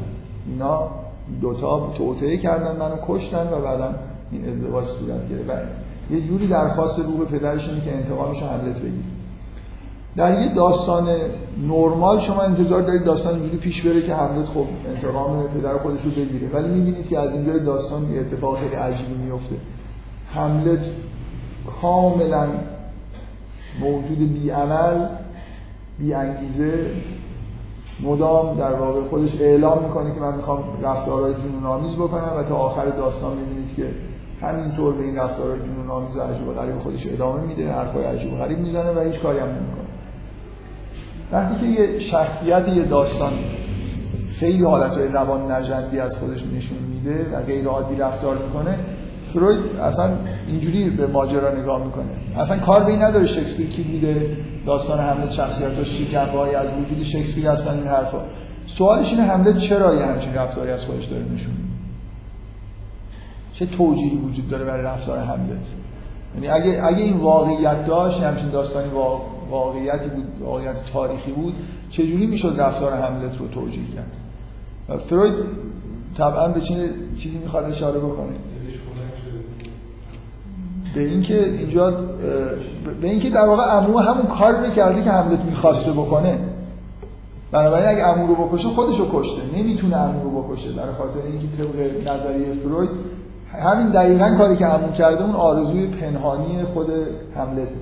اینا 0.47 0.87
دوتا 1.41 1.93
توطعه 1.97 2.37
کردن 2.37 2.79
منو 2.79 2.95
کشتن 3.07 3.47
و 3.53 3.61
بعدا 3.61 3.95
این 4.31 4.49
ازدواج 4.49 4.85
صورت 4.85 5.29
گرفت. 5.29 5.67
یه 6.11 6.21
جوری 6.21 6.47
درخواست 6.47 6.99
روح 6.99 7.25
پدرش 7.25 7.69
اینه 7.69 7.81
که 7.81 7.95
انتقامش 7.95 8.43
حملت 8.43 8.77
بگیره. 8.77 9.18
در 10.19 10.41
یه 10.41 10.53
داستان 10.53 11.07
نرمال 11.67 12.19
شما 12.19 12.41
انتظار 12.41 12.81
دارید 12.81 13.03
داستان 13.03 13.33
اینجوری 13.33 13.57
پیش 13.57 13.81
بره 13.81 14.01
که 14.01 14.13
حملت 14.13 14.45
خب 14.45 14.65
انتقام 14.95 15.47
پدر 15.47 15.77
خودش 15.77 16.03
رو 16.03 16.11
بگیره. 16.11 16.49
ولی 16.53 16.67
می‌بینید 16.67 17.09
که 17.09 17.19
از 17.19 17.31
اینجا 17.31 17.57
داستان 17.57 18.13
یه 18.13 18.19
اتفاق 18.19 18.57
خیلی 18.57 18.75
عجیبی 18.75 19.13
میفته 19.13 19.55
حملت 20.33 20.79
کاملا 21.81 22.47
موجود 23.81 24.33
بیعمل 24.33 25.07
بی 25.99 26.13
انگیزه 26.13 26.73
مدام 28.03 28.57
در 28.57 28.73
واقع 28.73 29.01
خودش 29.09 29.41
اعلام 29.41 29.83
می‌کنه 29.83 30.13
که 30.13 30.19
من 30.19 30.35
می‌خوام 30.35 30.63
رفتارهای 30.83 31.33
جنون 31.33 31.65
آمیز 31.65 31.95
بکنم 31.95 32.31
و 32.37 32.43
تا 32.43 32.55
آخر 32.55 32.85
داستان 32.85 33.37
می‌بینید 33.37 33.75
که 33.75 33.89
همینطور 34.41 34.93
به 34.93 35.03
این 35.03 35.15
رفتارهای 35.15 35.59
جنون 35.59 35.89
آمیز 35.89 36.15
و 36.15 36.21
عجیب 36.21 36.53
غریب 36.53 36.77
خودش 36.77 37.07
ادامه 37.07 37.41
میده 37.41 37.71
حرفای 37.71 38.03
عجیب 38.03 38.37
غریب 38.37 38.59
می‌زنه 38.59 38.91
و 38.91 38.99
هیچ 38.99 39.19
کاری 39.19 39.39
هم 39.39 39.47
نمی‌کنه. 39.47 39.78
وقتی 41.31 41.55
که 41.59 41.81
یه 41.81 41.99
شخصیت 41.99 42.67
یه 42.67 42.83
داستان 42.83 43.33
خیلی 44.31 44.63
حالتهای 44.63 45.07
روان 45.07 45.51
نژندی 45.51 45.99
از 45.99 46.17
خودش 46.17 46.43
نشون 46.55 46.77
میده 46.77 47.29
و 47.33 47.41
غیر 47.41 47.67
عادی 47.67 47.95
رفتار 47.95 48.37
می‌کنه 48.37 48.79
فروید 49.33 49.79
اصلا 49.81 50.09
اینجوری 50.47 50.89
به 50.89 51.07
ماجرا 51.07 51.53
نگاه 51.53 51.85
می‌کنه. 51.85 52.05
اصلا 52.37 52.57
کار 52.57 52.83
به 52.83 52.91
این 52.91 53.01
نداره 53.01 53.25
شکسپیر 53.25 53.67
کی 53.67 53.83
بوده 53.83 54.37
داستان 54.65 54.99
حمله 54.99 55.31
شخصیت 55.31 55.71
ها 56.15 56.45
از 56.45 56.67
وجود 56.67 57.03
شکسپیر 57.03 57.47
هستن 57.47 57.73
این 57.73 57.87
حرفا. 57.87 58.21
سوالش 58.67 59.11
اینه 59.11 59.23
حمله 59.23 59.53
چرا 59.53 59.95
یه 59.95 60.05
همچین 60.05 60.33
رفتاری 60.33 60.71
از 60.71 60.81
خودش 60.81 61.05
داره 61.05 61.23
نشون 61.35 61.53
چه 63.53 63.65
توجیهی 63.65 64.17
وجود 64.17 64.49
داره 64.49 64.65
برای 64.65 64.83
رفتار 64.83 65.19
حملت؟ 65.19 65.65
یعنی 66.35 66.47
اگه 66.47 66.83
اگه 66.85 67.03
این 67.03 67.17
واقعیت 67.17 67.85
داشت 67.85 68.23
همچین 68.23 68.49
داستانی 68.49 68.89
واقعیتی 69.49 70.09
بود 70.09 70.25
واقعیت 70.39 70.75
تاریخی 70.93 71.31
بود. 71.31 71.53
چجوری 71.89 72.27
می‌شد 72.27 72.55
رفتار 72.57 72.93
حملت 72.93 73.37
رو 73.39 73.47
توجیه 73.47 73.83
کرد؟ 73.95 74.11
فروید 74.99 75.33
طبعا 76.17 76.47
به 76.47 76.61
چیزی 77.17 77.37
می‌خواد 77.43 77.63
اشاره 77.63 77.99
بکنه. 77.99 78.35
به 80.95 81.01
اینکه 81.01 81.45
اینجا 81.45 81.91
به 83.01 83.07
اینکه 83.09 83.29
در 83.29 83.45
واقع 83.45 83.63
عمو 83.63 83.97
همون 83.97 84.25
کار 84.25 84.53
رو 84.53 84.69
کرده 84.69 85.03
که 85.03 85.11
حملت 85.11 85.45
می‌خواسته 85.45 85.91
بکنه. 85.91 86.39
بنابراین 87.51 87.89
اگه 87.89 88.03
عمو 88.03 88.27
رو 88.27 88.47
بکشه 88.47 88.67
خودش 88.67 88.99
رو 88.99 89.05
کشته. 89.11 89.41
نمی‌تونه 89.57 89.95
عمو 89.95 90.23
رو 90.23 90.43
بکشه. 90.43 90.71
برای 90.71 90.91
خاطر 90.91 91.19
اینکه 91.31 91.47
طبق 91.57 92.07
نظریه 92.07 92.53
فروید 92.63 92.89
همین 93.63 93.89
دقیقا 93.89 94.35
کاری 94.37 94.55
که 94.55 94.65
عمو 94.65 94.91
کرده 94.91 95.23
اون 95.23 95.35
آرزوی 95.35 95.87
پنهانی 95.87 96.63
خود 96.63 96.87
حملته 97.35 97.75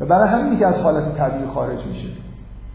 و 0.00 0.06
برای 0.06 0.28
همینی 0.28 0.56
که 0.56 0.66
از 0.66 0.80
حالت 0.80 1.16
طبیعی 1.16 1.46
خارج 1.46 1.78
میشه. 1.86 2.08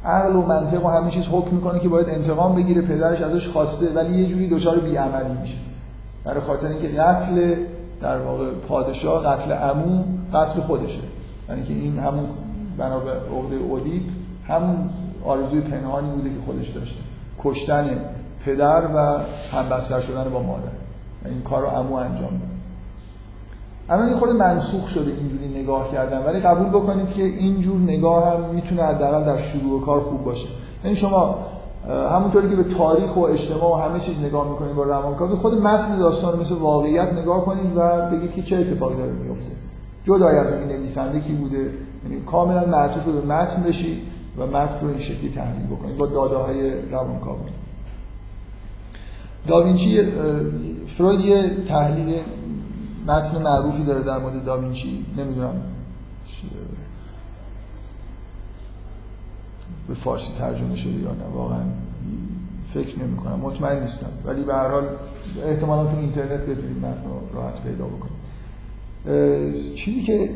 عقل 0.06 0.36
و 0.36 0.42
منطق 0.42 0.86
و 0.86 0.90
همه 0.90 1.12
چیز 1.12 1.24
حکم 1.32 1.56
می‌کنه 1.56 1.80
که 1.80 1.90
باید 1.90 2.10
انتقام 2.10 2.56
بگیره 2.56 2.82
پدرش 2.82 3.22
ازش 3.22 3.48
خواسته 3.48 3.94
ولی 3.94 4.22
یه 4.22 4.30
جوری 4.30 4.50
دچار 4.50 4.80
بیعملی 4.80 5.38
میشه. 5.42 5.58
برای 6.24 6.42
خاطر 6.42 6.68
اینکه 6.68 6.88
قتل 6.88 7.56
در 8.02 8.18
واقع 8.18 8.52
پادشاه 8.68 9.24
قتل 9.24 9.52
عمو 9.52 10.04
قتل 10.34 10.62
خودشه. 10.62 11.02
یعنی 11.50 11.64
که 11.64 11.74
این 11.74 12.00
همون 12.00 12.26
بنا 12.78 13.00
به 13.00 13.12
عقده 13.12 13.56
اودیپ 13.56 14.04
همون 14.48 14.90
آرزوی 15.26 15.62
پنهانی 15.62 16.10
بوده 16.10 16.30
که 16.30 16.36
خودش 16.46 16.70
داشته. 16.70 17.00
کشتن 17.44 17.90
پدر 18.46 18.84
و 18.96 19.18
همبستر 19.58 20.00
شدن 20.00 20.30
با 20.30 20.42
مادر. 20.42 20.64
این 21.26 21.42
کار 21.42 21.62
رو 21.62 21.68
عمو 21.68 21.96
انجام 21.96 22.30
داد. 22.30 22.53
الان 23.90 24.08
یه 24.08 24.16
خود 24.16 24.30
منسوخ 24.30 24.88
شده 24.88 25.12
اینجوری 25.12 25.62
نگاه 25.64 25.92
کردن 25.92 26.26
ولی 26.26 26.40
قبول 26.40 26.70
بکنید 26.70 27.10
که 27.10 27.24
اینجور 27.24 27.80
نگاه 27.80 28.34
هم 28.34 28.56
می‌تونه 28.56 28.84
حداقل 28.84 29.26
در 29.26 29.38
شروع 29.38 29.82
کار 29.82 30.02
خوب 30.02 30.24
باشه. 30.24 30.48
یعنی 30.84 30.96
شما 30.96 31.36
همونطوری 32.12 32.50
که 32.50 32.56
به 32.56 32.64
تاریخ 32.64 33.18
و 33.18 33.20
اجتماع 33.20 33.72
و 33.72 33.90
همه 33.90 34.00
چیز 34.00 34.20
نگاه 34.20 34.50
می‌کنید 34.50 34.76
با 34.76 34.84
روانکاوی 34.84 35.36
خود 35.36 35.62
متن 35.62 36.00
داستان 36.00 36.40
مثل 36.40 36.56
واقعیت 36.56 37.14
نگاه 37.14 37.46
کنید 37.46 37.72
و 37.76 38.10
بگید 38.12 38.34
که 38.34 38.42
چه 38.42 38.58
اتفاقی 38.58 38.96
داره 38.96 39.12
میفته 39.12 39.52
جدای 40.06 40.38
از 40.38 40.54
این 40.54 40.68
نویسنده 40.68 41.20
کی 41.20 41.34
بوده 41.34 41.58
یعنی 41.58 42.22
کاملا 42.26 42.66
معطوف 42.66 43.04
به 43.04 43.34
متن 43.34 43.64
بشید 43.64 43.98
و 44.38 44.48
متن 44.48 44.80
رو 44.82 44.88
این 44.88 44.98
شکلی 44.98 45.32
تحلیل 45.36 45.66
بکنید 45.66 45.98
با 45.98 46.06
داده 46.06 46.36
های 46.36 46.72
روانکاوی. 46.92 47.50
داوینچی 49.48 50.12
فروید 50.88 51.20
یه 51.20 51.50
تحلیل 51.68 52.20
متن 53.08 53.42
معروفی 53.42 53.84
داره 53.84 54.04
در 54.04 54.18
مورد 54.18 54.46
داوینچی 54.46 55.06
نمی‌دونم. 55.18 55.62
به 59.88 59.94
فارسی 59.94 60.32
ترجمه 60.38 60.76
شده 60.76 60.94
یا 60.94 61.12
نه 61.12 61.26
واقعا 61.34 61.64
فکر 62.74 63.00
نمی 63.00 63.18
کنم 63.18 63.40
مطمئن 63.40 63.82
نیستم. 63.82 64.10
ولی 64.26 64.44
به 64.44 64.54
هر 64.54 64.72
حال 64.72 64.88
احتمالا 65.46 65.92
تو 65.92 65.98
اینترنت 65.98 66.42
بتونید 66.42 66.78
متن 66.78 67.04
راحت 67.34 67.64
پیدا 67.64 67.86
بکنید 67.86 68.24
چیزی 69.76 70.04
که 70.04 70.30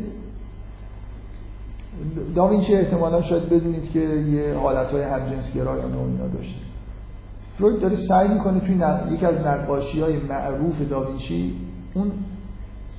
داوینچی 2.36 2.76
احتمالا 2.76 3.22
شاید 3.22 3.50
بدونید 3.50 3.92
که 3.92 4.00
یه 4.00 4.58
حالتهای 4.58 5.04
همجنسگرایانه 5.04 5.96
و 5.96 6.00
اینا 6.00 6.28
داشته. 6.28 6.62
فروید 7.58 7.80
داره 7.80 7.96
سعی 7.96 8.28
می‌کنه 8.28 8.60
توی 8.60 8.82
یکی 9.16 9.26
از 9.26 9.36
نقاشی 9.36 10.02
های 10.02 10.18
معروف 10.18 10.82
داوینچی 10.82 11.56
اون 11.94 12.12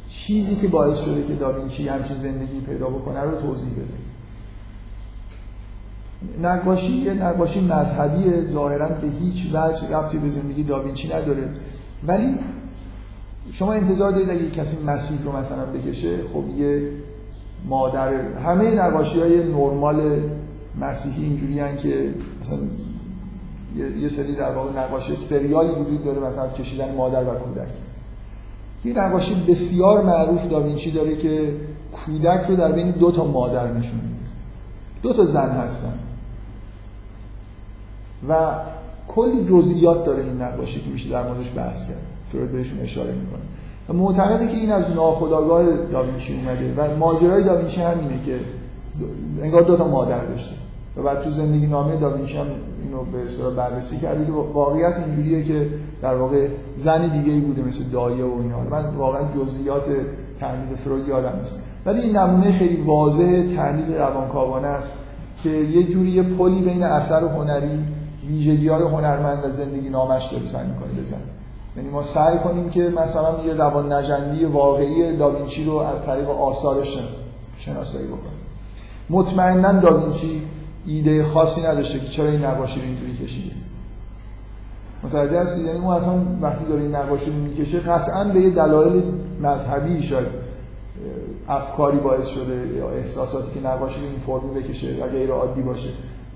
چیزی 0.09 0.56
که 0.56 0.68
باعث 0.68 0.98
شده 0.98 1.26
که 1.26 1.35
داوینچی 1.35 1.89
همچین 1.89 2.16
زندگی 2.16 2.60
پیدا 2.60 2.86
بکنه 2.86 3.20
رو 3.20 3.40
توضیح 3.40 3.72
بده. 3.72 4.09
نقاشی 6.48 6.93
یه 6.93 7.14
نقاشی 7.14 7.60
مذهبی 7.60 8.47
ظاهرا 8.47 8.89
به 8.89 9.06
هیچ 9.20 9.47
وجه 9.52 9.89
ربطی 9.89 10.18
به 10.18 10.28
زندگی 10.28 10.62
داوینچی 10.62 11.09
نداره. 11.09 11.48
ولی 12.06 12.39
شما 13.52 13.72
انتظار 13.72 14.12
دارید 14.12 14.30
اگه 14.30 14.51
کسی 14.51 14.82
مسیح 14.82 15.22
رو 15.24 15.36
مثلا 15.36 15.66
بکشه 15.66 16.18
خب 16.32 16.44
یه 16.59 16.90
مادر 17.68 18.14
همه 18.14 18.74
نقاشی 18.74 19.20
های 19.20 19.44
نرمال 19.44 20.20
مسیحی 20.80 21.24
اینجوری 21.24 21.60
هن 21.60 21.76
که 21.76 22.14
مثلا 22.43 22.59
یه 24.01 24.09
سری 24.09 24.35
در 24.35 24.52
واقع 24.52 24.80
نقاشی 24.80 25.16
سریالی 25.16 25.70
وجود 25.70 26.05
داره 26.05 26.20
مثلا 26.20 26.43
از 26.43 26.55
کشیدن 26.55 26.94
مادر 26.94 27.22
و 27.22 27.35
کودک. 27.35 27.68
یه 28.84 28.98
نقاشی 28.98 29.34
بسیار 29.48 30.02
معروف 30.02 30.48
داوینچی 30.48 30.90
داره 30.90 31.16
که 31.16 31.52
کودک 31.92 32.46
رو 32.48 32.56
در 32.56 32.72
بین 32.72 32.90
دو 32.90 33.10
تا 33.10 33.24
مادر 33.24 33.72
نشون 33.72 34.00
میده. 34.00 34.28
دو 35.02 35.12
تا 35.12 35.24
زن 35.24 35.50
هستن. 35.50 35.98
و 38.28 38.55
کلی 39.09 39.44
جزئیات 39.44 40.05
داره 40.05 40.24
این 40.24 40.42
نقاشی 40.42 40.80
که 40.80 40.90
میشه 40.90 41.10
در 41.10 41.28
موردش 41.28 41.52
بحث 41.56 41.78
کرد. 41.78 42.02
فروید 42.32 42.52
بهشون 42.52 42.80
اشاره 42.80 43.12
می‌کنه. 43.12 43.42
و 43.88 43.92
معتقده 43.92 44.48
که 44.48 44.56
این 44.56 44.72
از 44.72 44.90
ناخودآگاه 44.90 45.64
داوینچی 45.92 46.34
اومده 46.34 46.74
و 46.76 46.96
ماجرای 46.96 47.44
داوینچی 47.44 47.80
همینه 47.80 48.24
که 48.26 48.40
انگار 49.42 49.62
دو 49.62 49.76
تا 49.76 49.88
مادر 49.88 50.24
داشته. 50.24 50.55
و 50.96 51.02
بعد 51.02 51.22
تو 51.22 51.30
زندگی 51.30 51.66
نامه 51.66 51.96
داوینچی 51.96 52.36
هم 52.36 52.46
اینو 52.89 53.02
به 53.05 53.24
اصطلاح 53.24 53.55
بررسی 53.55 53.98
کرده 53.98 54.27
که 54.27 54.32
واقعیت 54.32 54.94
اینجوریه 55.06 55.43
که 55.43 55.69
در 56.02 56.15
واقع 56.15 56.48
زن 56.85 57.09
دیگه 57.09 57.32
ای 57.32 57.40
بوده 57.40 57.62
مثل 57.62 57.85
دایه 57.85 58.24
و 58.24 58.40
اینا. 58.43 58.60
من 58.60 58.97
واقعا 58.97 59.23
جزئیات 59.23 59.85
تحلیل 60.40 60.77
فروید 60.85 61.09
یادم 61.09 61.40
نیست. 61.40 61.56
ولی 61.86 62.01
این 62.01 62.16
نمونه 62.16 62.52
خیلی 62.52 62.82
واضح 62.82 63.56
تحلیل 63.56 63.94
روانکاوانه 63.94 64.66
است 64.66 64.93
که 65.43 65.51
یه 65.51 65.82
جوری 65.82 66.10
یه 66.10 66.23
پلی 66.23 66.62
بین 66.62 66.82
اثر 66.82 67.24
هنری 67.24 67.85
ویژگی 68.28 68.69
های 68.69 68.82
هنرمند 68.82 69.44
و 69.44 69.51
زندگی 69.51 69.89
نامش 69.89 70.27
داره 70.32 70.47
سعی 70.47 70.66
می‌کنه 70.66 71.01
بزن 71.01 71.16
یعنی 71.77 71.89
ما 71.89 72.02
سعی 72.02 72.39
کنیم 72.39 72.70
که 72.70 72.89
مثلا 72.89 73.44
یه 73.47 73.55
روان 73.55 73.93
نجندی 73.93 74.44
واقعی 74.44 75.16
داوینچی 75.16 75.65
رو 75.65 75.77
از 75.77 76.06
طریق 76.06 76.31
آثارش 76.31 76.98
شناسایی 77.59 78.06
بکنیم. 78.06 78.39
مطمئنا 79.10 79.73
داوینچی 79.73 80.43
ایده 80.89 81.24
خاصی 81.24 81.60
نداشته 81.60 81.98
که 81.98 82.06
چرا 82.06 82.31
این 82.31 82.44
نقاشی 82.44 82.81
رو 82.81 82.86
اینجوری 82.86 83.16
کشیده. 83.16 83.55
متوجه 85.02 85.40
هستید 85.40 85.66
یعنی 85.66 85.78
اون 85.78 85.94
اصلا 85.94 86.15
وقتی 86.40 86.65
داره 86.65 86.82
این 86.82 86.94
نقاشی 86.94 87.31
رو 87.31 87.36
می‌کشه 87.36 87.78
قطعا 87.81 88.24
به 88.24 88.40
یه 88.40 88.51
دلایل 88.51 89.02
مذهبی 89.43 90.02
شاید 90.02 90.28
افکاری 91.48 91.98
باعث 91.98 92.27
شده 92.27 92.77
یا 92.77 92.90
احساساتی 92.90 93.55
که 93.55 93.66
نقاشی 93.66 94.01
این 94.01 94.19
فرمی 94.27 94.60
بکشه 94.60 94.97
و 95.01 95.06
غیر 95.06 95.31
عادی 95.31 95.62
باشه. 95.62 95.89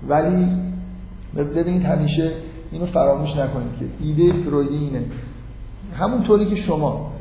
ولی 0.07 0.47
ببینید 1.35 1.83
همیشه 1.83 2.31
اینو 2.71 2.85
فراموش 2.85 3.37
نکنید 3.37 3.71
که 3.79 3.85
ایده 4.01 4.33
فرویدی 4.33 4.77
اینه 4.77 5.05
همونطوری 5.93 6.45
که 6.45 6.55
شما 6.55 7.11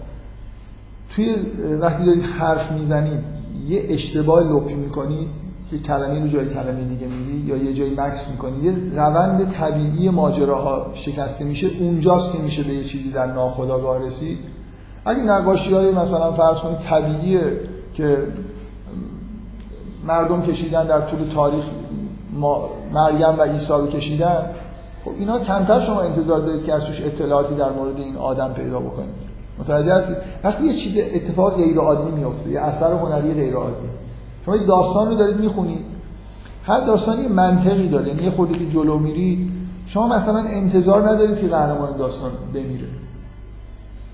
توی 1.15 1.35
وقتی 1.81 2.05
دارید 2.05 2.23
حرف 2.23 2.73
می‌زنید 2.73 3.21
یه 3.69 3.83
اشتباه 3.89 4.41
لپی 4.41 4.75
می‌کنید 4.75 5.42
یه 5.73 5.79
کلمه 5.79 6.21
رو 6.21 6.29
جای 6.29 6.49
کلمه 6.49 6.85
دیگه 6.85 7.07
میگی 7.07 7.47
یا 7.47 7.57
یه 7.57 7.73
جایی 7.73 7.95
مکس 7.97 8.29
می‌کنی 8.29 8.63
یه 8.63 8.75
روند 8.95 9.53
طبیعی 9.53 10.11
ماجراها 10.11 10.87
شکسته 10.95 11.45
میشه 11.45 11.71
اونجاست 11.81 12.33
که 12.33 12.39
میشه 12.39 12.63
به 12.63 12.75
یه 12.75 12.85
چیزی 12.85 13.11
در 13.11 13.27
ناخودآگاه 13.27 14.07
رسید. 14.07 14.39
اگه 15.05 15.23
نقاشی 15.23 15.75
های 15.75 15.91
مثلا 15.91 16.33
فرض 16.33 16.59
کنید 16.59 16.79
طبیعیه 16.79 17.61
که 17.95 18.19
مردم 20.07 20.43
کشیدن 20.43 20.87
در 20.87 21.01
طول 21.01 21.29
تاریخ 21.35 21.65
ما 22.33 22.69
مریم 22.93 23.39
و 23.39 23.43
عیسی 23.43 23.73
رو 23.73 23.87
کشیدن 23.87 24.47
خب 25.05 25.11
اینا 25.19 25.39
کمتر 25.39 25.81
شما 25.81 26.01
انتظار 26.01 26.41
دارید 26.41 26.65
که 26.65 26.75
از 26.75 26.85
توش 26.85 27.05
اطلاعاتی 27.05 27.55
در 27.55 27.73
مورد 27.73 27.97
این 27.97 28.17
آدم 28.17 28.53
پیدا 28.53 28.81
بکنید. 28.81 29.33
متوجه 29.59 29.95
هستید؟ 29.95 30.17
وقتی 30.45 30.65
یه 30.65 30.75
چیز 30.75 30.99
اتفاق 31.15 31.57
غیر 31.57 31.79
عادی 31.79 32.11
میفته 32.11 32.51
یه 32.51 32.61
اثر 32.61 32.93
هنری 32.93 33.35
غیر 33.35 33.55
عادی 33.55 34.02
شما 34.47 34.57
یه 34.57 34.67
داستان 34.67 35.09
رو 35.09 35.15
دارید 35.15 35.41
می‌خونید. 35.41 35.85
هر 36.65 36.81
داستانی 36.81 37.29
منطقی 37.29 37.89
داره 37.89 38.09
یعنی 38.09 38.23
یه 38.23 38.31
خورده 38.31 38.55
که 38.55 38.67
جلو 38.67 38.99
میرید 38.99 39.51
شما 39.87 40.09
مثلا 40.09 40.39
انتظار 40.39 41.09
ندارید 41.09 41.39
که 41.39 41.49
قهرمان 41.49 41.97
داستان 41.99 42.31
بمیره. 42.55 42.87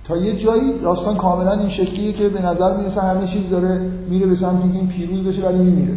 تا 0.05 0.17
یه 0.17 0.37
جایی 0.37 0.79
داستان 0.79 1.17
کاملا 1.17 1.53
این 1.53 1.69
شکلیه 1.69 2.13
که 2.13 2.29
به 2.29 2.43
نظر 2.43 2.77
می‌رسه 2.77 3.01
همه 3.01 3.27
چیز 3.27 3.51
داره 3.51 3.81
میره 4.09 4.27
به 4.27 4.35
سمت 4.35 4.63
اینکه 4.63 4.79
این 4.79 4.89
پیروز 4.89 5.25
بشه 5.25 5.47
ولی 5.49 5.59
میمیره. 5.59 5.95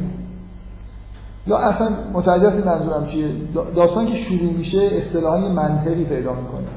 یا 1.47 1.57
اصلا 1.57 1.89
متوجه 2.13 2.65
منظورم 2.65 3.05
چیه؟ 3.07 3.27
داستان 3.75 4.05
که 4.05 4.15
شروع 4.15 4.53
میشه 4.53 4.89
اصطلاحا 4.91 5.37
منطقی 5.37 6.03
پیدا 6.03 6.33
می‌کنه. 6.33 6.67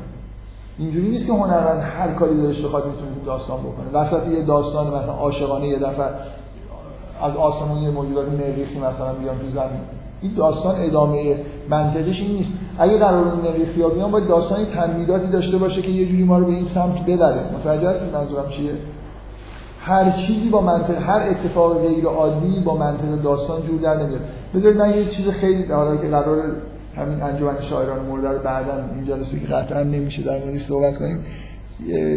اینجوری 0.78 1.08
نیست 1.08 1.26
که 1.26 1.32
هنرمند 1.32 1.82
هر 1.98 2.12
کاری 2.12 2.42
دارش 2.42 2.64
بخواد 2.64 2.86
می‌تونه 2.86 3.10
داستان 3.26 3.58
بکنه. 3.60 4.00
وسط 4.00 4.28
یه 4.28 4.42
داستان 4.42 4.86
مثلا 4.86 5.12
عاشقانه 5.12 5.68
یه 5.68 5.78
دفعه 5.78 6.10
از 7.22 7.36
آسمون 7.36 7.82
یه 7.82 7.90
موجودات 7.90 8.28
مریخی 8.28 8.78
مثلا 8.78 9.12
بیان 9.12 9.38
تو 9.38 9.50
زمین. 9.50 9.80
این 10.22 10.32
داستان 10.34 10.74
ادامه 10.78 11.36
منطقش 11.70 12.20
این 12.20 12.36
نیست. 12.36 12.52
اگه 12.78 12.98
قرار 12.98 13.34
مریخی 13.34 13.82
ها 13.82 13.88
بیان 13.88 14.10
باید 14.10 14.28
داستانی 14.28 14.64
تنمیداتی 14.64 15.26
داشته 15.26 15.56
باشه 15.56 15.82
که 15.82 15.90
یه 15.90 16.06
جوری 16.06 16.24
ما 16.24 16.38
رو 16.38 16.44
به 16.44 16.52
این 16.52 16.64
سمت 16.64 17.06
ببره. 17.06 17.40
متوجه 17.58 17.88
هستید 17.88 18.14
منظورم 18.14 18.48
چیه؟ 18.50 18.72
هر 19.80 20.10
چیزی 20.10 20.48
با 20.48 20.60
منطق 20.60 21.02
هر 21.02 21.20
اتفاق 21.30 21.80
غیر 21.80 22.04
عادی 22.04 22.60
با 22.60 22.76
منطق 22.76 23.22
داستان 23.22 23.62
جور 23.62 23.80
در 23.80 24.02
نمیاد. 24.02 24.20
بذارید 24.54 24.78
من 24.78 24.96
یه 24.96 25.08
چیز 25.08 25.28
خیلی 25.28 25.72
حالا 25.72 25.96
که 25.96 26.08
قرار 26.08 26.42
همین 26.96 27.22
انجمن 27.22 27.60
شاعران 27.60 28.06
مرده 28.06 28.28
رو 28.28 28.38
بعدا 28.38 28.84
این 28.94 29.06
جلسه 29.06 29.40
که 29.40 29.46
قطعا 29.46 29.82
نمیشه 29.82 30.22
در 30.22 30.44
موردش 30.44 30.64
صحبت 30.64 30.98
کنیم 30.98 31.24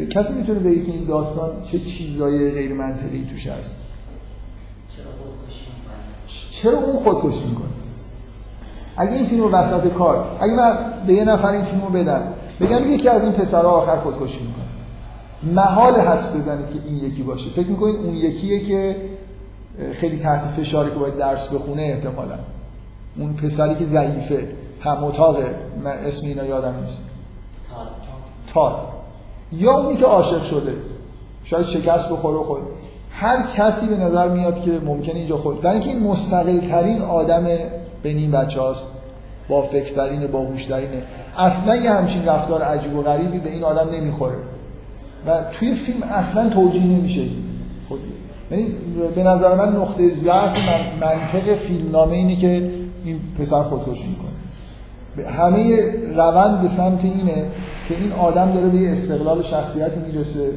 کسی 0.09 0.33
می‌تونه 0.33 0.59
بگه 0.59 0.83
که 0.83 0.91
این 0.91 1.05
داستان 1.07 1.49
چه 1.71 1.79
چیزای 1.79 2.51
غیر 2.51 2.73
منطقی 2.73 3.27
توش 3.29 3.47
هست؟ 3.47 3.75
چرا 6.61 6.77
اون 6.77 7.03
خودکشی 7.03 7.47
می‌کنه؟ 7.47 7.67
اگه 8.97 9.11
این 9.11 9.25
فیلم 9.25 9.53
وسط 9.53 9.87
کار 9.87 10.37
اگه 10.39 10.53
من 10.53 10.77
به 11.07 11.13
یه 11.13 11.23
نفر 11.23 11.47
این 11.47 11.65
فیلمو 11.65 11.89
بدم 11.89 12.21
بگم 12.61 12.91
یکی 12.91 13.09
از 13.09 13.23
این 13.23 13.31
پسرها 13.31 13.69
آخر 13.69 13.95
خودکشی 13.95 14.39
می‌کنه. 14.39 14.65
محال 15.55 15.99
حدس 15.99 16.35
بزنید 16.35 16.69
که 16.69 16.79
این 16.85 16.97
یکی 16.97 17.23
باشه. 17.23 17.49
فکر 17.49 17.67
می‌کنید 17.67 17.95
اون 17.95 18.15
یکیه 18.15 18.59
که 18.59 18.95
خیلی 19.91 20.19
تحت 20.19 20.41
فشاری 20.41 20.89
که 20.89 20.95
باید 20.95 21.17
درس 21.17 21.47
بخونه 21.47 21.81
احتمالا. 21.81 22.35
اون 23.17 23.33
پسری 23.33 23.75
که 23.75 23.85
ضعیفه 23.85 24.47
هم 24.79 25.03
اتاقه 25.03 25.55
من 25.83 25.91
اسم 25.91 26.27
اینا 26.27 26.45
یادم 26.45 26.73
نیست. 26.83 27.03
تار. 28.53 28.79
یا 29.51 29.77
اونی 29.77 29.97
که 29.97 30.05
عاشق 30.05 30.43
شده. 30.43 30.75
شاید 31.43 31.65
شکست 31.65 32.09
بخوره 32.09 32.43
خود 32.43 32.59
هر 33.19 33.43
کسی 33.55 33.87
به 33.87 33.97
نظر 33.97 34.29
میاد 34.29 34.61
که 34.61 34.71
ممکنه 34.85 35.15
اینجا 35.15 35.37
خود 35.37 35.61
برای 35.61 35.73
اینکه 35.73 35.89
این 35.89 36.03
مستقل 36.03 36.59
ترین 36.59 37.01
آدم 37.01 37.47
بین 38.03 38.17
این 38.17 38.31
بچه 38.31 38.61
هاست 38.61 38.87
با 39.49 39.61
فکرترینه 39.61 40.27
با 40.27 40.39
هوشترینه. 40.39 41.03
اصلا 41.37 41.75
یه 41.75 41.91
همچین 41.91 42.25
رفتار 42.25 42.61
عجیب 42.61 42.95
و 42.95 43.01
غریبی 43.01 43.39
به 43.39 43.49
این 43.49 43.63
آدم 43.63 43.89
نمی‌خوره. 43.95 44.35
و 45.27 45.43
توی 45.59 45.75
فیلم 45.75 46.03
اصلا 46.03 46.49
توجیه 46.49 46.83
نمیشه. 46.83 47.23
خب 47.89 47.95
یعنی 48.51 48.67
به 49.15 49.23
نظر 49.23 49.55
من 49.55 49.75
نقطه 49.75 50.09
ضعف 50.09 50.69
من 50.69 51.07
منطق 51.07 51.55
فیلمنامه 51.55 52.15
اینه 52.15 52.35
که 52.35 52.71
این 53.05 53.19
پسر 53.39 53.63
خودکشی 53.63 54.07
می‌کنه. 54.07 55.29
همه 55.29 55.77
روند 56.15 56.61
به 56.61 56.67
سمت 56.67 57.05
اینه 57.05 57.45
که 57.87 57.97
این 57.97 58.11
آدم 58.11 58.51
داره 58.51 58.67
به 58.67 58.77
یه 58.77 58.91
استقلال 58.91 59.43
شخصیتی 59.43 59.99
می‌رسه. 59.99 60.49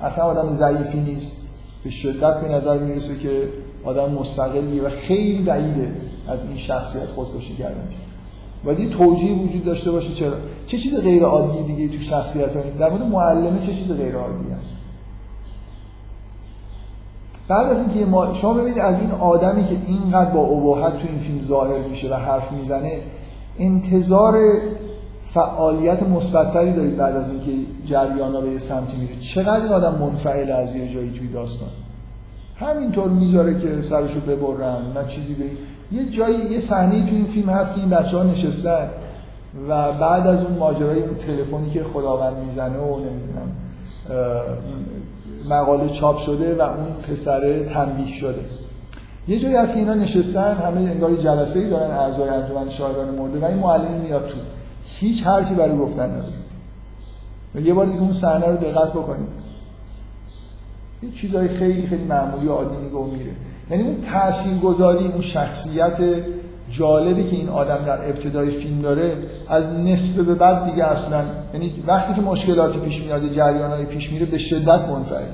اصلا 0.00 0.24
آدم 0.24 0.52
ضعیفی 0.52 1.00
نیست. 1.00 1.45
به 1.84 1.90
شدت 1.90 2.40
به 2.40 2.48
نظر 2.48 2.78
می‌رسه 2.78 3.18
که 3.18 3.48
آدم 3.84 4.12
مستقلی 4.12 4.80
و 4.80 4.90
خیلی 4.90 5.42
بعیده 5.42 5.92
از 6.28 6.44
این 6.44 6.56
شخصیت 6.56 7.06
خودکشی 7.06 7.54
کردن. 7.56 7.88
باید 8.64 8.80
یه 8.80 8.88
توجیه 8.88 9.32
وجود 9.32 9.64
داشته 9.64 9.90
باشه 9.90 10.14
چرا؟ 10.14 10.36
چه 10.66 10.78
چیز 10.78 11.00
غیر 11.00 11.22
عادی 11.22 11.62
دیگه 11.62 11.96
تو 11.96 12.02
شخصیت 12.02 12.56
ها؟ 12.56 12.62
در 12.78 12.90
مورد 12.90 13.02
معلمه 13.02 13.66
چه 13.66 13.74
چیز 13.74 13.92
غیر 13.92 14.14
عادی 14.16 14.50
هست؟ 14.50 14.76
بعد 17.48 17.66
از 17.66 17.78
اینکه 17.78 18.10
ما 18.10 18.34
شما 18.34 18.54
ببینید 18.54 18.78
از 18.78 19.00
این 19.00 19.10
آدمی 19.10 19.64
که 19.64 19.76
اینقدر 19.86 20.30
با 20.30 20.40
ابهت 20.40 20.92
تو 20.92 21.08
این 21.08 21.18
فیلم 21.18 21.42
ظاهر 21.42 21.78
میشه 21.78 22.10
و 22.10 22.14
حرف 22.14 22.52
می‌زنه 22.52 23.00
انتظار 23.58 24.38
فعالیت 25.36 26.02
مثبتتری 26.02 26.72
دارید 26.72 26.96
بعد 26.96 27.16
از 27.16 27.30
اینکه 27.30 27.50
جریان 27.86 28.34
ها 28.34 28.40
به 28.40 28.50
یه 28.50 28.58
سمتی 28.58 28.96
میره 28.96 29.16
چقدر 29.20 29.62
این 29.62 29.72
آدم 29.72 29.94
منفعل 29.94 30.50
از 30.50 30.76
یه 30.76 30.94
جایی 30.94 31.10
توی 31.18 31.28
داستان؟ 31.28 31.68
همینطور 32.56 33.08
می‌ذاره 33.08 33.60
که 33.60 33.82
سرشو 33.82 34.20
ببرن 34.20 34.76
نه 34.94 35.08
چیزی 35.08 35.34
به 35.34 35.44
یه 35.96 36.10
جایی 36.10 36.36
یه 36.36 36.60
صحنه 36.60 37.06
تو 37.06 37.14
این 37.14 37.26
فیلم 37.26 37.48
هست 37.48 37.74
که 37.74 37.80
این 37.80 37.90
بچه 37.90 38.16
ها 38.16 38.22
نشستن 38.22 38.88
و 39.68 39.92
بعد 39.92 40.26
از 40.26 40.42
اون 40.42 40.58
ماجرای 40.58 41.02
اون 41.02 41.14
تلفنی 41.14 41.70
که 41.70 41.84
خداوند 41.84 42.36
می‌زنه 42.36 42.78
و 42.78 42.98
نمی‌دونم 42.98 43.52
مقاله 45.50 45.88
چاپ 45.88 46.18
شده 46.18 46.54
و 46.54 46.62
اون 46.62 46.92
پسره 47.08 47.64
تنبیه 47.64 48.16
شده. 48.16 48.40
یه 49.28 49.38
جایی 49.38 49.56
هست 49.56 49.72
که 49.72 49.78
اینا 49.78 49.94
نشستن 49.94 50.54
همه 50.54 50.80
انگار 50.80 51.16
جلسه 51.16 51.58
ای 51.58 51.70
دارن 51.70 51.90
اعضای 51.90 52.28
انجمن 52.28 52.70
شاعران 52.70 53.14
مرده 53.14 53.38
و 53.38 53.44
این 53.44 53.58
معلم 53.58 54.00
میاد 54.04 54.28
تو. 54.28 54.55
هیچ 55.00 55.22
حرفی 55.22 55.54
برای 55.54 55.76
گفتن 55.76 56.10
نداره 56.10 57.66
یه 57.66 57.74
بار 57.74 57.86
دیگه 57.86 58.00
اون 58.00 58.12
صحنه 58.12 58.46
رو 58.46 58.56
دقت 58.56 58.90
بکنید 58.90 59.28
یه 61.02 61.10
چیزای 61.10 61.48
خیلی 61.48 61.86
خیلی 61.86 62.04
معمولی 62.04 62.46
و 62.46 62.52
عادی 62.52 62.76
میگه 62.76 62.96
و 62.96 63.04
میره. 63.04 63.30
یعنی 63.70 63.82
اون 63.82 63.96
تاثیرگذاری 64.12 65.06
اون 65.06 65.20
شخصیت 65.20 65.98
جالبی 66.70 67.24
که 67.24 67.36
این 67.36 67.48
آدم 67.48 67.84
در 67.86 68.08
ابتدای 68.08 68.50
فیلم 68.50 68.82
داره 68.82 69.16
از 69.48 69.66
نصف 69.66 70.18
به 70.18 70.34
بعد 70.34 70.70
دیگه 70.70 70.84
اصلا 70.84 71.24
یعنی 71.54 71.82
وقتی 71.86 72.14
که 72.14 72.20
مشکلاتی 72.20 72.78
پیش 72.78 73.02
میاد 73.02 73.32
جریانای 73.32 73.84
پیش 73.84 74.12
میره 74.12 74.26
به 74.26 74.38
شدت 74.38 74.80
منفعل. 74.80 75.26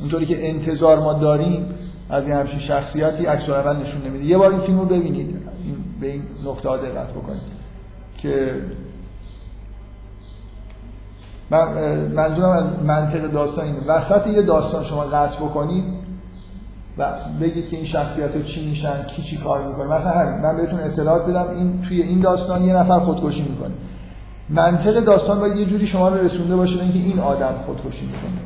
اونطوری 0.00 0.26
که 0.26 0.48
انتظار 0.48 0.98
ما 0.98 1.12
داریم 1.12 1.66
از 2.10 2.26
این 2.26 2.36
همچین 2.36 2.58
شخصیتی 2.58 3.26
عکس 3.26 3.48
نشون 3.48 4.02
نمیده. 4.06 4.24
یه 4.24 4.38
بار 4.38 4.50
این 4.50 4.60
فیلم 4.60 4.78
رو 4.78 4.84
ببینید. 4.84 5.36
به 6.00 6.12
این 6.12 6.22
نقطه 6.44 6.68
دقت 6.68 7.10
بکنید. 7.10 7.58
که 8.18 8.54
من 11.50 11.68
منظورم 12.14 12.50
از 12.50 12.64
منطق 12.86 13.30
داستان 13.30 13.64
اینه. 13.64 13.78
وسط 13.86 14.26
یه 14.26 14.42
داستان 14.42 14.84
شما 14.84 15.02
قطع 15.02 15.36
بکنید 15.36 15.84
و 16.98 17.10
بگید 17.40 17.68
که 17.68 17.76
این 17.76 17.84
شخصیت 17.84 18.36
ها 18.36 18.42
چی 18.42 18.68
میشن 18.68 19.02
کی 19.02 19.22
چی 19.22 19.36
کار 19.36 19.68
می‌کنه. 19.68 19.86
مثلا 19.86 20.10
همین 20.10 20.40
من 20.40 20.56
بهتون 20.56 20.80
اطلاعات 20.80 21.26
بدم. 21.26 21.48
این 21.50 21.82
توی 21.88 22.02
این 22.02 22.20
داستان 22.20 22.64
یه 22.64 22.76
نفر 22.76 22.98
خودکشی 22.98 23.42
می‌کنه. 23.42 23.74
منطق 24.48 25.00
داستان 25.00 25.40
باید 25.40 25.56
یه 25.56 25.66
جوری 25.66 25.86
شما 25.86 26.08
رو 26.08 26.24
رسونده 26.24 26.56
باشه 26.56 26.82
اینکه 26.82 26.98
این 26.98 27.18
آدم 27.18 27.54
خودکشی 27.66 28.06
می‌کنه. 28.06 28.40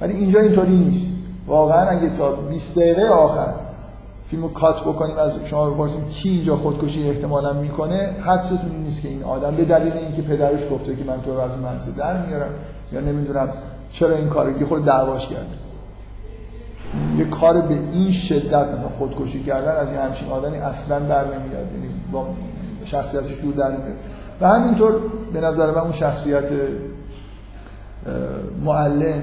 ولی 0.00 0.12
اینجا 0.12 0.40
اینطوری 0.40 0.76
نیست. 0.76 1.16
واقعا 1.46 1.88
اگه 1.88 2.16
تا 2.16 2.32
20 2.32 2.78
دقیقه 2.78 3.06
آخر 3.06 3.52
فیلم 4.30 4.42
رو 4.42 4.48
کات 4.48 4.80
بکنیم 4.80 5.18
از 5.18 5.32
شما 5.44 5.70
بپرسیم 5.70 6.08
کی 6.08 6.28
اینجا 6.28 6.56
خودکشی 6.56 7.08
احتمالا 7.08 7.52
می‌کنه 7.52 8.16
حدستون 8.20 8.70
نیست 8.84 9.02
که 9.02 9.08
این 9.08 9.24
آدم 9.24 9.56
به 9.56 9.64
دلیل 9.64 9.92
اینکه 9.92 10.22
پدرش 10.22 10.60
گفته 10.70 10.96
که 10.96 11.04
من 11.04 11.22
تو 11.24 11.34
رو 11.34 11.40
از 11.40 11.50
منزل 11.62 11.92
در 11.92 12.26
میارم 12.26 12.50
یا 12.92 13.00
نمی‌دونم 13.00 13.48
چرا 13.92 14.16
این 14.16 14.28
کارو 14.28 14.60
یه 14.60 14.66
خود 14.66 14.84
دعواش 14.84 15.28
کرد 15.28 15.46
یه 17.18 17.24
کار 17.24 17.60
به 17.60 17.74
این 17.74 18.12
شدت 18.12 18.68
مثلا 18.68 18.88
خودکشی 18.98 19.42
کردن 19.42 19.76
از 19.76 19.92
یه 19.92 20.00
همچین 20.00 20.28
آدمی 20.28 20.58
اصلا 20.58 20.98
در 20.98 21.24
نمیاد 21.24 21.72
یعنی 21.74 21.88
با 22.12 22.26
شخصیتش 22.84 23.40
دور 23.42 23.54
در 23.54 23.68
نمیاد. 23.68 23.96
و 24.40 24.48
همینطور 24.48 24.92
به 25.32 25.40
نظر 25.40 25.70
من 25.70 25.78
اون 25.78 25.92
شخصیت 25.92 26.44
معلم 28.64 29.22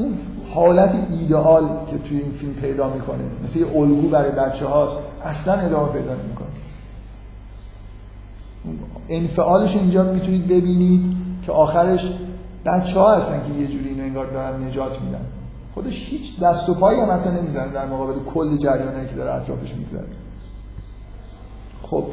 اون 0.00 0.14
حالت 0.54 0.94
ایدئال 1.10 1.68
که 1.90 1.98
توی 1.98 2.18
این 2.18 2.32
فیلم 2.32 2.54
پیدا 2.54 2.88
می‌کنه 2.88 3.18
مثل 3.44 3.58
یه 3.58 3.76
الگو 3.76 4.08
برای 4.08 4.30
بچه 4.30 4.66
هاست 4.66 4.98
اصلا 5.24 5.54
ادامه 5.54 5.92
پیدا 5.92 6.14
نمی‌کنه. 6.14 6.48
انفعالش 9.08 9.76
اینجا 9.76 10.02
می‌تونید 10.02 10.48
ببینید 10.48 11.16
که 11.46 11.52
آخرش 11.52 12.12
بچه 12.64 13.00
ها 13.00 13.16
هستن 13.16 13.42
که 13.46 13.60
یه 13.60 13.66
جوری 13.66 13.88
اینو 13.88 14.02
انگار 14.02 14.26
دارن 14.26 14.64
نجات 14.64 15.00
میدن. 15.00 15.24
خودش 15.74 16.08
هیچ 16.08 16.40
دست 16.40 16.68
و 16.68 16.74
پایی 16.74 17.00
هم 17.00 17.10
حتی 17.10 17.30
نمی‌زنه 17.30 17.72
در 17.72 17.86
مقابل 17.86 18.14
کل 18.34 18.56
جریانایی 18.56 19.08
که 19.08 19.14
داره 19.14 19.34
اطرافش 19.34 19.74
میگذره. 19.74 20.06
خب 21.82 22.04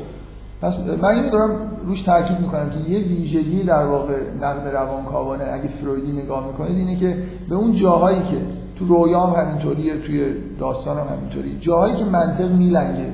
پس 0.62 0.80
من 0.80 1.10
اینو 1.10 1.30
دارم 1.30 1.72
روش 1.86 2.02
تاکید 2.02 2.40
می‌کنم 2.40 2.70
که 2.70 2.92
یه 2.92 3.00
ویژگی 3.00 3.64
در 3.64 3.86
واقع 3.86 4.14
نقد 4.42 4.68
روانکاوانه 4.68 5.44
اگه 5.44 5.68
فرویدی 5.68 6.12
نگاه 6.12 6.48
می‌کنید 6.48 6.78
اینه 6.78 6.96
که 6.96 7.24
به 7.50 7.56
اون 7.56 7.76
جاهایی 7.76 8.20
که 8.20 8.38
تو 8.80 8.86
رویا 8.86 9.20
هم 9.20 9.44
همینطوریه 9.44 9.98
توی 9.98 10.26
داستان 10.60 10.98
هم 10.98 11.18
همینطوری 11.18 11.58
جاهایی 11.62 11.96
که 11.96 12.06
منطق 12.06 12.52
میلنگه 12.52 13.12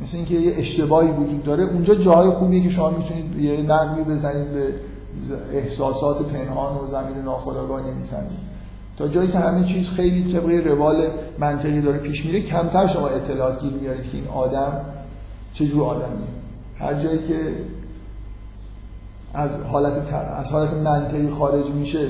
مثل 0.00 0.16
اینکه 0.16 0.34
یه 0.34 0.54
اشتباهی 0.56 1.10
وجود 1.10 1.42
داره 1.42 1.64
اونجا 1.64 1.94
جاهای 1.94 2.30
خوبیه 2.30 2.62
که 2.62 2.70
شما 2.70 2.90
می‌تونید 2.90 3.36
یه 3.36 3.62
نقدی 3.62 4.02
بزنید 4.02 4.52
به 4.52 4.68
احساسات 5.52 6.22
پنهان 6.22 6.76
و 6.76 6.86
زمین 6.86 7.24
ناخودآگاه 7.24 7.80
نویسنده. 7.80 8.34
تا 8.98 9.08
جایی 9.08 9.30
که 9.32 9.38
همه 9.38 9.64
چیز 9.64 9.90
خیلی 9.90 10.32
طبقه 10.32 10.60
روال 10.60 11.02
منطقی 11.38 11.80
داره 11.80 11.98
پیش 11.98 12.26
میره 12.26 12.40
کمتر 12.40 12.86
شما 12.86 13.08
اطلاعات 13.08 13.60
گیر 13.60 13.72
میارید 13.72 14.02
که 14.02 14.16
این 14.16 14.28
آدم 14.28 14.80
چجور 15.54 15.82
آدمیه. 15.82 16.28
هر 16.78 16.94
جایی 16.94 17.18
که 17.18 17.54
از 19.34 19.50
حالت 19.50 20.12
از 20.14 20.50
حالت 20.50 20.72
منطقی 20.72 21.30
خارج 21.30 21.66
میشه 21.66 22.08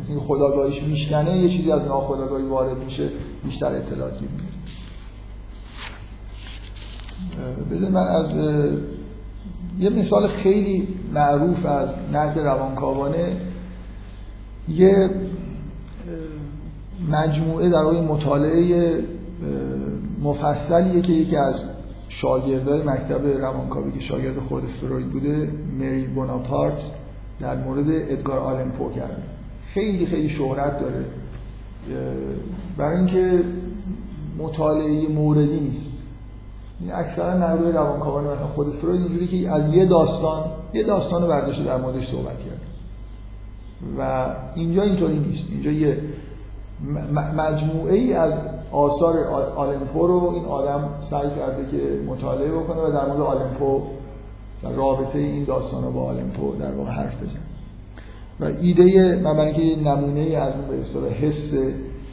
مثل 0.00 0.10
این 0.10 0.20
خداگاهیش 0.20 0.82
میشکنه 0.82 1.38
یه 1.38 1.48
چیزی 1.48 1.72
از 1.72 1.84
ناخداگاهی 1.84 2.44
وارد 2.44 2.78
میشه 2.78 3.08
بیشتر 3.44 3.66
اطلاعات 3.66 4.18
گیر 4.18 4.28
میاره 4.28 4.56
بذار 7.70 7.90
من 7.90 8.06
از 8.06 8.30
یه 9.78 9.90
مثال 9.90 10.28
خیلی 10.28 10.88
معروف 11.14 11.66
از 11.66 11.90
نقد 12.12 12.38
روانکاوانه. 12.38 13.36
یه 14.68 15.10
مجموعه 17.10 17.68
در 17.68 17.82
واقع 17.82 18.00
مطالعه 18.00 18.94
مفصلیه 20.22 21.00
که 21.00 21.12
یکی 21.12 21.36
از 21.36 21.54
شاگردای 22.08 22.82
مکتب 22.82 23.26
روانکاوی 23.26 23.92
که 23.92 24.00
شاگرد 24.00 24.38
خود 24.38 24.62
فروید 24.66 25.10
بوده 25.10 25.50
مری 25.78 26.06
بوناپارت 26.06 26.78
در 27.40 27.56
مورد 27.56 27.86
ادگار 27.88 28.38
آلن 28.38 28.70
پو 28.70 28.90
کرده 28.90 29.22
خیلی 29.66 30.06
خیلی 30.06 30.28
شهرت 30.28 30.78
داره. 30.78 31.04
برای 32.76 32.96
اینکه 32.96 33.44
مطالعه 34.38 35.08
موردی 35.08 35.60
نیست. 35.60 35.92
این 36.80 36.92
اکثرا 36.92 37.34
نقدای 37.34 37.72
روانکاوان 37.72 38.24
مثلا 38.24 38.46
خود 38.46 38.78
فروید 38.78 39.00
اینجوری 39.00 39.26
که 39.26 39.50
از 39.52 39.74
یه 39.74 39.86
داستان 39.86 40.44
یه 40.74 40.82
داستان 40.82 41.22
رو 41.22 41.28
برداشته 41.28 41.64
در 41.64 41.76
موردش 41.76 42.08
صحبت 42.08 42.38
کرد. 42.38 42.60
و 43.98 44.26
اینجا 44.54 44.82
اینطوری 44.82 45.18
نیست. 45.18 45.48
اینجا 45.50 45.70
یه 45.70 46.00
مجموعه 47.36 47.94
ای 47.94 48.12
از 48.12 48.32
آثار 48.72 49.24
آلن 49.56 49.86
پو 49.86 50.06
رو 50.06 50.30
این 50.34 50.44
آدم 50.44 50.88
سعی 51.00 51.28
کرده 51.30 51.70
که 51.70 52.00
مطالعه 52.06 52.50
بکنه 52.50 52.80
و 52.80 52.92
در 52.92 53.06
مورد 53.06 53.20
آلن 53.20 53.57
پو 53.57 53.82
و 54.62 54.68
رابطه 54.76 55.18
این 55.18 55.44
داستان 55.44 55.84
رو 55.84 55.90
با 55.90 56.02
آلن 56.02 56.33
پو 56.33 56.54
در 56.54 56.72
واقع 56.72 56.90
حرف 56.90 57.22
بزنه 57.22 57.40
و 58.40 58.44
ایده 58.44 59.16
من 59.24 59.36
برای 59.36 59.60
اینکه 59.60 59.90
نمونه 59.90 60.36
از 60.36 60.52
اون 60.52 61.02
به 61.02 61.10
حس 61.10 61.54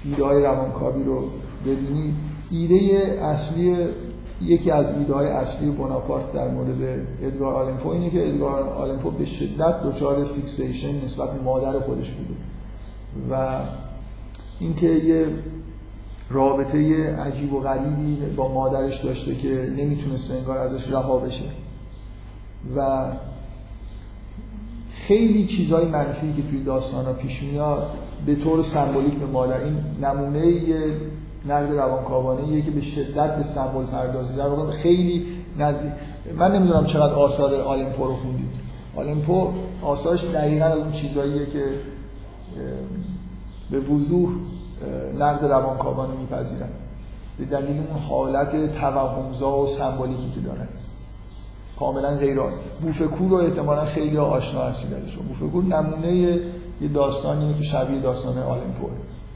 ایده 0.06 0.24
های 0.24 0.44
روانکاوی 0.44 1.04
رو 1.04 1.24
ببینید 1.66 2.14
ایده 2.52 2.76
اصلی 3.22 3.76
یکی 4.42 4.72
از 4.72 4.98
ایده 4.98 5.14
های 5.14 5.28
اصلی 5.28 5.72
بناپارت 5.72 6.34
در 6.34 6.48
مورد 6.48 7.08
ادگار 7.22 7.54
آلن 7.54 7.76
پو 7.76 7.90
اینه 7.90 8.10
که 8.10 8.28
ادگار 8.28 8.64
آلن 8.64 8.93
پو 8.93 9.12
به 9.12 9.26
شدت 9.26 9.84
دچار 9.84 10.26
fixation 10.26 11.06
نسبت 11.06 11.32
به 11.32 11.42
مادر 11.44 11.80
خودش 11.80 12.12
بوده. 12.12 12.34
و 13.32 13.60
اینکه 14.60 14.88
یه 14.88 15.28
رابطه 16.30 17.10
عجیب 17.16 17.54
و 17.54 17.60
غریبی 17.60 18.16
با 18.36 18.54
مادرش 18.54 18.98
داشته 18.98 19.36
که 19.36 19.74
نمی‌تونسته 19.78 20.34
انگار 20.34 20.58
ازش 20.58 20.90
رها 20.90 21.18
بشه. 21.18 21.46
و 22.76 23.06
خیلی 24.92 25.46
چیزهای 25.46 25.86
منفی 25.86 26.34
که 26.34 26.42
توی 26.50 26.64
داستان 26.64 27.06
ها 27.06 27.14
پیش 27.14 27.44
میاد 27.44 27.92
به 28.26 28.36
طور 28.36 28.64
سمبولیک 28.64 29.14
به 29.14 29.26
مادر 29.26 29.64
این 29.64 29.78
نمونه 30.02 30.48
یه 30.48 30.94
نقد 31.48 31.72
روانکاوانه 31.72 32.62
که 32.62 32.72
به 32.72 32.82
شدت 32.82 33.36
به 33.36 33.44
سمبل 33.44 33.86
پردازی. 33.86 34.34
در 34.34 34.48
واقع 34.48 34.72
خیلی 34.72 35.26
نزدیک 35.60 35.92
من 36.38 36.56
نمی‌دونم 36.56 36.86
چقدر 36.86 37.14
آثار 37.14 37.56
آلمپو 37.56 38.08
رو 38.08 38.16
خوندید. 38.16 38.52
آلمپو 38.96 39.54
آثارش 39.82 40.24
دقیقا 40.24 40.66
از 40.66 40.78
اون 40.78 40.92
چیزهاییه 40.92 41.46
که 41.46 41.64
به 43.72 43.80
وضوح 43.80 44.30
نقد 45.20 45.46
روانکاوانه 45.46 46.14
میپذیرن. 46.20 46.70
به 47.38 47.46
دلیل 47.46 47.78
اون 47.78 48.00
حالت 48.10 48.76
توهمزا 48.76 49.58
و 49.58 49.68
سمبولیکی 49.68 50.32
که 50.36 50.40
داره 50.40 50.68
کاملا 51.80 52.16
غیر 52.16 52.40
بوفکور 52.82 53.30
رو 53.30 53.36
احتمالا 53.36 53.86
خیلی 53.86 54.18
آشنا 54.18 54.64
هستی 54.64 54.88
درش 54.88 55.16
بوفکور 55.16 55.64
نمونه 55.64 56.12
یه 56.82 56.88
داستانیه 56.94 57.58
که 57.58 57.64
شبیه 57.64 58.00
داستان 58.00 58.38
آلمپو 58.38 58.88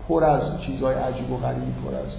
پر 0.08 0.24
از 0.24 0.62
چیزهای 0.62 0.96
عجیب 0.96 1.32
و 1.32 1.38
غریب 1.38 1.64
پر 1.86 1.96
از 1.96 2.12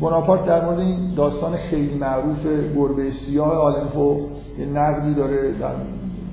بناپارت 0.00 0.44
در 0.44 0.64
مورد 0.64 0.78
این 0.78 1.14
داستان 1.14 1.56
خیلی 1.56 1.94
معروف 1.94 2.46
گربه 2.76 3.10
سیاه 3.10 3.52
آلمپو 3.52 4.26
یه 4.58 4.66
نقدی 4.66 5.14
داره 5.14 5.52
در 5.52 5.74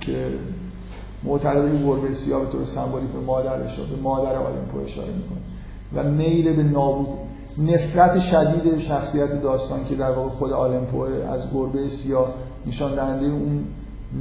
که 0.01 0.27
معتقد 1.23 1.65
این 1.65 1.85
گربه 1.85 2.13
سیاه 2.13 2.45
به 2.45 2.51
طور 2.51 2.65
سمبولیک 2.65 3.09
به 3.09 3.19
مادرش 3.19 3.79
به 3.79 4.01
مادر 4.01 4.35
آلمپو 4.35 4.79
اشاره 4.85 5.07
می‌کنه. 5.07 5.37
و 5.93 6.11
میل 6.11 6.55
به 6.55 6.63
نابود 6.63 7.07
نفرت 7.57 8.19
شدید 8.19 8.79
شخصیت 8.79 9.41
داستان 9.41 9.85
که 9.85 9.95
در 9.95 10.11
واقع 10.11 10.29
خود 10.29 10.51
آلمپو 10.51 11.01
از 11.31 11.53
گربه 11.53 11.89
سیاه 11.89 12.33
نشان 12.67 12.95
دهنده 12.95 13.25
اون 13.25 13.63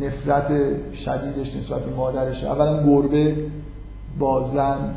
نفرت 0.01 0.49
شدیدش 0.95 1.57
نسبت 1.57 1.81
به 1.81 1.97
مادرش. 1.97 2.45
اولا 2.45 2.87
گربه 2.87 3.37
با 4.19 4.45
زن 4.45 4.95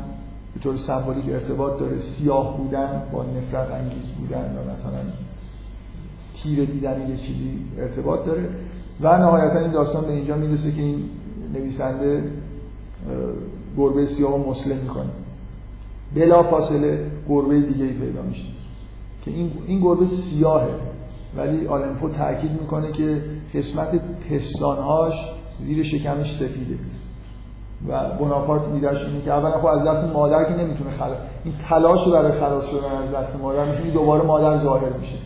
به 0.54 0.60
طور 0.60 0.76
سمبولیک 0.76 1.24
ارتباط 1.28 1.80
داره. 1.80 1.98
سیاه 1.98 2.56
بودن 2.56 3.02
با 3.12 3.24
نفرت 3.24 3.70
انگیز 3.70 4.10
بودن 4.18 4.56
و 4.56 4.72
مثلا 4.72 5.00
تیر 6.42 6.64
دیدن 6.64 7.10
یه 7.10 7.16
چیزی 7.16 7.58
ارتباط 7.78 8.24
داره. 8.26 8.48
و 9.00 9.18
نهایتا 9.18 9.58
این 9.58 9.70
داستان 9.70 10.04
به 10.04 10.12
اینجا 10.12 10.36
می‌رسه 10.36 10.72
که 10.72 10.82
این 10.82 11.02
نویسنده 11.54 12.24
گربه 13.76 14.06
سیاه 14.06 14.48
مسلم 14.48 14.76
می‌کنه 14.76 15.10
بلا 16.14 16.42
فاصله 16.42 17.06
گربه 17.28 17.60
دیگه 17.60 17.84
ای 17.84 17.92
پیدا 17.92 18.22
میشه. 18.22 18.44
که 19.24 19.30
این, 19.30 19.52
این 19.66 19.80
گربه 19.80 20.06
سیاهه. 20.06 20.70
ولی 21.36 21.66
آلمپو 21.66 22.08
تاکید 22.08 22.50
می‌کنه 22.60 22.92
که 22.92 23.22
قسمت 23.54 24.00
پستانهاش 24.30 25.14
زیر 25.60 25.82
شکمش 25.82 26.34
سفیده. 26.34 26.78
و 27.88 28.10
بناپارت 28.20 28.62
میدهش 28.62 29.04
اینه 29.04 29.20
که 29.20 29.32
اولا 29.32 29.58
خب 29.58 29.66
از 29.66 29.84
دست 29.84 30.12
مادر 30.12 30.44
که 30.44 30.56
نمی‌تونه 30.56 30.90
خلاص 30.90 31.16
این 31.44 31.54
تلاش 31.68 32.08
برای 32.08 32.32
خلاص 32.32 32.64
شدن 32.64 32.92
از 33.08 33.14
دست 33.14 33.40
مادر 33.42 33.70
مثل 33.70 33.82
این 33.82 33.92
دوباره 33.92 34.22
مادر 34.22 34.56
ظاهر 34.56 34.92
میشه. 35.00 35.16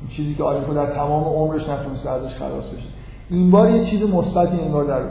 این 0.00 0.10
چیزی 0.10 0.34
که 0.34 0.42
آلمپو 0.42 0.74
در 0.74 0.86
تمام 0.86 1.24
عمرش 1.24 1.68
نتونسته 1.68 2.10
ازش 2.10 2.34
خلاص 2.34 2.66
بشه. 2.66 2.86
این 3.30 3.50
بار 3.50 3.70
یه 3.70 3.84
چیز 3.84 4.02
مثبتی 4.02 4.60
انگار 4.60 4.84
در 4.84 5.02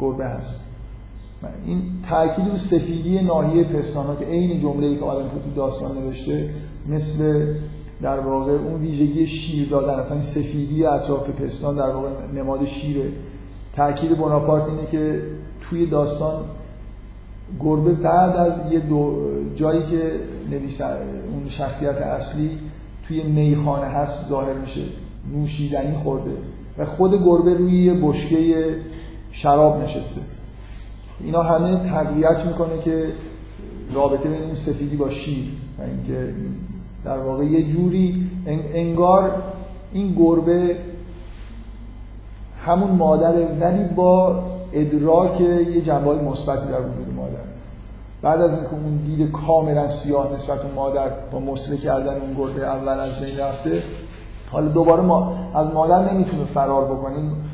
گربه 0.00 0.26
هست. 0.26 0.60
این 1.64 1.82
تاکید 2.08 2.48
رو 2.48 2.56
سفیدی 2.56 3.20
ناحیه 3.20 3.64
پستان 3.64 4.16
که 4.18 4.24
عین 4.24 4.60
جمله 4.60 4.86
ای 4.86 4.96
که 4.96 5.04
آلمپو 5.04 5.38
تو 5.38 5.50
داستان 5.56 5.98
نوشته 5.98 6.50
مثل 6.88 7.46
در 8.02 8.20
واقع 8.20 8.52
اون 8.52 8.80
ویژگی 8.80 9.26
شیر 9.26 9.68
دادن. 9.68 9.94
اصلا 10.00 10.22
سفیدی 10.22 10.84
اطراف 10.84 11.30
پستان 11.30 11.76
در 11.76 11.90
واقع 11.90 12.08
نماد 12.34 12.66
شیره. 12.66 13.12
تاکید 13.76 14.18
بناپارت 14.18 14.68
اینه 14.68 14.86
که 14.90 15.22
توی 15.60 15.86
داستان 15.86 16.44
گربه 17.60 17.92
بعد 17.92 18.36
از 18.36 18.72
یه 18.72 18.80
دو 18.80 19.16
جایی 19.56 19.82
که 19.82 20.12
نویس 20.50 20.80
اون 20.80 21.48
شخصیت 21.48 21.96
اصلی 21.96 22.50
توی 23.08 23.22
میخانه 23.22 23.86
هست 23.86 24.28
ظاهر 24.28 24.54
میشه 24.54 24.80
نوشیدنی 25.34 25.94
خورده. 25.94 26.30
و 26.78 26.84
خود 26.84 27.24
گربه 27.24 27.54
روی 27.54 27.84
یه 27.84 27.94
بشکه 27.94 28.64
شراب 29.32 29.82
نشسته. 29.82 30.20
اینا 31.20 31.42
همه 31.42 31.90
تقویت 31.90 32.46
می‌کنه 32.46 32.78
که 32.84 33.12
رابطه 33.94 34.28
بین 34.28 34.42
این 34.42 34.54
سفیدی 34.54 34.96
با 34.96 35.10
شیر 35.10 35.44
و 35.78 35.82
اینکه 35.82 36.34
در 37.04 37.18
واقع 37.18 37.44
یه 37.44 37.72
جوری 37.72 38.30
انگار 38.74 39.42
این 39.92 40.14
گربه 40.14 40.76
همون 42.64 42.90
مادره 42.90 43.48
ولی 43.60 43.84
با 43.84 44.42
ادراک 44.72 45.40
یه 45.40 45.80
جنبه 45.80 46.14
مثبتی 46.14 46.68
در 46.68 46.80
وجود 46.80 47.14
مادر. 47.16 47.50
بعد 48.22 48.40
از 48.40 48.50
اینکه 48.50 48.72
اون 48.72 48.96
دید 48.96 49.32
کاملا 49.32 49.88
سیاه 49.88 50.32
نسبت 50.34 50.60
اون 50.60 50.74
مادر 50.74 51.08
با 51.32 51.40
مسله 51.40 51.76
کردن 51.76 52.20
اون 52.20 52.34
گربه 52.38 52.66
اول 52.66 53.00
از 53.00 53.20
بین 53.20 53.38
رفته 53.38 53.82
حالا 54.50 54.68
دوباره 54.68 55.02
ما 55.02 55.36
از 55.54 55.66
مادر 55.66 56.12
نمی‌تونه 56.12 56.44
فرار 56.44 56.84
بکنیم 56.84 57.49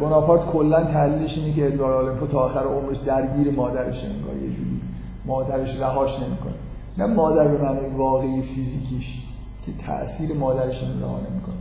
بناپارت 0.00 0.46
کلا 0.46 0.84
تحلیلش 0.84 1.38
اینه 1.38 1.52
که 1.52 1.66
ادگار 1.66 1.92
آلن 1.92 2.28
تا 2.32 2.38
آخر 2.38 2.60
عمرش 2.60 2.96
درگیر 3.06 3.52
مادرش 3.52 4.04
انگار 4.04 4.34
یه 4.42 4.48
جوری 4.56 4.80
مادرش 5.26 5.80
رهاش 5.80 6.20
نمی‌کنه. 6.20 6.54
نه 6.98 7.06
مادر 7.06 7.48
به 7.48 7.62
معنای 7.62 7.86
واقعی 7.96 8.42
فیزیکیش 8.42 9.22
که 9.66 9.72
تاثیر 9.86 10.36
مادرش 10.36 10.82
رها 10.82 11.20
نمی‌کنه. 11.30 11.54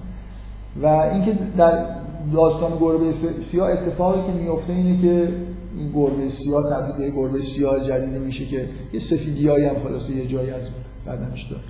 و 0.82 0.88
اینکه 0.88 1.38
در 1.58 1.86
داستان 2.34 2.72
گربه 2.80 3.14
سیاه 3.42 3.70
اتفاقی 3.70 4.28
که 4.28 4.34
میفته 4.40 4.74
اینه 4.74 5.02
که 5.02 5.34
این 5.78 5.92
گربه 5.96 6.30
سیاه 6.30 6.70
تبدیل 6.70 7.12
به 7.12 7.16
گربه 7.16 7.42
سیاه 7.42 7.80
جدیده 7.80 8.20
میشه 8.20 8.46
که 8.46 8.70
یه 8.94 9.00
سفیدیایی 9.00 9.66
هم 9.66 9.76
خلاصه 9.84 10.14
یه 10.16 10.28
جایی 10.28 10.50
از 10.50 10.68
بدنش 11.08 11.44
داره. 11.44 11.64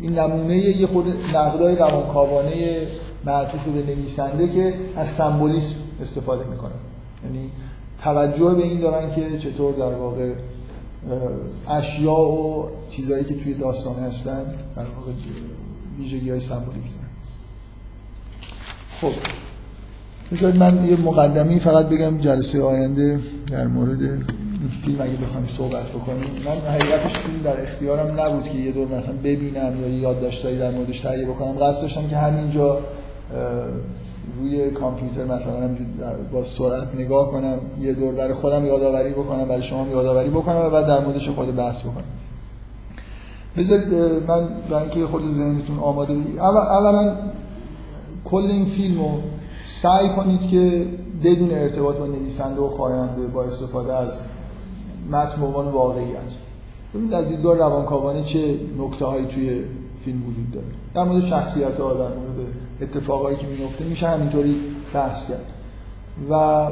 این 0.00 0.18
نمونه 0.18 0.56
یه 0.56 0.86
خود 0.86 1.04
نقدای 1.34 1.76
روانکاوانه 1.76 2.50
معطوف 3.24 3.60
به 3.64 3.94
نویسنده 3.94 4.48
که 4.48 4.74
از 4.96 5.08
سمبولیسم 5.08 5.74
استفاده 6.02 6.44
می‌کنه 6.44 6.72
یعنی 7.24 7.50
توجه 8.02 8.54
به 8.54 8.62
این 8.62 8.80
دارن 8.80 9.14
که 9.14 9.38
چطور 9.38 9.72
در 9.72 9.94
واقع 9.94 10.32
اشیاء 11.68 12.28
و 12.28 12.68
چیزهایی 12.90 13.24
که 13.24 13.34
توی 13.34 13.54
داستان 13.54 13.96
هستن 13.96 14.44
در 14.76 14.82
واقع 14.96 15.12
ویژگی 15.98 16.30
های 16.30 16.40
سمبولیک 16.40 16.82
دارن. 16.82 17.08
خب 19.00 19.12
بذارید 20.32 20.56
من 20.56 20.84
یه 20.84 21.00
مقدمی 21.00 21.60
فقط 21.60 21.86
بگم 21.86 22.18
جلسه 22.18 22.62
آینده 22.62 23.20
در 23.50 23.66
مورد 23.66 24.02
این 24.02 24.24
فیلم 24.84 25.00
اگه 25.00 25.12
بخوایم 25.12 25.48
صحبت 25.56 25.88
بکنیم. 25.88 26.30
من 26.46 26.70
حقیقتش 26.70 27.18
فیلم 27.18 27.42
در 27.42 27.62
اختیارم 27.62 28.20
نبود 28.20 28.44
که 28.44 28.58
یه 28.58 28.72
دور 28.72 28.88
مثلا 28.88 29.12
ببینم 29.24 29.72
یا 29.82 29.88
یادداشتایی 29.88 30.58
در 30.58 30.70
موردش 30.70 31.00
تهیه 31.00 31.26
بکنم. 31.26 31.52
قصد 31.52 31.80
داشتم 31.80 32.08
که 32.08 32.16
همینجا 32.16 32.80
روی 34.40 34.70
کامپیوتر 34.70 35.24
مثلا 35.24 35.70
با 36.32 36.44
سرعت 36.44 36.94
نگاه 36.94 37.30
کنم 37.30 37.58
یه 37.80 37.92
دور 37.92 38.14
برای 38.14 38.34
خودم 38.34 38.66
یادآوری 38.66 39.10
بکنم 39.10 39.44
برای 39.44 39.62
شما 39.62 39.88
یادآوری 39.88 40.30
بکنم 40.30 40.56
و 40.56 40.70
بعد 40.70 40.86
در 40.86 41.00
موردش 41.04 41.28
خود 41.28 41.56
بحث 41.56 41.80
بکنم. 41.80 42.04
بذارید 43.56 43.94
من 44.28 44.48
برای 44.70 44.82
اینکه 44.82 45.06
خود 45.06 45.22
ذهنتون 45.22 45.78
آماده 45.78 46.14
اولا 46.40 47.16
کل 48.24 48.46
این 48.50 48.66
فیلمو 48.66 49.18
سعی 49.82 50.08
کنید 50.08 50.40
که 50.40 50.86
بدون 51.24 51.50
ارتباط 51.50 51.96
با 51.96 52.06
نویسنده 52.06 52.60
و 52.60 52.68
خواننده 52.68 53.26
با 53.26 53.44
استفاده 53.44 53.94
از 53.94 54.08
متن 55.10 55.42
عنوان 55.42 55.68
واقعیت 55.68 56.32
ببینید 56.94 57.14
از 57.14 57.28
دیدگاه 57.28 57.56
روانکاوانه 57.56 58.22
چه 58.22 58.54
نکته 58.78 59.04
هایی 59.04 59.26
توی 59.26 59.64
فیلم 60.04 60.28
وجود 60.28 60.50
داره. 60.52 60.66
در 60.94 61.04
مورد 61.04 61.24
شخصیت 61.24 61.76
در 61.76 61.82
مورد 61.84 62.46
اتفاقایی 62.80 63.36
که 63.36 63.46
میفته 63.46 63.84
میشه 63.84 64.08
همینطوری 64.08 64.60
بحث 64.94 65.28
کرد. 65.28 65.46
و 66.30 66.66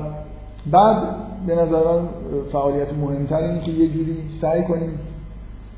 بعد 0.71 1.03
به 1.47 1.55
نظر 1.55 1.85
من 1.85 2.09
فعالیت 2.53 2.93
مهمتر 2.93 3.37
اینه 3.37 3.61
که 3.61 3.73
یه 3.73 3.89
جوری 3.89 4.17
سعی 4.35 4.65
کنیم 4.65 4.99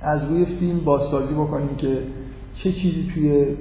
از 0.03 0.25
روی 0.25 0.45
فیلم 0.45 0.81
بازسازی 0.81 1.35
بکنیم 1.35 1.77
که 1.77 1.99
چه 2.55 2.73
چیزی 2.73 3.11
توی 3.15 3.57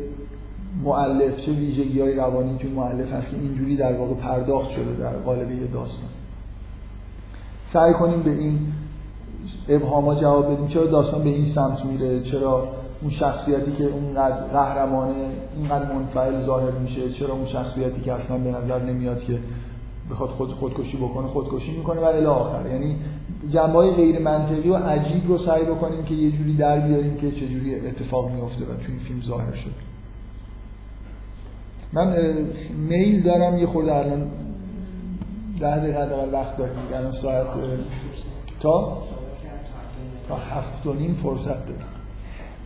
معلف 0.83 1.41
چه 1.41 1.51
ویژگی 1.51 2.01
های 2.01 2.13
روانی 2.13 2.57
توی 2.57 2.69
معلف 2.69 3.11
هست 3.11 3.31
که 3.31 3.37
اینجوری 3.37 3.75
در 3.75 3.93
واقع 3.93 4.13
پرداخت 4.13 4.69
شده 4.69 4.93
در 4.99 5.13
قالب 5.13 5.51
یه 5.51 5.67
داستان. 5.73 6.09
سعی 7.73 7.93
کنیم 7.93 8.23
به 8.23 8.31
این 8.31 8.59
ابهاما 9.69 10.15
جواب 10.15 10.53
بدیم. 10.53 10.67
چرا 10.67 10.85
داستان 10.85 11.23
به 11.23 11.29
این 11.29 11.45
سمت 11.45 11.85
میره؟ 11.85 12.21
چرا 12.23 12.67
اون 13.01 13.11
شخصیتی 13.11 13.71
که 13.71 13.83
اونقدر 13.83 14.35
قهرمانه 14.35 15.15
اینقدر 15.57 15.93
منفعل 15.93 16.41
ظاهر 16.41 16.71
میشه 16.71 17.11
چرا 17.11 17.33
اون 17.33 17.45
شخصیتی 17.45 18.01
که 18.01 18.13
اصلا 18.13 18.37
به 18.37 18.51
نظر 18.51 18.79
نمیاد 18.79 19.23
که 19.23 19.39
بخواد 20.11 20.29
خود 20.29 20.51
خودکشی 20.51 20.97
بکنه 20.97 21.27
خودکشی 21.27 21.77
می‌کنه 21.77 22.01
و 22.01 22.03
الی 22.03 22.25
آخر. 22.25 22.65
یعنی 22.71 22.95
جنبه 23.49 23.91
غیر 23.91 24.19
منطقی 24.19 24.69
و 24.69 24.75
عجیب 24.75 25.27
رو 25.27 25.37
سعی 25.37 25.63
بکنیم 25.63 26.03
که 26.03 26.13
یه 26.13 26.31
جوری 26.31 26.53
در 26.53 26.79
بیاریم 26.79 27.17
که 27.17 27.31
چجوری 27.31 27.87
اتفاق 27.87 28.31
میفته 28.31 28.63
و 28.63 28.75
توی 28.75 28.87
این 28.87 28.99
فیلم 28.99 29.21
ظاهر 29.21 29.53
شد 29.53 29.71
من 31.93 32.15
میل 32.77 33.23
دارم 33.23 33.57
یه 33.57 33.65
خورده 33.65 33.95
الان 33.95 34.31
ده 35.59 35.77
دقیقه 35.77 35.99
اول 35.99 36.33
وقت 36.33 36.57
داریم. 36.57 36.75
الان 36.93 37.11
ساعت 37.11 37.47
تا؟ 38.59 39.03
تا 40.27 40.35
هفت 40.35 40.85
و 40.85 40.93
نیم 40.93 41.19
فرصت 41.23 41.65
داریم. 41.67 41.96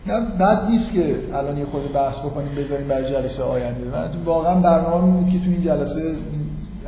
نه 0.06 0.20
بد 0.20 0.70
نیست 0.70 0.94
که 0.94 1.16
الان 1.34 1.58
یه 1.58 1.64
خورده 1.64 1.88
بحث 1.88 2.18
بکنیم 2.18 2.54
بذاریم 2.54 2.88
برای 2.88 3.10
جلسه 3.12 3.42
آینده. 3.42 3.84
من 3.84 4.08
واقعا 4.24 4.54
برنامه 4.54 5.12
بود 5.12 5.32
که 5.32 5.38
تو 5.38 5.50
این 5.50 5.62
جلسه 5.62 6.14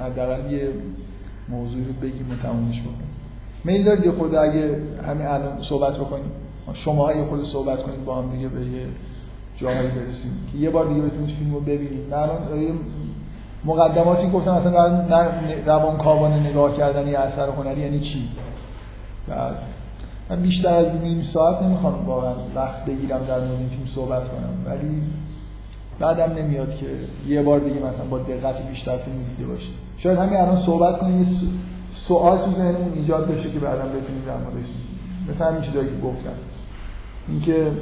حداقل 0.07 0.53
یه 0.53 0.69
موضوعی 1.49 1.85
رو 1.85 1.93
بگیم 1.93 2.27
و 2.31 2.43
تمومش 2.43 2.81
بکنیم. 2.81 3.09
میل 3.65 3.85
دارید 3.85 4.05
یه 4.05 4.11
خورده 4.11 4.41
اگه 4.41 4.81
همین 5.09 5.27
الان 5.27 5.62
صحبت 5.62 5.95
بکنیم؟ 5.95 6.31
شما 6.73 7.12
یه 7.12 7.24
خورده 7.24 7.45
صحبت 7.45 7.82
کنید 7.82 8.05
با 8.05 8.23
هم 8.23 8.31
دیگه 8.31 8.49
به 8.49 8.61
یه 8.61 8.86
جاهایی 9.57 9.89
برسیم. 9.89 10.32
که 10.53 10.59
یه 10.59 10.70
بار 10.70 10.86
دیگه 10.86 11.01
بتونید 11.01 11.28
فیلم 11.28 11.55
رو 11.55 11.61
ببینید. 11.61 12.11
من 12.11 12.28
مقدماتی 13.65 14.31
گفتم 14.31 14.51
اصلا 14.51 15.05
روان 15.66 15.97
کاوان 15.97 16.32
نگاه 16.32 16.77
کردن 16.77 17.09
یه 17.09 17.19
اثر 17.19 17.49
هنری 17.49 17.81
یعنی 17.81 18.01
چی؟ 18.01 18.28
بعد 19.28 19.57
من 20.31 20.43
بیشتر 20.43 20.75
از 20.75 20.87
نیم 21.03 21.23
ساعت 21.23 21.63
نمی‌خوام 21.63 22.07
واقعا 22.07 22.35
وقت 22.55 22.85
بگیرم 22.85 23.25
در 23.25 23.39
مورد 23.39 23.59
این 23.59 23.69
فیلم 23.69 23.87
صحبت 23.87 24.23
کنم. 24.29 24.55
ولی 24.67 25.03
بعدم 25.99 26.33
نمیاد 26.33 26.77
که 26.77 26.87
یه 27.29 27.43
بار 27.43 27.61
دیگه 27.61 27.77
مثلا 27.81 28.05
با 28.11 28.19
دقت 28.19 28.69
بیشتر 28.69 28.97
فیلم 28.97 29.17
دیده 29.37 29.49
باشه 29.49 29.69
شاید 29.99 30.19
همین 30.19 30.37
الان 30.37 30.57
صحبت 30.57 30.99
کنیم 30.99 31.19
یه 31.19 31.27
سوال 31.95 32.39
تو 32.39 32.53
ذهنمون 32.53 32.93
ایجاد 32.93 33.29
بشه 33.29 33.51
که 33.51 33.59
بعدم 33.59 33.89
بتونیم 33.89 34.23
در 34.27 34.37
موردش 34.37 34.69
مثلا 35.29 35.51
همین 35.51 35.63
چیزایی 35.63 35.89
که 35.89 35.97
گفتم. 36.05 36.33
اینکه 37.29 37.73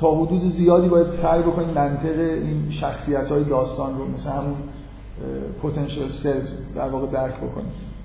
تا 0.00 0.14
حدود 0.14 0.52
زیادی 0.52 0.88
باید 0.88 1.10
سعی 1.10 1.42
بکنیم 1.42 1.70
منطق 1.70 2.18
این 2.18 2.70
شخصیت 2.70 3.28
های 3.28 3.44
داستان 3.44 3.98
رو 3.98 4.08
مثل 4.08 4.30
همون 4.30 4.56
پوتنشل 5.62 6.08
سلز 6.08 6.60
در 6.76 6.88
واقع 6.88 7.06
درک 7.06 7.36
بکنید 7.36 7.97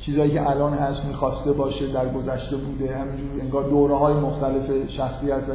چیزهایی 0.00 0.30
که 0.30 0.50
الان 0.50 0.72
هست 0.74 1.04
می‌خواسته 1.04 1.52
باشه 1.52 1.86
در 1.86 2.08
گذشته 2.08 2.56
بوده 2.56 2.96
همینجور 2.96 3.40
انگار 3.40 3.62
دوره 3.62 3.94
های 3.94 4.14
مختلف 4.14 4.90
شخصیت 4.90 5.34
و 5.48 5.52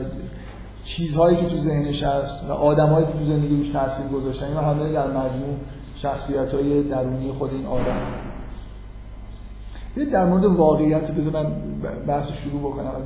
چیزهایی 0.84 1.38
که 1.38 1.50
تو 1.50 1.60
ذهنش 1.60 2.04
هست 2.04 2.50
و 2.50 2.52
آدمایی 2.52 3.06
که 3.06 3.12
تو 3.12 3.26
زندگی 3.26 3.58
روش 3.58 3.70
تاثیر 3.70 4.08
گذاشتن 4.08 4.46
اینا 4.46 4.62
همه 4.62 4.92
در 4.92 5.08
مجموع 5.08 5.56
شخصیت 5.96 6.54
های 6.54 6.84
درونی 6.84 7.32
خود 7.32 7.52
این 7.54 7.66
آدم. 7.66 8.02
در 10.12 10.26
مورد 10.26 10.46
واقعیت 10.46 11.12
بذار 11.12 11.34
من 11.34 11.46
بحث 12.08 12.32
شروع 12.32 12.62
بکنم 12.62 12.88
از 12.88 13.04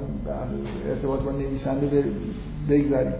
ارتباط 0.89 1.19
با 1.19 1.31
نویسنده 1.31 2.03
بگذاریم. 2.69 3.13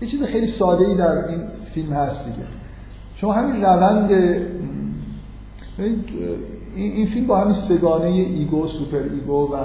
یه 0.00 0.08
چیز 0.08 0.22
خیلی 0.22 0.46
ساده 0.46 0.86
ای 0.86 0.96
در 0.96 1.28
این 1.28 1.42
فیلم 1.74 1.92
هست 1.92 2.26
دیگه. 2.26 2.46
شما 3.16 3.32
همین 3.32 3.62
روند 3.62 4.10
این 6.76 7.06
فیلم 7.06 7.26
با 7.26 7.40
همین 7.40 7.52
سه‌گانه 7.52 8.06
ego 8.06 8.66
superego 8.66 9.54
و 9.54 9.56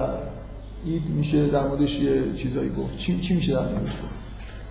id 0.86 1.10
میشه 1.10 1.48
در 1.48 1.68
موردش 1.68 2.00
یه 2.00 2.36
چیزایی 2.38 2.70
گفت. 2.70 2.98
چی, 2.98 3.20
چی 3.20 3.36
میشه 3.36 3.54
در 3.54 3.62
موردش 3.62 3.92
گفت؟ 3.92 4.22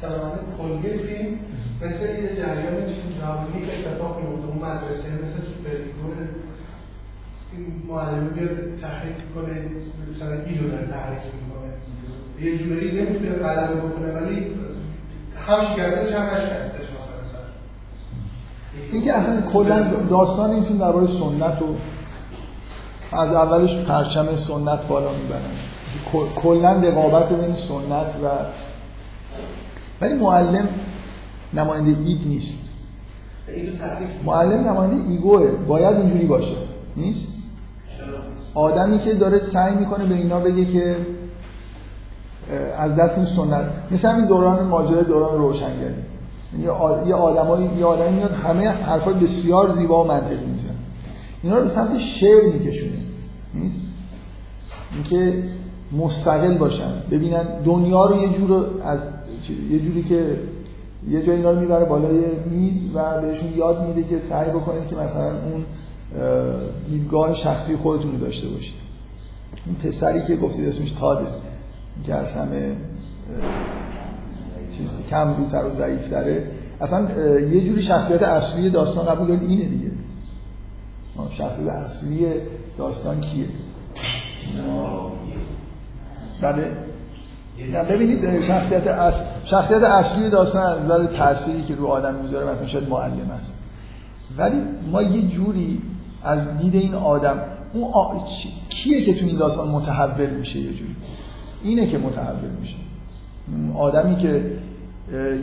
سلامت 0.00 0.40
کلی 0.58 0.98
فیلم 0.98 1.38
مثل 1.82 2.04
یه 2.04 2.36
جریان 2.36 2.86
چیز 2.86 3.20
روانی 3.22 3.64
اتفاق 3.64 4.20
میفته 4.20 4.46
اون 4.48 4.56
مدرسه 4.56 5.08
مثل 5.14 5.36
superego 5.46 6.20
این 7.52 7.66
معلم 7.88 8.28
بیاد 8.28 8.80
تحریک 8.80 9.16
کنه 9.34 9.64
مثلا 10.14 10.32
id 10.32 10.56
و 10.56 10.68
داره 10.68 10.86
تحریک 10.86 11.22
می‌کنه. 11.40 11.70
یه 12.40 12.58
جوری 12.58 13.02
نمی‌تونه 13.02 13.30
غلبه 13.30 13.76
بکنه 13.76 14.12
ولی 14.12 14.46
هم 15.46 15.76
شکستش 15.76 16.12
هم 16.12 16.22
نشکستش 16.22 16.90
این 18.92 19.02
که 19.02 19.12
اصلا 19.12 19.40
کلا 19.40 19.90
داستان 20.10 20.50
این 20.50 20.64
فیلم 20.64 20.78
درباره 20.78 21.06
سنت 21.06 21.62
و 21.62 21.76
از 23.12 23.32
اولش 23.32 23.76
پرچم 23.76 24.36
سنت 24.36 24.86
بالا 24.88 25.08
می‌برن 25.12 26.30
کلا 26.36 26.70
رقابت 26.70 27.32
بین 27.32 27.54
سنت 27.54 28.14
و 28.24 28.28
ولی 30.00 30.14
معلم 30.14 30.68
نماینده 31.54 31.90
ایگ 31.90 32.18
نیست. 32.26 32.58
معلم 34.24 34.68
نماینده 34.68 35.10
ایگوه. 35.10 35.50
باید 35.50 35.96
اینجوری 35.96 36.26
باشه. 36.26 36.56
نیست؟ 36.96 37.28
آدمی 38.54 38.98
که 38.98 39.14
داره 39.14 39.38
سعی 39.38 39.74
می‌کنه 39.74 40.06
به 40.06 40.14
اینا 40.14 40.40
بگه 40.40 40.64
که 40.64 40.96
از 42.78 42.96
دست 42.96 43.18
این 43.18 43.26
سنت 43.26 43.64
مثل 43.90 44.08
همین 44.08 44.26
دوران 44.26 44.66
ماجرای 44.66 45.04
دوران 45.04 45.38
روشنگری. 45.38 45.94
یعنی 46.52 46.64
یه 47.08 47.14
آدمایی 47.14 47.70
یه 47.78 47.84
آدمی 47.84 48.16
میاد 48.16 48.32
همه 48.32 48.68
حرفای 48.68 49.14
بسیار 49.14 49.72
زیبا 49.72 50.04
و 50.04 50.06
منطقی 50.06 50.46
میزن 50.46 50.74
اینا 51.42 51.56
رو 51.56 51.62
به 51.62 51.68
سمت 51.68 51.98
شعر 51.98 52.52
میکشونه. 52.52 52.99
نیست. 53.62 53.80
اینکه 54.94 55.42
مستقل 55.92 56.58
باشن. 56.58 56.92
ببینن 57.10 57.42
دنیا 57.64 58.06
رو 58.06 58.22
یه 58.22 58.28
جور 58.32 58.66
از 58.82 59.00
یه 59.70 59.78
جوری 59.78 60.02
که 60.02 60.36
یه 61.10 61.22
جایی 61.22 61.38
اینا 61.38 61.50
رو 61.50 61.60
می‌بره 61.60 61.84
بالای 61.84 62.24
میز 62.50 62.90
و 62.94 63.20
بهشون 63.20 63.58
یاد 63.58 63.86
میده 63.86 64.08
که 64.08 64.20
سعی 64.28 64.50
بکنید 64.50 64.86
که 64.86 64.96
مثلا 64.96 65.28
اون 65.28 65.64
دیدگاه 66.90 67.34
شخصی 67.34 67.76
خودتون 67.76 68.12
رو 68.12 68.18
داشته 68.18 68.48
باشید 68.48 68.74
این 69.66 69.74
پسری 69.74 70.22
که 70.26 70.36
گفتید 70.36 70.68
اسمش 70.68 70.90
تاده 70.90 71.26
که 72.06 72.14
از 72.14 72.32
همه 72.32 72.76
چیز 74.78 74.90
کم 75.10 75.34
روتر 75.36 75.64
و 75.64 75.70
ضعیفتره. 75.70 76.46
اصلا 76.80 77.10
یه 77.40 77.64
جوری 77.64 77.82
شخصیت 77.82 78.22
اصلی 78.22 78.70
داستان 78.70 79.04
قبول 79.04 79.26
دارید 79.26 79.50
اینه 79.50 79.64
دیگه. 79.64 79.90
شخصیت 81.30 81.68
اصلی 81.68 82.26
داستان 82.78 83.20
کیه؟ 83.20 83.46
بله. 86.40 86.64
ببینید 87.90 88.42
شخصیت 88.42 88.86
اصل 88.86 89.24
شخصیت 89.44 89.82
اصلی 89.82 90.30
داستان 90.30 90.66
از 90.66 90.84
نظر 90.84 91.06
تأثیری 91.06 91.62
که 91.62 91.74
رو 91.74 91.86
آدم 91.86 92.14
می‌ذاره 92.14 92.52
مثلا 92.52 92.66
شاید 92.66 92.88
معلم 92.88 93.30
است. 93.40 93.54
ولی 94.38 94.56
ما 94.92 95.02
یه 95.02 95.28
جوری 95.28 95.82
از 96.24 96.58
دید 96.58 96.74
این 96.74 96.94
آدم 96.94 97.38
اون 97.72 97.92
آ... 97.92 98.14
کیه 98.68 99.04
که 99.04 99.20
تو 99.20 99.26
این 99.26 99.38
داستان 99.38 99.68
متحول 99.68 100.30
میشه 100.30 100.58
یه 100.58 100.72
جوری؟ 100.74 100.96
اینه 101.62 101.86
که 101.86 101.98
متحول 101.98 102.50
میشه. 102.60 102.76
آدمی 103.76 104.16
که 104.16 104.44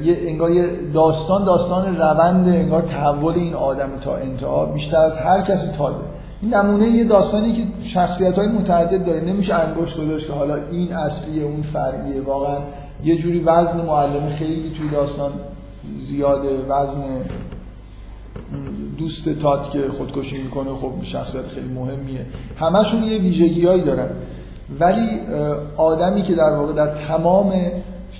یه 0.03 0.17
انگار 0.19 0.51
یه 0.51 0.69
داستان 0.93 1.45
داستان 1.45 1.97
روند 1.97 2.47
انگار 2.47 2.81
تحول 2.81 3.33
این 3.33 3.53
آدم 3.53 3.89
تا 4.01 4.15
انتها 4.15 4.65
بیشتر 4.65 4.97
از 4.97 5.13
هر 5.13 5.41
کسی 5.41 5.67
تاده 5.77 6.16
این 6.41 6.53
نمونه 6.53 6.89
یه 6.89 7.03
داستانی 7.03 7.53
که 7.53 7.63
شخصیت 7.83 8.35
های 8.35 8.47
متعدد 8.47 9.05
داره. 9.05 9.21
نمیشه 9.21 9.55
انگشت 9.55 9.97
گذاشت 9.97 10.27
که 10.27 10.33
حالا 10.33 10.55
این 10.71 10.93
اصلیه 10.93 11.43
اون 11.43 11.61
فرعیه 11.61 12.21
واقعا 12.21 12.59
یه 13.03 13.17
جوری 13.17 13.39
وزن 13.39 13.85
معلم 13.85 14.29
خیلی 14.29 14.71
توی 14.77 14.89
داستان 14.89 15.31
زیاده. 16.07 16.49
وزن 16.69 17.03
دوست 18.97 19.29
تات 19.29 19.71
که 19.71 19.79
خودکشی 19.97 20.37
می‌کنه 20.37 20.69
خب 20.81 20.91
شخصیت 21.03 21.47
خیلی 21.47 21.73
مهمیه. 21.73 22.25
همشون 22.59 23.03
یه 23.03 23.17
ویژگیهایی 23.19 23.81
دارن. 23.81 24.09
ولی 24.79 25.09
آدمی 25.77 26.21
که 26.21 26.35
در 26.35 26.55
واقع 26.55 26.73
در 26.73 27.07
تمام 27.07 27.53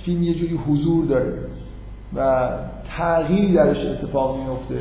فیلم 0.04 0.22
یه 0.22 0.34
جوری 0.34 0.60
حضور 0.68 1.04
داره 1.04 1.34
و 2.16 2.50
تغییری 2.96 3.52
درش 3.52 3.86
اتفاق 3.86 4.36
میفته 4.36 4.80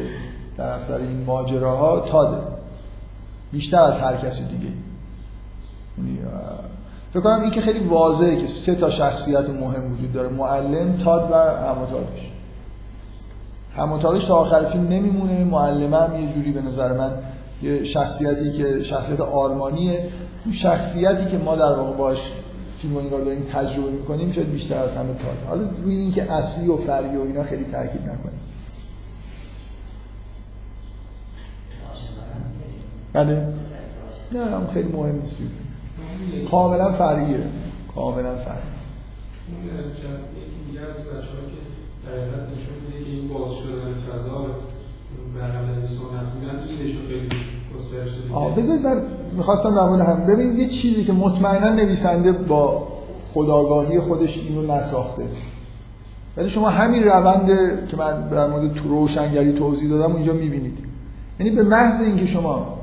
در 0.57 0.69
اثر 0.69 0.97
این 0.97 1.23
ماجراها 1.25 1.99
تاده. 1.99 2.56
بیشتر 3.51 3.81
از 3.81 3.97
هر 3.97 4.15
کسی 4.17 4.43
دیگه. 4.43 4.71
یعنی، 5.97 6.19
فکر 7.13 7.21
کنم 7.21 7.41
این 7.41 7.51
که 7.51 7.61
خیلی 7.61 7.79
واضحه 7.79 8.41
که 8.41 8.47
سه 8.47 8.75
تا 8.75 8.89
شخصیت 8.89 9.49
مهم 9.49 9.93
وجود 9.93 10.13
داره 10.13 10.29
معلم 10.29 10.97
تاد 11.03 11.31
و 11.31 11.35
هموتادش 11.35 12.31
هموتادش 13.77 14.25
تا 14.25 14.35
آخر 14.35 14.65
فیلم 14.65 14.87
نمیمونه 14.87 15.43
معلمه 15.43 15.97
هم 15.97 16.21
یه 16.21 16.33
جوری 16.33 16.51
به 16.51 16.61
نظر 16.61 16.93
من 16.93 17.11
یه 17.63 17.83
شخصیتی 17.83 18.51
که 18.51 18.83
شخصیت 18.83 19.21
آرمانیه. 19.21 20.09
اون 20.45 20.53
شخصیتی 20.53 21.25
که 21.31 21.37
ما 21.37 21.55
در 21.55 21.75
واقع 21.75 21.97
باش 21.97 22.31
فیلم 22.81 22.97
رو 22.97 23.25
داریم 23.25 23.45
تجربه 23.53 23.91
می‌کنیم 23.91 24.31
شاید 24.31 24.51
بیشتر 24.51 24.79
از 24.79 24.95
همه 24.95 25.07
تاد. 25.07 25.49
حالا 25.49 25.61
روی 25.83 25.95
اینکه 25.95 26.31
اصلی 26.31 26.67
و 26.67 26.77
فرعی 26.77 27.17
و 27.17 27.21
اینا 27.21 27.43
خیلی 27.43 27.63
تاکید 27.63 28.01
نکنیم. 28.01 28.39
بله. 33.13 33.47
نه 34.31 34.45
هم 34.45 34.67
خیلی 34.73 34.89
مهم 34.91 35.15
نیست. 35.15 35.35
کاملا 36.51 36.91
فرعیه. 36.91 37.39
کاملا 37.95 38.35
فرعیه. 38.35 38.77
یکی 39.53 40.79
از 40.79 40.95
بچه‌ها 40.95 41.43
که 41.51 41.59
در 42.05 42.13
نشون 42.15 42.77
میده 42.85 43.05
که 43.05 43.11
این 43.11 43.27
باز 43.27 43.51
شدن 43.51 43.93
فضا 44.07 44.45
برقراری 45.35 45.87
سنت 45.87 46.27
بودن 46.33 46.63
اینش 46.69 46.95
رو 46.95 47.07
خیلی 47.07 47.29
گسترش 47.75 48.09
داده 48.33 48.61
بذارید 48.61 48.85
من 48.85 49.01
می‌خواستم 49.37 49.75
در 49.75 50.05
هم 50.05 50.25
ببینید 50.25 50.59
یه 50.59 50.67
چیزی 50.67 51.03
که 51.03 51.13
مطمئنا 51.13 51.73
نویسنده 51.73 52.31
با 52.31 52.87
خودآگاهی 53.27 53.99
خودش 53.99 54.37
اینو 54.37 54.73
نساخته. 54.73 55.23
ولی 56.37 56.49
شما 56.49 56.69
همین 56.69 57.03
روند 57.03 57.47
که 57.87 57.97
من 57.97 58.29
در 58.29 58.47
مورد 58.47 58.77
روشنگری 58.77 59.53
توضیح 59.53 59.89
دادم 59.89 60.13
اونجا 60.13 60.33
می‌بینید. 60.33 60.77
یعنی 61.39 61.55
به 61.55 61.63
محض 61.63 62.01
اینکه 62.01 62.25
شما 62.25 62.76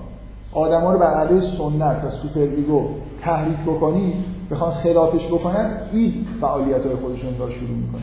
آدما 0.55 0.93
رو 0.93 0.98
بر 0.98 1.14
علیه 1.14 1.40
سنت 1.40 2.05
و 2.06 2.10
superego 2.11 2.89
تحریک 3.22 3.59
بکنی 3.66 4.12
بخوان 4.51 4.74
خلافش 4.74 5.26
بکنن 5.26 5.81
این 5.93 6.26
فعالیت 6.40 6.86
های 6.86 6.97
خودشون 6.97 7.39
رو 7.39 7.51
شروع 7.51 7.70
می‌کنن. 7.70 8.02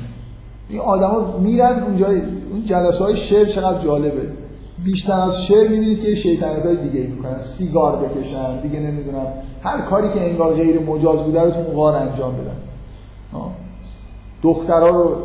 این 0.70 0.80
آدما 0.80 1.38
میرن 1.38 1.84
اونجا 1.84 2.08
اون 2.52 2.64
جلسه 2.66 3.04
های 3.04 3.18
شعر 3.18 3.46
چقدر 3.46 3.80
جالبه. 3.80 4.22
بیشتر 4.84 5.20
از 5.20 5.44
شعر 5.44 5.68
می‌بینید 5.68 6.02
که 6.02 6.16
شیطنت 6.16 6.66
های 6.66 6.76
دیگه 6.76 7.08
می‌کنن 7.08 7.40
سیگار 7.40 7.96
بکشن 7.96 8.62
دیگه 8.62 8.80
نمی‌دونم. 8.80 9.28
هر 9.64 9.82
کاری 9.82 10.10
که 10.10 10.30
انگار 10.30 10.54
غیر 10.54 10.80
مجاز 10.80 11.20
بوده 11.20 11.42
رو 11.42 11.52
تو 11.52 11.62
غار 11.62 11.96
انجام 11.96 12.34
بدن. 12.34 12.58
دخترها 14.44 14.90
رو 14.90 15.16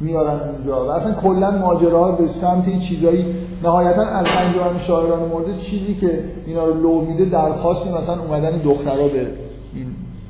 میارن 0.00 0.48
اونجا. 0.48 0.86
و 0.86 0.90
اصلا 0.90 1.12
کلا 1.12 1.50
ماجراها 1.50 2.12
به 2.12 2.28
سمت 2.28 2.68
این 2.68 2.80
چیزایی 2.80 3.24
نهایتا 3.62 4.02
از 4.02 4.26
انجام 4.38 4.78
شاعران 4.78 5.28
مورد 5.28 5.58
چیزی 5.58 5.94
که 5.94 6.24
اینا 6.46 6.64
رو 6.64 6.82
لو 6.82 7.00
میده 7.00 7.24
درخواستی 7.24 7.92
مثلا 7.92 8.22
اومدن 8.22 8.58
دخترها 8.58 9.08
به 9.08 9.26
این 9.74 9.86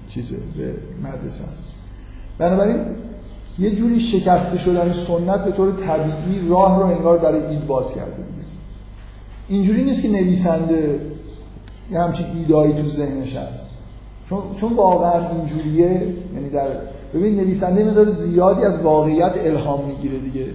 چیزه 0.09 0.36
به 0.56 0.74
مدرسه 1.09 1.44
است. 1.44 1.62
بنابراین 2.38 2.86
یه 3.59 3.74
جوری 3.76 4.01
شکسته 4.01 4.59
شدن 4.59 4.92
سنت 4.92 5.44
به 5.44 5.52
طور 5.52 5.72
طبیعی 5.72 6.48
راه 6.48 6.78
رو 6.78 6.86
انگار 6.86 7.18
برای 7.18 7.47
اید 7.47 7.66
باز 7.66 7.94
کرده 7.94 8.16
دیگه 8.16 8.47
اینجوری 9.48 9.84
نیست 9.84 10.02
که 10.02 10.09
نویسنده 10.09 11.01
یه 11.90 12.01
همچین 12.01 12.26
ایدایی 12.36 12.82
تو 12.82 12.88
ذهنش 12.88 13.36
هست. 13.36 13.66
چون, 14.28 14.38
چون 14.60 14.72
واقعا 14.72 15.30
اینجوریه 15.30 16.14
یعنی 16.34 16.51
در 16.52 16.68
ببین 17.15 17.37
نویسنده 17.37 17.85
مقدار 17.85 18.09
زیادی 18.09 18.65
از 18.65 18.82
واقعیت 18.82 19.32
الهام 19.37 19.85
می‌گیره 19.85 20.19
دیگه. 20.19 20.47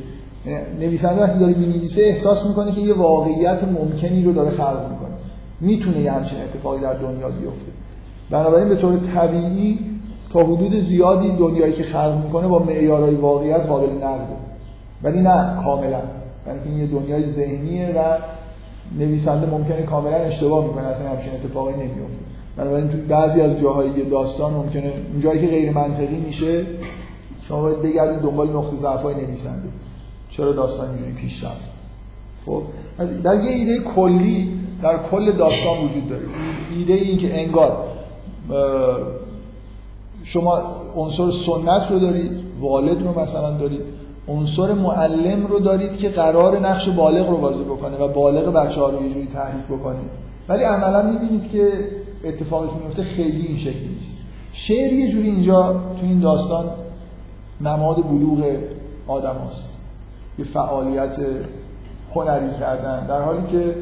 نویسنده 0.79 1.21
وقتی 1.21 1.39
داره 1.39 1.53
می‌نویسه 1.53 2.01
احساس 2.01 2.45
می‌کنه 2.45 2.71
که 2.71 2.81
یه 2.81 2.93
واقعیت 2.93 3.59
ممکنی 3.63 4.23
رو 4.23 4.33
داره 4.33 4.49
خلق 4.51 4.87
می‌کنه. 4.91 5.15
می‌تونه 5.61 5.99
یه 5.99 6.11
همچین 6.11 6.37
اتفاقی 6.41 6.79
در 6.79 6.93
دنیا 6.93 7.29
بیفته. 7.29 7.71
بنابراین 8.29 8.69
به 8.69 8.75
طور 8.75 8.99
طبیعی 9.15 9.79
تا 10.33 10.43
حدود 10.43 10.79
زیادی 10.79 11.31
دنیایی 11.31 11.73
که 11.73 11.83
خلق 11.83 12.21
می‌کنه 12.25 12.47
با 12.47 12.59
معیارهای 12.59 13.15
واقعیت 13.15 13.61
قابل 13.65 13.89
نقده 14.03 14.35
ولی 15.03 15.19
نه 15.19 15.63
کاملا. 15.63 16.01
این 16.65 16.77
یه 16.77 16.87
دنیای 16.87 17.29
ذهنیه 17.29 17.93
و 17.97 18.17
نویسنده 18.99 19.47
ممکنه 19.51 19.81
کاملا 19.81 20.15
اشتباه 20.15 20.65
می‌کنه 20.67 20.87
اصلا 20.87 21.09
همچین 21.09 21.33
اتفاقی 21.33 21.73
نمیفته 21.73 22.25
بنابراین 22.57 22.89
تو 22.89 22.97
بعضی 23.09 23.41
از 23.41 23.59
جاهای 23.59 24.09
داستان 24.09 24.53
ممکنه 24.53 24.93
جایی 25.23 25.41
که 25.41 25.47
غیر 25.47 25.71
منطقی 25.71 26.15
میشه 26.15 26.65
شما 27.47 27.61
باید 27.61 27.81
بگردید 27.81 28.19
دنبال 28.19 28.49
نقطه 28.49 28.77
ضعفای 28.81 29.15
نویسنده. 29.15 29.67
چرا 30.29 30.51
داستان 30.51 30.89
اینجوری 30.89 31.11
پیش 31.11 31.43
رفت؟ 31.43 31.65
خب 32.45 32.63
در 33.23 33.43
یه 33.43 33.51
ایده 33.51 33.79
کلی 33.79 34.59
در 34.81 34.97
کل 34.97 35.31
داستان 35.31 35.77
وجود 35.77 36.09
داره. 36.09 36.25
ایده 36.77 36.93
این 36.93 37.17
که 37.17 37.41
انگار 37.41 37.87
شما 40.23 40.61
عنصر 40.95 41.31
سنت 41.31 41.91
رو 41.91 41.99
دارید 41.99 42.31
والد 42.59 43.01
رو 43.01 43.19
مثلا 43.19 43.51
دارید 43.57 43.81
عنصر 44.27 44.73
معلم 44.73 45.47
رو 45.47 45.59
دارید 45.59 45.97
که 45.97 46.09
قرار 46.09 46.59
نقش 46.59 46.89
بالغ 46.89 47.29
رو 47.29 47.37
بازی 47.37 47.63
بکنه 47.63 47.97
و 47.97 48.07
بالغ 48.07 48.53
بچه 48.53 48.81
ها 48.81 48.89
رو 48.89 49.03
یه 49.03 49.13
جوری 49.13 49.27
تحریک 49.27 49.65
بکنه. 49.69 49.99
ولی 50.49 50.63
عملا 50.63 51.01
می‌بینید 51.01 51.51
که 51.51 51.71
اتفاقی 52.23 52.67
که 52.67 52.85
میفته 52.85 53.03
خیلی 53.03 53.47
این 53.47 53.57
شکلی 53.57 53.87
نیست. 53.87 54.17
شعر 54.53 54.93
یه 54.93 55.11
جوری 55.11 55.29
اینجا 55.29 55.73
تو 55.73 56.05
این 56.05 56.19
داستان 56.19 56.65
نماد 57.61 57.95
بلوغ 57.95 58.43
آدم 59.07 59.35
هست. 59.47 59.69
یه 60.39 60.45
فعالیت 60.45 61.15
هنری 62.13 62.59
کردن. 62.59 63.05
در 63.05 63.21
حالی 63.21 63.47
که 63.51 63.75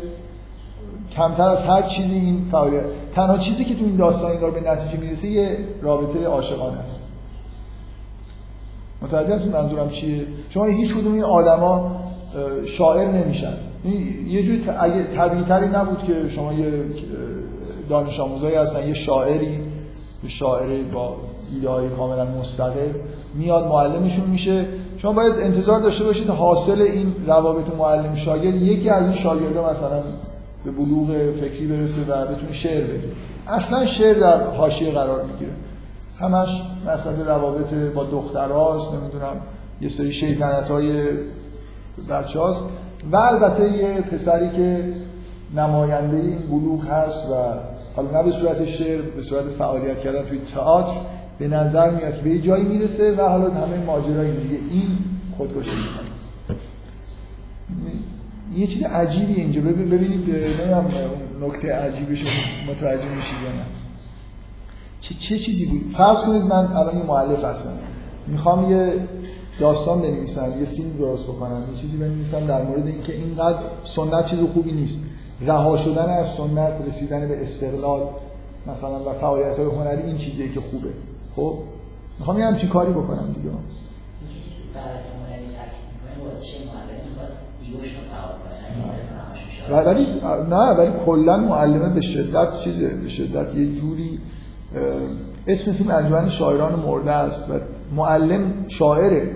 کمتر 1.16 1.50
از 1.50 1.64
هر 1.64 1.82
چیزی 1.82 2.16
این 2.16 2.46
فعالیت 2.52 2.84
تنها 3.16 3.38
چیزی 3.38 3.66
که 3.66 3.76
تو 3.76 3.86
این 3.86 3.96
داستان 3.96 4.32
انگار 4.32 4.52
به 4.52 4.72
نتیجه 4.72 5.04
می‌رسه 5.04 5.28
یه 5.28 5.58
رابطه 5.82 6.26
عاشقانه 6.26 6.78
است. 6.80 7.00
متوجه 9.02 9.36
هستید 9.36 9.56
منظورم 9.56 9.90
چیه؟ 9.90 10.26
شما 10.50 10.66
هیچ 10.66 10.94
کدوم 10.94 11.14
این 11.14 11.24
آدما 11.24 12.02
شاعر 12.66 13.08
نمیشن. 13.12 13.54
یه 14.28 14.44
جوری 14.44 14.64
اگه 14.80 15.04
طبیعی 15.48 15.72
نبود 15.74 16.04
که 16.04 16.30
شما 16.30 16.54
یه 16.54 16.72
دانش 17.90 18.20
آموزایی 18.20 18.56
هستن. 18.56 18.88
یه 18.88 18.94
شاعری 18.94 19.60
یه 20.24 20.30
شاعری 20.30 20.84
با 20.84 21.16
ایده 21.54 21.96
کاملا 21.96 22.26
مستقل 22.26 22.90
میاد 23.34 23.68
معلمشون 23.68 24.30
میشه. 24.30 24.66
شما 24.98 25.14
باید 25.14 25.34
انتظار 25.34 25.80
داشته 25.82 26.04
باشید 26.04 26.30
حاصل 26.30 26.82
این 26.82 27.16
روابط 27.28 27.76
معلم 27.78 28.16
شاگرد 28.16 28.56
یکی 28.56 28.90
از 28.90 29.04
این 29.04 29.16
شاگردا 29.16 29.70
مثلا 29.72 30.04
به 30.66 30.72
بلوغ 30.72 31.08
فکری 31.42 31.68
برسه 31.68 32.02
و 32.02 32.26
بتونه 32.26 32.54
شعر 32.54 32.84
بگه. 32.84 33.04
اصلا 33.48 33.86
شعر 33.86 34.20
در 34.20 34.44
حاشیه 34.44 34.92
قرار 34.92 35.24
می‌گیره. 35.24 35.52
همش 36.20 36.62
مسئله 36.88 37.24
روابط 37.24 37.74
با 37.96 38.04
دختراست 38.04 38.94
نمی‌دونم 38.94 39.36
یه 39.82 39.90
سری 39.90 40.12
شیطنت 40.12 40.68
های 40.68 41.04
بچه 42.10 42.40
هاست 42.40 42.60
و 43.12 43.16
البته 43.16 43.72
یه 43.72 44.02
پسری 44.02 44.50
که 44.50 44.94
نماینده 45.56 46.18
این 46.18 46.38
بلوغ 46.38 46.86
هست 46.86 47.30
و 47.30 47.34
حالا 47.96 48.22
نه 48.22 48.24
به 48.24 48.32
صورت 48.32 48.66
شعر 48.66 49.02
به 49.02 49.24
صورت 49.24 49.46
فعالیت 49.58 50.00
کردن 50.00 50.26
توی 50.26 50.40
تئاتر 50.56 50.92
به 51.40 51.48
نظر 51.48 51.90
میاد 51.90 52.22
به 52.22 52.40
جایی 52.40 52.64
می‌رسه 52.64 53.16
و 53.16 53.22
حالا 53.22 53.52
همه 53.52 53.86
ماجرای 53.86 54.32
دیگه 54.32 54.58
این 54.72 54.98
خودکشی 55.38 55.72
می‌کنه. 55.76 56.14
یه 58.58 58.68
چیز 58.68 58.84
عجیبی 58.84 59.34
اینجا. 59.34 59.62
ببینید 59.62 60.30
نمی‌دونم 60.30 60.86
نکته 61.42 61.74
عجیبش 61.74 62.24
متوجه 62.70 63.16
میشید 63.16 63.38
یا 63.44 63.52
نه. 63.52 63.66
چه 65.02 65.14
چه 65.14 65.38
چیزی 65.38 65.66
بود؟ 65.66 65.96
فرض 65.98 66.18
کنید 66.18 66.42
من 66.42 66.68
الان 66.68 66.98
یه 66.98 67.04
مؤلف 67.04 67.44
هستم. 67.44 67.78
می‌خوام 68.28 68.72
یه 68.72 68.94
داستان 69.60 70.02
بنویسم 70.02 70.54
یه 70.60 70.66
فیلم 70.66 70.98
درست 70.98 71.24
بکنم. 71.24 71.64
یه 71.72 71.82
چیزی 71.82 71.98
بنویسم 71.98 72.46
در 72.48 72.64
مورد 72.64 72.88
اینکه 72.88 73.14
اینقدر 73.14 73.58
سنت 73.84 74.26
چیز 74.26 74.40
خوبی 74.54 74.72
نیست. 74.72 75.06
رها 75.48 75.78
شدن 75.78 76.10
از 76.10 76.28
سنت 76.28 76.88
رسیدن 76.88 77.28
به 77.28 77.44
استقلال 77.44 78.02
مثلا 78.68 79.00
و 79.00 79.14
فعالیت 79.22 79.60
های 79.60 79.68
هنری 79.68 80.04
این 80.04 80.18
چیزیه 80.18 80.50
که 80.50 80.60
خوبه. 80.60 80.90
خب؟ 81.36 81.58
می‌خوام 82.20 82.40
یه 82.40 82.46
همچین 82.46 82.70
کاری 82.70 82.92
بکنم 82.92 83.36
دیگه. 83.36 83.50
ولی 89.72 90.08
نه 90.50 90.56
ولی 90.56 90.92
کلا 91.06 91.38
معلمه 91.38 91.90
به 91.90 92.02
شدت 92.02 92.60
چیزه 92.60 92.96
به 92.96 93.10
شدت 93.10 93.56
یه 93.56 93.76
جوری 93.76 94.20
اسم 95.48 95.74
فیلم 95.74 95.92
انجمن 95.92 96.30
شاعران 96.30 96.80
مرده 96.80 97.12
است 97.12 97.50
و 97.50 97.54
معلم 97.96 98.66
شاعره. 98.68 99.32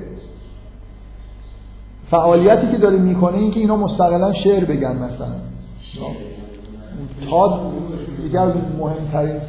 فعالیتی 2.05 2.71
که 2.71 2.77
داره 2.77 2.97
می‌کنه 2.97 3.37
این 3.37 3.51
که 3.51 3.59
اینا 3.59 3.75
مستقلا 3.75 4.33
شعر 4.33 4.65
بگن 4.65 4.95
مثلا. 4.95 5.46
تاد 7.29 7.73
یکی 8.25 8.37
از 8.37 8.53
مهمترین 8.79 9.39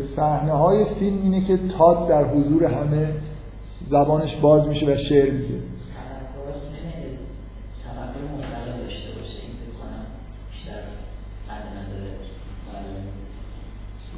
صحنه 0.00 0.52
های 0.52 0.84
فیلم 0.84 1.22
اینه 1.22 1.44
که 1.44 1.58
تاد 1.78 2.08
در 2.08 2.24
حضور 2.24 2.64
همه 2.64 3.12
زبانش 3.88 4.36
باز 4.36 4.68
میشه 4.68 4.92
و 4.92 4.96
شعر 4.96 5.30
میگه. 5.30 5.54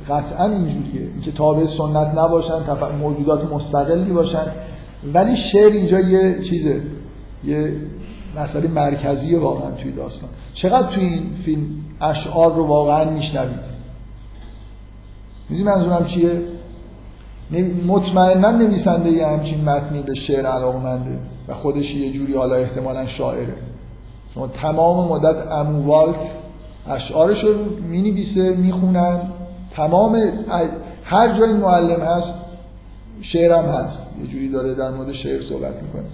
قطعا 0.08 0.44
اینجوریه 0.44 1.00
اینکه 1.00 1.32
تابع 1.32 1.64
سنت 1.64 2.18
نباشن 2.18 2.62
موجودات 3.00 3.52
مستقلی 3.52 4.12
باشن 4.12 4.46
ولی 5.14 5.36
شعر 5.36 5.72
اینجا 5.72 6.00
یه 6.00 6.42
چیزه 6.42 6.82
یه 7.44 7.72
مسئله 8.36 8.68
مرکزی 8.68 9.34
واقعا 9.34 9.70
توی 9.70 9.92
داستان. 9.92 10.30
چقدر 10.60 10.86
توی 10.94 11.04
این 11.04 11.34
فیلم 11.44 11.66
اشعار 12.00 12.54
رو 12.54 12.66
واقعا 12.66 13.10
میشنوید؟ 13.10 13.60
می‌دونی 15.48 15.68
منظورم 15.70 16.04
چیه؟ 16.06 16.42
مطمئنا 17.86 18.50
نویسنده 18.50 19.10
یه 19.10 19.26
همچین 19.26 19.64
متنی 19.64 20.02
به 20.02 20.14
شعر 20.14 20.46
علاقمنده 20.46 21.18
و 21.48 21.54
خودش 21.54 21.94
یه 21.94 22.12
جوری 22.12 22.34
حالا 22.34 22.56
احتمالا 22.56 23.06
شاعره. 23.06 23.54
شما 24.34 24.48
تمام 24.48 25.08
مدت 25.08 25.52
اموالت 25.52 26.30
اشعارش 26.90 27.44
رو 27.44 27.54
می‌نویسه 27.88 28.50
می‌خونن. 28.50 29.20
تمام 29.76 30.22
هر 31.04 31.38
جای 31.38 31.52
معلم 31.52 32.00
هست 32.00 32.34
شعرم 33.20 33.64
هست. 33.64 34.02
یه 34.22 34.26
جوری 34.26 34.48
داره 34.48 34.74
در 34.74 34.90
مورد 34.90 35.12
شعر 35.12 35.42
صحبت 35.42 35.74
می‌کنه. 35.82 36.04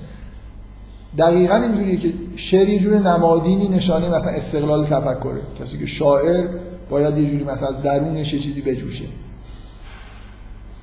دقیقا 1.19 1.55
اینجوریه 1.55 1.97
که 1.97 2.13
شعر 2.37 2.69
یه 2.69 2.79
جور 2.79 2.99
نمادینی 2.99 3.69
نشانه 3.69 4.09
مثلا 4.09 4.33
استقلال 4.33 4.87
تفکره. 4.87 5.41
کسی 5.61 5.79
که 5.79 5.87
شاعر 5.87 6.49
باید 6.91 7.19
یه 7.19 7.31
جوری 7.31 7.45
مثلا 7.45 7.69
از 7.69 7.83
درونش 7.83 8.35
یه 8.35 8.41
چیزی 8.41 8.63
بجوشه. 8.63 9.05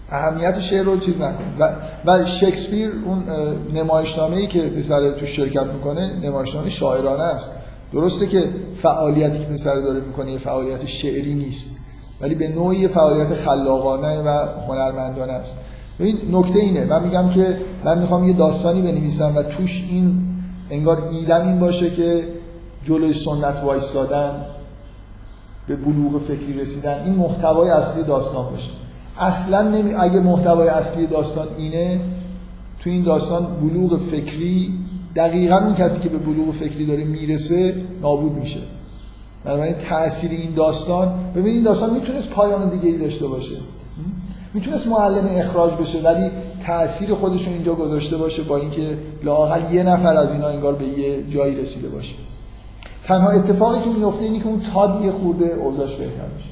اهمیت 0.10 0.60
شعر 0.60 0.84
رو 0.84 1.00
چیز 1.00 1.16
نکنه 1.22 1.58
و, 1.60 1.70
و 2.06 2.26
شکسپیر 2.26 2.92
اون 3.06 3.24
نمایشنامه 3.74 4.36
ای 4.38 4.48
که 4.48 4.62
پسر 4.62 5.12
تو 5.12 5.26
شرکت 5.26 5.66
می‌کنه 5.66 6.20
نمایشنامه 6.24 6.70
شاعرانه 6.70 7.24
است. 7.24 7.52
درسته 7.94 8.28
که 8.28 8.50
فعالیتی 8.82 9.40
که 9.40 9.46
پسر 9.46 9.76
داره 9.76 10.00
می‌کنه 10.00 10.32
یه 10.32 10.38
فعالیت 10.38 10.86
شعری 10.86 11.34
نیست 11.34 11.78
ولی 12.22 12.36
به 12.36 12.48
نوعی 12.48 12.88
فعالیت 12.88 13.34
خلاقانه 13.34 14.22
و 14.22 14.48
هنرمندانه 14.68 15.34
است. 15.34 15.58
ببین 15.99 16.18
نکته 16.32 16.60
اینه. 16.60 16.86
من 16.86 17.03
میگم 17.03 17.30
که 17.30 17.57
من 17.86 17.99
می‌خوام 17.99 18.28
یه 18.28 18.34
داستانی 18.34 18.82
بنویسم 18.82 19.34
و 19.36 19.44
توش 19.44 19.86
این 19.90 20.24
انگار 20.70 21.03
ایدم 21.11 21.48
این 21.48 21.60
باشه 21.60 21.90
که 21.90 22.24
جلوی 22.86 23.14
سنت 23.14 23.64
وایستادن 23.64 24.45
به 25.68 25.76
بلوغ 25.76 26.22
فکری 26.22 26.53
رسیدن. 26.53 27.03
این 27.06 27.15
محتوای 27.15 27.70
اصلی 27.70 28.03
داستان 28.03 28.45
باشه. 28.52 28.72
اصلا 29.18 29.61
نمی... 29.61 29.94
اگه 29.94 30.20
محتوای 30.20 30.68
اصلی 30.68 31.07
داستان 31.07 31.48
اینه 31.57 32.02
تو 32.84 32.90
این 32.90 33.03
داستان 33.03 33.48
بلوغ 33.61 33.99
فکری 34.11 34.74
دقیقا 35.15 35.57
اون 35.57 35.76
کسی 35.76 35.99
که 35.99 36.10
به 36.10 36.18
بلوغ 36.18 36.53
فکری 36.53 36.86
داره 36.86 37.03
می‌رسه 37.03 37.76
نابود 38.02 38.32
میشه. 38.32 38.60
بنابراین 39.45 39.76
تاثیر 39.90 40.32
این 40.32 40.53
داستان 40.56 41.14
ببین 41.36 41.53
این 41.53 41.64
داستان 41.64 41.94
می‌تونست 41.94 42.30
پایان 42.30 42.70
دیگه 42.70 42.90
ای 42.90 42.98
داشته 42.98 43.28
باشه. 43.28 43.56
می‌تونست 44.54 44.88
معلم 44.88 45.28
اخراج 45.30 45.74
بشه 45.74 46.02
ولی 46.02 46.30
تاثیر 46.66 47.14
خودش 47.14 47.48
رو 47.48 47.54
اینجا 47.54 47.74
گذاشته 47.74 48.18
باشه 48.18 48.44
با 48.44 48.58
اینکه 48.58 48.98
لاقل 49.24 49.74
یه 49.74 49.84
نفر 49.84 50.18
از 50.18 50.32
اینا 50.32 50.48
انگار 50.48 50.74
به 50.74 50.86
یه 50.86 51.24
جایی 51.30 51.56
رسیده 51.56 51.90
باشه. 51.90 52.16
تنها 53.08 53.30
اتفاقی 53.30 53.82
که 53.82 53.90
میفته 53.90 54.24
اینه 54.24 54.40
که 54.40 54.48
اون 54.48 54.62
تاد 54.74 55.02
یه 55.06 55.12
خورده 55.12 55.46
اوضاعش 55.46 55.96
بهتر 55.96 56.28
میشه. 56.38 56.50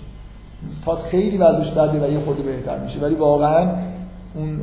تاد 0.86 0.98
خیلی 0.98 1.38
وضعش 1.38 1.70
بده 1.70 2.08
و 2.08 2.12
یه 2.12 2.20
خورده 2.20 2.44
بهتر 2.44 2.80
میشه 2.80 3.00
ولی 3.00 3.16
واقعا 3.16 3.70
اون 4.36 4.60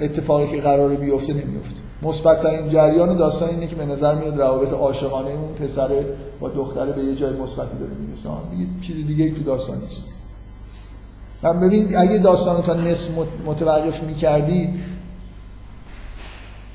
اتفاقی 0.00 0.46
که 0.46 0.60
قراره 0.60 0.96
بیفته 0.96 1.32
نمیفته 1.32 1.76
مثبت 2.02 2.42
ترین 2.42 2.70
جریان 2.70 3.16
داستان 3.16 3.48
اینه 3.48 3.66
که 3.66 3.76
به 3.76 3.86
نظر 3.86 4.14
میاد 4.14 4.40
روابط 4.40 4.72
عاشقانه 4.72 5.30
اون 5.30 5.54
پسر 5.54 5.88
با 6.40 6.48
دختره 6.48 6.92
به 6.92 7.02
یه 7.02 7.16
جای 7.16 7.32
مثبتی 7.32 7.78
داره 7.78 7.92
می‌رسه. 8.00 8.28
چیز 8.82 9.06
دیگه 9.06 9.30
تو 9.30 9.42
داستان 9.42 9.78
نیست. 9.80 10.02
من 11.42 11.60
ببین 11.60 11.96
اگه 11.96 12.18
داستان 12.18 12.62
تا 12.62 12.74
نصف 12.74 13.10
متوقف 13.46 14.02
می‌کردی 14.02 14.74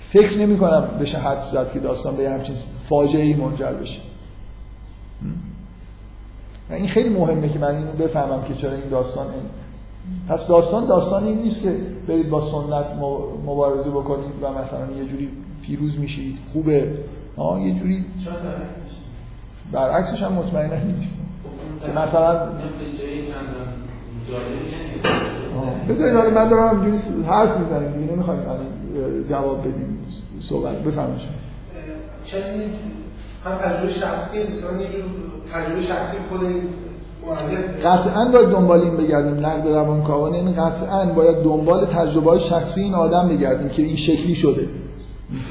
فکر 0.09 0.37
نمی 0.37 0.57
کنم 0.57 0.87
بشه 1.01 1.17
حد 1.17 1.41
زد 1.41 1.71
که 1.71 1.79
داستان 1.79 2.15
به 2.15 2.29
همچین 2.29 2.55
فاجعه 2.89 3.23
ای 3.23 3.33
منجر 3.33 3.71
بشه. 3.71 3.99
این 6.69 6.87
خیلی 6.87 7.09
مهمه 7.09 7.49
که 7.49 7.59
من 7.59 7.75
اینو 7.75 7.91
بفهمم 7.91 8.43
که 8.43 8.53
چرا 8.53 8.71
این 8.71 8.89
داستان 8.91 9.25
این. 9.25 9.43
پس 10.29 10.47
داستان 10.47 10.85
داستان 10.85 11.23
این 11.23 11.41
نیست 11.41 11.63
که 11.63 11.75
برید 12.07 12.29
با 12.29 12.41
سنت 12.41 12.85
مبارزه 13.45 13.89
بکنید 13.89 14.31
و 14.41 14.51
مثلا 14.51 14.97
یه 14.97 15.05
جوری 15.05 15.29
پیروز 15.61 15.99
میشید. 15.99 16.37
خوبه. 16.53 16.93
آه 17.37 17.61
یه 17.61 17.73
جوری 17.73 18.05
برعکسش. 19.71 20.23
هم 20.23 20.33
مطمئنا 20.33 20.83
نیست. 20.83 21.13
که 21.85 21.91
مثلا 21.91 22.47
بذارید 25.89 26.13
داره 26.13 26.29
من 26.29 26.49
دارم 26.49 26.67
همینجوری 26.67 27.23
حرف 27.25 27.57
می‌زنم 27.57 27.93
دیگه 27.99 28.13
نمی‌خوایم 28.13 28.41
جواب 29.29 29.59
بدیم 29.59 30.05
صحبت 30.39 30.75
بفرمایید. 30.75 31.21
چون 32.25 32.41
هم 33.45 33.57
تجربه 33.57 33.91
شخصی 33.91 34.37
مثلا 34.39 34.81
یه 34.81 34.87
جور 34.87 35.03
تجربه 35.53 35.81
شخصی 35.81 36.17
خود 36.29 36.41
قطعا 37.83 38.31
باید 38.31 38.49
دنبال 38.49 38.81
این 38.81 38.97
بگردیم 38.97 39.45
نقد 39.45 39.67
روانکاوانه 39.67 40.37
این 40.37 40.51
قطعا 40.51 41.05
باید 41.05 41.43
دنبال 41.43 41.85
تجربه 41.85 42.29
های 42.29 42.39
شخصی 42.39 42.81
این 42.81 42.93
آدم 42.93 43.27
بگردیم 43.27 43.69
که 43.69 43.81
این 43.81 43.95
شکلی 43.95 44.35
شده. 44.35 44.67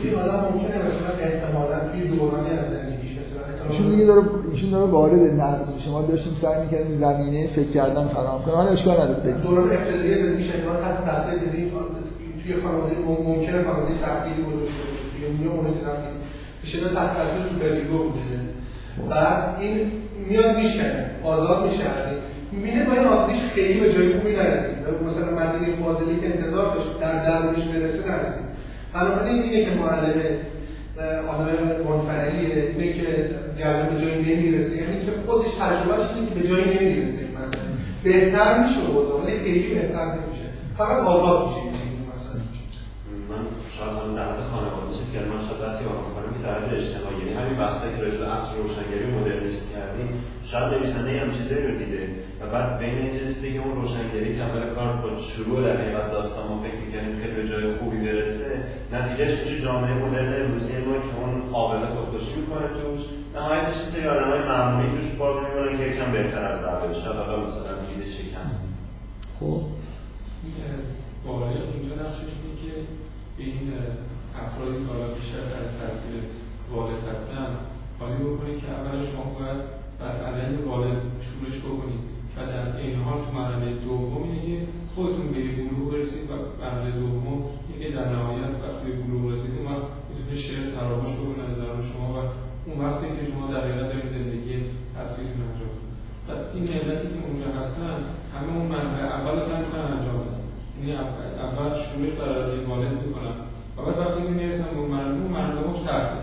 این 0.02 0.14
آدم 0.14 0.34
ممکنه 0.34 0.78
مثلا 0.78 1.12
احتمالا 1.22 1.78
توی 1.92 2.08
دورانی 2.08 2.50
مثلا 3.80 3.90
دیگه 3.90 4.04
داره 4.04 4.22
ایشون 4.50 4.70
داره 4.70 4.86
وارد 4.86 5.40
نقد 5.40 5.68
میشه. 5.74 5.90
ما 5.90 6.02
داشتیم 6.02 6.34
سعی 6.42 6.60
می‌کردیم 6.60 6.98
زمینه 6.98 7.48
فکر 7.56 7.68
کردن 7.68 8.08
فراهم 8.08 8.42
کنیم. 8.42 8.56
حالا 8.56 8.70
اشکال 8.70 8.94
نداره. 8.94 9.20
بگید 9.20 9.42
دوران 9.42 9.70
ابتدایی 9.72 10.22
زندگی 10.22 10.42
شما 10.42 10.74
تحت 10.84 11.04
تاثیر 11.04 11.38
دیدی 11.38 11.72
توی 12.42 12.54
خانواده 12.62 12.94
ممکنه 13.06 13.64
خانواده 13.64 13.94
سختگیری 14.02 14.42
بزرگ 14.42 14.68
توی 15.12 15.28
میون 15.38 15.56
محیط 15.56 15.76
سختگیری 15.86 16.26
شده 16.72 16.94
تحت 16.94 17.10
تاثیر 17.16 17.42
سوپرلیگو 17.52 17.98
بوده. 17.98 18.36
بعد 19.10 19.42
این 19.60 19.92
میاد 20.28 20.56
میشکنه 20.56 21.10
آزاد 21.24 21.66
میشه 21.66 21.84
از 21.84 22.04
این. 22.08 22.20
می‌بینه 22.52 22.84
با 22.84 22.92
این 22.92 23.06
آزادیش 23.06 23.40
خیلی 23.54 23.80
به 23.80 23.92
جای 23.92 24.12
خوبی 24.14 24.32
نرسید 24.36 24.76
مثلا 25.08 25.30
مدینه 25.40 25.76
فاضلی 25.76 26.20
که 26.20 26.26
انتظار 26.26 26.74
داشت 26.74 26.88
در 27.00 27.24
درونش 27.24 27.64
برسه 27.64 28.10
نرسید 28.10 28.46
بنابراین 28.94 29.42
اینه 29.42 29.64
که 29.64 29.70
معلم 29.70 30.18
آدم 31.02 31.47
منفعلیه 31.89 32.74
اینه 32.78 32.93
که 32.93 33.31
جریان 33.59 33.89
به 33.94 34.01
جایی 34.01 34.36
نمی‌رسه. 34.36 34.77
یعنی 34.77 35.05
که 35.05 35.12
خودش 35.27 35.51
تجربهش 35.60 36.10
اینه 36.14 36.28
که 36.28 36.35
به 36.35 36.48
جایی 36.48 36.64
نمی‌رسه 36.64 37.23
مثلا 37.39 37.62
بهتر 38.05 38.62
میشه 38.62 38.90
اوضاع 38.90 39.23
ولی 39.24 39.39
خیلی 39.39 39.74
بهتر 39.74 40.05
نمیشه. 40.05 40.47
فقط 40.77 40.98
آزاد 41.06 41.48
میشه. 41.48 41.75
شاید 43.76 43.96
هم 44.02 44.14
در 44.18 44.26
مورد 44.28 44.42
خانواده 44.52 44.98
چیزی 44.98 45.10
که 45.12 45.24
من 45.24 45.40
شاید 45.46 45.60
دستی 45.64 45.84
آقا 45.84 46.02
کنم 46.14 46.30
که 46.34 46.40
در 46.46 46.58
مورد 46.58 46.74
اجتماعی. 46.74 47.18
یعنی 47.18 47.32
همین 47.40 47.56
بحثایی 47.62 47.92
که 47.96 48.02
راجع 48.04 48.18
به 48.22 48.26
عصر 48.34 48.52
روشنگری 48.62 49.06
مدرنیسم 49.16 49.66
کردیم 49.74 50.08
شاید 50.50 50.74
نویسنده 50.74 51.20
هم 51.20 51.30
چیزایی 51.38 51.66
رو 51.66 51.78
دیده 51.80 52.02
و 52.40 52.42
بعد 52.52 52.78
بین 52.78 52.98
اینجا 52.98 53.20
رسیده 53.26 53.52
که 53.54 53.60
اون 53.64 53.74
روشنگری 53.80 54.36
که 54.36 54.42
اول 54.42 54.74
کار 54.74 54.96
با 54.96 55.18
شروع 55.18 55.62
در 55.64 55.76
حقیقت 55.76 56.10
داستان 56.12 56.48
ما 56.48 56.62
فکر 56.62 56.78
می‌کردیم 56.84 57.16
خیلی 57.20 57.34
به 57.34 57.48
جای 57.48 57.74
خوبی 57.76 57.98
برسه 58.06 58.50
نتیجهش 58.92 59.34
میشه 59.40 59.62
جامعه 59.62 59.94
مدرن 59.94 60.44
امروزی 60.44 60.72
ما 60.72 60.92
که 61.06 61.12
اون 61.20 61.52
قابل 61.52 61.86
خودکشی 61.86 62.34
می‌کنه 62.40 62.68
توش. 62.68 63.00
نهایتش 63.34 63.76
یه 63.76 63.84
سری 63.84 64.06
آدمای 64.08 64.38
معمولی 64.38 64.88
توش 64.96 65.10
بار 65.18 65.34
میمونن 65.44 65.78
که 65.78 65.84
یکم 65.84 66.12
بهتر 66.12 66.44
از 66.44 66.66
قبل 66.66 66.94
شاید 66.94 67.16
حالا 67.16 67.36
مثلا 67.46 67.72
دیده 67.88 68.10
شکن 68.10 68.50
خب. 69.40 69.60
واقعیت 71.26 71.62
اونجا 71.74 71.94
نقشش 71.94 72.32
که 72.62 72.72
این 73.38 73.72
افرادی 74.42 74.78
که 74.82 74.88
حالا 74.92 75.06
بیشتر 75.16 75.42
تحت 75.50 75.68
تاثیر 75.80 76.22
والد 76.72 77.02
هستن 77.12 77.48
کاری 77.98 78.18
بکنید 78.28 78.58
که 78.60 78.68
اول 78.76 78.96
شما 79.10 79.24
باید 79.38 79.60
بر 80.00 80.14
علیه 80.26 80.58
والد 80.68 80.98
شورش 81.26 81.56
بکنید 81.66 82.02
و 82.36 82.38
در 82.52 82.76
این 82.76 82.94
حال 83.04 83.18
تو 83.24 83.30
مرحله 83.38 83.70
دوم 83.84 84.22
اینه 84.22 84.40
که 84.46 84.56
خودتون 84.94 85.26
به 85.32 85.40
بلوغ 85.58 85.92
برسید 85.92 86.24
و 86.30 86.34
مرحله 86.62 86.90
دوم 86.90 87.26
اینه 87.68 87.76
که 87.82 87.88
در 87.96 88.06
نهایت 88.14 88.52
وقتی 88.62 88.84
به 88.90 88.96
بلوغ 89.02 89.24
رسیدید 89.32 89.58
اون 89.58 89.66
وقت 89.72 89.86
می‌تونه 90.08 90.36
شعر 90.46 90.64
تراوش 90.74 91.12
بکنه 91.20 91.44
در 91.60 91.82
شما 91.90 92.08
و 92.14 92.18
اون 92.66 92.76
وقتی 92.84 93.06
که 93.16 93.22
شما 93.30 93.44
در 93.52 93.60
حقیقت 93.64 93.86
دارید 93.92 94.08
زندگی 94.16 94.54
اصلیتون 95.02 95.40
انجام 95.48 95.72
و 96.26 96.30
این 96.54 96.64
ملتی 96.70 97.08
که 97.14 97.20
اونجا 97.26 97.48
هستن 97.60 97.96
همه 98.34 98.50
اون 98.56 98.66
مرحله 98.74 99.02
اول 99.16 99.40
سعی 99.46 99.60
می‌کنن 99.64 99.86
انجام 99.96 100.18
بدن. 100.24 100.35
یعنی 100.80 100.92
اول 100.92 101.74
شورش 101.74 102.10
برای 102.10 102.64
والد 102.64 103.06
می‌کنن 103.06 103.34
و 103.76 103.82
بعد 103.82 103.98
وقتی 103.98 104.22
که 104.22 104.28
می‌رسن 104.28 104.64
به 104.64 104.80
مرحله 104.80 105.12
اون 105.12 105.32
مرحله 105.32 105.60
هم 105.60 105.78
سخته. 105.78 106.18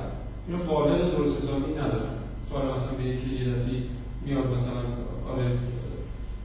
اینو 0.47 0.63
والد 0.65 1.11
درست 1.11 1.38
حسابی 1.38 1.71
ندارن 1.73 2.13
تو 2.49 2.55
حالا 2.55 2.75
مثلا 2.75 2.97
به 2.97 3.03
یکی 3.03 3.30
یه 3.35 3.51
دفعه 3.51 3.75
میاد 4.25 4.47
مثلا 4.47 4.81
آره 5.34 5.45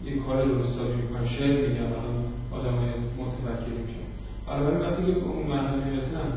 یه 0.05 0.19
کار 0.27 0.45
درست 0.45 0.75
حسابی 0.75 0.95
می‌کنن 0.95 1.27
شعر 1.27 1.69
میگن 1.69 1.87
مثلا 1.87 2.13
آدم 2.53 2.77
های 2.77 2.91
متفکری 3.19 3.79
میشن 3.87 4.07
بنابراین 4.47 4.81
وقتی 4.81 5.03
که 5.03 5.29
اون 5.29 5.47
مرحله 5.47 5.85
می‌رسن 5.85 6.29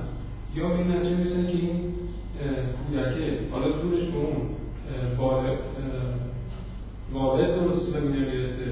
یا 0.56 0.68
به 0.68 0.78
این 0.78 0.92
نتیجه 0.92 1.16
می‌رسن 1.16 1.48
که 1.48 1.58
این 1.58 1.94
کودکه 2.88 3.40
حالا 3.52 3.68
زورش 3.72 4.04
به 4.04 4.18
اون 4.18 4.42
والد 5.18 5.58
والد 7.14 7.56
درست 7.56 7.90
حسابی 7.90 8.08
نمی‌رسه. 8.08 8.66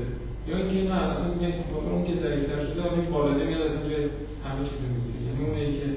یا 0.50 0.58
اینکه 0.58 0.90
نه 0.90 0.98
اصلا 1.12 1.28
میگن 1.34 1.54
اون 1.92 2.04
که 2.08 2.16
ضعیفتر 2.24 2.60
شده 2.66 2.82
اون 2.86 3.06
والده 3.14 3.44
میاد 3.46 3.62
اصلا 3.62 3.90
جای 3.90 4.04
همه 4.46 4.62
چیز 4.70 4.80
می‌گیره. 4.94 5.20
یعنی 5.28 5.42
اونی 5.46 5.80
که 5.80 5.88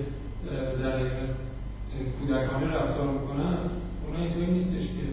در 0.83 0.97
کودکانه 2.19 2.67
رفتار 2.79 3.09
می‌کنن 3.17 3.57
اونا 4.03 4.19
اینطوری 4.25 4.47
نیستش 4.47 4.87
که 4.97 5.05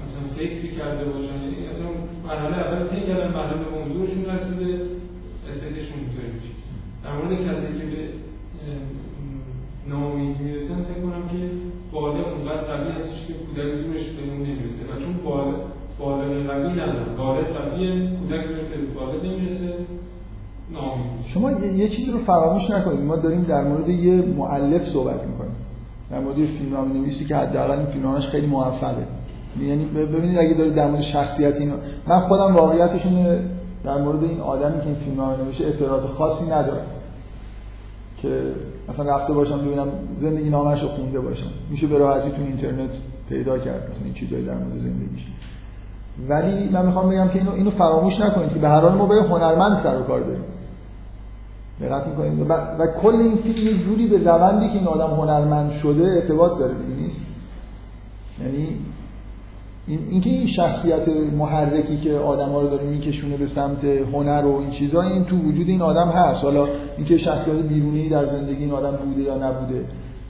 مثلا 0.00 0.22
فکری 0.36 0.70
کرده 0.76 1.04
باشن. 1.04 1.38
یعنی 1.44 1.66
اصلا 1.72 1.88
مرحله 2.28 2.56
اول 2.56 2.88
طی 2.88 3.00
کردن 3.06 3.30
مرحله 3.32 3.56
به 3.64 3.70
موضوعشون 3.78 4.24
رسیده 4.34 4.80
استیتشون 5.48 5.98
اینطوری 6.00 6.30
میشه. 6.36 6.52
در 7.04 7.12
مورد 7.16 7.32
کسی 7.46 7.66
که 7.78 7.86
به 7.92 8.02
ناامیدی 9.88 10.44
می‌رسن 10.44 10.78
فکر 10.88 11.00
کنم 11.06 11.24
که 11.32 11.40
بالا 11.92 12.22
اونقدر 12.32 12.64
قوی 12.70 12.92
هستش 12.92 13.26
که 13.26 13.32
کودک 13.32 13.74
زورش 13.80 14.04
به 14.16 14.22
اون 14.30 14.40
نمی‌رسه 14.46 14.82
و 14.88 14.92
چون 15.02 15.14
بالا 15.24 15.54
بالا 15.98 16.28
بالغ 17.18 17.46
قویه 17.46 18.10
کودک 18.10 18.46
به 18.46 19.00
بالا 19.00 19.22
نمی‌رسه 19.22 19.72
شما 21.26 21.52
یه 21.52 21.88
چیزی 21.88 22.10
رو 22.10 22.18
فراموش 22.18 22.70
نکنید. 22.70 23.00
ما 23.00 23.16
داریم 23.16 23.42
در 23.42 23.64
مورد 23.64 23.88
یه 23.88 24.12
مؤلف 24.12 24.88
صحبت 24.88 25.24
می‌کنیم. 25.24 25.52
در 26.10 26.20
مورد 26.20 26.36
فیلم 26.36 26.92
نویسی 26.92 27.24
که 27.24 27.36
حداقل 27.36 27.78
این 27.78 27.86
فیلمنامه‌اش 27.86 28.28
خیلی 28.28 28.46
موفقه. 28.46 29.06
یعنی 29.60 29.84
ببینید 29.84 30.38
اگه 30.38 30.54
دارید 30.54 30.74
در 30.74 30.88
مورد 30.88 31.00
شخصیت 31.00 31.56
اینو 31.56 31.74
من 32.06 32.20
خودم 32.20 32.54
واقعیتشون 32.56 33.38
در 33.84 33.98
مورد 34.02 34.24
این 34.24 34.40
آدمی 34.40 34.80
که 34.80 34.86
این 34.86 34.94
فیلمنامه 34.94 35.44
نوشته 35.44 35.66
اطلاعات 35.66 36.02
خاصی 36.02 36.44
ندارم. 36.44 36.86
که 38.22 38.42
مثلا 38.88 39.16
رفته 39.16 39.32
باشم 39.32 39.58
ببینم 39.58 39.88
زندگی 40.20 40.50
نامش 40.50 40.82
رو 40.82 40.88
خونده 40.88 41.20
باشم. 41.20 41.50
میشه 41.70 41.86
به 41.86 41.98
راحتی 41.98 42.30
تو 42.30 42.42
اینترنت 42.42 42.90
پیدا 43.28 43.58
کرد. 43.58 43.90
مثلا 43.90 44.04
این 44.04 44.14
چیزایی 44.14 44.44
در 44.44 44.54
مورد 44.54 44.78
زندگیش. 44.78 45.26
ولی 46.28 46.68
من 46.68 46.86
می‌خوام 46.86 47.10
بگم 47.10 47.28
که 47.28 47.38
اینو 47.38 47.52
اینو 47.52 47.70
فراموش 47.70 48.20
نکنید 48.20 48.52
که 48.52 48.58
به 48.58 48.68
هر 48.68 48.80
حال 48.80 48.92
ما 48.92 49.06
با 49.06 49.14
هنرمند 49.14 49.76
سر 49.76 49.98
و 49.98 50.02
کار 50.02 50.20
داریم 50.20 50.44
دقت 51.80 52.06
می‌کنید؟ 52.06 52.50
و, 52.50 52.52
و 52.52 52.86
کل 52.86 53.14
این 53.14 53.36
فیلم 53.36 53.66
یه 53.66 53.78
جوری 53.78 54.06
به 54.06 54.18
روندی 54.18 54.68
که 54.68 54.78
این 54.78 54.86
آدم 54.86 55.14
هنرمند 55.14 55.72
شده 55.72 56.02
ارتباط 56.02 56.58
داره 56.58 56.74
نیست. 56.98 57.20
یعنی 58.40 58.68
این 59.86 59.98
اینکه 60.10 60.30
این 60.30 60.46
شخصیت 60.46 61.08
محرکی 61.38 61.96
که 61.96 62.14
آدم 62.14 62.48
ها 62.48 62.60
رو 62.60 62.68
داره 62.68 62.84
میکشونه 62.84 63.36
به 63.36 63.46
سمت 63.46 63.84
هنر 63.84 64.46
و 64.46 64.56
این 64.56 64.70
چیزا 64.70 65.02
این 65.02 65.24
تو 65.24 65.36
وجود 65.36 65.68
این 65.68 65.82
آدم 65.82 66.08
هست. 66.08 66.44
حالا 66.44 66.68
اینکه 66.96 67.16
شخصیت 67.16 67.54
بیرونی 67.54 68.08
در 68.08 68.26
زندگی 68.26 68.64
این 68.64 68.72
آدم 68.72 68.96
بوده 68.96 69.22
یا 69.22 69.34
نبوده. 69.34 69.84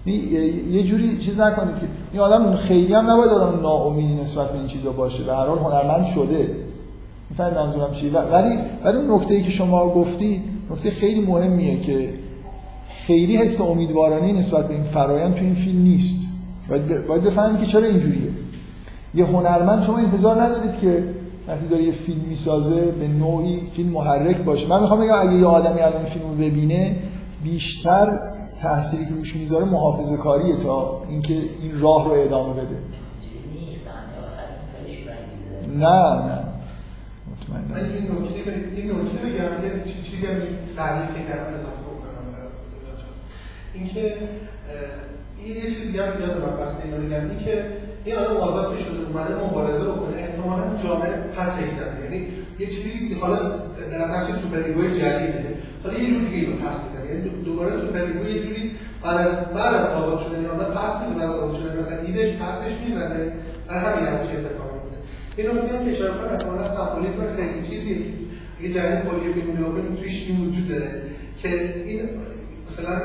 یه 0.06 0.82
جوری 0.82 1.18
چیز 1.18 1.40
نکنید 1.40 1.74
که 1.74 1.86
این 2.12 2.20
آدم 2.20 2.56
خیلی 2.56 2.94
هم 2.94 3.10
نباید 3.10 3.30
آدم 3.30 3.60
ناامیدی 3.60 4.14
نسبت 4.14 4.52
به 4.52 4.58
این 4.58 4.68
چیزا 4.68 4.92
باشه. 4.92 5.24
به 5.24 5.32
هر 5.32 5.46
حال 5.46 5.58
هنرمند 5.58 6.06
شده. 6.06 6.50
می‌فهمید 7.30 7.54
منظورم 7.54 7.92
چیه؟ 7.92 8.12
ولی 8.12 8.58
ولی 8.84 8.96
اون 8.96 9.10
نکته 9.10 9.42
که 9.42 9.50
شما 9.50 9.88
گفتی 9.88 10.42
نکته 10.70 10.90
خیلی 10.90 11.20
مهمیه 11.20 11.80
که 11.80 12.14
خیلی 13.06 13.36
حس 13.36 13.60
امیدوارانه 13.60 14.32
نسبت 14.32 14.68
به 14.68 14.74
این 14.74 14.82
فرایند 14.82 15.34
تو 15.34 15.44
این 15.44 15.54
فیلم 15.54 15.82
نیست. 15.82 16.20
باید, 16.68 17.06
باید 17.06 17.22
بفهمید 17.22 17.60
که 17.60 17.66
چرا 17.66 17.84
اینجوریه. 17.84 18.30
یه 19.14 19.24
هنرمند 19.24 19.82
شما 19.82 19.98
انتظار 19.98 20.42
ندارید 20.42 20.78
که 20.80 21.04
وقتی 21.48 21.66
داره 21.66 21.84
یه 21.84 21.92
فیلم 21.92 22.20
می‌سازه 22.28 22.80
به 22.80 23.08
نوعی 23.08 23.60
فیلم 23.72 23.88
محرک 23.88 24.36
باشه. 24.36 24.68
من 24.68 24.80
می‌خوام 24.80 25.00
بگم 25.00 25.18
اگه 25.20 25.34
یه 25.34 25.46
آدمی 25.46 25.80
الان 25.80 26.04
فیلم 26.04 26.24
رو 26.28 26.34
ببینه 26.34 26.96
بیشتر 27.44 28.18
تأثیری 28.62 29.06
که 29.06 29.14
روش 29.14 29.36
می‌ذاره 29.36 29.64
محافظه 29.64 30.16
کاریه 30.16 30.56
تا 30.56 31.02
اینکه 31.08 31.34
این 31.34 31.80
راه 31.80 32.04
رو 32.04 32.12
ادامه 32.12 32.52
بده. 32.52 32.76
نه 35.78 35.88
نه. 36.26 36.44
من 37.70 37.84
این 37.84 38.04
نکته 38.10 38.54
این 38.76 38.90
نکته 38.90 39.18
بگم 39.18 39.64
یه 39.64 39.84
چیزی 39.84 40.26
هم 40.26 40.34
تعریف 40.76 41.16
که 41.16 41.22
کردم 41.28 41.54
اضافه 41.54 41.82
بکنم. 41.90 42.24
اینکه 43.74 44.14
این 45.44 45.56
یه 45.56 45.62
چیز 45.62 45.80
دیگه 45.86 46.02
هم 46.02 46.20
یادم 46.20 46.56
بس 46.60 46.84
اینو 46.84 46.96
بگم 47.06 47.30
این 47.30 47.38
که 47.44 47.64
این 48.04 48.16
آدم 48.16 48.36
آزاد 48.36 48.76
که 48.76 48.84
شده 48.84 49.06
اومده 49.06 49.34
مبارزه 49.44 49.84
بکنه 49.84 50.16
احتمالاً 50.16 50.64
جامعه 50.82 51.10
پس 51.36 51.52
زده 51.52 52.04
یعنی 52.04 52.26
یه 52.58 52.66
چیزی 52.66 53.08
که 53.08 53.20
حالا 53.20 53.38
در 53.92 54.08
نقش 54.08 54.26
superego 54.42 54.85
ی 54.85 54.90
جدیده 54.90 55.56
حالا 55.84 55.98
یه 55.98 56.10
جور 56.10 56.22
دیگه 56.22 56.36
اینو 56.36 56.56
پس 56.56 56.76
می‌زنه 56.84 56.97
یعنی 57.08 57.30
دوباره 57.44 57.70
superego 57.80 58.28
یه 58.28 58.42
جوری 58.42 58.70
بعد 59.02 59.26
از 59.26 59.34
بعد 59.54 59.90
آزاد 59.90 60.18
شدن 60.18 60.42
یا 60.42 60.48
پس 60.48 61.08
می‌زنه 61.08 61.26
آزاد 61.26 61.60
شدن 61.60 61.78
مثلا 61.78 61.98
id 61.98 62.17
ش 62.17 62.36
پسش 62.36 62.72
می‌زنه 62.86 63.32
در 63.68 63.74
همین 63.74 64.06
همچین 64.08 64.36
اتفاقی 64.36 64.78
میفته 64.78 64.96
این 65.36 65.46
نکته 65.46 65.78
هم 65.78 65.84
که 65.84 65.90
اشاره 65.90 66.12
کنم 66.12 66.32
احتمالاً 66.32 66.74
سمبولیسم 66.76 67.36
خیلی 67.36 67.66
چیزیه 67.68 67.96
که 67.96 68.10
یه 68.62 68.72
جریان 68.72 69.02
کلی 69.02 69.32
فیلم 69.32 69.96
توش 70.02 70.26
این 70.28 70.46
وجود 70.46 70.68
داره 70.68 70.90
که 71.42 71.74
این 71.84 72.00
مثلا 72.70 73.00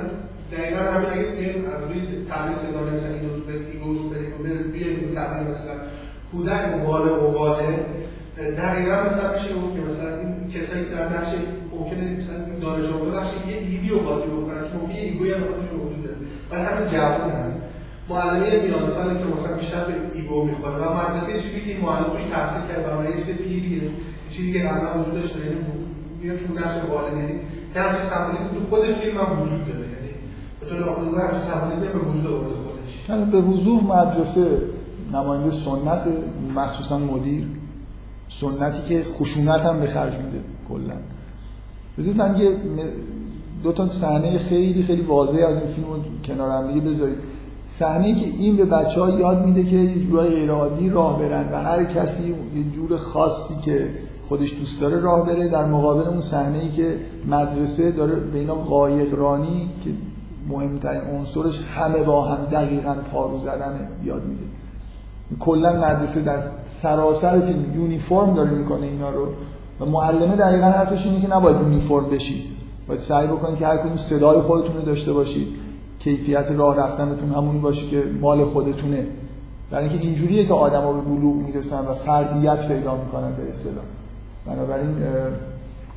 دقیقا 0.52 0.80
همین 0.80 1.10
اگه 1.10 1.32
بیایم 1.32 1.66
از 1.66 1.84
روی 1.90 2.26
تعبیر 2.30 2.58
سه‌گانه 2.58 2.92
مثلا 2.92 3.14
ego 3.14 3.36
superego 3.36 3.98
superego 3.98 4.70
بیایم 4.72 5.00
روی 5.00 5.12
مثلا 5.52 5.76
کودک 6.32 6.62
مقاله 6.76 7.12
مقاله 7.12 7.86
دقیقا 8.38 9.04
مثلا 9.04 9.34
میشه 9.34 9.54
گفت 9.54 9.76
که 9.76 9.82
مثلا 9.82 10.20
این 10.20 10.33
کسایی 10.54 10.86
در 10.86 11.06
نقش 11.16 11.30
ممکنه 11.74 12.04
مثلا 12.18 12.38
دانش 12.62 12.86
آموزا 12.94 13.20
نقش 13.20 13.32
یه 13.50 13.58
ایدیو 13.58 14.00
بازی 14.00 14.28
بکنن 14.28 14.62
که 14.70 14.76
ممکنه 14.82 15.00
ایگوی 15.00 15.34
هم 15.34 15.44
خودشون 15.50 15.80
وجود 15.80 16.04
داره. 16.06 16.18
ولی 16.52 16.62
همین 16.70 16.86
جوان 16.92 17.32
هم 17.32 17.52
معلمی 18.10 18.60
میان 18.66 18.92
سالی 18.98 19.16
که 19.20 19.26
مثلا 19.36 19.58
بیشتر 19.58 19.84
به 19.86 19.94
ایگو 20.18 20.44
می‌خوره 20.46 20.76
و 20.76 20.94
مدرسه 21.00 21.34
چیزی 21.44 21.62
که 21.66 21.82
معلم 21.84 22.06
روش 22.14 22.26
تاثیر 22.34 22.64
کرد 22.70 22.84
و 22.86 23.10
یه 23.10 23.16
چیز 23.26 23.36
پیریه 23.36 23.82
چیزی 24.30 24.54
که 24.54 24.60
قبلا 24.60 25.00
وجود 25.00 25.14
داشته 25.14 25.40
یعنی 25.40 25.58
میره 26.22 26.38
تو 26.38 26.54
نقش 26.54 26.78
والد 26.92 27.18
یعنی 27.18 27.36
نقش 27.76 27.96
سمبولیزم 28.10 28.50
تو 28.54 28.60
خود 28.70 28.84
فیلم 28.86 29.18
هم 29.18 29.42
وجود 29.42 29.68
داره. 29.68 29.86
یعنی 29.94 30.12
به 30.60 30.66
طور 30.70 30.90
آخوزگاه 30.90 31.22
همچین 31.22 31.52
سمبولیزم 31.52 31.94
به 31.94 32.00
وجود 32.00 32.28
آورده 32.28 32.56
خودش. 32.66 33.10
یعنی 33.10 33.26
به 33.32 33.42
وضوح 33.42 33.84
مدرسه 33.84 34.48
نماینده 35.14 35.52
سنت 35.52 36.04
مخصوصا 36.56 36.98
مدیر. 36.98 37.46
سنتی 38.30 38.90
که 38.90 39.04
خشونت 39.04 39.62
هم 39.62 39.80
به 39.80 39.88
خرج 39.88 40.14
میده 40.14 40.40
کلا. 40.70 40.96
بذارید 41.98 42.18
من 42.18 42.38
یه 42.38 42.58
دو 43.64 43.72
تا 43.72 43.90
صحنه 43.90 44.38
خیلی 44.38 44.84
خیلی 44.84 45.02
واضح 45.02 45.46
از 45.48 45.58
این 45.58 45.74
فیلم 45.74 45.88
کنار 46.26 46.50
هم 46.50 46.74
دیگه 46.74 46.90
بذارید. 46.90 47.18
صحنه 47.70 48.16
که 48.16 48.26
این 48.26 48.58
به 48.58 48.66
بچه 48.66 49.02
ها 49.02 49.10
یاد 49.10 49.46
میده 49.46 49.64
که 49.64 49.76
یه 49.76 50.06
جورای 50.06 50.30
غیر 50.80 50.92
راه 50.92 51.20
برن 51.20 51.54
و 51.54 51.64
هر 51.64 51.84
کسی 51.84 52.28
یه 52.30 52.64
جور 52.76 52.98
خاصی 52.98 53.56
که 53.66 53.90
خودش 54.28 54.54
دوست 54.60 54.82
داره 54.82 55.00
راه 55.00 55.26
بره 55.26 55.48
در 55.48 55.66
مقابل 55.66 56.08
اون 56.08 56.22
صحنه 56.22 56.60
ای 56.60 56.72
که 56.72 56.98
مدرسه 57.28 57.92
داره 57.92 58.16
به 58.16 58.40
اینا 58.40 58.56
قایق 58.56 59.14
رانی 59.14 59.70
که 59.84 59.90
مهمترین 60.50 61.02
عنصرش 61.02 61.62
همه 61.64 62.04
با 62.04 62.26
هم 62.26 62.46
دقیقا 62.46 62.96
پارو 63.12 63.40
زدن 63.40 63.88
یاد 64.04 64.24
میده. 64.26 64.44
کلا 65.40 65.74
مدرسه 65.74 66.22
در 66.22 66.40
سراسر 66.82 67.40
فیلم 67.40 67.66
یونیفرم 67.76 68.34
داره 68.34 68.52
می‌کنه 68.52 68.86
اینا 68.86 69.10
رو 69.10 69.28
و 69.80 69.86
معلمه 69.86 70.36
دقیقا 70.36 70.66
حرفش 70.66 71.06
اینه 71.06 71.22
که 71.22 71.28
نباید 71.28 71.58
یونیفرم 71.62 72.10
بشید 72.10 72.46
باید 72.88 73.00
سعی 73.00 73.28
بکنید 73.28 73.60
که 73.60 73.68
هر 73.68 73.78
کدوم 73.78 73.98
صدای 73.98 74.42
خودتون 74.42 74.76
رو 74.76 74.82
داشته 74.82 75.14
باشید 75.14 75.48
کیفیت 76.00 76.52
راه 76.52 76.78
رفتنتون 76.78 77.30
همونی 77.30 77.60
باشه 77.60 77.88
که 77.88 78.04
مال 78.22 78.46
خودتونه. 78.46 79.08
برای 79.72 79.90
اینکه 79.90 80.08
اینجوریه 80.08 80.46
که 80.46 80.54
آدما 80.54 80.94
به 80.94 81.02
بلوغ 81.02 81.36
می‌رسن 81.36 81.80
و 81.80 81.94
فردیت 81.94 82.68
پیدا 82.68 82.96
می‌کنن 82.96 83.32
به 83.32 83.50
اصطلاح. 83.50 83.84
بنابراین 84.46 84.96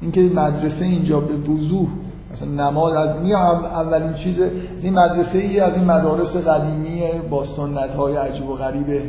اینکه 0.01 0.21
مدرسه 0.21 0.85
اینجا 0.85 1.21
به 1.21 1.53
وضوح 1.53 1.89
مثلا 2.33 2.49
نماز 2.49 2.95
از 2.95 3.17
می 3.17 3.35
اولین 3.35 4.15
چیز 4.15 4.35
این 4.83 4.95
مدرسه 4.95 5.39
ای 5.39 5.61
از 5.61 5.75
این 5.75 5.85
مدارس 5.85 6.37
قدیمی 6.37 7.03
با 7.31 7.45
سنت 7.45 7.95
های 7.95 8.17
عجیب 8.17 8.49
و 8.49 8.55
غریب 8.55 9.03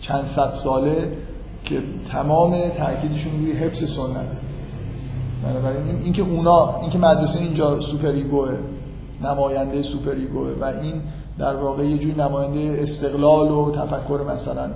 چند 0.00 0.24
صد 0.24 0.52
ساله 0.54 1.12
که 1.64 1.82
تمام 2.12 2.56
تاکیدشون 2.68 3.32
روی 3.40 3.52
حفظ 3.52 3.78
سنت. 3.78 4.26
بنابراین 5.44 6.02
اینکه 6.02 6.22
اونا 6.22 6.80
اینکه 6.80 6.98
مدرسه 6.98 7.40
اینجا 7.40 7.80
سوپر 7.80 8.08
ایگوه 8.08 8.48
نماینده 9.22 9.82
سوپر 9.82 10.10
ایگوه 10.10 10.48
و 10.60 10.64
این 10.64 10.94
در 11.38 11.56
واقع 11.56 11.84
یه 11.84 11.98
جور 11.98 12.14
نماینده 12.14 12.82
استقلال 12.82 13.50
و 13.50 13.72
تفکر 13.72 14.20
مثلا 14.34 14.70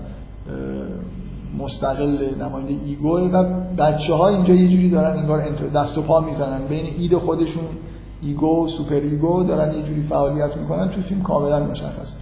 مستقل 1.59 2.35
نماینده 2.41 2.75
ego 2.87 3.12
ه 3.12 3.21
و 3.21 3.45
بچه 3.79 4.15
ها 4.15 4.29
اینجا 4.29 4.55
یه 4.55 4.69
جوری 4.69 4.91
دارن 4.91 5.19
انگار 5.19 5.49
دست 5.75 5.99
و 5.99 6.03
پا 6.03 6.21
می‌زنن. 6.21 6.67
بین 6.69 6.87
id 6.99 7.17
خودشون 7.17 7.65
ego 8.23 8.69
superego 8.69 9.45
دارن 9.45 9.75
یه 9.75 9.83
جوری 9.83 10.03
فعالیت 10.03 10.57
می‌کنن 10.57 10.89
تو 10.89 11.01
فیلم 11.01 11.23
کاملا 11.23 11.65
مشخص. 11.65 12.15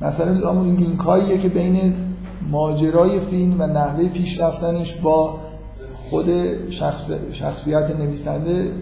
مثلا 0.00 0.50
همون 0.50 0.76
لینک 0.76 1.00
هاییه 1.00 1.38
که 1.38 1.48
بین 1.48 1.94
ماجرای 2.50 3.20
فیلم 3.20 3.60
و 3.60 3.66
نحوه 3.66 4.08
پیش 4.08 4.40
رفتنش 4.40 4.94
با 4.94 5.38
خود 6.10 6.26
شخص 6.70 7.10
شخصیت 7.32 7.96
نویسنده 8.00 8.72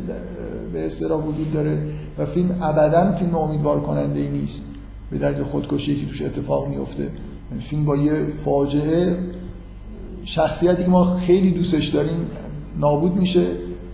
به 0.72 0.86
اصطلاح 0.86 1.24
وجود 1.24 1.52
داره 1.52 1.78
و 2.18 2.26
فیلم 2.26 2.58
ابدا 2.62 3.12
فیلم 3.12 3.34
امیدوار 3.34 3.80
کننده 3.80 4.20
ای 4.20 4.28
نیست. 4.28 4.64
به 5.10 5.18
دلیل 5.18 5.44
خودکشی 5.44 6.00
که 6.00 6.06
توش 6.06 6.22
اتفاق 6.22 6.68
میفته 6.68 7.08
فیلم 7.60 7.84
با 7.84 7.96
یه 7.96 8.24
فاجعه 8.44 9.18
شخصیتی 10.24 10.82
که 10.82 10.90
ما 10.90 11.04
خیلی 11.04 11.50
دوستش 11.50 11.88
داریم 11.88 12.30
نابود 12.78 13.16
میشه. 13.16 13.46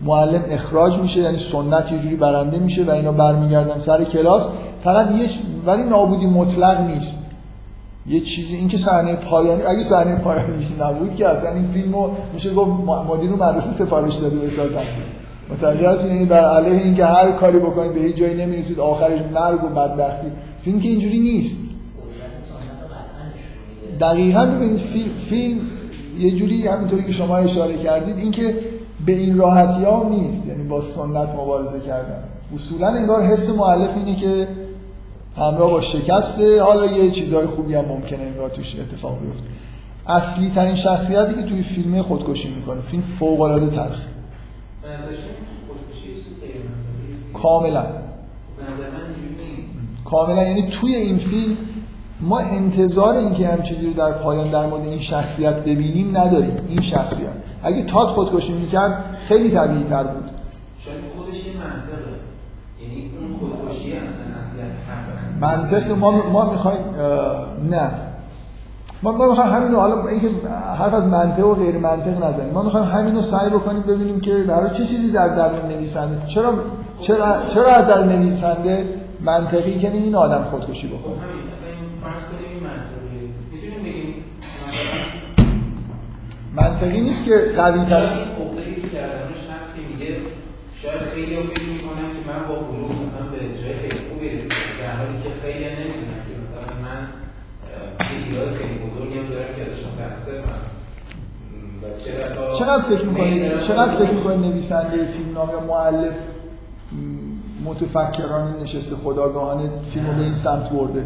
معلم 0.05 0.43
اخراج 0.51 0.99
میشه 0.99 1.21
یعنی 1.21 1.39
سنت 1.39 1.93
یه 1.93 1.99
جوری 1.99 2.17
برنده 2.17 2.59
میشه 2.59 2.85
و 2.85 2.91
اینا 2.91 3.13
برمیگردن 3.13 3.79
سر 3.79 4.05
کلاس. 4.05 4.47
فقط 4.85 5.11
یه 5.11 5.29
ولی 5.67 5.83
نابودی 5.83 6.27
مطلق 6.27 6.81
نیست. 6.81 7.19
یه 8.07 8.21
چیزی 8.21 8.55
این 8.55 8.69
که 8.69 8.79
صحنه 8.79 9.15
پایانی 9.15 9.63
اگه 9.63 9.83
صحنه 9.83 10.17
پایانی 10.17 10.67
نبود 10.81 11.17
که 11.17 11.29
اصلا 11.29 11.51
این 11.51 11.69
فیلمو 11.75 12.11
میشه 12.35 12.55
گفت 12.55 12.71
مدیر 13.11 13.31
مدرسه 13.31 13.73
سفارش 13.73 14.17
داده 14.17 14.37
بسازن. 14.37 14.81
متوجه 15.51 15.91
هستید 15.91 16.11
یعنی 16.11 16.25
بر 16.25 16.51
علیه 16.51 16.83
اینکه 16.83 17.05
هر 17.05 17.31
کاری 17.31 17.59
بکنید 17.59 17.95
به 17.95 18.01
هیچ 18.01 18.17
جایی 18.17 18.35
نمی‌رسید 18.35 18.81
آخرش 18.81 19.21
مرگ 19.35 19.65
و 19.65 19.69
بدبختی. 19.69 20.27
فیلم 20.65 20.81
که 20.81 20.89
اینجوری 20.89 21.19
نیست. 21.19 21.57
دقیقا 24.01 24.47
ببینید 24.47 24.79
فیلم 25.29 25.61
یه 26.19 26.31
جوری 26.31 26.67
همینطوری 26.67 27.05
که 27.05 27.13
شما 27.13 27.37
اشاره 27.37 27.77
کردید 27.77 28.19
اینکه 28.19 28.55
به 29.07 29.13
این 29.13 29.39
راحتی 29.39 29.85
ها 29.85 30.09
نیست. 30.09 30.47
یعنی 30.47 30.63
با 30.63 30.81
سنت 30.81 31.29
مبارزه 31.29 31.81
کردن. 31.81 32.25
اصولا 32.55 32.89
انگار 32.89 33.23
حس 33.23 33.51
معلف 33.51 33.91
اینه 33.97 34.17
که 34.17 34.49
همراه 35.37 35.71
با 35.71 35.81
شکسته 35.81 36.63
حالا 36.63 36.87
یه 36.87 37.11
چیزهای 37.11 37.47
خوبی 37.47 37.75
هم 37.75 37.85
ممکنه 37.85 38.23
انگار 38.23 38.51
توش 38.51 38.77
اتفاق 38.79 39.19
بیفته. 39.21 39.49
اصلی 40.07 40.51
ترین 40.55 40.75
شخصیتی 40.75 41.35
که 41.35 41.43
توی 41.43 41.63
فیلم 41.63 42.03
خودکشی 42.03 42.55
می‌کنه. 42.55 42.81
فیلم 42.81 43.03
فوق 43.03 43.41
العاده 43.41 43.67
تلخ. 43.67 44.01
کاملا. 47.33 47.87
کاملا. 50.05 50.43
یعنی 50.43 50.71
توی 50.71 50.95
این 50.95 51.19
فیلم 51.19 51.57
ما 52.21 52.39
انتظار 52.39 53.15
اینکه 53.15 53.49
هم 53.49 53.63
چیزی 53.63 53.87
رو 53.87 53.93
در 53.93 54.13
پایان 54.13 54.51
در 54.51 54.67
مورد 54.67 54.85
این 54.85 54.99
شخصیت 54.99 55.55
ببینیم 55.55 56.17
نداریم. 56.17 56.57
این 56.69 56.81
شخصیت. 56.81 57.29
اگه 57.65 57.85
تات 57.85 58.09
خودکشی 58.09 58.53
می‌کرد 58.53 59.05
خیلی 59.29 59.51
طبیعی 59.51 59.85
تر 59.85 60.03
بود. 60.03 60.31
شاید 60.81 60.97
خودش 61.17 61.47
یه 61.47 61.53
منطقه. 61.53 62.15
یعنی 62.83 63.11
اون 63.21 63.39
خودکشی 63.39 63.93
اصلا 63.93 64.25
منطق 65.41 65.91
ما 65.91 66.31
ما 66.31 66.51
می‌خوایم 66.51 66.85
نه. 67.71 67.91
ما 69.03 69.13
ما 69.13 69.29
می‌خوایم 69.29 69.53
همین 69.53 69.73
رو 69.73 69.81
حالا 69.81 70.09
اینکه 70.09 70.29
حرف 70.79 70.95
از 70.95 71.07
منطق 71.07 71.47
و 71.47 71.55
غیر 71.55 71.79
منطق 71.79 72.25
نزنیم. 72.25 72.53
ما 72.53 72.63
می‌خوایم 72.63 72.87
همین 72.87 73.15
رو 73.15 73.23
سعی 73.23 73.51
بکنیم 73.51 73.83
ببینیم 73.83 74.21
که 74.21 74.35
برای 74.35 74.71
چه 74.71 74.85
چیزی 74.85 75.11
در 75.11 75.29
درون 75.29 75.69
نویسنده 75.69 76.27
چرا 76.27 76.55
چرا 77.01 77.47
چرا 77.47 77.75
از 77.75 77.87
در 77.87 78.05
نویسنده 78.05 78.89
منطقی 79.21 79.79
که 79.79 79.93
این 79.93 80.15
آدم 80.15 80.45
خودکشی 80.51 80.87
بکنه 80.87 81.01
خب 81.01 81.09
همین 81.11 81.45
مثلا 81.45 81.71
این 81.71 81.89
فرض 82.03 82.23
کنیم 82.31 82.49
این 82.51 82.63
منطقی 82.63 83.29
می‌تونیم 83.53 83.83
بگیم 83.83 84.15
منطقی 86.57 87.01
نیست 87.01 87.25
که 87.25 87.53
قوی 87.57 87.85
تر. 87.85 88.07
که 88.65 88.89
کردنش 88.89 89.43
هست 89.53 89.77
که 89.77 89.83
میگه 89.91 90.17
شاید 90.83 91.01
خیلی 91.15 91.37
فکر 91.37 91.69
می‌کنن 91.73 92.09
که 92.15 92.21
من 92.31 92.49
با 92.49 92.55
بلوغ 92.55 92.91
مثلا 92.91 93.27
به 93.33 93.39
جای 93.39 93.75
خیلی 93.83 94.09
خوبی 94.09 94.29
رسیدم 94.29 94.75
در 94.81 94.97
حالی 94.97 95.23
که 95.23 95.31
خیلی 95.43 95.65
نمی‌دونن 95.65 96.21
که 96.27 96.33
مثلا 96.43 96.67
من 96.87 97.01
ایراد 98.29 98.55
خیلی 98.55 98.79
بزرگی 98.79 99.19
هم 99.19 99.27
دارم 99.27 99.55
که 99.57 99.63
ازشون 99.63 99.91
متاسفم 99.99 100.61
چقدر 102.59 102.83
فکر 102.83 103.05
می‌کنید 103.05 103.61
چقدر 103.61 103.91
فکر 103.91 104.11
می‌کنید 104.11 104.41
نویسنده 104.41 105.05
فیلمنامه 105.05 105.53
یا 105.53 105.61
مؤلف 105.61 106.15
متفکرانه 107.65 108.63
نشسته 108.63 108.97
خداگاهانه 108.97 109.71
فیلمو 109.95 110.13
به 110.13 110.23
این 110.23 110.35
سمت 110.35 110.71
برده؟ 110.71 111.05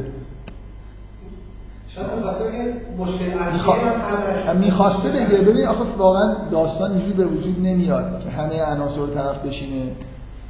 می‌خواسته 4.54 5.08
بگه. 5.08 5.38
ببین 5.38 5.66
آخه 5.66 5.84
واقعا 5.98 6.34
داستان 6.50 6.90
اینجوری 6.90 7.12
به 7.12 7.24
وجود 7.24 7.66
نمیاد 7.66 8.20
که 8.24 8.30
همه 8.30 8.62
عناصر 8.62 9.06
طرف 9.14 9.46
بشینه 9.46 9.82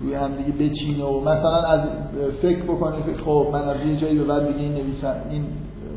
روی 0.01 0.15
هم 0.15 0.31
دیگه 0.35 0.71
بچینه 0.71 1.05
و 1.05 1.21
مثلا 1.21 1.63
از 1.63 1.81
فکر 2.43 2.63
بکنه 2.63 2.97
که 3.07 3.23
خب 3.25 3.49
من 3.53 3.69
از 3.69 3.77
یه 3.87 3.97
جایی 3.97 4.19
به 4.19 4.25
بعد 4.25 4.47
دیگه 4.47 4.61
این 4.61 4.75
نویسن 4.75 5.15
این 5.31 5.45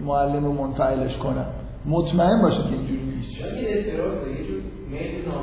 معلم 0.06 0.46
رو 0.46 0.54
منفعلش 0.54 1.18
کنم. 1.18 1.46
مطمئن 1.86 2.42
باشه 2.42 2.64
که 2.64 2.70
اینجوری 2.74 3.04
نیست. 3.18 3.42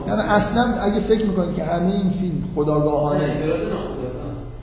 یعنی 0.09 0.21
اصلا 0.23 0.63
اگه 0.63 1.01
فکر 1.01 1.27
می‌کنید 1.27 1.57
که 1.57 1.65
همه 1.65 1.93
این 1.93 2.11
فیلم 2.11 2.45
خداگاهانه 2.55 3.37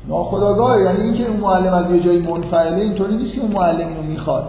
ناخداگاه 0.07 0.81
یعنی 0.81 1.01
اینکه 1.01 1.27
اون 1.27 1.39
معلم 1.39 1.73
از 1.73 1.91
یه 1.91 1.99
جایی 1.99 2.19
منفعله 2.19 2.81
اینطوری 2.81 3.15
نیست 3.15 3.35
که 3.35 3.41
اون 3.41 3.51
معلم 3.51 3.87
اینو 3.87 4.01
می‌خواد. 4.01 4.47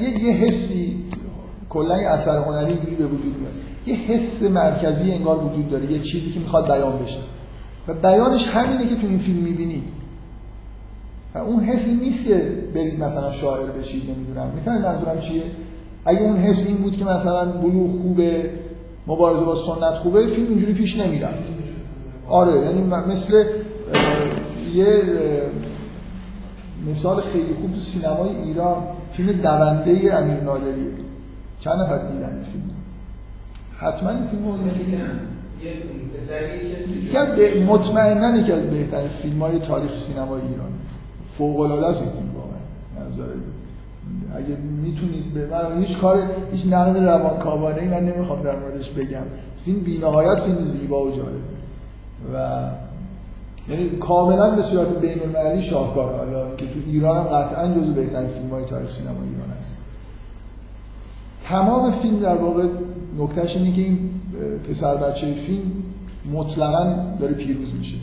یه, 0.00 0.24
یه 0.24 0.32
حسی 0.32 0.96
کلا 1.68 2.02
یه 2.02 2.08
اثر 2.08 2.38
هنری 2.38 2.72
اینجوری 2.72 2.94
به 2.94 3.06
وجود 3.06 3.36
میاد. 3.38 3.52
یه 3.86 3.94
حس 3.94 4.42
مرکزی 4.42 5.12
انگار 5.12 5.44
وجود 5.44 5.70
داره 5.70 5.92
یه 5.92 6.00
چیزی 6.00 6.30
که 6.30 6.40
می‌خواد 6.40 6.66
بیان 6.66 6.98
بشه. 6.98 7.18
و 7.88 7.94
بیانش 7.94 8.48
همینه 8.48 8.88
که 8.88 8.94
تو 8.94 9.06
این 9.06 9.18
فیلم 9.18 9.38
می‌بینید 9.38 9.84
و 11.34 11.38
اون 11.38 11.64
حسی 11.64 11.94
نیست 11.94 12.26
که 12.26 12.34
برید 12.74 13.00
مثلا 13.00 13.32
شاعر 13.32 13.66
بشید 13.66 14.10
نمی‌دونم. 14.10 14.52
می‌فهمید 14.54 14.84
منظورم 14.84 15.20
چیه؟ 15.20 15.42
اگه 16.04 16.20
اون 16.20 16.36
حس 16.36 16.66
این 16.66 16.76
بود 16.76 16.96
که 16.96 17.04
مثلا 17.04 17.44
بلوغ 17.44 18.02
خوبه 18.02 18.50
مبارزه 19.06 19.44
با 19.44 19.54
سنت 19.54 19.94
خوبه 19.94 20.26
فیلم 20.26 20.48
اینجوری 20.48 20.74
پیش 20.74 20.98
نمی‌رفت. 20.98 21.42
آره 22.28 22.60
یعنی 22.60 22.82
مثل 22.82 23.44
یه 24.74 25.02
مثال 26.90 27.20
خیلی 27.20 27.54
خوب 27.54 27.74
تو 27.74 27.80
سینمای 27.80 28.28
ایران 28.28 28.76
فیلم 29.12 29.32
دونده 29.32 30.14
امیر 30.14 30.40
نادریه. 30.40 30.92
چند 31.60 31.80
نفر 31.80 31.98
دیدن 31.98 32.34
این 32.34 32.44
فیلم؟ 32.52 32.70
حتما 33.78 34.10
این 34.10 34.26
فیلم 34.26 34.48
رو 34.48 34.66
یکی 34.66 34.84
مطمئنا 37.64 38.36
یکی 38.36 38.52
از 38.52 38.70
بهترین 38.70 39.08
فیلم 39.08 39.42
های 39.42 39.58
تاریخ 39.58 39.98
سینمای 39.98 40.40
ایران. 40.40 40.70
فوق 41.38 41.60
العاده 41.60 41.86
است 41.86 42.02
این 42.02 42.30
واقعا. 42.36 42.58
اگه 44.36 44.56
می‌تونید 44.82 45.34
به 45.34 45.46
من 45.46 45.82
هیچ 45.82 45.98
کار 45.98 46.22
هیچ 46.52 46.66
نقد 46.66 46.96
روانکاوانه 46.96 47.82
ای 47.82 47.88
من 47.88 48.00
نمی‌خوام 48.00 48.42
در 48.42 48.56
موردش 48.56 48.90
بگم. 48.90 49.22
فیلم 49.64 49.80
بی‌نهایت 49.80 50.40
فیلم 50.40 50.64
زیبا 50.64 51.04
و 51.04 51.10
جالب. 51.10 51.42
و 52.34 52.68
یعنی 53.68 53.88
کاملا 53.88 54.50
به 54.50 54.62
صورت 54.62 54.88
بین 55.00 55.18
المللی 55.22 55.62
شاهکار 55.62 56.16
حالا 56.16 56.56
که 56.56 56.66
تو 56.66 56.80
ایران 56.86 57.16
هم 57.16 57.24
قطعا 57.24 57.74
جزو 57.74 57.92
بهترین 57.92 58.28
فیلم 58.28 58.50
های 58.50 58.64
تاریخ 58.64 58.96
سینما 58.96 59.10
ایران 59.10 59.50
است 59.60 59.70
تمام 61.44 61.90
فیلم 61.90 62.18
در 62.18 62.36
واقع 62.36 62.64
نکتهش 63.18 63.56
اینه 63.56 63.72
که 63.72 63.82
این 63.82 64.10
پسر 64.70 64.96
بچه 64.96 65.26
فیلم 65.26 65.72
مطلقا 66.32 66.96
داره 67.20 67.34
پیروز 67.34 67.68
میشه. 67.78 67.96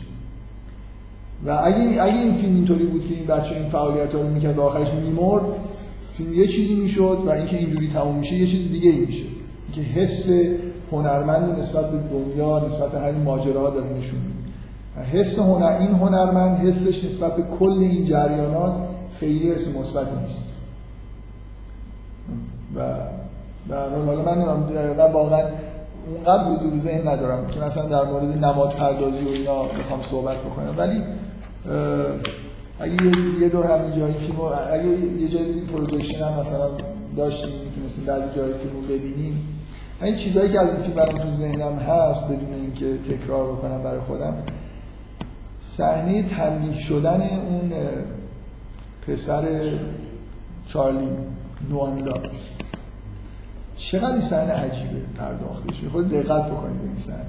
و 1.46 1.50
اگه 1.64 2.02
اگه 2.02 2.18
این 2.18 2.34
فیلم 2.34 2.54
اینطوری 2.54 2.84
بود 2.84 3.08
که 3.08 3.14
این 3.14 3.26
بچه 3.26 3.54
این 3.54 3.68
فعالیت 3.68 4.14
رو 4.14 4.22
می‌کرد 4.22 4.58
و 4.58 4.62
آخرش 4.62 4.88
میمرد 4.94 5.44
فیلم 6.16 6.34
یه 6.34 6.46
چیزی 6.46 6.74
می‌شد 6.74 7.18
و 7.26 7.30
اینکه 7.30 7.56
اینجوری 7.56 7.90
تموم 7.94 8.16
میشه 8.16 8.34
یه 8.34 8.46
چیز 8.46 8.72
دیگه 8.72 8.90
ای 8.90 9.00
میشه 9.00 9.24
که 9.74 9.80
حس 9.80 10.30
هنرمند 10.92 11.58
نسبت 11.58 11.90
به 11.90 11.98
دنیا 11.98 12.66
نسبت 12.66 12.92
به 12.92 13.00
همین 13.00 13.22
ماجراها 13.22 13.70
داره 13.70 13.86
نشون 13.98 14.18
میده. 14.18 14.41
حس 15.12 15.38
هنر 15.38 15.76
این 15.80 15.90
هنرمند 15.90 16.58
حسش 16.58 17.04
نسبت 17.04 17.36
به 17.36 17.42
کل 17.58 17.72
این 17.72 18.06
جریانات 18.06 18.72
خیلی 19.20 19.52
حس 19.52 19.76
مثبت 19.76 20.06
نیست. 20.22 20.44
و 22.76 22.82
حالا 24.06 24.22
من 24.22 24.38
من 24.98 25.12
واقعا 25.12 25.42
اونقدر 26.06 26.44
حضور 26.44 26.78
ذهن 26.78 27.08
ندارم 27.08 27.46
که 27.46 27.60
مثلا 27.60 27.88
در 27.88 28.04
مورد 28.04 28.44
نماد 28.44 28.70
پردازی 28.70 29.24
و 29.24 29.28
اینا 29.28 29.62
بخوام 29.62 30.00
صحبت 30.10 30.36
بکنم. 30.36 30.74
ولی 30.78 31.02
اگه 32.80 33.18
یه 33.40 33.48
دور 33.48 33.66
همین 33.66 33.98
جایی 33.98 34.14
فیلم 34.14 34.40
اگه 34.72 34.88
یه 34.88 35.28
جایی 35.28 35.60
پروژکشن 35.60 36.24
هم 36.24 36.40
مثلا 36.40 36.68
داشتیم 37.16 37.52
می‌تونستیم 37.64 38.04
در 38.04 38.18
جای 38.18 38.52
فیلم 38.52 38.74
رو 38.74 38.80
ببینیم. 38.82 39.48
این 40.02 40.16
چیزهایی 40.16 40.52
که 40.52 40.60
از 40.60 40.68
این 40.68 40.82
فیلم 40.82 40.94
برام 40.94 41.30
تو 41.30 41.36
ذهنم 41.36 41.78
هست 41.78 42.24
بدون 42.24 42.54
اینکه 42.54 42.98
تکرار 43.12 43.52
بکنم 43.52 43.82
برای 43.82 44.00
خودم 44.00 44.34
صحنه 45.76 46.22
تنبیه 46.22 46.80
شدن 46.80 47.20
اون 47.20 47.72
پسر 49.06 49.44
چارلی 50.66 51.08
نواندا. 51.70 52.22
چقدر 53.76 54.12
این 54.12 54.20
صحنه 54.20 54.52
عجیبه 54.52 55.00
پرداختش. 55.18 55.76
خود 55.92 56.10
دقت 56.10 56.46
بکنید 56.46 56.78
به 56.78 56.88
این 56.88 56.98
صحنه. 56.98 57.26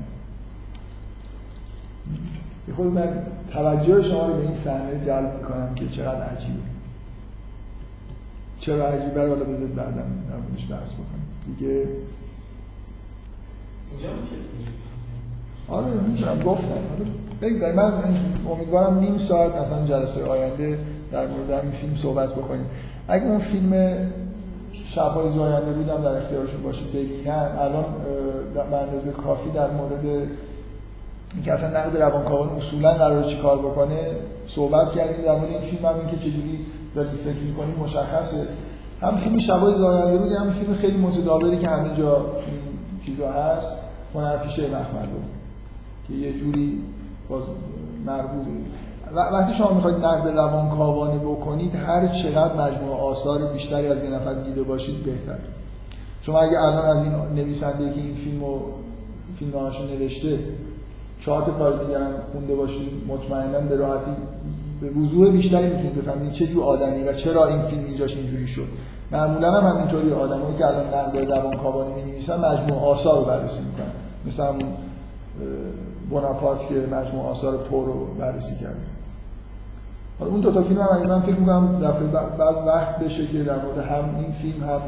خود 2.76 2.88
من 2.88 3.24
توجه 3.52 4.04
شما 4.10 4.28
رو 4.28 4.34
به 4.34 4.42
این 4.42 4.58
صحنه 4.64 5.06
جلب 5.06 5.38
می‌کنم 5.38 5.76
که 5.76 5.88
چقدر 5.88 6.24
عجیبه. 6.24 6.60
چرا 8.60 8.90
عجیبه 8.90 9.24
رو 9.24 9.30
حالا 9.30 9.44
بذارید 9.44 9.76
بعدم 9.76 9.94
در 10.30 10.36
موردش 10.36 10.68
بحث 10.70 10.90
بکنیم. 10.90 11.28
دیگه 11.46 11.88
آره 15.68 15.94
می‌تونم 15.94 16.44
گفتم. 16.44 16.68
آره 16.68 17.06
بگذاریم. 17.44 17.76
من 17.76 17.94
امیدوارم 18.52 19.00
نیم 19.00 19.18
ساعت 19.18 19.56
مثلا 19.56 19.88
جلسه 19.88 20.26
آینده 20.26 20.80
در 21.12 21.28
مورد 21.28 21.52
این 21.52 21.72
فیلم 21.72 21.96
صحبت 22.02 22.30
بکنیم. 22.30 22.66
اگه 23.08 23.26
اون 23.26 23.40
فیلم 23.40 23.74
شبهای 24.74 25.34
زاینده 25.36 25.72
بودم 25.72 26.04
در 26.04 26.18
اختیارشون 26.18 26.64
باشه 26.64 26.86
ببینن. 26.86 27.48
الان 27.60 27.86
به 28.54 28.78
اندازه 28.78 29.12
کافی 29.12 29.50
در 29.50 29.72
مورد 29.72 30.28
اینکه 31.34 31.54
اصلا 31.54 31.70
نقد 31.70 31.98
روانکاوان 31.98 32.50
اصولا 32.50 32.94
قرار 32.94 33.24
چی 33.24 33.38
کار 33.38 33.58
بکنه 33.58 33.98
صحبت 34.48 34.92
کردیم. 34.92 35.26
در 35.26 35.36
مورد 35.36 35.50
این 35.50 35.62
فیلم 35.62 35.86
هم 35.86 35.96
اینکه 36.00 36.18
چجوری 36.18 36.60
داریم 36.96 37.12
فکر 37.24 37.44
می‌کنیم 37.48 37.76
مشخصه. 37.80 38.48
هم 39.02 39.16
فیلم 39.18 39.38
شبای 39.38 39.76
زاینده 39.76 40.18
بود 40.18 40.32
هم 40.32 40.54
فیلم 40.54 40.76
خیلی 40.76 40.98
متداولی 40.98 41.58
که 41.58 41.68
همه 41.68 41.98
جا 41.98 42.26
چیزا 43.06 43.32
هست. 43.32 43.80
هنرپیشه 44.16 44.64
مخمل 44.68 45.06
بود 45.06 45.24
که 46.08 46.14
یه 46.14 46.34
جوری 46.34 46.82
باز 47.34 47.44
مربوطه. 48.06 48.50
وقتی 49.16 49.54
شما 49.54 49.74
می‌خواید 49.74 49.98
نقد 49.98 50.28
روانکاوانه 50.28 51.18
بکنید 51.18 51.76
هر 51.76 52.08
چقدر 52.08 52.54
مجموعه 52.54 53.02
آثار 53.02 53.40
بیشتری 53.54 53.88
از 53.88 54.04
یه 54.04 54.10
نفر 54.10 54.34
دیده 54.34 54.64
باشید 54.64 55.04
بهتر. 55.04 55.40
شما 56.22 56.40
اگه 56.40 56.62
الان 56.62 56.86
از 56.86 57.04
این 57.04 57.14
نویسنده 57.36 57.94
که 57.94 58.02
این 58.02 58.16
فیلمو 58.16 58.60
فیلم 59.40 59.52
نوشته 60.00 60.40
چهار 61.26 61.42
تا 61.42 61.52
کار 61.52 61.84
دیگه 61.84 62.00
هم 62.00 62.12
خونده 62.32 62.56
باشید 62.56 62.90
مطمئنا 63.08 63.60
به 63.60 63.76
راحتی 63.76 64.12
به 64.82 64.90
وضوح 64.90 65.32
بیشتری 65.32 65.68
می‌تونید 65.68 65.96
بفهمید 65.96 66.32
چه 66.32 66.48
جور 66.48 66.64
آدمی 66.64 67.04
و 67.04 67.14
چرا 67.14 67.48
این 67.48 67.62
فیلم 67.62 67.86
اینجاش 67.86 68.18
اینجوری 68.18 68.48
شد. 68.48 68.68
معمولا 69.12 69.52
هم 69.52 69.78
همینطوری 69.78 70.12
آدمایی 70.12 70.58
که 70.58 70.68
الان 70.68 70.88
نقد 70.88 71.34
روانکاوانه 71.34 71.96
می‌نویسن 71.96 72.36
مجموعه 72.36 72.86
آثار 72.86 73.20
رو 73.20 73.26
بررسی 73.26 73.64
می‌کنن. 73.64 73.92
مثل 74.28 74.44
همون 76.14 76.22
بوناپارت 76.22 76.68
که 76.70 76.76
مجموعه 76.76 77.28
آثار 77.28 77.58
پر 77.58 77.86
رو 77.86 78.06
بررسی 78.20 78.56
کرده 78.56 78.86
حالا 80.20 80.32
اون 80.32 80.42
دو 80.42 80.52
تا 80.52 80.64
فیلم 80.64 80.82
هم 80.82 81.08
من 81.08 81.22
فکر 81.22 81.36
می‌کنم 81.36 81.80
دفعه 81.80 82.04
بعد 82.38 82.68
وقت 82.68 83.00
بشه 83.00 83.28
که 83.28 83.44
در 83.44 83.62
مورد 83.62 83.78
هم 83.78 84.16
این 84.16 84.34
فیلم 84.42 84.64
هم 84.64 84.82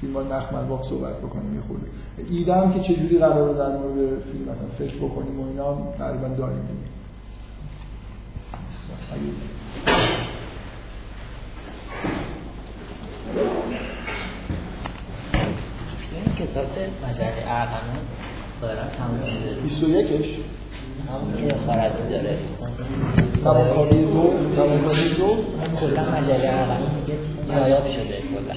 فیلم 0.00 0.14
های 0.14 0.64
باق 0.68 0.84
صحبت 0.84 1.16
بکنیم 1.16 1.54
یه 1.54 1.60
خورده. 1.60 1.86
ایده 2.30 2.54
هم 2.54 2.72
که 2.72 2.80
چجوری 2.80 3.18
قرار 3.18 3.54
در 3.54 3.76
مورد 3.76 4.22
فیلم 4.32 4.42
مثلا 4.42 4.68
فکر 4.78 4.96
بکنیم 4.96 5.40
و 5.40 5.48
اینا 5.48 5.76
تقریبا 5.98 6.28
داریم. 6.28 6.68
دیگه 6.68 6.88
کتاب 16.46 16.66
مجله 17.08 17.44
ارقمه 17.46 18.27
دارم. 18.62 18.90
تموم 18.98 19.20
شده. 19.24 19.50
21ش 19.68 20.28
همون 21.08 21.48
که 21.48 21.54
خارزمی 21.66 22.10
داره. 22.10 22.38
نماکاری 23.44 24.04
دو؟ 24.04 24.32
نماکاری 24.56 25.08
دو؟ 25.18 25.36
کلا 25.80 26.02
مجله 26.10 26.36
دیگه 27.06 27.18
نایاب 27.48 27.86
شده 27.86 28.02
کلا. 28.02 28.40